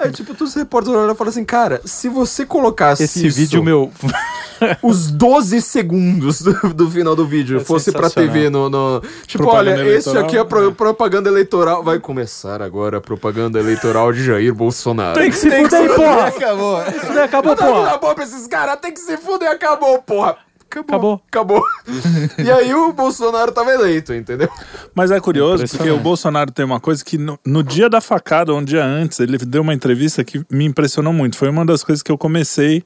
[0.00, 3.36] Aí, tipo, todos os repórteres olham e falam assim, cara, se você colocasse Esse isso,
[3.36, 3.92] vídeo meu...
[4.82, 8.68] os 12 segundos do, do final do vídeo é fosse pra TV no...
[8.68, 9.00] no...
[9.24, 11.84] Tipo, propaganda olha, esse aqui é pro, propaganda eleitoral.
[11.84, 15.18] Vai começar agora a propaganda eleitoral de Jair Bolsonaro.
[15.18, 16.28] Tem que se fuder, porra!
[16.28, 16.82] Acabou.
[16.82, 17.88] Isso daí acabou, porra!
[17.88, 20.36] Acabou pra esses caras, tem que se fuder, acabou, porra!
[20.70, 21.22] Acabou.
[21.26, 21.62] Acabou.
[21.62, 21.64] acabou.
[22.44, 24.50] e aí o Bolsonaro tava eleito, entendeu?
[24.94, 28.54] Mas é curioso, porque o Bolsonaro tem uma coisa que no, no, dia da facada,
[28.54, 31.38] um dia antes, ele deu uma entrevista que me impressionou muito.
[31.38, 32.84] Foi uma das coisas que eu comecei.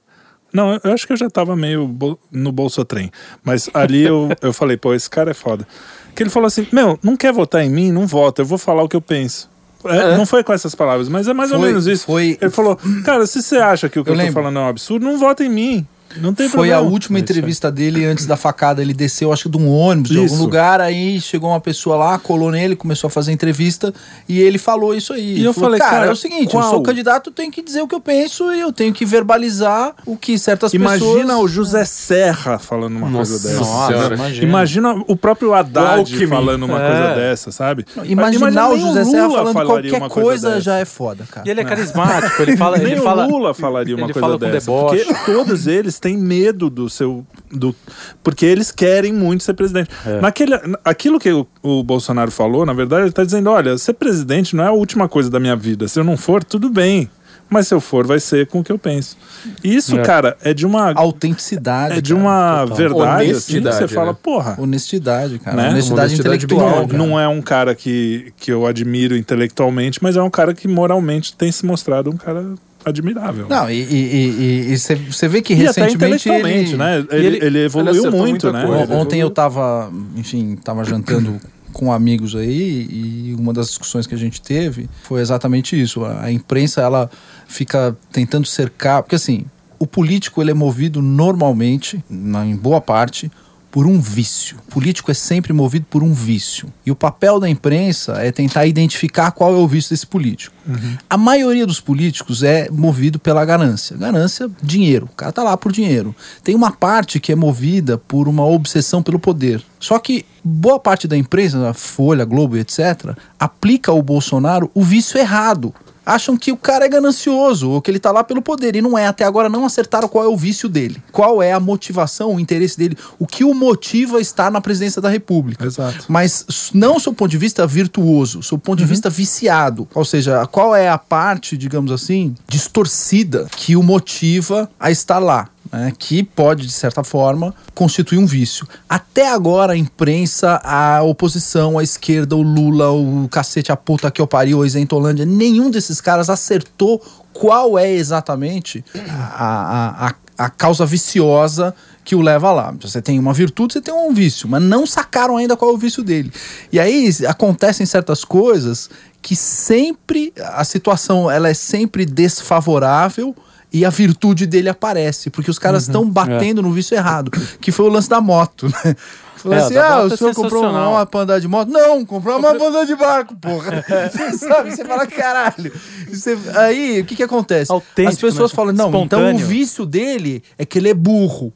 [0.52, 1.90] Não, eu acho que eu já tava meio
[2.30, 3.10] no bolso trem.
[3.42, 5.66] Mas ali eu, eu falei, pô, esse cara é foda.
[6.14, 7.90] Que ele falou assim: Meu, não quer votar em mim?
[7.90, 9.50] Não vota, eu vou falar o que eu penso.
[9.84, 10.16] É, é.
[10.16, 12.06] Não foi com essas palavras, mas é mais foi, ou menos isso.
[12.06, 12.38] Foi...
[12.40, 14.68] Ele falou: Cara, se você acha que o que eu, eu tô falando é um
[14.68, 15.86] absurdo, não vota em mim.
[16.16, 16.78] Não tem Foi problema.
[16.78, 18.82] a última entrevista dele antes da facada.
[18.82, 20.80] Ele desceu, acho que de um ônibus, de algum lugar.
[20.80, 23.92] Aí chegou uma pessoa lá, colou nele, começou a fazer entrevista
[24.28, 25.38] e ele falou isso aí.
[25.38, 26.64] E eu falou, falei, cara, cara, é o seguinte: qual?
[26.64, 29.04] eu sou candidato, eu tenho que dizer o que eu penso e eu tenho que
[29.04, 31.22] verbalizar o que certas imagina pessoas.
[31.22, 33.60] Imagina o José Serra falando uma Nossa, coisa dessa.
[33.60, 34.46] Nossa, imagina.
[34.46, 35.04] imagina.
[35.06, 36.88] o próprio Haddad falando uma é.
[36.88, 37.86] coisa dessa, sabe?
[38.04, 41.46] Imaginar o José Serra falando qualquer coisa, coisa já é foda, cara.
[41.46, 42.78] E ele é carismático, ele fala.
[42.78, 44.70] Nem ele o fala, Lula falaria uma coisa dessa.
[44.70, 47.24] Porque todos eles têm medo do seu.
[47.50, 47.74] Do,
[48.22, 49.88] porque eles querem muito ser presidente.
[50.04, 50.20] É.
[50.20, 54.56] Naquele, aquilo que o, o, Bolsonaro falou, na verdade, ele está dizendo: olha, ser presidente
[54.56, 55.86] não é a última coisa da minha vida.
[55.86, 57.08] Se eu não for, tudo bem.
[57.48, 59.14] Mas se eu for, vai ser com o que eu penso.
[59.62, 60.02] Isso, é.
[60.02, 60.92] cara, é de uma.
[60.94, 61.98] Autenticidade.
[61.98, 62.76] É de uma total.
[62.76, 63.24] verdade.
[63.24, 63.68] Honestidade.
[63.68, 64.00] Assim, você né?
[64.00, 64.56] fala, porra.
[64.58, 65.56] Honestidade, cara.
[65.56, 65.68] Né?
[65.68, 66.88] Honestidade, honestidade intelectual.
[66.88, 70.66] Não, não é um cara que, que eu admiro intelectualmente, mas é um cara que
[70.66, 73.46] moralmente tem se mostrado um cara admirável.
[73.48, 74.76] Não, e
[75.10, 77.04] você vê que e recentemente ele, né?
[77.10, 78.66] Ele, ele, ele evoluiu ele muito, né?
[78.66, 81.40] Coisa, Ontem eu tava, enfim, tava jantando
[81.72, 86.04] com amigos aí e uma das discussões que a gente teve foi exatamente isso.
[86.04, 87.10] A imprensa ela
[87.46, 89.44] fica tentando cercar, porque assim,
[89.78, 93.30] o político ele é movido normalmente, na, em boa parte,
[93.72, 94.58] por um vício.
[94.68, 96.68] O político é sempre movido por um vício.
[96.84, 100.54] E o papel da imprensa é tentar identificar qual é o vício desse político.
[100.68, 100.98] Uhum.
[101.08, 103.96] A maioria dos políticos é movido pela ganância.
[103.96, 105.08] Ganância, dinheiro.
[105.10, 106.14] O cara tá lá por dinheiro.
[106.44, 109.64] Tem uma parte que é movida por uma obsessão pelo poder.
[109.80, 115.74] Só que boa parte da imprensa, Folha, Globo, etc., aplica ao Bolsonaro o vício errado
[116.04, 118.76] acham que o cara é ganancioso ou que ele tá lá pelo poder.
[118.76, 119.06] E não é.
[119.06, 121.02] Até agora não acertaram qual é o vício dele.
[121.10, 122.96] Qual é a motivação, o interesse dele.
[123.18, 125.64] O que o motiva estar na presidência da República.
[125.64, 126.06] Exato.
[126.08, 128.90] Mas não sob o ponto de vista virtuoso, sob o ponto de uhum.
[128.90, 129.88] vista viciado.
[129.94, 135.48] Ou seja, qual é a parte, digamos assim, distorcida que o motiva a estar lá
[135.72, 138.68] né, que pode, de certa forma, constituir um vício.
[138.88, 144.20] Até agora, a imprensa, a oposição, a esquerda, o Lula, o cacete, a puta que
[144.20, 147.02] eu pariu, a Isentolândia, nenhum desses caras acertou
[147.32, 152.74] qual é exatamente a, a, a, a causa viciosa que o leva lá.
[152.80, 155.78] Você tem uma virtude, você tem um vício, mas não sacaram ainda qual é o
[155.78, 156.32] vício dele.
[156.70, 158.90] E aí acontecem certas coisas
[159.22, 163.34] que sempre a situação ela é sempre desfavorável
[163.72, 166.62] e a virtude dele aparece, porque os caras estão uhum, batendo é.
[166.62, 168.96] no vício errado, que foi o lance da moto, né?
[169.42, 171.68] Falou é, assim: ah, o senhor é comprou uma pra andar de moto?
[171.68, 173.84] Não, comprou uma pra andar de barco, porra.
[174.38, 174.70] sabe?
[174.70, 175.72] Você fala, caralho.
[176.08, 176.38] Você...
[176.54, 177.72] Aí, o que que acontece?
[177.72, 178.56] Autêntico, As pessoas né?
[178.56, 179.30] falam: não, Espontâneo.
[179.30, 181.52] então o vício dele é que ele é burro.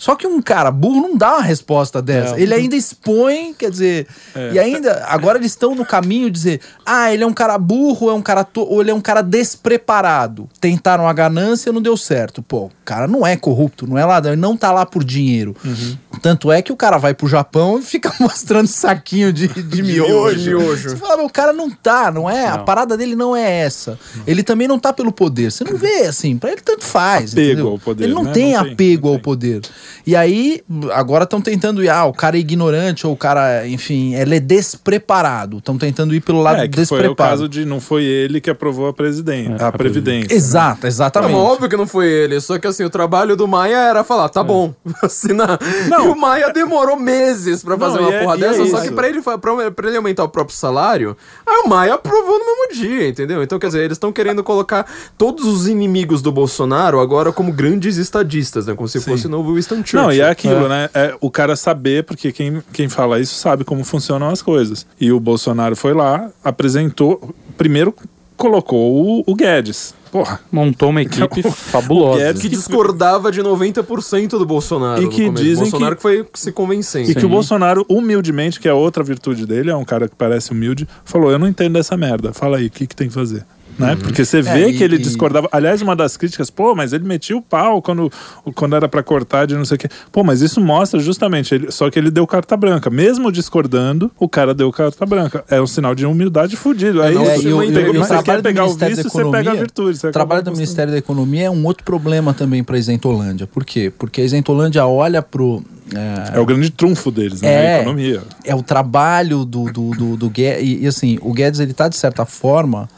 [0.00, 2.34] Só que um cara burro não dá uma resposta dessa.
[2.34, 2.40] É.
[2.40, 4.06] Ele ainda expõe, quer dizer.
[4.34, 4.54] É.
[4.54, 8.08] E ainda, agora eles estão no caminho de dizer: ah, ele é um cara burro,
[8.08, 10.48] é um cara ou ele é um cara despreparado.
[10.58, 12.42] Tentaram a ganância, não deu certo.
[12.42, 15.54] Pô, o cara não é corrupto, não é ladrão, ele não tá lá por dinheiro.
[15.62, 15.98] Uhum.
[16.22, 20.38] Tanto é que o cara vai pro Japão e fica mostrando saquinho de, de miojo.
[20.38, 20.88] De miojo.
[20.88, 22.46] Você fala, o cara não tá, não é?
[22.46, 22.54] Não.
[22.54, 23.98] A parada dele não é essa.
[24.26, 25.52] Ele também não tá pelo poder.
[25.52, 27.32] Você não vê assim, pra ele tanto faz.
[27.32, 27.68] Apego entendeu?
[27.68, 28.04] ao poder.
[28.04, 28.32] Ele não né?
[28.32, 29.60] tem não apego tem, ao poder.
[30.06, 30.60] E aí,
[30.92, 34.40] agora estão tentando ir, ah, o cara é ignorante, ou o cara, enfim, ele é
[34.40, 35.58] despreparado.
[35.58, 37.16] Estão tentando ir pelo lado é, que despreparado.
[37.16, 40.28] Foi o caso de não foi ele que aprovou a, presidência, é, a, a Previdência.
[40.28, 40.34] Né?
[40.34, 41.32] Exato, exatamente.
[41.32, 44.28] Não, óbvio que não foi ele, só que assim, o trabalho do Maia era falar,
[44.28, 44.44] tá é.
[44.44, 45.58] bom, assinar.
[45.88, 46.06] Não.
[46.06, 48.90] E o Maia demorou meses pra fazer não, uma é- porra dessa, é só que
[48.90, 52.72] pra ele, pra, pra ele aumentar o próprio salário, aí o Maia aprovou no mesmo
[52.72, 53.42] dia, entendeu?
[53.42, 54.86] Então, quer dizer, eles estão querendo colocar
[55.16, 58.74] todos os inimigos do Bolsonaro agora como grandes estadistas, né?
[58.74, 59.10] Como se Sim.
[59.10, 60.02] fosse novo Winston Churchill.
[60.02, 60.68] Não, e é aquilo, é.
[60.68, 60.90] né?
[60.94, 64.86] É o cara saber, porque quem, quem fala isso sabe como funcionam as coisas.
[65.00, 67.34] E o Bolsonaro foi lá, apresentou.
[67.56, 67.94] Primeiro
[68.36, 69.94] colocou o, o Guedes.
[70.10, 70.40] Porra.
[70.50, 72.34] Montou uma equipe fabulosa.
[72.34, 75.02] Que discordava de 90% do Bolsonaro.
[75.02, 77.04] E que dizem Bolsonaro que, foi se convencendo.
[77.04, 77.20] E Sim.
[77.20, 80.88] que o Bolsonaro, humildemente, que é outra virtude dele, é um cara que parece humilde,
[81.04, 82.32] falou: Eu não entendo dessa merda.
[82.32, 83.44] Fala aí, o que, que tem que fazer?
[83.78, 83.92] Né?
[83.92, 83.96] Uhum.
[83.98, 84.98] Porque você vê é, que ele e...
[84.98, 85.48] discordava.
[85.52, 88.10] Aliás, uma das críticas, pô, mas ele metia o pau quando,
[88.54, 89.88] quando era para cortar de não sei o quê.
[90.12, 92.90] Pô, mas isso mostra justamente, ele, só que ele deu carta branca.
[92.90, 95.44] Mesmo discordando, o cara deu carta branca.
[95.48, 97.02] É um sinal de humildade fudido.
[97.02, 100.06] Aí é, você, você quer pegar o vício, você pega a virtude.
[100.06, 103.46] o trabalho do Ministério da Economia é um outro problema também para a Isentolândia.
[103.46, 103.92] Por quê?
[103.96, 105.62] Porque a Isentolândia olha pro
[105.94, 107.52] é, é, o grande trunfo deles, né?
[107.52, 108.22] É, a economia.
[108.44, 110.62] É o trabalho do, do, do, do Guedes.
[110.62, 112.88] E, e, assim, o Guedes, ele tá, de certa forma,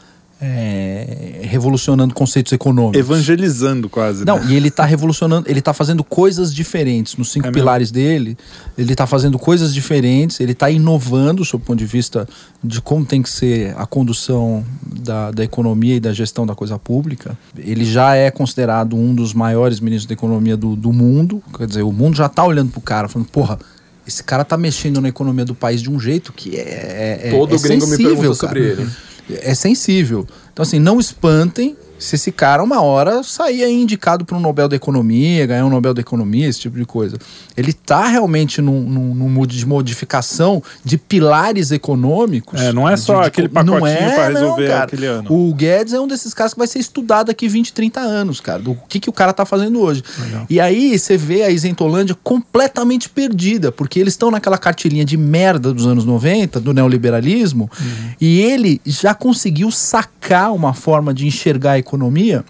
[0.45, 2.99] é, revolucionando conceitos econômicos.
[2.99, 4.25] Evangelizando quase.
[4.25, 4.47] Não, né?
[4.49, 7.15] e ele está revolucionando, ele está fazendo coisas diferentes.
[7.15, 8.09] Nos cinco é pilares mesmo?
[8.09, 8.37] dele,
[8.77, 12.27] ele está fazendo coisas diferentes, ele está inovando sob o ponto de vista
[12.61, 16.77] de como tem que ser a condução da, da economia e da gestão da coisa
[16.77, 17.37] pública.
[17.57, 21.41] Ele já é considerado um dos maiores ministros da economia do, do mundo.
[21.57, 23.57] Quer dizer, o mundo já está olhando para o cara, falando, porra,
[24.05, 27.29] esse cara tá mexendo na economia do país de um jeito que é.
[27.29, 30.27] é Todo é gringo sensível, me pergunta sobre ele é sensível.
[30.51, 34.75] Então, assim, não espantem se esse cara uma hora sair indicado para um Nobel da
[34.75, 37.17] Economia, ganhar um Nobel da Economia, esse tipo de coisa.
[37.55, 42.59] Ele está realmente num, num, num mood de modificação de pilares econômicos.
[42.59, 45.31] É, não é só de, aquele pacotinho é, para resolver não, aquele ano.
[45.31, 48.59] O Guedes é um desses caras que vai ser estudado aqui 20, 30 anos, cara,
[48.59, 50.03] do que, que o cara está fazendo hoje.
[50.19, 50.45] Legal.
[50.49, 55.73] E aí você vê a Isentolândia completamente perdida, porque eles estão naquela cartilhinha de merda
[55.73, 58.11] dos anos 90, do neoliberalismo, uhum.
[58.19, 62.43] e ele já conseguiu sacar uma forma de enxergar a economia economia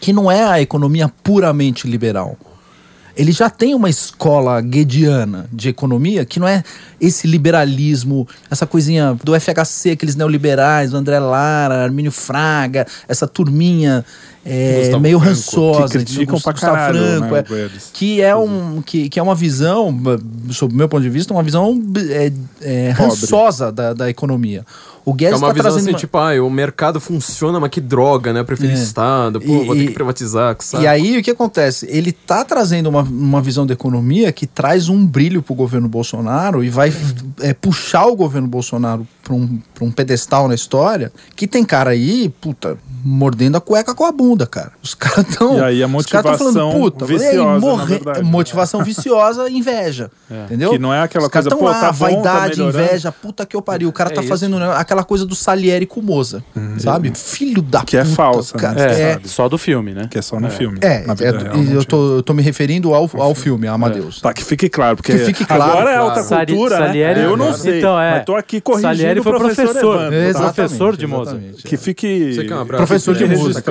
[0.00, 2.36] que não é a economia puramente liberal.
[3.14, 6.64] Ele já tem uma escola guediana de economia que não é
[6.98, 14.02] esse liberalismo, essa coisinha do FHC, aqueles neoliberais, André Lara, Armínio Fraga, essa turminha
[14.44, 19.10] é, meio Franco, rançosa, que criticam pra caralho, Franco, né, é, que é um que,
[19.10, 19.94] que é uma visão,
[20.50, 24.64] sob o meu ponto de vista, uma visão é, é, rançosa da, da economia.
[25.04, 25.98] O Guedes é uma tá visão assim, uma...
[25.98, 28.44] tipo, ah, o mercado funciona, mas que droga, né?
[28.44, 28.74] Prefiro é.
[28.74, 31.86] Estado, pô, e, vou ter que privatizar, que E aí, o que acontece?
[31.90, 36.62] Ele tá trazendo uma, uma visão da economia que traz um brilho pro governo Bolsonaro
[36.62, 36.92] e vai
[37.40, 41.90] é, puxar o governo Bolsonaro pra um, pra um pedestal na história, que tem cara
[41.90, 44.72] aí, puta, mordendo a cueca com a bunda, cara.
[44.82, 45.58] Os caras estão.
[45.58, 48.00] E aí a motivação falando, puta, viciosa, morre...
[48.22, 50.10] motivação viciosa, inveja.
[50.30, 50.44] É.
[50.44, 50.70] Entendeu?
[50.70, 53.62] Que não é aquela Os coisa, pô, lá, tá vaidade, tá inveja, puta que eu
[53.62, 53.88] pariu.
[53.88, 54.28] O cara é tá isso.
[54.28, 56.78] fazendo aquela coisa do Salieri com Moza, uhum.
[56.78, 57.12] sabe?
[57.14, 58.12] Filho da que é puta.
[58.12, 58.74] Que é falsa, cara.
[58.74, 59.00] Né?
[59.00, 60.08] É, é, só do filme, né?
[60.10, 60.50] Que é só no é.
[60.50, 60.78] filme.
[60.80, 64.20] É, é eu, tô, eu tô me referindo ao, ao filme, Amadeus.
[64.20, 66.86] Tá, que fique claro, porque que fique claro, agora é alta cultura, né?
[66.86, 68.12] Salieri, Eu não sei, então, é.
[68.12, 70.10] mas tô aqui corrigindo Salieri foi professor.
[70.52, 71.40] Professor de Moza.
[71.64, 72.46] Que fique...
[72.92, 73.62] Professor de Moza,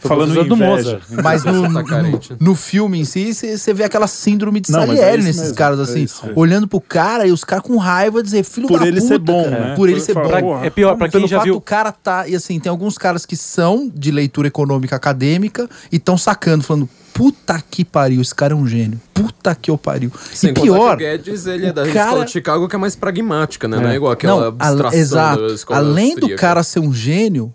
[0.00, 1.00] Falando do Moza.
[1.22, 1.42] Mas
[2.40, 6.80] no filme em si, você vê aquela síndrome de Salieri nesses caras, assim, olhando pro
[6.80, 9.74] cara e os caras com raiva dizer, filho Por da ele ser bom, né?
[9.76, 10.62] Por ele ser bom.
[10.62, 11.56] É pior, pra quem já viu...
[11.56, 12.28] o cara tá...
[12.28, 16.88] E assim, tem alguns caras que são de leitura econômica acadêmica e estão sacando, falando,
[17.18, 19.00] puta que pariu, esse cara é um gênio.
[19.12, 20.12] Puta que eu pariu.
[20.32, 20.96] Sem e pior.
[20.96, 22.04] Que o Guedes, ele é da cara...
[22.04, 23.76] escola de Chicago que é mais pragmática, né?
[23.76, 23.80] É.
[23.80, 25.48] Não é igual aquela Não, abstração exato.
[25.48, 26.34] da escola Além austríaca.
[26.34, 27.52] do cara ser um gênio,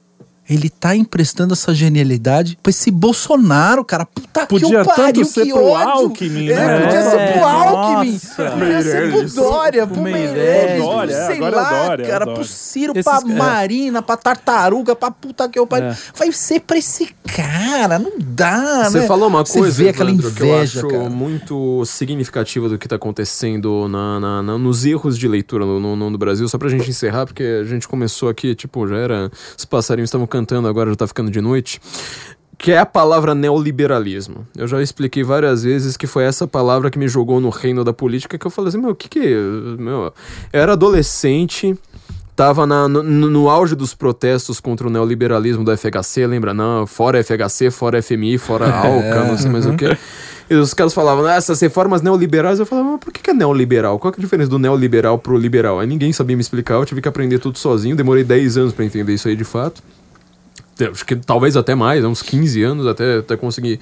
[0.49, 4.05] ele tá emprestando essa genialidade pra esse Bolsonaro, cara.
[4.05, 5.89] Puta podia que pariu, tanto ser pro ódio.
[5.89, 6.53] Alckmin, né?
[6.53, 8.19] É, podia ser pro Alckmin.
[8.59, 12.33] Podia ser pro Dória, pro Meirelles, Dória, sei lá, Dória, cara.
[12.33, 13.35] Pro Ciro, Esses, pra é.
[13.35, 15.89] Marina, pra Tartaruga, pra puta que eu pariu.
[15.89, 15.97] É.
[16.15, 19.07] Vai ser pra esse cara, não dá, Você né?
[19.07, 21.09] falou uma Você coisa, vê aquela inveja, que eu acho cara.
[21.09, 26.09] muito significativa do que tá acontecendo na, na, na nos erros de leitura no, no,
[26.09, 26.47] no, Brasil.
[26.47, 29.31] Só pra gente encerrar, porque a gente começou aqui, tipo, já era...
[29.57, 31.79] Os passarinhos estavam cantando, agora já tá ficando de noite
[32.63, 34.47] que é a palavra neoliberalismo.
[34.55, 37.91] Eu já expliquei várias vezes que foi essa palavra que me jogou no reino da
[37.91, 39.19] política que eu falei assim, meu, o que que...
[39.77, 40.13] Meu,
[40.53, 41.77] eu era adolescente,
[42.37, 46.53] tava na, no, no, auge dos protestos contra o neoliberalismo do FHC, lembra?
[46.53, 49.97] Não, fora FHC, fora FMI, fora ALCA, é, não sei mais o que.
[50.49, 53.99] E os caras falavam, ah, essas reformas neoliberais, eu falava, mas por que é neoliberal?
[53.99, 55.81] Qual é a diferença do neoliberal pro liberal?
[55.81, 58.85] Aí ninguém sabia me explicar, eu tive que aprender tudo sozinho, demorei 10 anos para
[58.85, 59.83] entender isso aí de fato
[60.85, 63.79] acho que talvez até mais, uns 15 anos até, até conseguir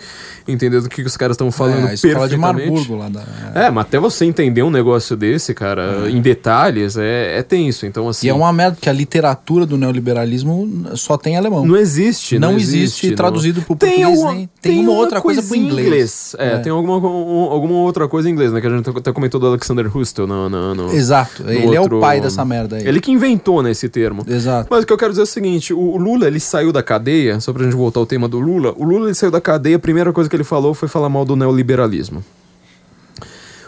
[0.48, 2.30] entender do que os caras estão falando é, perfeitamente.
[2.30, 3.24] de Marburgo lá da...
[3.54, 3.70] É.
[3.70, 6.10] mas até você entender um negócio desse, cara, é.
[6.10, 7.86] em detalhes, é, é tenso.
[7.86, 8.28] Então, assim...
[8.28, 11.66] E é uma merda que a literatura do neoliberalismo só tem alemão.
[11.66, 14.94] Não existe, não, não existe, existe traduzido para o português, uma, nem, tem, tem uma
[14.94, 15.88] outra coisa para inglês.
[15.88, 16.36] inglês.
[16.38, 19.12] É, é, tem alguma, um, alguma outra coisa em inglês, né, que a gente até
[19.12, 21.96] comentou do Alexander Hustel no, no, no Exato, no ele outro...
[21.96, 22.88] é o pai dessa merda aí.
[22.88, 24.24] Ele que inventou, né, esse termo.
[24.28, 24.68] Exato.
[24.70, 27.40] Mas o que eu quero dizer é o seguinte, o Lula, ele saiu da cadeia,
[27.40, 29.80] só pra gente voltar ao tema do Lula, o Lula ele saiu da cadeia, a
[29.80, 32.22] primeira coisa que ele falou foi falar mal do neoliberalismo.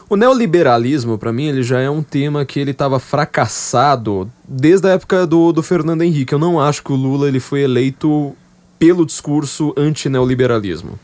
[0.10, 4.92] O neoliberalismo, para mim, ele já é um tema que ele estava fracassado desde a
[4.92, 6.34] época do, do Fernando Henrique.
[6.34, 8.35] Eu não acho que o Lula ele foi eleito
[8.77, 11.00] pelo discurso anti-neoliberalismo.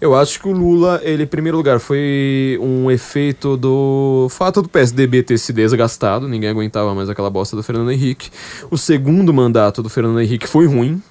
[0.00, 4.68] Eu acho que o Lula, ele, em primeiro lugar, foi um efeito do fato do
[4.68, 8.30] PSDB ter se desgastado, ninguém aguentava mais aquela bosta do Fernando Henrique.
[8.70, 11.02] O segundo mandato do Fernando Henrique foi ruim,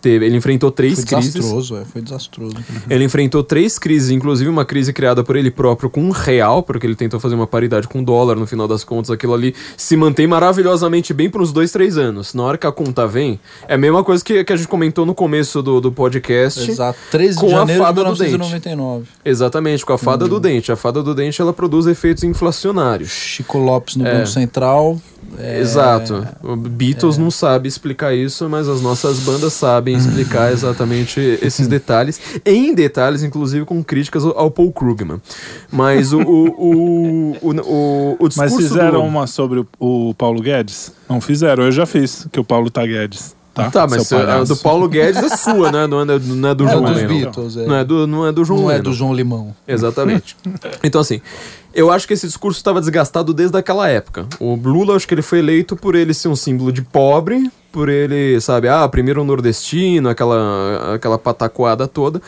[0.00, 1.34] teve, ele enfrentou três foi crises.
[1.34, 2.56] Desastroso, é, foi desastroso.
[2.88, 6.86] Ele enfrentou três crises, inclusive uma crise criada por ele próprio com um real, porque
[6.86, 9.96] ele tentou fazer uma paridade com o dólar, no final das contas, aquilo ali se
[9.96, 12.34] mantém maravilhosamente bem por uns dois, três anos.
[12.34, 15.04] Na hora que a conta vem, é a mesma coisa que, que a gente comentou
[15.04, 16.70] no começo do, do podcast.
[16.70, 19.06] Exato, 13 com de janeiro a fada de 1999.
[19.24, 20.28] Exatamente, com a fada hum.
[20.28, 20.70] do dente.
[20.72, 23.10] A fada do dente, ela produz efeitos inflacionários.
[23.10, 24.14] Chico Lopes no é.
[24.14, 24.98] Banco Central
[25.36, 25.60] é...
[25.60, 26.26] Exato.
[26.42, 27.20] O Beatles é...
[27.20, 32.20] não sabe explicar isso, mas as nossas bandas sabem explicar exatamente esses detalhes.
[32.44, 35.20] Em detalhes, inclusive com críticas ao Paul Krugman.
[35.70, 38.38] Mas o, o, o, o, discurso.
[38.38, 40.92] Mas fizeram uma sobre o, Paulo Guedes?
[41.08, 43.36] Não fizeram, eu já fiz, que o Paulo tá Guedes.
[43.54, 45.86] Tá, tá mas a do Paulo Guedes é sua, né?
[45.88, 47.32] Não é, não é do é João Limão.
[47.32, 47.66] É.
[47.66, 49.54] Não é do, é João Não é do João Limão.
[49.66, 50.36] Exatamente.
[50.84, 51.20] Então, assim,
[51.78, 54.26] eu acho que esse discurso estava desgastado desde aquela época.
[54.40, 57.88] O Lula, acho que ele foi eleito por ele ser um símbolo de pobre, por
[57.88, 62.20] ele, sabe, ah, primeiro nordestino, aquela, aquela patacoada toda.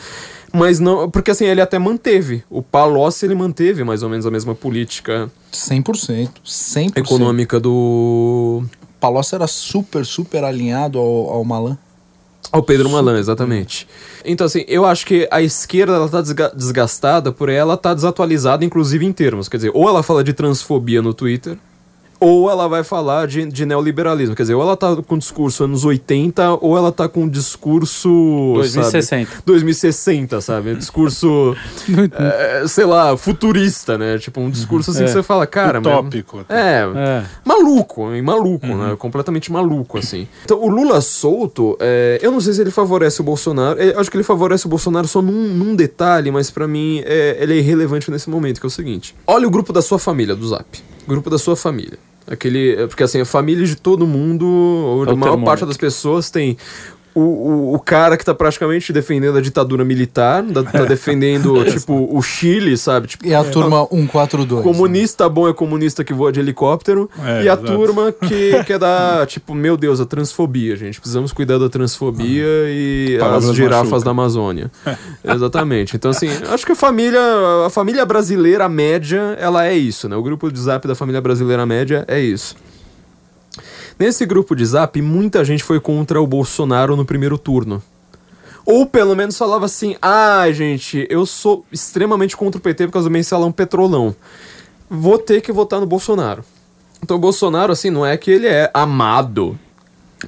[0.53, 1.09] Mas não.
[1.09, 2.43] Porque assim, ele até manteve.
[2.49, 5.29] O Palocci, ele manteve mais ou menos a mesma política.
[5.51, 6.29] 100%.
[6.45, 6.97] 100%.
[6.97, 8.63] Econômica do.
[9.01, 11.77] Palocci era super, super alinhado ao, ao Malan.
[12.51, 13.87] Ao Pedro Malan, exatamente.
[14.25, 16.21] Então, assim, eu acho que a esquerda ela tá
[16.53, 19.47] desgastada por ela tá desatualizada, inclusive em termos.
[19.47, 21.57] Quer dizer, ou ela fala de transfobia no Twitter,
[22.21, 24.35] ou ela vai falar de, de neoliberalismo.
[24.35, 28.53] Quer dizer, ou ela tá com discurso anos 80, ou ela tá com discurso.
[28.57, 29.31] 2060.
[29.31, 30.75] Sabe, 2060, sabe?
[30.75, 31.57] Discurso.
[32.13, 34.19] é, sei lá, futurista, né?
[34.19, 35.05] Tipo, um discurso assim é.
[35.05, 35.79] que você fala, cara.
[35.79, 36.45] Utópico.
[36.47, 37.23] é, é.
[37.43, 38.89] Maluco, maluco, uhum.
[38.89, 38.95] né?
[38.95, 40.27] Completamente maluco, assim.
[40.45, 43.79] Então, o Lula solto, é, eu não sei se ele favorece o Bolsonaro.
[43.79, 47.37] Eu acho que ele favorece o Bolsonaro só num, num detalhe, mas para mim é,
[47.39, 50.35] ele é irrelevante nesse momento, que é o seguinte: olha o grupo da sua família
[50.35, 50.67] do Zap.
[51.07, 51.97] Grupo da sua família.
[52.27, 52.75] Aquele.
[52.75, 56.29] É, porque assim, a família de todo mundo, ou é a maior parte das pessoas
[56.29, 56.57] tem
[57.13, 62.21] o, o, o, cara que tá praticamente defendendo a ditadura militar, tá defendendo, tipo, o
[62.21, 63.07] Chile, sabe?
[63.07, 64.63] Tipo, e a turma 142.
[64.63, 65.29] Comunista né?
[65.29, 67.09] bom é comunista que voa de helicóptero.
[67.19, 67.65] É, e a exato.
[67.65, 70.99] turma que quer dar, tipo, meu Deus, a transfobia, gente.
[70.99, 74.05] Precisamos cuidar da transfobia ah, e as girafas machuca.
[74.05, 74.71] da Amazônia.
[75.23, 75.95] Exatamente.
[75.95, 77.21] Então, assim, acho que a família,
[77.65, 80.15] a família brasileira média, ela é isso, né?
[80.15, 82.55] O grupo de zap da família brasileira média é isso.
[83.97, 87.81] Nesse grupo de zap, muita gente foi contra o Bolsonaro no primeiro turno.
[88.65, 93.09] Ou pelo menos falava assim: ah, gente, eu sou extremamente contra o PT por causa
[93.09, 94.15] do mensalão petrolão.
[94.89, 96.43] Vou ter que votar no Bolsonaro.
[97.01, 99.57] Então o Bolsonaro, assim, não é que ele é amado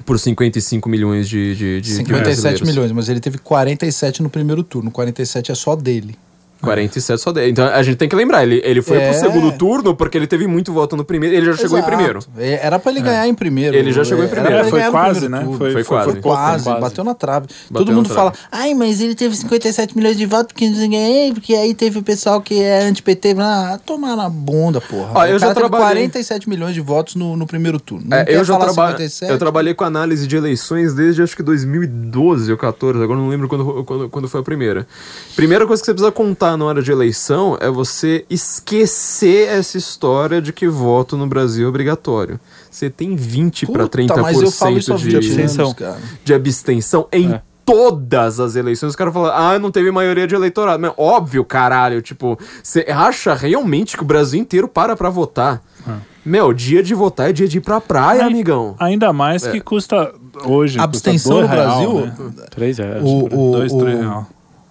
[0.04, 4.62] por 55 milhões de, de, de 57 de milhões, mas ele teve 47 no primeiro
[4.64, 4.90] turno.
[4.90, 6.16] 47 é só dele.
[6.64, 7.50] 47 só 10.
[7.50, 9.10] Então a gente tem que lembrar, ele, ele foi é.
[9.10, 11.34] pro segundo turno porque ele teve muito voto no primeiro.
[11.34, 11.92] Ele já chegou Exato.
[11.92, 12.20] em primeiro.
[12.36, 13.02] É, era pra ele é.
[13.02, 13.76] ganhar em primeiro.
[13.76, 14.56] Ele já chegou em primeiro.
[14.56, 15.44] É, foi quase, né?
[15.56, 16.12] Foi, foi, quase.
[16.12, 17.46] Foi quase, quase, bateu na trave.
[17.70, 21.32] Bateu Todo mundo fala, ai, mas ele teve 57 milhões de votos porque ninguém.
[21.34, 23.36] Porque aí teve o pessoal que é anti-PT.
[23.38, 25.22] Ah, tomar na bunda, porra.
[25.22, 26.08] Ah, eu já trabalhei...
[26.08, 28.06] 47 milhões de votos no, no primeiro turno.
[28.12, 28.96] É, eu já traba...
[29.28, 33.48] Eu trabalhei com análise de eleições desde acho que 2012 ou 14, agora não lembro
[33.48, 34.86] quando, quando, quando foi a primeira.
[35.34, 40.40] Primeira coisa que você precisa contar na hora de eleição é você esquecer essa história
[40.40, 42.38] de que voto no Brasil é obrigatório.
[42.70, 45.76] Você tem 20 para 30% mas eu falo isso de, de abstenção.
[46.24, 47.42] De abstenção em é.
[47.64, 48.90] todas as eleições.
[48.90, 50.80] Os caras falam, ah, não teve maioria de eleitorado.
[50.80, 55.62] Mas óbvio, caralho, tipo, você acha realmente que o Brasil inteiro para pra votar?
[55.86, 55.92] É.
[56.24, 58.74] Meu, dia de votar é dia de ir pra praia, amigão.
[58.78, 59.52] Ainda mais é.
[59.52, 60.12] que custa
[60.44, 60.80] hoje.
[60.80, 62.06] Abstenção custa no Brasil?
[62.06, 62.46] Né?
[62.50, 63.02] Três reais.
[63.02, 64.24] O, o, dois, três reais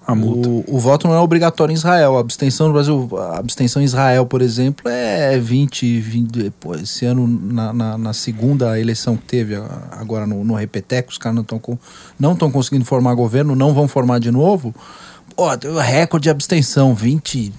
[0.06, 0.50] a multa.
[0.50, 2.18] O, o, voto não é obrigatório em Israel.
[2.18, 7.06] A abstenção no Brasil, a abstenção em Israel, por exemplo, é 20, 20 pô, esse
[7.06, 9.56] ano, na, na, na, segunda eleição que teve,
[9.92, 11.80] agora no, no Repeteco, os caras não estão
[12.20, 14.74] não estão conseguindo formar governo, não vão formar de novo.
[15.36, 15.48] Pô,
[15.80, 17.54] recorde de abstenção, 20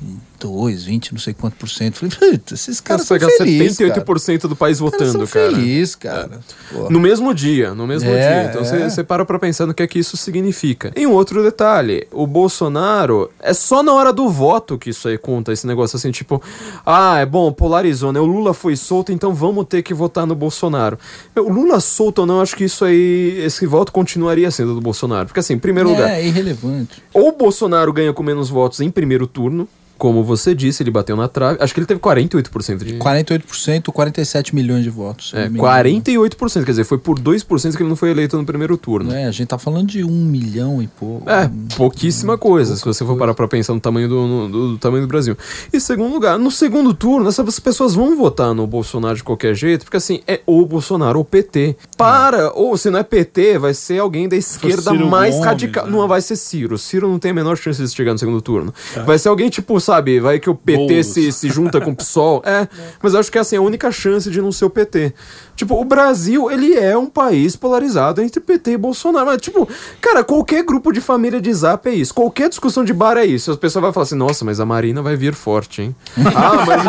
[0.45, 1.97] 22, 20, não sei quanto por cento.
[1.97, 4.49] Falei, esses caras são felizes, 78% cara.
[4.49, 5.51] do país votando, cara.
[5.51, 6.41] feliz, cara.
[6.73, 6.91] É.
[6.91, 8.51] No mesmo dia, no mesmo é, dia.
[8.51, 9.05] Então você é.
[9.05, 10.93] para pra pensar no que é que isso significa.
[10.95, 15.17] E um outro detalhe, o Bolsonaro, é só na hora do voto que isso aí
[15.17, 16.43] conta, esse negócio assim, tipo,
[16.85, 18.21] ah, é bom, polarizou, né?
[18.21, 20.99] O Lula foi solto, então vamos ter que votar no Bolsonaro.
[21.37, 25.27] O Lula solto ou não, acho que isso aí, esse voto continuaria sendo do Bolsonaro.
[25.27, 26.11] Porque assim, em primeiro é, lugar...
[26.11, 27.03] É, irrelevante.
[27.13, 29.69] Ou o Bolsonaro ganha com menos votos em primeiro turno,
[30.05, 31.57] como você disse, ele bateu na trave.
[31.63, 32.99] Acho que ele teve 48% de.
[32.99, 35.33] 48%, 47 milhões de votos.
[35.35, 39.15] É, 48%, quer dizer, foi por 2% que ele não foi eleito no primeiro turno.
[39.15, 41.31] É, a gente tá falando de um milhão e pouco.
[41.31, 44.79] É, pouquíssima coisa, se você for parar pra pensar no tamanho do, no, do, do,
[44.79, 45.39] tamanho do Brasil.
[45.73, 49.87] E segundo lugar, no segundo turno, essas pessoas vão votar no Bolsonaro de qualquer jeito,
[49.87, 51.79] porque assim, é ou Bolsonaro ou PT.
[51.97, 52.53] Para, é.
[52.55, 55.87] ou se não é PT, vai ser alguém da esquerda mais radical.
[55.87, 55.93] Né?
[55.93, 56.77] Não vai ser Ciro.
[56.77, 58.75] Ciro não tem a menor chance de chegar no segundo turno.
[58.95, 59.01] É.
[59.01, 59.94] Vai ser alguém tipo sabe?
[60.21, 62.43] Vai que o PT se, se junta com o PSOL.
[62.45, 62.69] É,
[63.03, 65.13] mas acho que assim, é a única chance de não ser o PT.
[65.57, 69.27] Tipo, o Brasil, ele é um país polarizado entre PT e Bolsonaro.
[69.27, 69.69] Mas, tipo,
[70.01, 72.13] cara, qualquer grupo de família de zap é isso.
[72.13, 73.53] Qualquer discussão de bar é isso.
[73.53, 75.95] As pessoas vão falar assim, nossa, mas a Marina vai vir forte, hein?
[76.35, 76.83] ah, mas...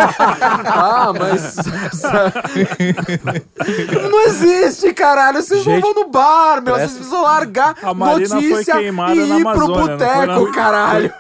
[0.65, 1.55] ah, mas...
[4.11, 5.41] não existe, caralho.
[5.41, 6.75] Vocês Gente, não vão no bar, meu.
[6.75, 11.13] Vocês precisam largar a Marina notícia foi queimada e ir na Amazônia, pro boteco, caralho.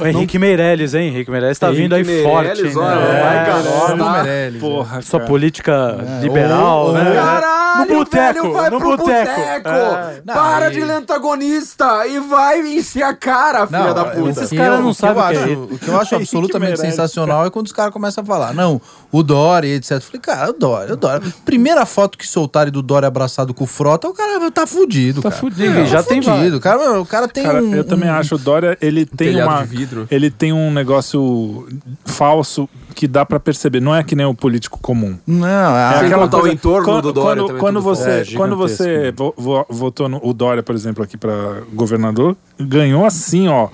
[0.00, 1.08] O Henrique Meirelles, hein?
[1.08, 2.78] Henrique Meirelles tá Henrique vindo aí Meirelles, forte.
[2.78, 3.22] Olha, né?
[3.22, 3.98] vai, garoto.
[3.98, 4.22] Tá.
[4.22, 6.22] Meirelles, Porra, Sua política é.
[6.22, 7.14] liberal, oh, né?
[7.14, 9.40] Caralho, no boteco, velho, vai no pro boteco.
[9.68, 10.22] É.
[10.24, 14.30] Para de ler antagonista e vai encher a cara, filha não, da puta.
[14.30, 17.66] Esses caras não sabem o que, é o que eu acho absolutamente sensacional é quando
[17.66, 18.80] os caras começam a falar, não,
[19.12, 19.92] o Dória, etc.
[19.92, 21.34] Eu falei, cara, o Dória, o Dória.
[21.44, 25.30] Primeira foto que soltaram do Dória abraçado com o Frota, o cara tá fudido, tá
[25.30, 25.40] cara.
[25.40, 26.56] fudido, é, já tá tem fudido.
[26.56, 29.62] O cara, o cara tem cara, um, Eu também acho, o Dória, ele tem uma...
[29.62, 30.06] De vidro.
[30.10, 31.66] Ele tem um negócio
[32.04, 33.78] falso que dá para perceber.
[33.78, 35.18] Não é que nem o político comum.
[35.26, 37.42] Não, é, é aquela coisa, o entorno quando, do Dória.
[37.42, 39.14] Quando, quando você, é, quando você
[39.68, 43.68] votou no, o Dória, por exemplo, aqui para governador, ganhou assim, ó.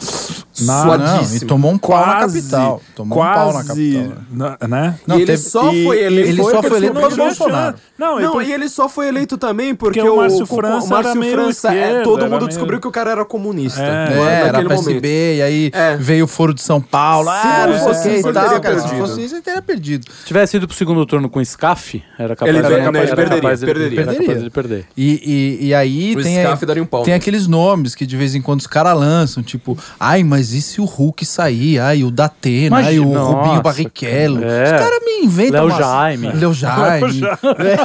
[0.61, 2.83] Na, não, e tomou um quase, pau na capital.
[2.95, 4.69] Tomou quase, um pau na capital.
[4.69, 4.99] Né?
[5.07, 7.77] Não, e ele teve, só foi eleito, ele só foi eleito pelo Bolsonaro.
[7.99, 11.23] Não, não e ele só foi eleito também porque, porque o Márcio França, o, Márcio
[11.23, 12.49] França é, todo mundo meio...
[12.49, 13.83] descobriu que o cara era comunista.
[13.83, 15.97] É, é era PSB, e aí é.
[15.97, 17.31] veio o Foro de São Paulo.
[17.31, 18.89] Se ah, não fosse isso, ele teria perdido.
[18.89, 20.07] Se fosse isso, ele teria perdido.
[20.21, 23.07] Se tivesse ido pro segundo turno com o SCAF, era capaz, ele, era, ele, capaz,
[23.07, 23.87] ele perderia, capaz, perderia.
[23.87, 24.33] Ele, perderia.
[24.43, 24.85] Ele perder.
[24.97, 28.17] E, e, e aí o tem, SCAF daria um pau, tem aqueles nomes que de
[28.17, 31.79] vez em quando os caras lançam, tipo, ai, mas e se o Hulk sair?
[31.79, 34.45] Ai, o Datena, ai, o Nossa, Rubinho Barrichello.
[34.45, 34.65] é.
[34.65, 35.53] Os caras me inventam.
[35.53, 36.33] Léo umas- Jaime.
[36.33, 37.21] Léo Jaime.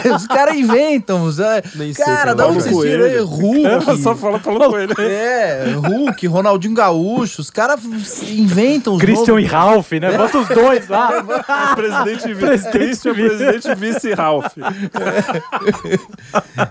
[0.06, 1.24] É, os caras inventam.
[1.24, 3.66] os- é, Nem cara, é dá um tiram aí, Hulk.
[3.66, 4.94] Ela só fala Paulo Coelho.
[5.00, 7.80] É, Hulk, Ronaldinho Gaúcho, os caras
[8.24, 9.46] inventam os Christian nomes.
[9.46, 10.18] e Ralph, né?
[10.18, 11.17] Bota os dois lá.
[11.76, 13.28] Presidente, vice, Presidente Christian, vice.
[13.38, 14.54] presidente vice Ralph.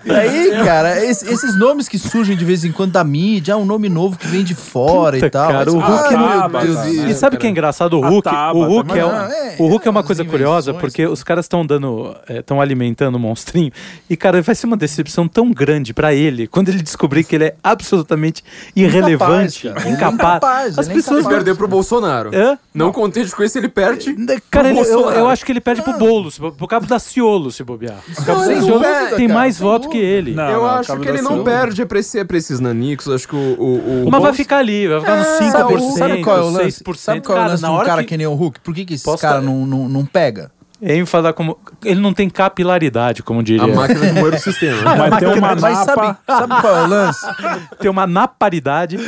[0.04, 3.56] E aí, cara, es- esses nomes que surgem de vez em quando da mídia, é
[3.56, 5.50] um nome novo que vem de fora Puta, e tal.
[5.50, 7.10] cara, o Hulk ah, não- meu Deus né?
[7.10, 7.94] E sabe o que é engraçado?
[7.98, 10.74] O Hulk, Tabata, o Hulk, é, um- não, é, o Hulk é uma coisa curiosa
[10.74, 13.70] porque os caras estão dando, estão alimentando o monstrinho
[14.08, 17.44] e cara, vai ser uma decepção tão grande pra ele quando ele descobrir que ele
[17.44, 18.42] é absolutamente
[18.74, 20.14] irrelevante, incapaz.
[20.14, 22.30] Incapaz, As ele é pessoas Se perder pro Bolsonaro.
[22.34, 22.58] Hã?
[22.74, 24.14] Não contente com isso, ele perde.
[24.50, 26.86] Cara, pro ele- eu, eu acho que ele perde pro Bolo, se bo- pro cabo
[26.86, 27.98] da Ciolo, se bobear.
[28.18, 28.80] O cabo da Ciolo
[29.16, 30.34] tem cara, mais sem voto que ele.
[30.34, 33.08] Não, eu não, acho Cabo que ele não perde pra, esse, pra esses nanicos.
[33.08, 33.38] Acho que o.
[33.38, 36.50] o, o Mas vai ficar ali, vai ficar nos É, 5%, Sabe qual é o
[36.50, 36.82] lance?
[36.84, 36.96] 6%.
[36.96, 38.08] Sabe qual é o cara, lance de na um hora cara que...
[38.08, 38.16] que...
[38.16, 38.60] nem o Hulk?
[38.60, 40.50] Por que, que esse Posso cara tá- não, não, não pega?
[40.80, 41.58] Ele falar como...
[41.84, 43.64] Ele não tem capilaridade, como diria.
[43.64, 44.82] A máquina de moer o sistema.
[44.96, 46.18] Mas tem uma Mas sabe, napa.
[46.26, 47.26] sabe qual é o lance?
[47.80, 48.98] Tem uma naparidade.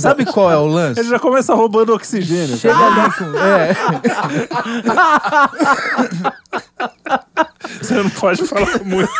[0.00, 1.00] Sabe qual é o lance?
[1.00, 2.56] Ele já começa roubando oxigênio.
[2.56, 3.24] Chega ali com.
[3.38, 3.76] É,
[7.80, 9.10] Você não pode falar muito.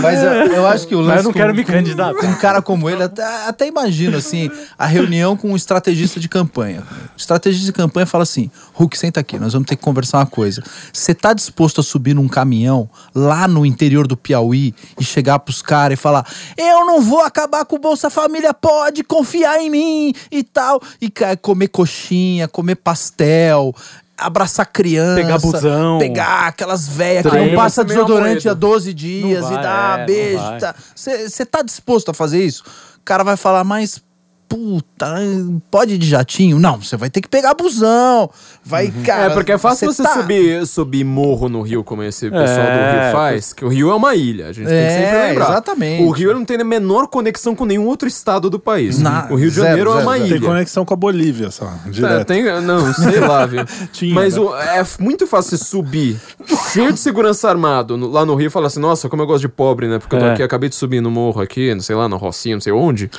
[0.00, 1.08] Mas eu, eu acho que o lance.
[1.08, 2.14] Mas eu não com- quero me com- candidatar.
[2.20, 6.28] Com um cara como ele, até, até imagino assim, a reunião com um estrategista de
[6.28, 6.82] campanha.
[7.14, 10.26] O estrategista de campanha fala assim: Hulk, senta aqui, nós vamos ter que conversar uma
[10.26, 10.62] coisa.
[10.92, 15.62] Você tá disposto a subir num caminhão lá no interior do Piauí e chegar pros
[15.62, 16.26] caras e falar:
[16.56, 20.80] Eu não vou acabar com o Bolsa Família, pode confiar em mim e tal.
[21.00, 23.74] E comer coxinha, comer pastel.
[24.18, 25.98] Abraçar criança, Pegar busão.
[25.98, 29.96] pegar aquelas velhas que não passa Você desodorante há 12 dias Não e vai, dá
[30.00, 30.42] é, beijo.
[30.42, 30.58] vai.
[30.58, 30.74] Tá.
[30.94, 32.64] Você tá disposto a fazer isso?
[32.98, 34.02] O cara vai falar, mas
[34.48, 35.14] puta,
[35.70, 36.58] pode ir de jatinho?
[36.58, 38.30] Não, você vai ter que pegar busão.
[38.64, 39.32] Vai, cara.
[39.32, 42.72] É, porque é fácil você tá- subir, subir morro no Rio, como esse pessoal do
[42.72, 45.28] É, Rio faz, que o Rio é uma ilha, a gente tem que É, sempre
[45.28, 45.50] lembrar.
[45.50, 46.02] exatamente.
[46.04, 48.98] O Rio não tem a menor conexão com nenhum outro estado do país.
[48.98, 50.28] Na- o Rio de zero, Janeiro é zero, uma zero.
[50.28, 50.46] Tem ilha.
[50.48, 52.26] conexão com a Bolívia só, É, direto.
[52.26, 53.64] tem, não, sei lá, viu?
[53.92, 54.40] Tinha, Mas né?
[54.40, 56.20] o- é muito fácil você subir,
[56.72, 59.42] cheio de segurança armado, no- lá no Rio, e falar assim, nossa, como eu gosto
[59.42, 59.98] de pobre, né?
[59.98, 60.32] Porque eu tô É.
[60.32, 63.10] aqui, acabei de subir no morro aqui, não sei lá, no Rocinha, não sei onde.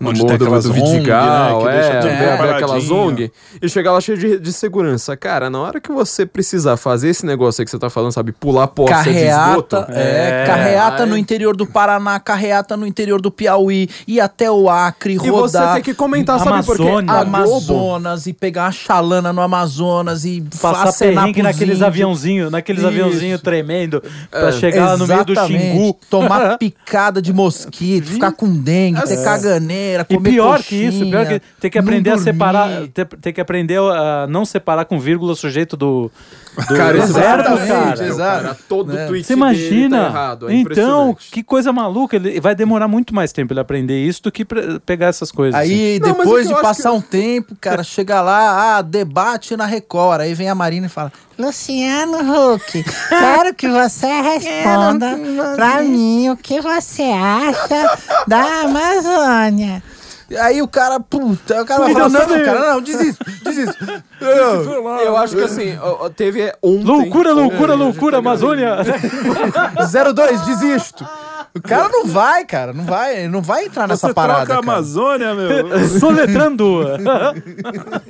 [0.00, 0.50] No Onde morro tem do, do
[0.84, 2.54] Vidigal, né, que é, deixa tudo ver- ver paradinho.
[2.56, 3.32] aquelas ONG.
[3.62, 5.16] E chegar lá cheio de, de segurança.
[5.16, 8.32] Cara, na hora que você precisar fazer esse negócio aí que você tá falando, sabe,
[8.32, 9.76] pular poça de esgoto...
[9.76, 10.46] Carreata, é, É.
[10.46, 15.14] carreata Aí- no interior do Paraná, carreata no interior do Piauí, ir até o Acre,
[15.14, 16.82] E você rodar tem que comentar, sabe por quê?
[16.82, 17.12] Amazônia.
[17.12, 17.38] A Globo...
[17.78, 24.02] Amazonas e pegar uma chalana no Amazonas e Passar perrengue naqueles aviãozinhos, naqueles aviãozinhos tremendo,
[24.30, 25.34] pra chegar lá no meio do.
[25.46, 25.96] Xingu.
[26.10, 31.04] Tomar picada de mosquito, ficar com dengue, ter caganeira, E comer pior coxinha, que isso,
[31.10, 34.84] pior que tem que não aprender a separar, ter, ter que aprender a não separar
[34.84, 36.10] com vírgula o sujeito do,
[36.68, 38.06] do Cara, exatamente, cara.
[38.06, 38.42] exato.
[38.44, 39.06] Cara, todo Né?
[39.06, 40.00] tweet Você dele imagina?
[40.00, 42.16] tá errado, é então, que coisa maluca.
[42.16, 44.44] Ele vai demorar muito mais tempo ele aprender isso do que
[44.84, 45.58] pegar essas coisas.
[45.60, 45.72] assim.
[45.72, 48.82] Aí, Não, mas é depois eu de passar que- um tempo, cara, chega lá, ah,
[48.82, 50.20] debate na Record.
[50.20, 52.18] Aí vem a Marina e fala: Luciano
[52.54, 55.18] Huck, quero que você responda
[55.54, 59.82] pra mim o que você acha da Amazônia.
[60.36, 63.86] Aí o cara, puta, o cara vai falar: não, não, cara, não, desisto, desisto.
[64.20, 65.00] Não.
[65.00, 65.78] Eu acho que assim,
[66.16, 66.84] teve ontem...
[66.84, 68.76] Loucura, loucura, É, loucura, Amazônia!
[70.14, 71.06] 02, desisto.
[71.54, 74.44] O cara não vai, cara, não vai, não vai entrar nessa Você parada.
[74.44, 74.76] troca a cara.
[74.76, 75.88] Amazônia, meu.
[75.98, 76.82] Soletrando!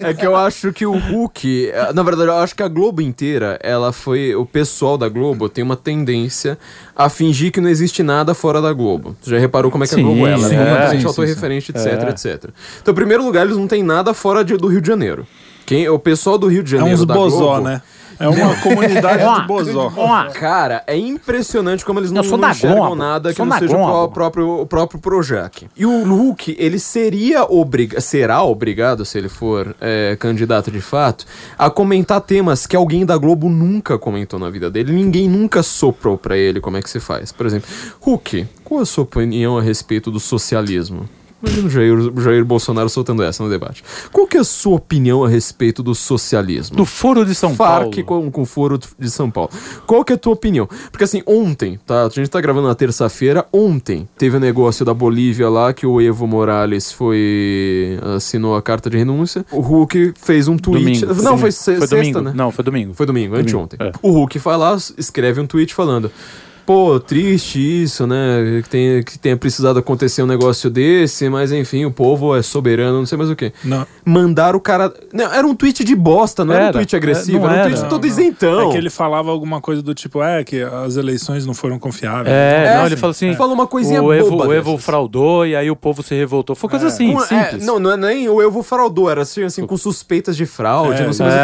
[0.01, 3.01] É que eu acho que o Hulk, eh, na verdade, eu acho que a Globo
[3.03, 6.59] inteira, ela foi, o pessoal da Globo tem uma tendência
[6.97, 9.17] a fingir que não existe nada fora da Globo.
[9.21, 10.33] Você já reparou como é que Sim, a Globo é?
[10.33, 12.11] Ela sim, é é, autorreferente, etc, É.
[12.11, 12.51] etc.
[12.81, 15.27] Então, em primeiro lugar, eles não têm nada fora de- do Rio de Janeiro.
[15.69, 17.83] Quem, o pessoal do Rio de É Janeiro uns da bozó, Globo, né?
[18.19, 19.93] É uma comunidade de bozó.
[20.33, 22.95] Cara, é impressionante como eles não, não da enxergam Globo.
[22.97, 24.15] nada que não seja o Globo.
[24.15, 25.69] próprio, o próprio Projac.
[25.77, 31.27] E o Hulk, ele seria obrigado, será obrigado, se ele for é, candidato de fato,
[31.59, 34.91] a comentar temas que alguém da Globo nunca comentou na vida dele.
[34.91, 37.31] Ninguém nunca soprou pra ele como é que se faz.
[37.31, 37.69] Por exemplo,
[38.01, 41.07] Hulk, qual a sua opinião a respeito do socialismo?
[41.43, 43.85] Imagina o Jair, o Jair Bolsonaro soltando essa no debate.
[44.13, 46.77] Qual que é a sua opinião a respeito do socialismo?
[46.77, 48.05] Do Foro de São Farc Paulo.
[48.25, 49.51] com, com foro de São Paulo.
[49.87, 50.69] Qual que é a tua opinião?
[50.91, 52.05] Porque assim, ontem, tá?
[52.07, 56.01] A gente tá gravando na terça-feira, ontem teve o negócio da Bolívia lá que o
[56.01, 57.99] Evo Morales foi.
[58.17, 59.45] assinou a carta de renúncia.
[59.53, 61.01] O Hulk fez um tweet.
[61.03, 61.23] Domingo.
[61.23, 62.21] Não, foi, foi sexta, domingo.
[62.21, 62.33] né?
[62.35, 62.95] Não, foi domingo.
[62.95, 63.79] Foi domingo, Domingo, anteontem.
[63.81, 63.93] é.
[64.03, 66.11] O Hulk vai lá, escreve um tweet falando.
[66.69, 68.61] Pô, triste isso, né?
[68.63, 72.99] Que, tem, que tenha precisado acontecer um negócio desse, mas enfim, o povo é soberano,
[72.99, 73.55] não sei mais o quê.
[73.65, 73.87] Não.
[74.05, 74.93] Mandar o cara.
[75.11, 77.65] Não, era um tweet de bosta, não era, era um tweet agressivo, era, era um
[77.69, 78.09] tweet não, todo não.
[78.11, 78.69] isentão.
[78.69, 82.29] É que ele falava alguma coisa do tipo, é, que as eleições não foram confiáveis.
[82.29, 83.35] É, é não, ele falou assim.
[83.35, 84.49] Falou uma coisinha o Evo, boba.
[84.49, 86.55] O Evo fraudou e aí o povo se revoltou.
[86.55, 86.89] Foi coisa é.
[86.89, 87.65] assim, com, é, simples.
[87.65, 91.15] não, não é nem o Evo fraudou, era assim, assim com suspeitas de fraude, não
[91.15, 91.35] sei mais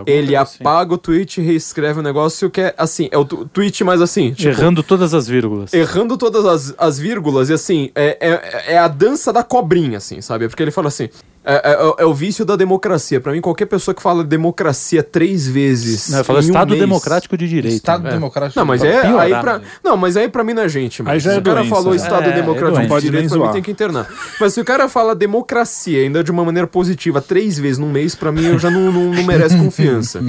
[0.00, 0.10] o quê.
[0.10, 0.56] Ele assim.
[0.58, 4.32] apaga o tweet e reescreve o negócio que é assim, é o tweet mais assim.
[4.32, 5.72] Tipo, errando todas as vírgulas.
[5.72, 10.20] Errando todas as, as vírgulas e assim, é, é, é a dança da cobrinha, assim,
[10.20, 10.48] sabe?
[10.48, 11.08] Porque ele fala assim:
[11.42, 13.18] é, é, é, é, o vício da democracia.
[13.18, 16.10] Para mim, qualquer pessoa que fala democracia três vezes.
[16.10, 17.76] Não, fala Estado um Democrático de Direito.
[17.76, 18.10] Estado é.
[18.10, 19.06] Democrático Não, mas é.
[19.06, 21.02] Aí pra, não, mas aí pra mim não é gente.
[21.02, 23.52] Mas aí já se o cara doença, falou Estado é, Democrático de Direito, pra mim
[23.52, 24.06] tem que internar.
[24.38, 28.14] Mas se o cara fala democracia ainda de uma maneira positiva três vezes num mês,
[28.14, 30.20] pra mim eu já não, não, não merece confiança.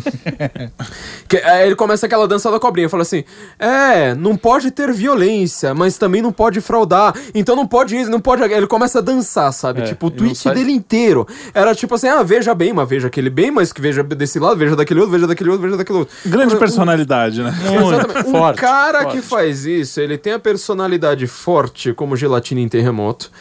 [1.27, 2.88] que, aí ele começa aquela dança da cobrinha.
[2.88, 3.25] Fala assim:
[3.59, 7.14] é, não pode ter violência, mas também não pode fraudar.
[7.35, 8.43] Então não pode isso, não pode.
[8.43, 9.81] Ele começa a dançar, sabe?
[9.81, 11.01] tipo, o tweet dele inteiro
[11.54, 14.58] era tipo assim, ah, veja bem, mas veja aquele bem, mas que veja desse lado,
[14.58, 16.14] veja daquele outro, veja daquele outro, veja daquele outro.
[16.26, 17.54] Grande personalidade, né?
[17.64, 18.28] Exatamente.
[18.28, 19.16] Um forte, cara forte.
[19.18, 23.32] que faz isso, ele tem a personalidade forte como gelatina em terremoto.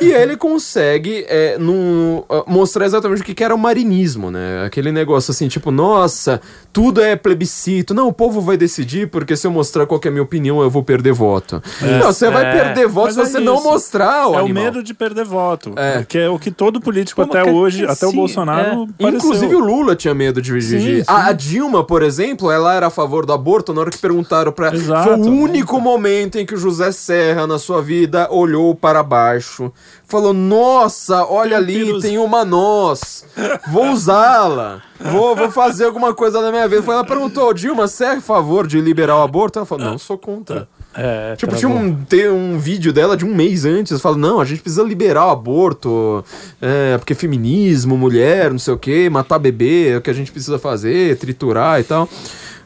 [0.00, 4.64] e ele consegue é, num, mostrar exatamente o que era o marinismo, né?
[4.64, 6.40] Aquele negócio assim, tipo, nossa,
[6.72, 7.94] tudo é plebiscito.
[7.94, 10.70] Não, o povo vai decidir, porque se eu mostrar qual é a minha opinião, eu
[10.70, 11.62] vou perder voto.
[11.82, 13.40] É, não, você é, vai perder voto se é você isso.
[13.40, 14.62] não mostrar o É animal.
[14.62, 15.72] o medo de perder voto.
[15.76, 16.04] É.
[16.06, 19.08] Que é o que todo político como até hoje até o Bolsonaro é.
[19.08, 21.04] Inclusive o Lula tinha medo de dirigir.
[21.06, 24.52] A, a, Dilma, por exemplo, ela era a favor do aborto na hora que perguntaram
[24.52, 25.04] pra ela.
[25.04, 29.72] Foi o único momento em que o José Serra, na sua vida, olhou para baixo.
[30.06, 33.24] Falou, nossa, olha tem ali, tem uma noz.
[33.68, 34.82] Vou usá-la.
[35.00, 36.82] Vou, vou fazer alguma coisa na minha vida.
[36.86, 39.58] Ela perguntou, Dilma, você é a favor de liberar o aborto?
[39.58, 40.68] Ela falou, não, sou contra.
[40.94, 44.44] É, tipo, tinha um, ter um vídeo dela de um mês antes, fala, não, a
[44.44, 46.24] gente precisa liberar o aborto,
[46.60, 50.32] é, porque feminismo, mulher, não sei o que, matar bebê é o que a gente
[50.32, 52.08] precisa fazer, triturar e tal.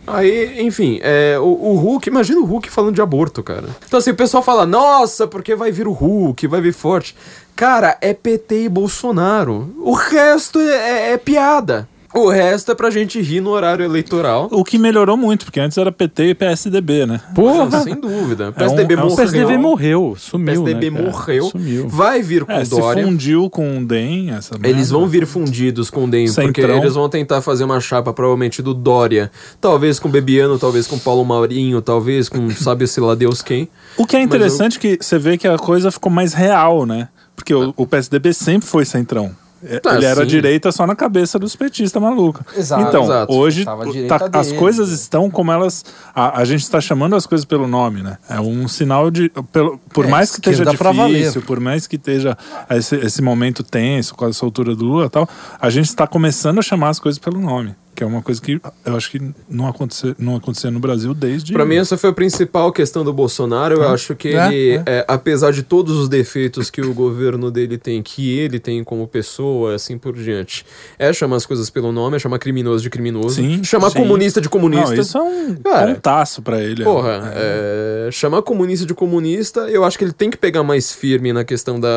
[0.07, 3.69] Aí, enfim, é, o, o, Hulk, imagina o Hulk falando de aborto, cara.
[3.87, 7.17] Então assim, o pessoal fala, nossa, porque vai vir o Hulk, vai vir forte.
[7.57, 9.75] Cara, é PT e Bolsonaro.
[9.79, 11.89] O resto é, é, é piada.
[12.15, 14.49] O resto é pra gente rir no horário eleitoral.
[14.53, 17.21] O que melhorou muito, porque antes era PT e PSDB, né?
[17.35, 17.83] Porra!
[17.83, 18.53] Sem dúvida.
[18.53, 19.17] PSDB é um, morreu.
[19.17, 20.63] PSDB morreu, sumiu.
[20.63, 21.45] PSDB né, morreu.
[21.47, 21.89] Sumiu.
[21.89, 23.03] Vai vir com é, Dória.
[23.03, 24.31] Se fundiu com o DEM.
[24.31, 26.47] Essa eles vão vir fundidos com o DEM, Centrão.
[26.53, 29.29] porque eles vão tentar fazer uma chapa, provavelmente, do Dória.
[29.61, 33.69] Talvez com Bebiano, talvez com Paulo Maurinho, talvez com sabe-se lá Deus quem.
[33.97, 34.97] O que é interessante eu...
[34.97, 37.09] que você vê que a coisa ficou mais real, né?
[37.35, 39.35] Porque o, o PSDB sempre foi centrão.
[39.67, 42.43] É, tá, ele era direita só na cabeça dos petistas malucos.
[42.57, 42.83] Exato.
[42.83, 43.33] Então, exato.
[43.33, 45.85] hoje tá, as coisas estão como elas.
[46.15, 48.19] A, a gente está chamando as coisas pelo nome, né?
[48.29, 49.31] É um sinal de.
[49.53, 52.37] Pelo, por é, mais que esteja difícil, por mais que esteja
[52.71, 55.29] esse, esse momento tenso com a soltura do Lula e tal,
[55.61, 57.75] a gente está começando a chamar as coisas pelo nome.
[57.95, 61.53] Que é uma coisa que eu acho que não aconteceu, não aconteceu no Brasil desde.
[61.53, 63.77] Para mim, essa foi a principal questão do Bolsonaro.
[63.77, 64.83] Eu acho que é, ele, é.
[64.87, 69.07] É, apesar de todos os defeitos que o governo dele tem, que ele tem como
[69.07, 70.67] pessoa, assim por diante,
[70.99, 73.99] é chamar as coisas pelo nome, é chamar criminoso de criminoso, sim, chamar sim.
[73.99, 74.95] comunista de comunista.
[74.95, 76.83] Não, isso é um Cara, pontaço pra ele.
[76.83, 78.09] Porra, é.
[78.11, 81.79] chamar comunista de comunista, eu acho que ele tem que pegar mais firme na questão
[81.79, 81.89] da,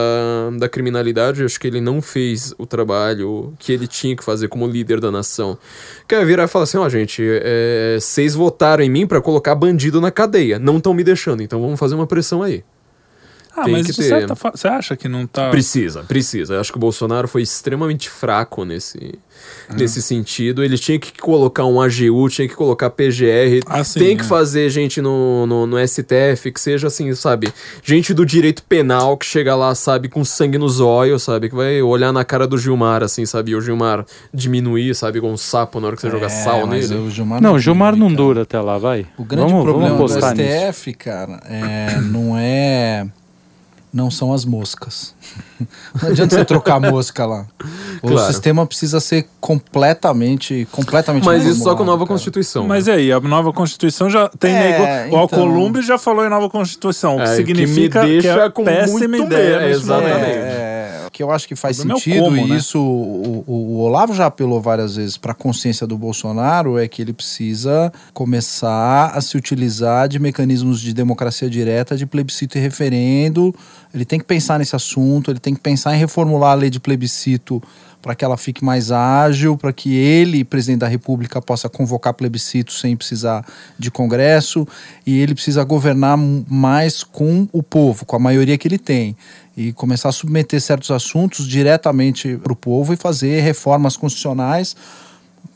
[0.58, 1.40] da criminalidade.
[1.42, 5.00] Eu acho que ele não fez o trabalho que ele tinha que fazer como líder
[5.00, 5.58] da nação
[6.08, 9.56] quer virar e falar assim: ó, oh, gente, é, vocês votaram em mim para colocar
[9.56, 12.64] bandido na cadeia, não estão me deixando, então vamos fazer uma pressão aí.
[13.56, 14.28] Ah, Tem mas ter...
[14.28, 15.50] você acha que não tá.
[15.50, 16.54] Precisa, precisa.
[16.54, 19.18] Eu acho que o Bolsonaro foi extremamente fraco nesse,
[19.76, 20.64] nesse sentido.
[20.64, 24.28] Ele tinha que colocar um AGU, tinha que colocar PGR, ah, sim, tem que é.
[24.28, 27.52] fazer gente no, no, no, STF, que seja assim, sabe?
[27.84, 31.50] Gente do direito penal que chega lá, sabe, com sangue nos olhos, sabe?
[31.50, 33.52] Que vai olhar na cara do Gilmar, assim, sabe?
[33.52, 35.20] E o Gilmar diminuir, sabe?
[35.20, 36.96] Com um sapo na hora que você é, joga sal nele.
[36.96, 39.06] O Gilmar não, o Gilmar não dura até lá, vai.
[39.18, 41.00] O grande vamos, problema vamos do STF, nisso.
[41.00, 43.08] cara, é, não é
[43.98, 45.16] não são as moscas.
[46.02, 47.48] Não adianta você trocar a mosca lá.
[48.04, 48.32] O claro.
[48.32, 52.16] sistema precisa ser completamente, completamente Mas isso só com nova cara.
[52.16, 52.68] Constituição.
[52.68, 52.94] Mas né?
[52.94, 54.84] aí, a nova Constituição já tem é, nego...
[55.08, 55.18] então...
[55.18, 59.18] O Alcolumbre já falou em nova Constituição, o que é, significa que, que é péssima
[59.18, 59.56] ideia.
[59.62, 60.38] É, exatamente.
[60.38, 60.77] É,
[61.18, 62.58] que eu acho que faz é sentido, como, e né?
[62.58, 67.02] isso o, o, Olavo já apelou várias vezes para a consciência do Bolsonaro, é que
[67.02, 73.52] ele precisa começar a se utilizar de mecanismos de democracia direta, de plebiscito e referendo.
[73.92, 76.80] Ele tem que pensar nesse assunto, ele tem que pensar em reformular a lei de
[76.80, 77.64] plebiscito
[78.00, 82.72] para que ela fique mais ágil, para que ele, presidente da República, possa convocar plebiscito
[82.72, 83.44] sem precisar
[83.78, 84.68] de Congresso,
[85.04, 89.16] e ele precisa governar mais com o povo, com a maioria que ele tem
[89.58, 94.76] e começar a submeter certos assuntos diretamente para o povo e fazer reformas constitucionais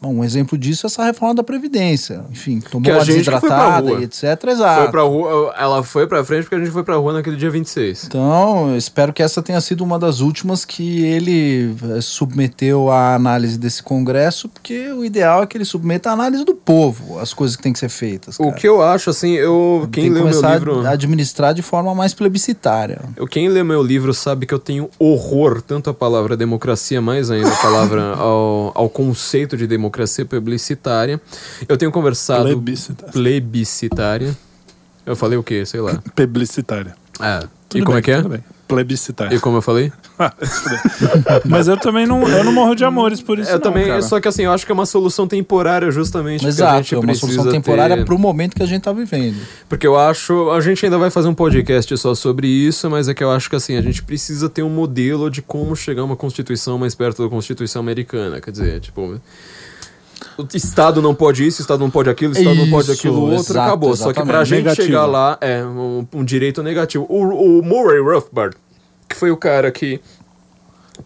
[0.02, 2.26] Bom, um exemplo disso é essa reforma da Previdência.
[2.32, 4.24] Enfim, tomou uma desidratada e etc.
[4.48, 4.82] Exato.
[4.82, 7.52] Foi pra rua, ela foi pra frente porque a gente foi pra rua naquele dia
[7.52, 8.06] 26.
[8.06, 13.60] Então, espero que essa tenha sido uma das últimas que ele eh, submeteu à análise
[13.60, 17.56] desse Congresso, porque o ideal é que ele submeta a análise do povo, as coisas
[17.56, 18.40] que têm que ser feitas.
[18.40, 18.50] Cara.
[18.50, 19.88] O que eu acho, assim, eu.
[19.92, 20.84] Quem leu meu livro.
[20.88, 23.02] A administrar de forma mais plebiscitária.
[23.16, 27.30] Eu, quem lê meu livro sabe que eu tenho horror, tanto a palavra democracia, mais
[27.30, 31.22] ainda a palavra ao, ao conceito de democracia democracia plebiscitária.
[31.68, 32.44] Eu tenho conversado.
[32.44, 33.12] Plebiscitária.
[33.12, 34.38] Plebiscitária.
[35.06, 35.66] Eu falei o quê?
[35.66, 36.02] Sei lá.
[36.16, 36.96] Plebiscitária.
[37.20, 37.44] Ah,
[37.76, 38.42] e como bem, é que é?
[38.68, 39.36] Plebiscitária.
[39.36, 39.92] E como eu falei?
[41.46, 43.50] Mas eu também não, eu não morro de amores por isso.
[43.50, 44.02] Eu não, também, cara.
[44.02, 46.46] só que assim, eu acho que é uma solução temporária justamente.
[46.46, 48.06] Exato, a gente é uma solução temporária ter...
[48.06, 49.38] para o momento que a gente está vivendo.
[49.68, 53.14] Porque eu acho, a gente ainda vai fazer um podcast só sobre isso, mas é
[53.14, 56.06] que eu acho que assim, a gente precisa ter um modelo de como chegar a
[56.06, 58.40] uma constituição mais perto da Constituição americana.
[58.40, 59.20] Quer dizer, tipo
[60.54, 63.60] Estado não pode isso, Estado não pode aquilo, Estado isso, não pode aquilo outro, exato,
[63.60, 63.92] acabou.
[63.92, 64.16] Exatamente.
[64.16, 64.88] Só que pra gente negativo.
[64.88, 67.06] chegar lá é um, um direito negativo.
[67.10, 68.56] O, o, Murray Rothbard,
[69.08, 70.00] que foi o cara que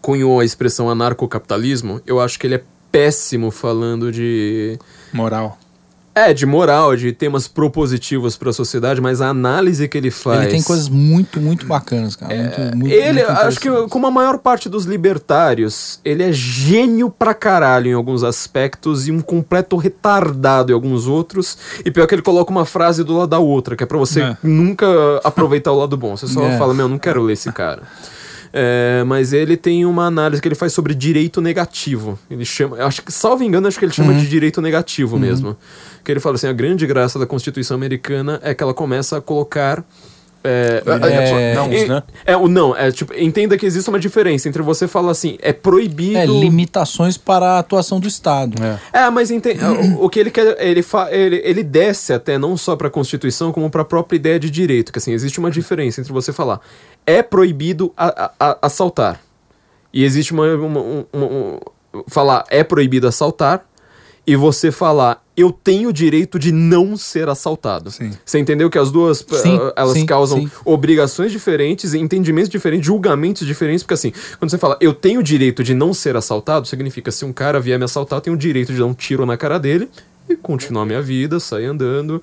[0.00, 4.78] cunhou a expressão anarcocapitalismo, eu acho que ele é péssimo falando de.
[5.12, 5.58] Moral.
[6.16, 10.44] É, de moral, de temas propositivos para a sociedade, mas a análise que ele faz.
[10.44, 12.32] Ele tem coisas muito, muito bacanas, cara.
[12.32, 16.32] É, muito, muito, ele, muito acho que, como a maior parte dos libertários, ele é
[16.32, 21.58] gênio pra caralho em alguns aspectos e um completo retardado em alguns outros.
[21.84, 24.22] E pior que ele coloca uma frase do lado da outra, que é pra você
[24.22, 24.36] é.
[24.42, 24.86] nunca
[25.22, 26.16] aproveitar o lado bom.
[26.16, 26.56] Você só é.
[26.56, 27.82] fala, meu, não quero ler esse cara.
[28.58, 32.18] É, mas ele tem uma análise que ele faz sobre direito negativo.
[32.30, 34.18] Ele chama, acho que, salvo engano, acho que ele chama uhum.
[34.18, 35.20] de direito negativo uhum.
[35.20, 35.56] mesmo.
[36.06, 39.20] Que ele fala assim: a grande graça da Constituição americana é que ela começa a
[39.20, 39.84] colocar.
[40.44, 42.02] É, é, não, é, né?
[42.24, 45.52] é, o não, é tipo, entenda que existe uma diferença entre você falar assim, é
[45.52, 46.16] proibido.
[46.16, 48.56] É, limitações para a atuação do Estado.
[48.92, 49.58] É, é mas entende,
[49.98, 52.90] o, o, que ele quer, ele, fa, ele, ele desce até não só para a
[52.90, 54.92] Constituição, como para a própria ideia de direito.
[54.92, 56.60] Que assim, existe uma diferença entre você falar,
[57.04, 59.20] é proibido a, a, a assaltar.
[59.92, 61.60] E existe uma, uma, uma, uma,
[62.06, 63.66] falar, é proibido assaltar,
[64.26, 67.90] e você falar eu tenho o direito de não ser assaltado.
[67.90, 68.10] Sim.
[68.24, 70.50] Você entendeu que as duas sim, uh, elas sim, causam sim.
[70.64, 75.62] obrigações diferentes, entendimentos diferentes, julgamentos diferentes, porque assim, quando você fala eu tenho o direito
[75.62, 78.72] de não ser assaltado, significa se um cara vier me assaltar, eu tenho o direito
[78.72, 79.90] de dar um tiro na cara dele
[80.28, 82.22] e continuar minha vida, sair andando,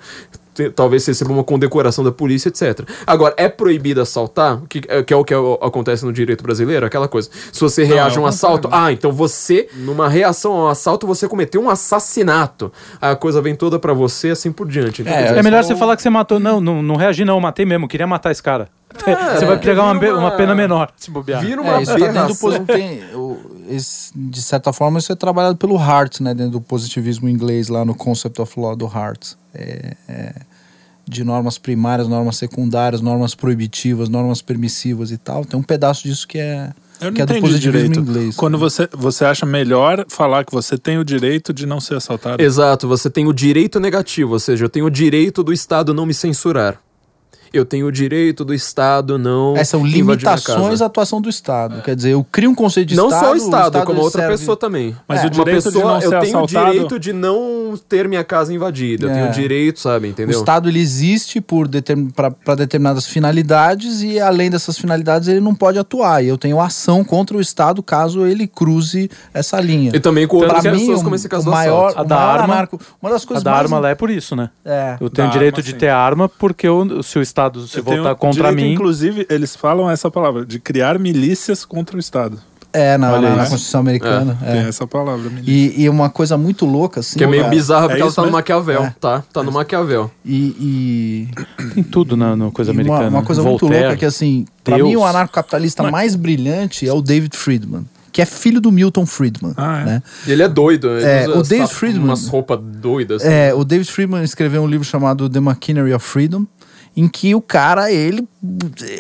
[0.76, 2.88] talvez receba uma condecoração da polícia, etc.
[3.06, 7.08] Agora, é proibido assaltar, que, é, que é o que acontece no direito brasileiro, aquela
[7.08, 7.30] coisa.
[7.52, 11.62] Se você reage a um assalto, ah, então você, numa reação ao assalto, você cometeu
[11.62, 12.72] um assassinato.
[13.02, 15.02] A coisa vem toda para você, assim por diante.
[15.02, 16.40] Então, é, é melhor você falar que você matou.
[16.40, 18.70] Não, não, não reagi, não, eu matei mesmo, queria matar esse cara.
[19.06, 21.42] É, você vai pegar uma, uma, uma, pena menor, se bobear.
[21.42, 23.40] Vira uma é, isso tá dentro tem, o,
[23.70, 26.34] esse, De certa forma, isso é trabalhado pelo Hart, né?
[26.34, 29.34] Dentro do positivismo inglês, lá no Concept of Law do Hart.
[29.54, 30.34] É, é,
[31.06, 35.44] de normas primárias, normas secundárias, normas proibitivas, normas permissivas e tal.
[35.44, 38.00] Tem um pedaço disso que é, Eu que é do positivismo direito.
[38.00, 38.36] inglês.
[38.38, 42.42] Quando você, você acha melhor falar que você tem o direito de não ser assaltado.
[42.42, 46.06] Exato, você tem o direito negativo, ou seja, eu tenho o direito do Estado não
[46.06, 46.80] me censurar
[47.54, 49.56] eu tenho o direito do Estado não.
[49.56, 51.78] É, são limitações à atuação do Estado.
[51.78, 51.82] É.
[51.82, 53.22] Quer dizer, eu crio um conceito de não Estado.
[53.22, 54.38] Não só o Estado, o Estado como outra serve...
[54.38, 54.96] pessoa também.
[55.08, 55.28] Mas é.
[55.28, 58.52] o direito pessoa, de não eu ser tenho o direito de não ter minha casa
[58.52, 59.06] invadida.
[59.06, 59.10] É.
[59.10, 59.32] Eu tenho o é.
[59.32, 60.36] direito, sabe, entendeu?
[60.36, 62.10] O Estado ele existe por determin...
[62.10, 66.24] para determinadas finalidades e além dessas finalidades ele não pode atuar.
[66.24, 69.92] E eu tenho ação contra o Estado caso ele cruze essa linha.
[69.94, 72.80] E também com outras mim, pessoas, como esse caso o maior, a da arma, anarco,
[73.00, 73.66] uma das coisas a da mais...
[73.66, 74.50] arma lá é por isso, né?
[74.66, 74.98] É.
[75.00, 75.78] Eu tenho o direito arma, de sim.
[75.78, 78.74] ter arma porque eu, se o Estado se eu voltar contra direito, mim.
[78.74, 82.40] Inclusive, eles falam essa palavra, de criar milícias contra o Estado.
[82.74, 84.36] É, na, na, na Constituição Americana.
[84.42, 84.52] É, é.
[84.54, 85.52] Tem essa palavra, milícia.
[85.52, 87.20] E, e, uma coisa muito louca, assim.
[87.20, 88.32] Que é meio bizarra porque é ela tá mesmo?
[88.32, 88.96] no Maquiavel, é.
[89.00, 89.24] tá?
[89.32, 90.10] Tá no Maquiavel.
[90.26, 90.56] E.
[90.60, 91.74] e...
[91.76, 93.10] Tem tudo na, na coisa americana.
[93.10, 94.90] Uma, uma coisa Voltaire, muito louca que, assim, pra Deus.
[94.90, 95.92] mim, o anarcocapitalista Mas...
[95.92, 99.54] mais brilhante é o David Friedman que é filho do Milton Friedman.
[99.58, 99.86] Ah, é?
[99.86, 100.04] Né?
[100.28, 100.88] Ele é doido.
[100.88, 102.06] Ele é, o David Friedman.
[102.06, 103.24] Umas roupas doidas.
[103.24, 103.34] Assim.
[103.34, 106.46] É, o David Friedman escreveu um livro chamado The Machinery of Freedom,
[106.96, 108.28] em que o cara ele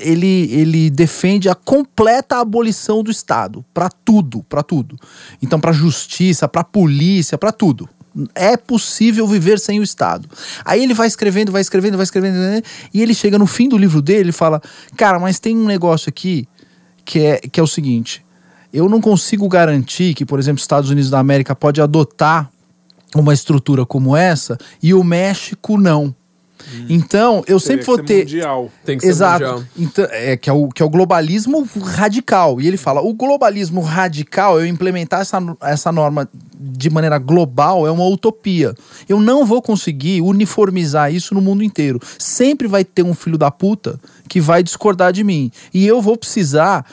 [0.01, 4.97] ele, ele defende a completa abolição do Estado para tudo, para tudo.
[5.41, 7.87] Então para justiça, para polícia, para tudo.
[8.35, 10.29] É possível viver sem o Estado.
[10.63, 12.63] Aí ele vai escrevendo, vai escrevendo, vai escrevendo,
[12.93, 14.61] e ele chega no fim do livro dele e fala:
[14.95, 16.47] Cara, mas tem um negócio aqui
[17.03, 18.23] que é, que é o seguinte:
[18.71, 22.49] eu não consigo garantir que, por exemplo, Estados Unidos da América pode adotar
[23.15, 26.15] uma estrutura como essa e o México não.
[26.73, 26.85] Hum.
[26.89, 28.19] Então, eu sempre vou ter.
[28.19, 28.71] Mundial.
[28.85, 29.45] Tem que ser Exato.
[29.45, 29.63] mundial.
[29.77, 32.61] Então, é, que, é o, que é o globalismo radical.
[32.61, 37.91] E ele fala: o globalismo radical, eu implementar essa, essa norma de maneira global, é
[37.91, 38.73] uma utopia.
[39.07, 41.99] Eu não vou conseguir uniformizar isso no mundo inteiro.
[42.17, 45.51] Sempre vai ter um filho da puta que vai discordar de mim.
[45.73, 46.85] E eu vou precisar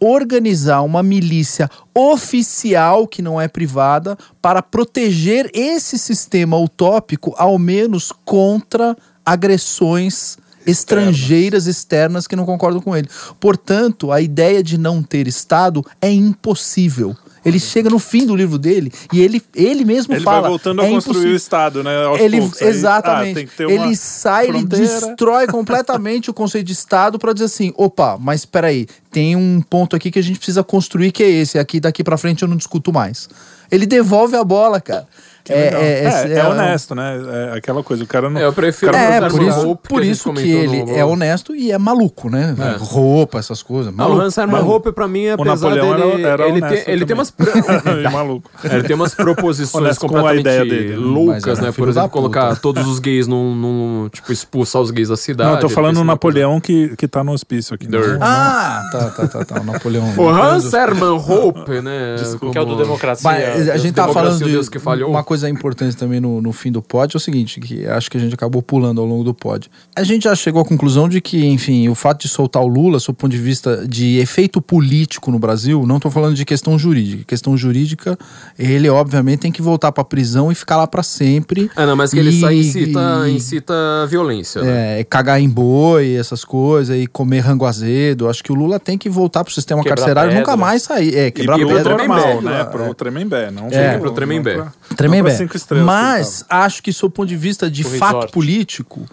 [0.00, 8.12] organizar uma milícia oficial, que não é privada, para proteger esse sistema utópico, ao menos
[8.24, 10.36] contra agressões
[10.66, 13.08] estrangeiras externas que não concordam com ele.
[13.38, 17.14] Portanto, a ideia de não ter Estado é impossível.
[17.44, 20.38] Ele chega no fim do livro dele e ele, ele mesmo ele fala.
[20.38, 21.32] Ele vai voltando é a construir impossível.
[21.34, 22.04] o Estado, né?
[22.04, 22.62] Aos ele, poucos.
[22.62, 23.48] Exatamente.
[23.58, 24.82] ah, ele sai, fronteira.
[24.82, 29.36] ele destrói completamente o conceito de Estado para dizer assim: opa, mas espera aí, tem
[29.36, 31.58] um ponto aqui que a gente precisa construir que é esse.
[31.58, 33.28] Aqui daqui para frente eu não discuto mais.
[33.70, 35.06] Ele devolve a bola, cara.
[35.48, 37.20] É, é, é, é, honesto, né?
[37.52, 38.40] É aquela coisa, o cara não.
[38.40, 42.30] eu prefiro é, por isso, por que, isso que ele é honesto e é maluco,
[42.30, 42.54] né?
[42.78, 43.92] Roupa, essas coisas.
[43.92, 44.16] Maluco.
[44.16, 46.84] Não, o Hans Hermann Hoppe, pra mim, apesar o Napoleão dele, era, era ele, tem,
[46.86, 47.32] ele tem umas.
[48.12, 48.50] maluco.
[48.64, 51.72] Ele tem umas proposições completamente loucas, né?
[51.72, 54.08] Por exemplo, colocar todos os gays num, num.
[54.08, 55.50] Tipo, expulsar os gays da cidade.
[55.50, 57.88] Não, eu tô falando o Napoleão que, que tá no hospício aqui.
[57.88, 57.98] Né?
[58.20, 59.60] Ah, tá, tá, tá, tá.
[59.60, 60.14] O Napoleão.
[60.16, 62.16] O Hans Hermann Hoppe, né?
[62.16, 62.52] Desculpa.
[62.52, 63.30] Que é o do Democracia.
[63.72, 67.16] A gente tá falando de uma coisa importante também no, no fim do pod é
[67.16, 69.70] o seguinte, que acho que a gente acabou pulando ao longo do pod.
[69.96, 73.00] A gente já chegou à conclusão de que, enfim, o fato de soltar o Lula,
[73.00, 76.78] sob o ponto de vista de efeito político no Brasil, não estou falando de questão
[76.78, 77.24] jurídica.
[77.26, 78.18] Questão jurídica,
[78.58, 81.70] ele obviamente tem que voltar para a prisão e ficar lá para sempre.
[81.74, 83.74] Ah, não, mas que e, ele sai incita, e, incita
[84.08, 84.62] violência.
[84.62, 85.00] Né?
[85.00, 88.28] É, cagar em boi, essas coisas, e comer rango azedo.
[88.28, 90.82] Acho que o Lula tem que voltar para o sistema quebrar carcerário e nunca mais
[90.82, 91.16] sair.
[91.16, 91.96] É, quebrar e pedra.
[91.96, 92.64] Normal, né?
[92.64, 94.64] Pro Tremembé, não é, pro Tremembé.
[94.96, 95.36] Tremembé.
[95.84, 98.32] Mas acho que, sob o ponto de vista de o fato resort.
[98.32, 99.06] político,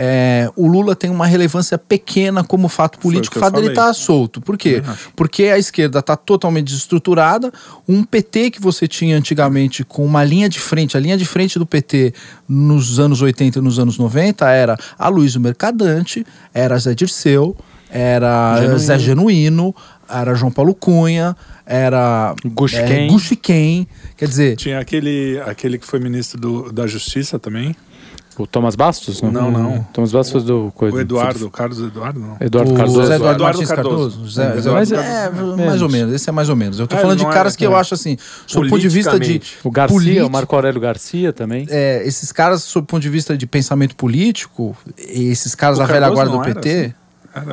[0.00, 3.92] é, o Lula tem uma relevância pequena como fato político, o fato dele estar tá
[3.92, 4.40] solto.
[4.40, 4.80] Por quê?
[5.16, 7.52] Porque a esquerda está totalmente desestruturada.
[7.88, 11.58] Um PT que você tinha antigamente com uma linha de frente, a linha de frente
[11.58, 12.14] do PT
[12.48, 16.24] nos anos 80 e nos anos 90 era Aloysio Mercadante,
[16.54, 17.56] era Zé Dirceu,
[17.90, 18.78] era Genuíno.
[18.78, 19.74] Zé Genuíno,
[20.08, 21.36] era João Paulo Cunha,
[21.68, 23.86] era Guxiquem.
[23.90, 24.56] É, quer dizer...
[24.56, 27.76] Tinha aquele, aquele que foi ministro do, da Justiça também.
[28.38, 29.20] O Thomas Bastos?
[29.20, 29.50] Não, não.
[29.50, 29.86] não.
[29.92, 30.72] Thomas Bastos do...
[30.74, 32.36] O, o Eduardo, o Carlos Eduardo, não.
[32.40, 33.02] Eduardo o Cardoso.
[33.02, 33.96] José Eduardo, Eduardo Martins Cardoso.
[33.96, 34.24] Cardoso.
[34.24, 35.30] José, José mas é,
[35.66, 36.78] mais ou menos, esse é mais ou menos.
[36.78, 38.16] Eu tô é, falando de caras é, que eu acho assim,
[38.46, 39.42] sob o ponto de vista de...
[39.62, 41.66] O Garcia, político, o Marco Aurélio Garcia também.
[41.68, 45.86] É, esses caras, sob o ponto de vista de pensamento político, esses caras o da
[45.86, 46.70] velha guarda do PT...
[46.70, 46.94] Assim.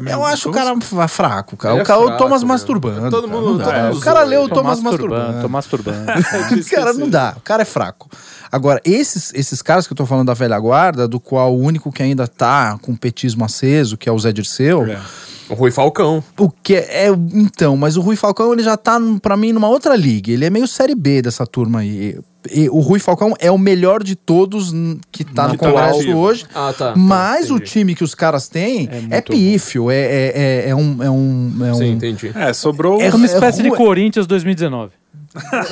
[0.10, 0.76] Eu acho o cara
[1.08, 1.78] fraco, cara.
[1.78, 2.54] É o, cara, fraco, o Thomas cara.
[2.54, 3.10] masturbando.
[3.10, 5.42] Todo mundo é, O cara leu o Thomas masturbando.
[5.42, 6.12] Tô masturbando.
[6.12, 7.34] o cara não dá.
[7.38, 8.10] O cara é fraco.
[8.52, 11.92] Agora, esses, esses caras que eu tô falando da velha guarda, do qual o único
[11.92, 14.86] que ainda tá com petismo aceso, que é o Zé Dirceu.
[14.86, 15.00] É.
[15.49, 16.24] O Rui Falcão.
[16.38, 19.69] O que é, é, Então, mas o Rui Falcão ele já tá, para mim, numa
[19.69, 20.32] outra liga.
[20.32, 22.17] Ele é meio série B dessa turma aí.
[22.51, 24.72] E o Rui Falcão é o melhor de todos
[25.11, 26.45] que tá no Congresso hoje.
[26.53, 26.93] Ah, tá.
[26.95, 29.90] Mas o time que os caras têm é, é pífio.
[29.90, 31.53] É, é, é, é, um, é um.
[31.61, 31.75] É um...
[31.75, 32.32] Sim, entendi.
[32.35, 33.01] É, sobrou.
[33.01, 34.91] É uma espécie de Corinthians 2019.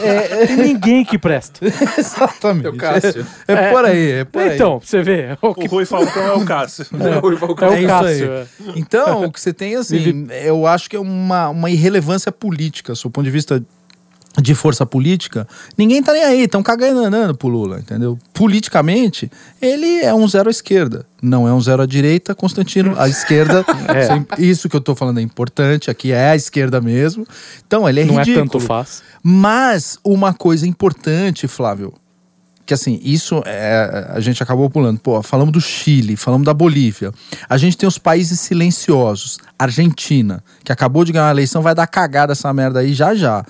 [0.02, 1.66] É, Tem ninguém que presta.
[1.98, 2.68] Exatamente.
[2.68, 3.26] É o Cássio.
[3.48, 4.56] É, é, por aí, é por aí.
[4.56, 5.38] Então, você vê.
[5.42, 5.66] O, que...
[5.66, 6.86] o Rui Falcão é o Cássio.
[7.04, 8.32] É, o Rui Falcão é, o Cássio.
[8.32, 8.46] É.
[8.76, 13.10] Então, o que você tem, assim, eu acho que é uma, uma irrelevância política, do
[13.10, 13.64] ponto de vista
[14.42, 15.48] de força política,
[15.78, 18.18] ninguém tá nem aí, estão cagando andando pro Lula, entendeu?
[18.34, 19.32] Politicamente,
[19.62, 23.64] ele é um zero à esquerda, não é um zero à direita, Constantino, à esquerda,
[23.94, 24.42] é.
[24.42, 27.28] isso que eu tô falando é importante, aqui é a esquerda mesmo,
[27.66, 28.38] então ele é não ridículo.
[28.38, 29.04] Não é tanto faz.
[29.22, 31.94] Mas uma coisa importante, Flávio,
[32.66, 35.00] que assim, isso é, a gente acabou pulando.
[35.00, 37.12] Pô, falamos do Chile, falamos da Bolívia.
[37.50, 39.38] A gente tem os países silenciosos.
[39.60, 43.46] Argentina, que acabou de ganhar a eleição, vai dar cagada essa merda aí já já.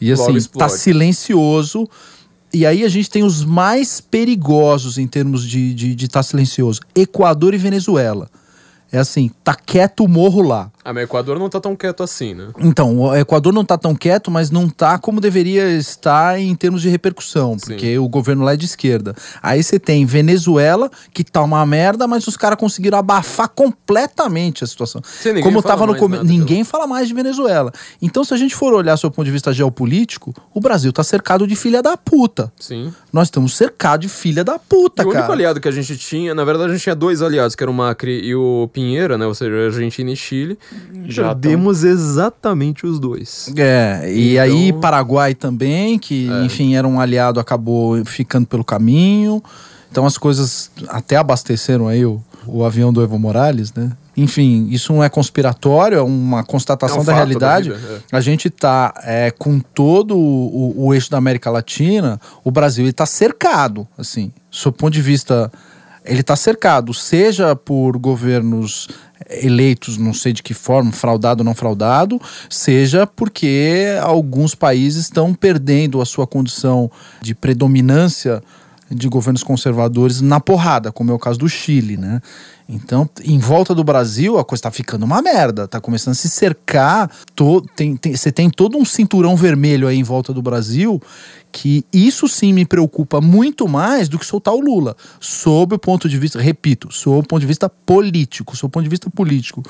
[0.00, 1.88] E assim, tá silencioso.
[2.52, 6.22] E aí a gente tem os mais perigosos em termos de estar de, de tá
[6.22, 8.28] silencioso: Equador e Venezuela.
[8.92, 10.70] É assim, tá quieto o morro lá.
[10.84, 12.48] Ah, mas o Equador não tá tão quieto assim, né?
[12.58, 16.82] Então, o Equador não tá tão quieto, mas não tá como deveria estar em termos
[16.82, 17.98] de repercussão, porque Sim.
[17.98, 19.14] o governo lá é de esquerda.
[19.42, 24.66] Aí você tem Venezuela, que tá uma merda, mas os caras conseguiram abafar completamente a
[24.66, 25.00] situação.
[25.02, 26.22] Sim, como tava no começo.
[26.22, 26.66] Ninguém deu.
[26.66, 27.72] fala mais de Venezuela.
[28.02, 31.02] Então, se a gente for olhar sob o ponto de vista geopolítico, o Brasil tá
[31.02, 32.52] cercado de filha da puta.
[32.60, 32.92] Sim.
[33.10, 35.08] Nós estamos cercados de filha da puta, e cara.
[35.08, 37.64] O único aliado que a gente tinha, na verdade, a gente tinha dois aliados, que
[37.64, 39.26] era o Macri e o Pinheira, né?
[39.26, 40.58] Ou seja, Argentina e Chile.
[41.06, 41.90] Já Perdemos tão...
[41.90, 43.52] exatamente os dois.
[43.56, 44.44] É, e então...
[44.44, 46.44] aí Paraguai também, que é.
[46.44, 49.42] enfim era um aliado, acabou ficando pelo caminho.
[49.90, 53.92] Então as coisas até abasteceram aí o, o avião do Evo Morales, né?
[54.16, 57.70] Enfim, isso não é conspiratório, é uma constatação é um da realidade.
[57.70, 58.16] Da vida, é.
[58.16, 63.06] A gente está é, com todo o, o, eixo da América Latina, o Brasil está
[63.06, 64.32] cercado, assim,
[64.64, 65.50] do ponto de vista
[66.04, 68.88] ele está cercado, seja por governos
[69.28, 75.34] eleitos, não sei de que forma, fraudado ou não fraudado, seja porque alguns países estão
[75.34, 78.42] perdendo a sua condição de predominância
[78.90, 82.20] de governos conservadores na porrada, como é o caso do Chile, né?
[82.68, 85.68] Então, em volta do Brasil, a coisa está ficando uma merda.
[85.68, 87.10] Tá começando a se cercar.
[87.34, 91.00] To, tem, tem, você tem todo um cinturão vermelho aí em volta do Brasil
[91.54, 94.96] que isso sim me preocupa muito mais do que soltar o Lula.
[95.20, 98.82] Sob o ponto de vista, repito, sob o ponto de vista político, sob o ponto
[98.82, 99.62] de vista político.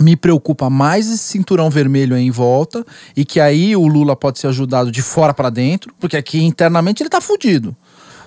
[0.00, 2.82] Me preocupa mais esse cinturão vermelho aí em volta
[3.14, 7.02] e que aí o Lula pode ser ajudado de fora para dentro, porque aqui internamente
[7.02, 7.76] ele tá fudido.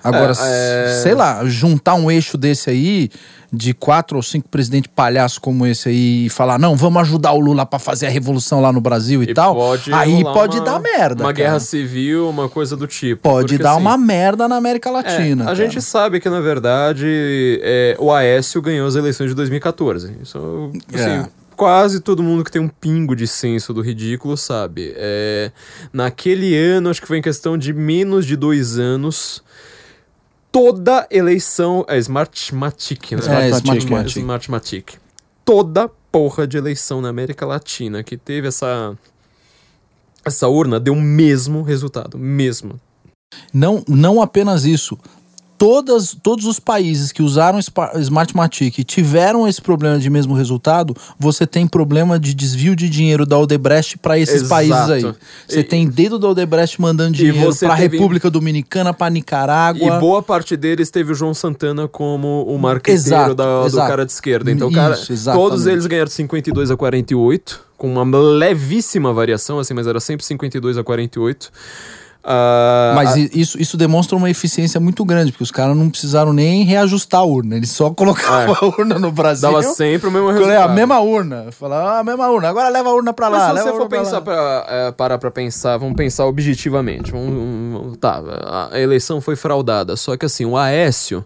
[0.04, 1.02] Agora, é, é...
[1.02, 3.10] sei lá, juntar um eixo desse aí,
[3.52, 7.40] de quatro ou cinco presidentes palhaços como esse aí, e falar, não, vamos ajudar o
[7.40, 9.58] Lula para fazer a revolução lá no Brasil e, e tal,
[9.94, 11.24] aí pode uma, dar merda.
[11.24, 11.46] Uma cara.
[11.46, 13.24] guerra civil, uma coisa do tipo.
[13.24, 15.44] Pode porque, dar assim, uma merda na América Latina.
[15.44, 15.56] É, a cara.
[15.56, 20.16] gente sabe que, na verdade, é, o Aécio ganhou as eleições de 2014.
[20.22, 24.94] Isso, assim, é quase todo mundo que tem um pingo de senso do ridículo sabe.
[24.96, 25.52] É,
[25.92, 29.44] naquele ano, acho que foi em questão de menos de dois anos,
[30.52, 31.86] toda eleição.
[31.88, 33.48] É Smartmatic, né?
[33.48, 34.18] É, Smartmatic.
[34.18, 34.94] Smartmatic.
[35.44, 38.98] Toda porra de eleição na América Latina que teve essa.
[40.26, 42.18] Essa urna deu o mesmo resultado.
[42.18, 42.80] Mesmo.
[43.54, 44.98] Não, não apenas isso
[45.60, 51.68] todas, todos os países que usaram Smartmatic tiveram esse problema de mesmo resultado, você tem
[51.68, 54.50] problema de desvio de dinheiro da Odebrecht para esses Exato.
[54.50, 55.16] países aí.
[55.48, 57.98] Você e, tem dedo da Odebrecht mandando dinheiro para a teve...
[57.98, 59.98] República Dominicana, para Nicarágua.
[59.98, 63.84] E boa parte deles teve o João Santana como o marqueteiro exato, da, exato.
[63.84, 64.50] do cara de esquerda.
[64.50, 64.98] Então, cara,
[65.34, 70.78] todos eles ganharam 52 a 48, com uma levíssima variação, assim, mas era sempre 52
[70.78, 71.52] a 48.
[72.22, 76.64] Uh, Mas isso, isso demonstra uma eficiência muito grande, porque os caras não precisaram nem
[76.64, 78.58] reajustar a urna, eles só colocavam é.
[78.60, 79.50] a urna no Brasil.
[79.50, 80.70] Dava sempre o mesmo resultado.
[80.70, 81.48] A mesma urna.
[81.52, 83.54] Falava, ah, a mesma urna, agora leva a urna pra lá.
[83.54, 87.12] Mas se você for pensar pra, é, parar pra pensar, vamos pensar objetivamente.
[87.12, 88.22] Vamos, vamos, tá,
[88.72, 91.26] a eleição foi fraudada, só que assim, o Aécio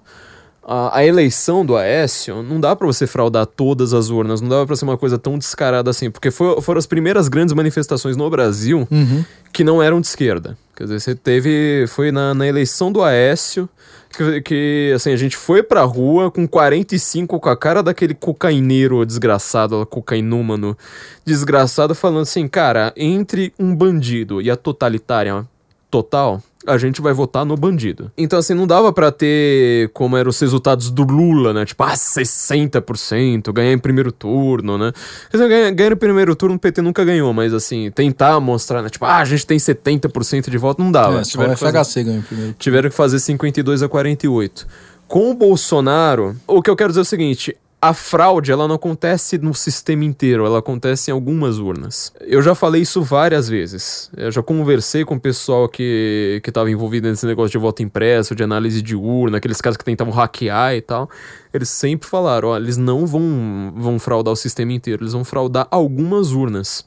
[0.65, 4.65] a, a, eleição do Aécio, não dá para você fraudar todas as urnas, não dá
[4.65, 8.29] para ser uma coisa tão descarada assim, porque foi, foram as primeiras grandes manifestações no
[8.29, 9.25] Brasil uhum.
[9.51, 10.57] que não eram de esquerda.
[10.75, 11.85] Quer dizer, você teve.
[11.87, 13.69] Foi na, na eleição do Aécio
[14.13, 19.05] que, que, assim, a gente foi pra rua com 45 com a cara daquele cocaineiro
[19.05, 20.77] desgraçado, cocainúmano
[21.25, 25.45] desgraçado, falando assim, cara, entre um bandido e a totalitária
[25.89, 28.11] total a gente vai votar no bandido.
[28.17, 31.65] Então, assim, não dava para ter como eram os resultados do Lula, né?
[31.65, 34.91] Tipo, ah, 60%, ganhar em primeiro turno, né?
[35.29, 38.81] Quer dizer, ganhar, ganhar em primeiro turno o PT nunca ganhou, mas assim, tentar mostrar,
[38.81, 38.89] né?
[38.89, 41.19] Tipo, ah, a gente tem 70% de voto, não dava.
[41.19, 41.55] É, tiveram,
[42.03, 42.55] ganhou em primeiro turno.
[42.57, 44.67] tiveram que fazer 52 a 48.
[45.07, 48.75] Com o Bolsonaro, o que eu quero dizer é o seguinte: a fraude ela não
[48.75, 52.13] acontece no sistema inteiro, ela acontece em algumas urnas.
[52.21, 54.09] Eu já falei isso várias vezes.
[54.15, 58.41] Eu já conversei com o pessoal que estava envolvido nesse negócio de voto impresso, de
[58.41, 61.09] análise de urna, aqueles caras que tentavam hackear e tal.
[61.53, 65.67] Eles sempre falaram: ó, eles não vão, vão fraudar o sistema inteiro, eles vão fraudar
[65.69, 66.85] algumas urnas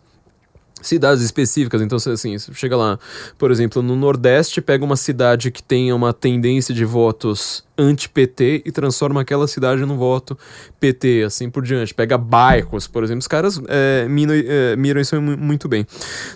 [0.88, 1.80] cidades específicas.
[1.82, 2.98] Então, assim, você chega lá,
[3.38, 8.72] por exemplo, no Nordeste, pega uma cidade que tenha uma tendência de votos anti-PT e
[8.72, 10.36] transforma aquela cidade num voto
[10.80, 11.94] PT, assim por diante.
[11.94, 15.86] Pega bairros, por exemplo, os caras é, é, miram isso muito bem.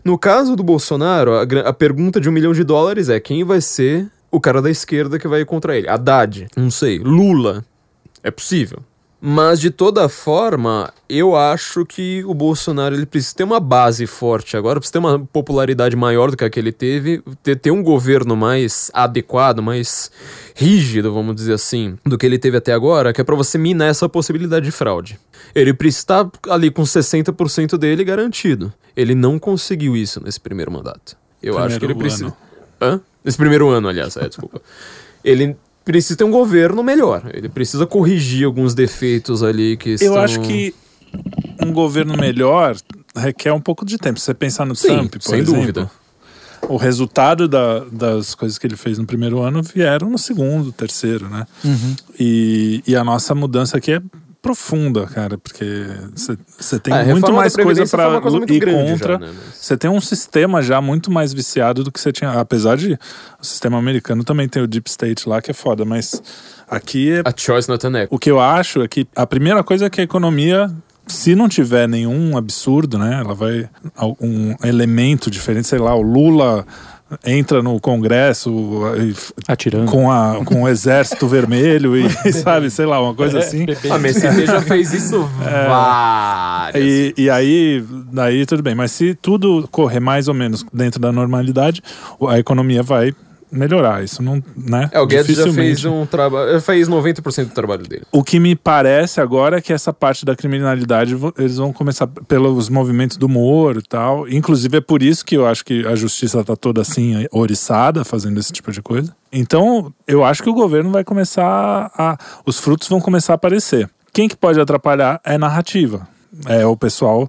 [0.04, 3.60] No caso do Bolsonaro, a, a pergunta de um milhão de dólares é quem vai
[3.60, 5.88] ser o cara da esquerda que vai ir contra ele?
[5.88, 6.46] Haddad?
[6.56, 6.98] Não sei.
[6.98, 7.64] Lula?
[8.22, 8.78] É possível.
[9.20, 14.56] Mas de toda forma, eu acho que o Bolsonaro ele precisa ter uma base forte
[14.56, 17.82] agora, precisa ter uma popularidade maior do que a que ele teve, ter, ter um
[17.82, 20.10] governo mais adequado, mais
[20.54, 23.88] rígido, vamos dizer assim, do que ele teve até agora, que é para você minar
[23.88, 25.20] essa possibilidade de fraude.
[25.54, 28.72] Ele precisa estar ali com 60% dele garantido.
[28.96, 31.14] Ele não conseguiu isso nesse primeiro mandato.
[31.42, 32.26] Eu primeiro acho que ele precisa.
[32.26, 32.36] Ano.
[32.80, 33.00] Hã?
[33.22, 34.62] Nesse primeiro ano, aliás, é, desculpa.
[35.22, 35.56] ele
[35.90, 37.30] precisa ter um governo melhor.
[37.32, 40.08] Ele precisa corrigir alguns defeitos ali que estão...
[40.08, 40.74] Eu acho que
[41.64, 42.76] um governo melhor
[43.16, 44.18] requer um pouco de tempo.
[44.18, 45.90] Se você pensar no Sim, Trump, por sem exemplo, dúvida.
[46.68, 51.28] O resultado da, das coisas que ele fez no primeiro ano vieram no segundo, terceiro,
[51.28, 51.46] né?
[51.64, 51.96] Uhum.
[52.18, 54.02] E, e a nossa mudança aqui é
[54.42, 55.86] profunda, cara, porque
[56.58, 58.16] você tem é, muito mais coisa para
[58.48, 59.20] ir contra.
[59.52, 62.32] Você né, tem um sistema já muito mais viciado do que você tinha.
[62.32, 62.98] Apesar de
[63.40, 66.22] o sistema americano também tem o Deep State lá, que é foda, mas
[66.68, 67.10] aqui.
[67.12, 69.90] É a choice not an O que eu acho é que a primeira coisa é
[69.90, 70.70] que a economia
[71.06, 73.68] se não tiver nenhum absurdo, né, ela vai
[74.20, 76.64] um elemento diferente, sei lá, o Lula
[77.24, 78.82] entra no Congresso
[79.48, 83.66] atirando com, a, com o exército vermelho e sabe, sei lá, uma coisa é, assim.
[83.90, 86.84] A MST já fez isso é, várias.
[86.84, 88.74] E, e aí, daí tudo bem.
[88.74, 91.82] Mas se tudo correr mais ou menos dentro da normalidade,
[92.28, 93.14] a economia vai
[93.50, 94.02] melhorar.
[94.02, 94.88] Isso não, né?
[94.92, 98.02] É, o Guedes já fez um trabalho, fez 90% do trabalho dele.
[98.12, 102.68] O que me parece agora é que essa parte da criminalidade eles vão começar pelos
[102.68, 104.28] movimentos do Moro e tal.
[104.28, 108.38] Inclusive é por isso que eu acho que a justiça tá toda assim oriçada fazendo
[108.38, 109.14] esse tipo de coisa.
[109.32, 113.88] Então, eu acho que o governo vai começar a os frutos vão começar a aparecer.
[114.12, 116.08] Quem que pode atrapalhar é narrativa
[116.46, 117.28] é o pessoal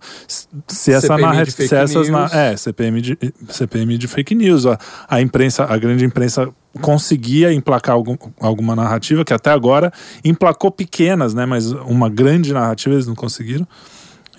[0.67, 3.17] se essa narrativa se essas na, é CPM de
[3.49, 6.49] CPM de fake news a, a imprensa a grande imprensa
[6.81, 9.91] conseguia emplacar algum, alguma narrativa que até agora
[10.23, 13.67] emplacou pequenas né mas uma grande narrativa eles não conseguiram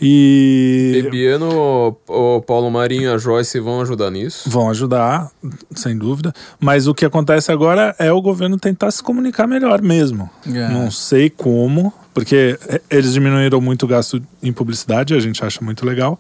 [0.03, 1.01] e.
[1.05, 4.51] Bebiano, o Paulo Marinho e a Joyce vão ajudar nisso?
[4.51, 5.31] Vão ajudar,
[5.77, 6.33] sem dúvida.
[6.59, 10.29] Mas o que acontece agora é o governo tentar se comunicar melhor mesmo.
[10.45, 10.77] Yeah.
[10.77, 12.59] Não sei como, porque
[12.91, 16.19] eles diminuíram muito o gasto em publicidade, a gente acha muito legal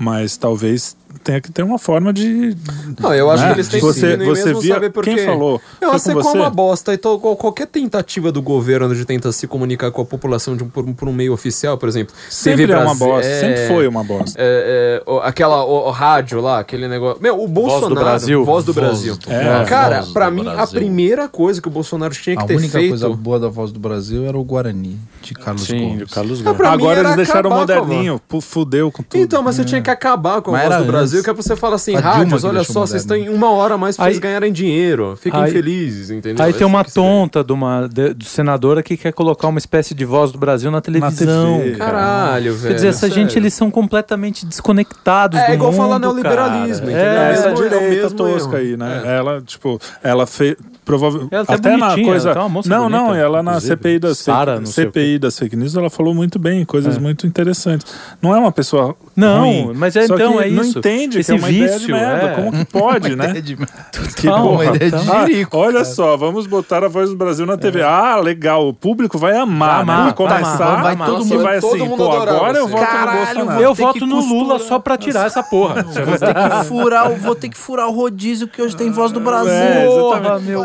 [0.00, 2.56] mas talvez tenha que ter uma forma de.
[2.98, 3.50] Não, eu acho né?
[3.50, 5.14] que eles têm você, que você mesmo via, saber porque.
[5.14, 5.60] Quem falou?
[5.80, 6.94] Eu acho que é uma bosta.
[6.94, 10.84] Então, qualquer tentativa do governo de tentar se comunicar com a população de um, por,
[10.94, 12.14] por um meio oficial, por exemplo.
[12.28, 14.38] Sempre TV é uma bosta, é, sempre foi uma bosta.
[14.40, 17.22] É, é, aquela o, o, rádio lá, aquele negócio.
[17.22, 17.80] Meu, o Bolsonaro.
[17.80, 18.44] Voz do Brasil.
[18.44, 19.14] Voz do Brasil.
[19.14, 20.62] Voz do é, Cara, para mim, Brasil.
[20.62, 22.76] a primeira coisa que o Bolsonaro tinha que a ter feito.
[22.76, 26.08] A única coisa boa da Voz do Brasil era o Guarani, de Carlos Sim, Gomes.
[26.08, 26.60] De Carlos Gomes.
[26.60, 29.20] Agora eles deixaram moderninho, fudeu com tudo.
[29.20, 31.56] Então, mas você tinha que acabar com a Voz do Brasil, que é pra você
[31.56, 35.16] falar assim, rádios, olha só, vocês têm uma hora mais pra aí, vocês ganharem dinheiro.
[35.20, 36.44] Fiquem aí, felizes, entendeu?
[36.44, 40.04] Aí tem uma tonta de uma de, do senadora que quer colocar uma espécie de
[40.04, 41.58] voz do Brasil na televisão.
[41.58, 42.68] Na TV, Caralho, velho.
[42.68, 43.14] Quer dizer, essa sério.
[43.14, 47.04] gente, eles são completamente desconectados é, do igual falar neoliberalismo, entendeu?
[47.04, 49.02] É, essa direita tosca aí, né?
[49.04, 49.16] É.
[49.16, 53.98] Ela, tipo, ela fez provavelmente tá até na coisa tá não não ela na CPI
[53.98, 57.00] das Sarah, fake, CPI das fake news ela falou muito bem coisas é.
[57.00, 57.86] muito interessantes
[58.20, 61.38] não é uma pessoa não ruim, mas é, então é não isso entende Esse que
[61.38, 62.34] é uma vício, ideia de merda é.
[62.34, 63.40] como que pode né?
[63.40, 63.56] de...
[64.16, 65.84] que uma ideia de jirico, ah, olha cara.
[65.84, 67.84] só vamos botar a voz do Brasil na TV é.
[67.84, 71.56] ah legal o público vai amar, vai, amar, vai começar vai, vai todo mundo vai
[71.58, 73.62] assim pô agora eu voto no Bolsonaro.
[73.62, 75.84] eu voto no Lula só pra tirar essa porra.
[76.10, 79.20] Vou ter que furar vou ter que furar o rodízio que hoje tem voz do
[79.20, 79.52] Brasil.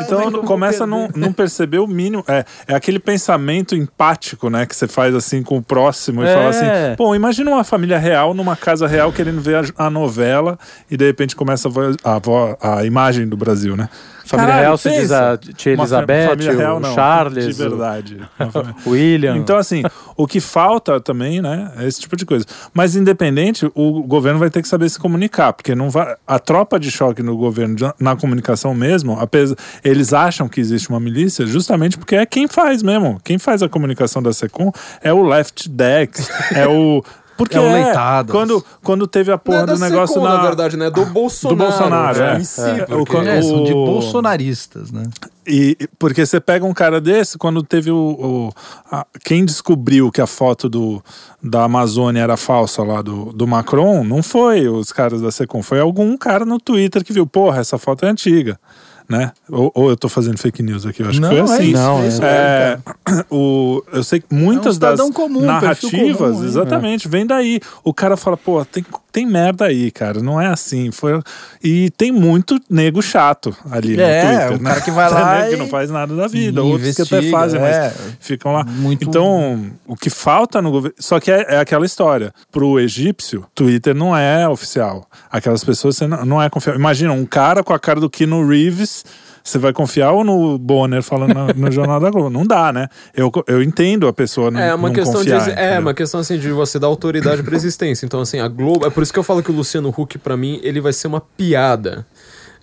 [0.01, 2.23] Então começa a não, não perceber o mínimo.
[2.27, 4.65] É, é aquele pensamento empático, né?
[4.65, 6.33] Que você faz assim com o próximo e é.
[6.33, 9.89] fala assim: pô, imagina uma família real numa casa real querendo ver a, a
[10.25, 10.57] novela
[10.89, 11.69] e de repente começa
[12.03, 12.19] a,
[12.59, 13.89] a, a imagem do Brasil, né?
[14.25, 18.19] Família Caralho, real, você diz a tia Elizabeth, família real, não, Charles, de verdade.
[18.83, 19.37] o William.
[19.37, 19.83] Então, assim,
[20.17, 22.43] o que falta também, né, é esse tipo de coisa.
[22.73, 26.79] Mas, independente, o governo vai ter que saber se comunicar, porque não vai, a tropa
[26.79, 31.95] de choque no governo, na comunicação mesmo, apesar, eles acham que existe uma milícia justamente
[31.95, 33.21] porque é quem faz mesmo.
[33.23, 34.71] Quem faz a comunicação da SECOM
[35.03, 37.03] é o Left Dex, é o
[37.37, 38.31] porque é um leitado.
[38.31, 40.35] Quando, quando teve a porra é do negócio na...
[40.35, 40.89] na verdade, né?
[40.89, 41.57] Do Bolsonaro.
[41.57, 42.37] Do Bolsonaro, é.
[42.37, 42.85] Em si, é.
[42.85, 43.17] Porque...
[43.17, 45.03] É, são de bolsonaristas, né?
[45.47, 47.95] E porque você pega um cara desse, quando teve o.
[47.95, 48.49] o
[48.91, 51.03] a, quem descobriu que a foto do,
[51.41, 55.79] da Amazônia era falsa lá do, do Macron, não foi os caras da Secom, foi
[55.79, 58.59] algum cara no Twitter que viu, porra, essa foto é antiga
[59.07, 59.31] né?
[59.49, 61.63] Ou, ou, eu tô fazendo fake news aqui, eu acho não, que foi assim.
[61.63, 62.79] É isso, não, é isso, é,
[63.29, 67.59] o, eu sei que muitas é um das comum, narrativas, comum, exatamente, vem daí.
[67.83, 68.83] O cara fala, pô, tem,
[69.15, 70.91] tem merda aí, cara, não é assim.
[70.91, 71.21] Foi,
[71.63, 74.69] e tem muito nego chato ali é, no Twitter, o né?
[74.69, 77.77] cara que vai lá que não faz nada da vida, outros que até fazem, mas
[77.77, 77.93] é.
[78.19, 78.65] ficam lá.
[78.65, 79.07] Muito...
[79.07, 83.95] Então, o que falta no governo, só que é, é aquela história, pro egípcio, Twitter
[83.95, 85.07] não é oficial.
[85.31, 86.77] Aquelas pessoas você não, não é confiável.
[86.77, 89.05] Imagina um cara com a cara do Keanu Reeves
[89.45, 92.31] você vai confiar ou no Bonner falando no, no Jornal da Globo?
[92.31, 92.89] Não dá, né?
[93.15, 96.19] Eu, eu entendo a pessoa não, é uma não questão confiar, de É uma questão
[96.19, 98.07] assim de você dar autoridade para existência.
[98.07, 100.35] Então assim, a Globo, é por isso que eu falo que o Luciano Huck para
[100.35, 102.07] mim, ele vai ser uma piada.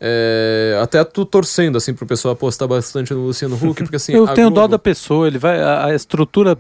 [0.00, 4.26] É, até tô torcendo assim pro pessoal apostar bastante no Luciano Huck, porque assim, eu
[4.26, 4.62] tenho Globo...
[4.62, 6.58] dó da pessoa, ele vai a, a estrutura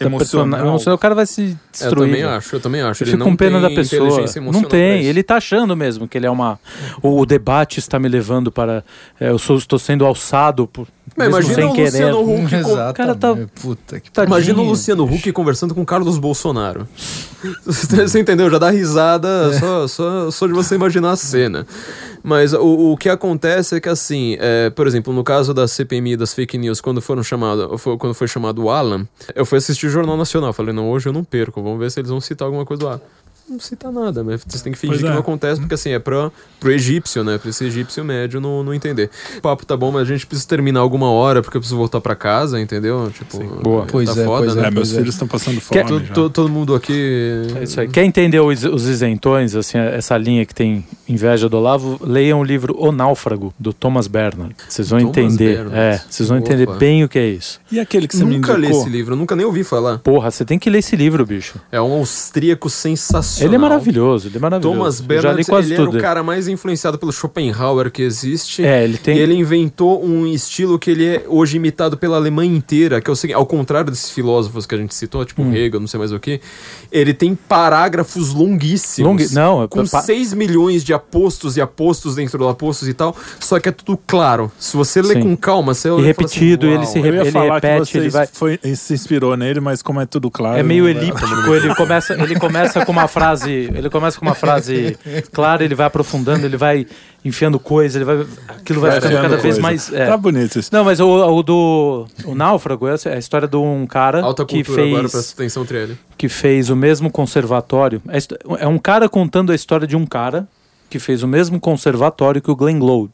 [0.00, 0.60] emocional.
[0.60, 0.96] emocional.
[0.96, 1.92] O cara vai se destruir.
[1.92, 3.02] Eu também acho, eu também acho.
[3.02, 4.24] Eu ele fico com pena da pessoa.
[4.52, 6.58] Não tem, ele tá achando mesmo que ele é uma.
[7.02, 8.84] O, o debate está me levando para.
[9.18, 12.62] É, eu sou, estou sendo alçado por, Mas imagina o Luciano Huck.
[12.62, 12.92] Com...
[12.92, 13.36] cara tá...
[13.60, 16.88] Puta que Imagina o Luciano Huck conversando com Carlos Bolsonaro.
[17.64, 18.50] você entendeu?
[18.50, 19.58] Já dá risada é.
[19.58, 21.66] só, só, só de você imaginar a cena.
[22.22, 26.16] Mas o, o que acontece é que, assim, é, por exemplo, no caso da CPMI
[26.16, 29.86] das fake news, quando foram chamado, foi, quando foi chamado o Alan, eu fui assistir
[29.86, 30.52] o Jornal Nacional.
[30.52, 32.88] Falei, não, hoje eu não perco, vamos ver se eles vão citar alguma coisa do
[32.88, 33.00] Alan
[33.48, 36.32] não cita nada, mas você tem que fingir que não acontece, porque assim, é pro,
[36.58, 37.38] pro egípcio, né?
[37.38, 39.08] Pra esse egípcio médio não, não entender.
[39.38, 42.00] O papo tá bom, mas a gente precisa terminar alguma hora, porque eu preciso voltar
[42.00, 43.10] pra casa, entendeu?
[43.12, 43.48] Tipo, Sim.
[43.62, 43.82] boa.
[43.82, 44.66] Tá pois é, foda, pois né?
[44.66, 45.84] É, meus filhos estão passando fome.
[45.84, 47.46] Quer, todo mundo aqui.
[47.56, 47.88] É isso aí.
[47.88, 52.44] Quer entender os, os isentões, assim, essa linha que tem inveja do Olavo, leiam o
[52.44, 54.56] livro O Náufrago, do Thomas Bernard.
[54.68, 55.56] Vocês vão Thomas entender.
[55.56, 55.78] Bernard.
[55.78, 56.46] É, vocês vão Opa.
[56.46, 57.60] entender bem o que é isso.
[57.70, 59.98] E aquele que você nunca me li esse livro, eu nunca nem ouvi falar.
[59.98, 61.60] Porra, você tem que ler esse livro, bicho.
[61.70, 63.35] É um austríaco sensacional.
[63.40, 64.78] Ele é maravilhoso ele é maravilhoso.
[64.78, 65.88] Thomas Bernard, ele tudo.
[65.88, 68.64] era o cara mais influenciado pelo Schopenhauer que existe.
[68.64, 69.16] É, ele tem...
[69.16, 73.12] E ele inventou um estilo que ele é hoje imitado pela Alemanha inteira, que é
[73.12, 75.54] o seguinte, ao contrário desses filósofos que a gente citou, tipo hum.
[75.54, 76.40] Hegel, não sei mais o que,
[76.90, 79.32] ele tem parágrafos longuíssimos.
[79.32, 79.34] Long...
[79.34, 80.02] Não, com pa...
[80.02, 83.98] 6 milhões de apostos e apostos dentro do apostos e tal, só que é tudo
[84.06, 84.50] claro.
[84.58, 87.08] Se você lê com calma, você E repetido, assim, ele se re...
[87.08, 88.26] ele repete, ele vai...
[88.26, 90.58] Foi, se inspirou nele, mas como é tudo claro...
[90.58, 93.25] É meio elíptico, ele começa, ele começa com uma frase...
[93.34, 94.96] Ele começa com uma frase
[95.32, 96.86] clara, ele vai aprofundando, ele vai
[97.24, 99.92] enfiando coisa, ele vai, aquilo vai, vai ficando cada vez mais.
[99.92, 100.06] É.
[100.06, 100.70] Tá bonito isso.
[100.72, 104.62] Não, mas o, o do o Náufrago é a história de um cara Alta que
[104.62, 104.88] fez.
[104.92, 105.66] Agora, presta atenção.
[106.16, 108.00] Que fez o mesmo conservatório.
[108.08, 108.18] É,
[108.64, 110.46] é um cara contando a história de um cara
[110.88, 113.12] que fez o mesmo conservatório que o Glenn Gould.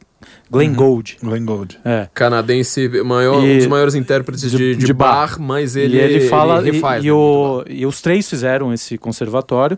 [0.49, 0.75] Glenn uhum.
[0.75, 1.17] Gould.
[1.21, 1.79] Glenn Gould.
[1.83, 2.07] É.
[2.13, 5.97] Canadense, maior, e, um dos maiores intérpretes de, de, de, de bar, bar, mas ele,
[5.97, 9.77] e ele fala ele refaz, e, e, né, o, e os três fizeram esse conservatório.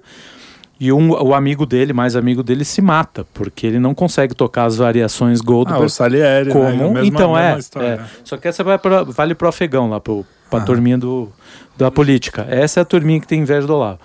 [0.78, 4.66] E um, o amigo dele, mais amigo dele, se mata, porque ele não consegue tocar
[4.66, 5.82] as variações Goldberg.
[5.82, 6.66] Ah, o Salieri, como...
[6.66, 6.90] né?
[6.90, 10.60] Mesma, então é, é, Só que essa vai pra, vale pro afegão lá, pro, pra
[10.60, 10.66] ah.
[10.66, 11.32] turminha do,
[11.78, 12.46] da política.
[12.50, 14.00] Essa é a turminha que tem inveja do Olavo.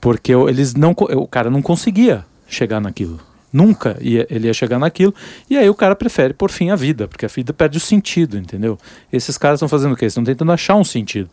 [0.00, 3.20] Porque eles não, o cara não conseguia chegar naquilo.
[3.52, 5.14] Nunca ia, ele ia chegar naquilo.
[5.48, 8.36] E aí o cara prefere por fim a vida, porque a vida perde o sentido,
[8.36, 8.78] entendeu?
[9.12, 10.06] Esses caras estão fazendo o quê?
[10.06, 11.30] Estão tentando achar um sentido.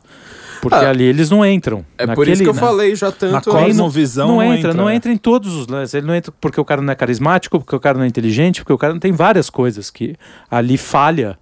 [0.62, 1.86] Porque ah, ali eles não entram.
[1.98, 2.60] É naquele, por isso que eu né?
[2.60, 3.34] falei já tanto.
[3.34, 5.94] Na cosmovisão não, não, não entra, entra, não entra em todos os lances.
[5.94, 8.62] Ele não entra porque o cara não é carismático, porque o cara não é inteligente,
[8.62, 10.16] porque o cara não tem várias coisas que
[10.50, 11.38] ali falha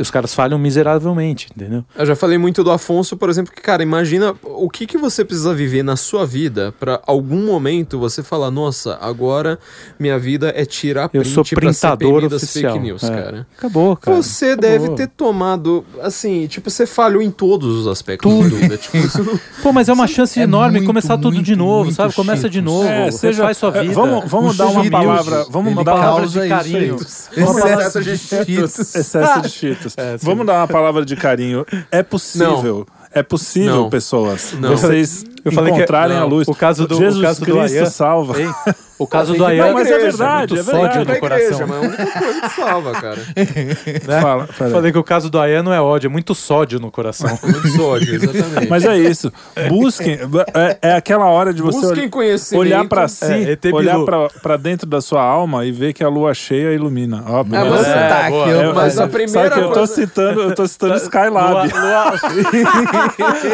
[0.00, 1.84] os caras falham miseravelmente, entendeu?
[1.96, 5.24] Eu já falei muito do Afonso, por exemplo, que, cara, imagina o que, que você
[5.24, 9.58] precisa viver na sua vida para algum momento você falar, nossa, agora
[9.98, 13.08] minha vida é tirar print Eu sou printador das fake news, é.
[13.08, 13.46] cara.
[13.58, 14.16] Acabou, cara.
[14.16, 14.70] Você Acabou.
[14.70, 18.56] deve ter tomado, assim, tipo, você falhou em todos os aspectos Tudo.
[18.56, 18.76] vida.
[18.76, 18.94] Tipo.
[19.62, 22.10] Pô, mas é uma chance é enorme muito, começar tudo de novo, sabe?
[22.10, 22.22] Chico.
[22.22, 23.94] Começa de novo, é, seja, faz sua é, vida.
[23.94, 26.96] vamos vamos dar uma palavra, vamos dar uma palavra de carinho.
[26.96, 28.94] Excesso de cheetos.
[28.94, 29.63] Excesso de cheetos.
[29.72, 31.64] Vamos Vamos dar uma palavra de carinho.
[31.90, 32.86] É possível.
[32.88, 33.04] Não.
[33.12, 33.90] É possível, não.
[33.90, 34.52] pessoas.
[34.58, 34.70] Não.
[34.70, 36.48] Vocês eu encontrarem que, a luz.
[36.48, 38.40] O caso do Jesus o caso Cristo do Ayan, salva.
[38.40, 38.54] Hein?
[38.96, 39.72] O caso do Ayan.
[39.72, 40.94] mas é verdade, é, é verdade.
[40.94, 41.46] sódio no coração.
[41.46, 43.18] Igreja, mas é a única coisa que salva, cara.
[44.06, 44.20] né?
[44.20, 47.36] Fala, Falei que o caso do Ayan não é ódio, é muito sódio no coração.
[47.42, 48.68] muito sódio, exatamente.
[48.70, 49.32] Mas é isso.
[49.68, 50.18] Busquem.
[50.54, 51.92] É, é aquela hora de você
[52.56, 53.98] olhar para si, é, olhar
[54.40, 57.24] para dentro da sua alma e ver que a lua cheia ilumina.
[57.26, 60.66] Ó, é, tá aqui, é, mas a primeira sabe que eu tô citando, eu tô
[60.68, 61.72] citando Skylab.
[61.72, 62.10] Lua,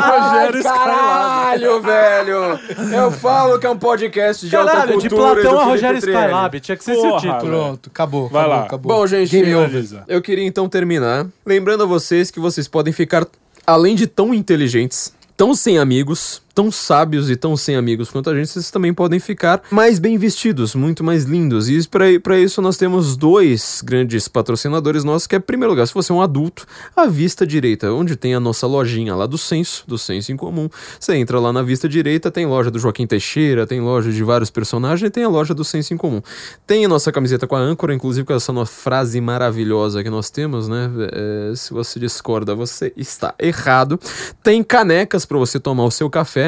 [0.02, 2.58] Rogério Caralho, velho!
[2.92, 5.34] Eu falo que é um podcast de Caralho, alta cultura.
[5.34, 6.60] de Platão a Rogério Skylab.
[6.60, 7.50] Tinha que ser Porra, esse o título.
[7.50, 8.28] Pronto, acabou.
[8.28, 8.64] Vai acabou, lá.
[8.66, 8.96] Acabou.
[8.96, 9.84] Bom, gente, Game over.
[10.08, 13.26] eu queria então terminar lembrando a vocês que vocês podem ficar,
[13.66, 18.34] além de tão inteligentes, tão sem amigos, tão sábios e tão sem amigos quanto a
[18.34, 21.68] gente, vocês também podem ficar mais bem vestidos, muito mais lindos.
[21.68, 25.94] E para isso nós temos dois grandes patrocinadores nossos, que é, em primeiro lugar, se
[25.94, 29.84] você é um adulto, a Vista Direita, onde tem a nossa lojinha lá do Senso,
[29.86, 30.68] do Senso em Comum.
[30.98, 34.50] Você entra lá na Vista Direita, tem loja do Joaquim Teixeira, tem loja de vários
[34.50, 36.22] personagens e tem a loja do Senso em Comum.
[36.66, 40.30] Tem a nossa camiseta com a âncora, inclusive com essa nossa frase maravilhosa que nós
[40.30, 40.90] temos, né?
[41.12, 43.98] É, se você discorda, você está errado.
[44.42, 46.39] Tem canecas para você tomar o seu café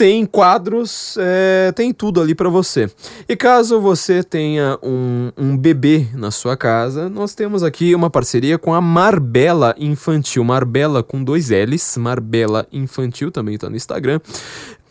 [0.00, 2.90] tem quadros, é, tem tudo ali para você.
[3.28, 8.56] E caso você tenha um, um bebê na sua casa, nós temos aqui uma parceria
[8.56, 14.20] com a Marbella Infantil, Marbella com dois L's, Marbella Infantil também está no Instagram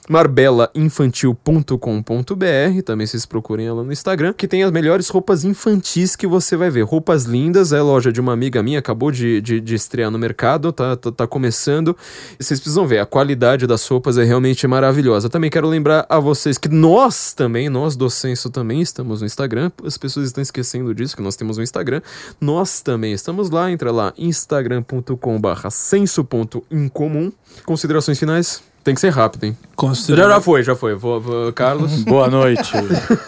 [0.10, 6.58] marbelainfantil.com.br, também vocês procurem ela no Instagram, que tem as melhores roupas infantis que você
[6.58, 6.82] vai ver.
[6.82, 10.74] Roupas lindas, é loja de uma amiga minha, acabou de, de, de estrear no mercado,
[10.74, 11.96] tá, tá, tá começando.
[12.40, 15.30] E vocês precisam ver, a qualidade das roupas é realmente maravilhosa.
[15.30, 19.72] Também quero lembrar a vocês que nós também, nós do Censo também estamos no Instagram.
[19.86, 22.02] As pessoas estão esquecendo disso, que nós temos um Instagram.
[22.42, 27.32] Nós também estamos lá, entra lá, instagram.com/barra censo.incomum.
[27.64, 28.69] Considerações finais?
[28.84, 29.58] Tem que ser rápido, hein?
[29.76, 30.28] Considera...
[30.28, 30.96] Já, já foi, já foi.
[30.96, 32.04] Vou, vou, Carlos.
[32.04, 32.72] Boa noite.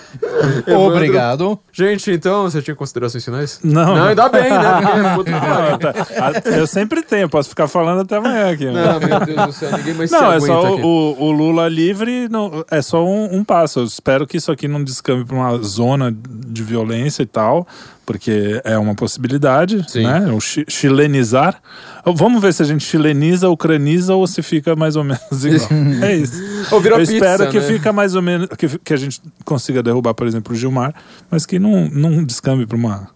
[0.68, 1.60] Obrigado.
[1.72, 3.60] Gente, então, você tinha considerações finais?
[3.64, 3.96] Não.
[3.96, 4.82] Não, ainda bem, né?
[5.16, 6.50] Porque, não, tá.
[6.58, 8.66] Eu sempre tenho, posso ficar falando até amanhã aqui.
[8.66, 8.84] Né?
[8.84, 12.66] Não, meu Deus do céu, ninguém mais Não, é só o, o, Lula livre, não,
[12.70, 13.80] é só um, um passo.
[13.80, 17.68] Eu espero que isso aqui não descambe para uma zona de violência e tal,
[18.06, 20.04] porque é uma possibilidade, Sim.
[20.04, 20.32] né?
[20.32, 21.62] O chilenizar.
[22.06, 25.70] Vamos ver se a gente chileniza, ucraniza ou se fica mais ou menos igual.
[26.04, 26.42] é isso.
[26.72, 27.68] Ou Eu pizza, espero que né?
[27.68, 30.94] fica mais ou menos que, que a gente consiga derrubar, por exemplo, o Gilmar,
[31.30, 33.10] mas que não, não descambe para uma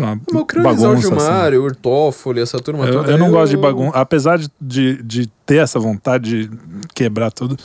[0.00, 0.14] uma
[0.62, 1.56] bagunça, o Gilmar, assim.
[1.56, 3.10] o Toffoli, essa turma eu, toda.
[3.10, 3.96] Eu não gosto de bagunça.
[3.98, 6.58] Apesar de, de, de, ter essa vontade de
[6.94, 7.56] quebrar tudo,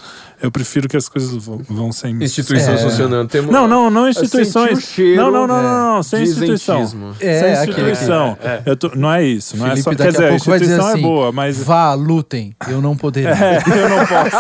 [0.42, 2.22] eu prefiro que as coisas vão, vão sem.
[2.24, 2.84] Instituições é.
[2.84, 3.30] funcionando.
[3.30, 4.84] Tem não, não, não instituições.
[4.84, 6.82] Cheiro, não, não, não, não, não, sem instituição.
[7.20, 8.38] É, sem instituição.
[8.42, 8.62] É.
[8.66, 9.58] Eu tô, não é isso.
[9.58, 11.62] Não é só, quer dizer, a instituição assim, é boa, mas.
[11.64, 12.56] Vá, lutem.
[12.70, 13.34] Eu não poderia.
[13.44, 14.38] É, eu não posso.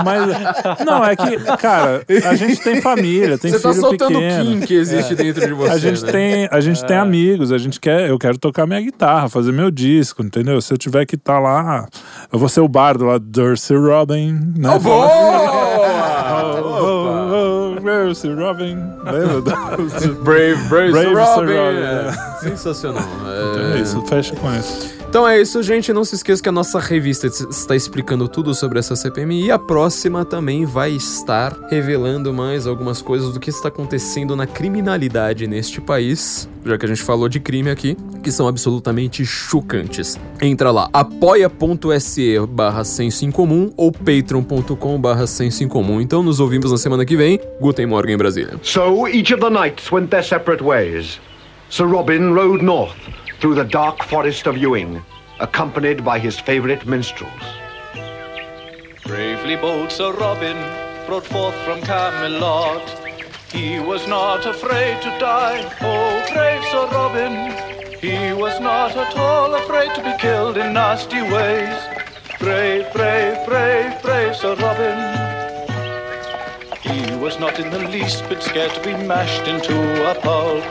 [0.04, 0.86] mas.
[0.86, 4.42] Não, é que, cara, a gente tem família, tem você filho tá soltando pequeno.
[4.42, 5.72] o Kim que existe dentro de você.
[5.72, 6.12] A gente né?
[6.12, 8.08] tem, a gente tem amigos, a gente quer.
[8.08, 10.60] Eu quero tocar minha guitarra, fazer meu disco, entendeu?
[10.60, 11.86] Se eu tiver que estar tá lá,
[12.32, 14.32] eu vou ser o bardo lá, Dircy Robin.
[14.56, 14.70] Né?
[14.74, 15.08] Oh, boa!
[16.62, 18.76] oh, oh, Dircy Robin.
[20.22, 21.46] Brave, brave, Brave Robin.
[21.48, 22.12] Sir Robin, É.
[22.40, 23.02] Sensacional.
[23.02, 24.93] Então é isso, fecha com isso.
[25.14, 25.92] Então é isso, gente.
[25.92, 29.56] Não se esqueça que a nossa revista está explicando tudo sobre essa CPMI e a
[29.56, 35.80] próxima também vai estar revelando mais algumas coisas do que está acontecendo na criminalidade neste
[35.80, 40.18] país, já que a gente falou de crime aqui, que são absolutamente chocantes.
[40.42, 43.30] Entra lá, apoia.se barra senso em
[43.76, 46.00] ou patreon.com barra senso em.
[46.00, 47.38] Então nos ouvimos na semana que vem.
[47.60, 48.58] Guten Morgen Brasília.
[48.64, 51.20] So each of the knights went their separate ways.
[51.70, 55.04] Sir Robin rode north through the dark forest of Ewing,
[55.38, 57.42] accompanied by his favorite minstrels.
[59.04, 60.56] Bravely bold Sir Robin
[61.04, 62.88] brought forth from Camelot.
[63.52, 67.34] He was not afraid to die, oh brave Sir Robin.
[68.00, 71.76] He was not at all afraid to be killed in nasty ways.
[72.38, 75.33] Brave, brave, brave, brave Sir Robin.
[77.20, 79.74] Was not in the least bit scared to be mashed into
[80.10, 80.62] a pulp,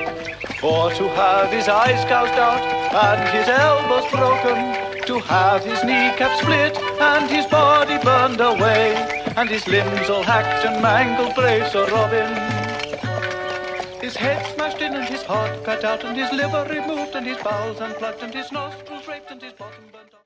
[0.63, 2.61] or to have his eyes gouged out
[2.93, 8.93] and his elbows broken, to have his kneecap split and his body burned away,
[9.35, 12.31] and his limbs all hacked and mangled, brave Sir Robin.
[13.99, 17.38] His head smashed in and his heart cut out and his liver removed and his
[17.38, 20.23] bowels unplugged and his nostrils raped and his bottom burnt out.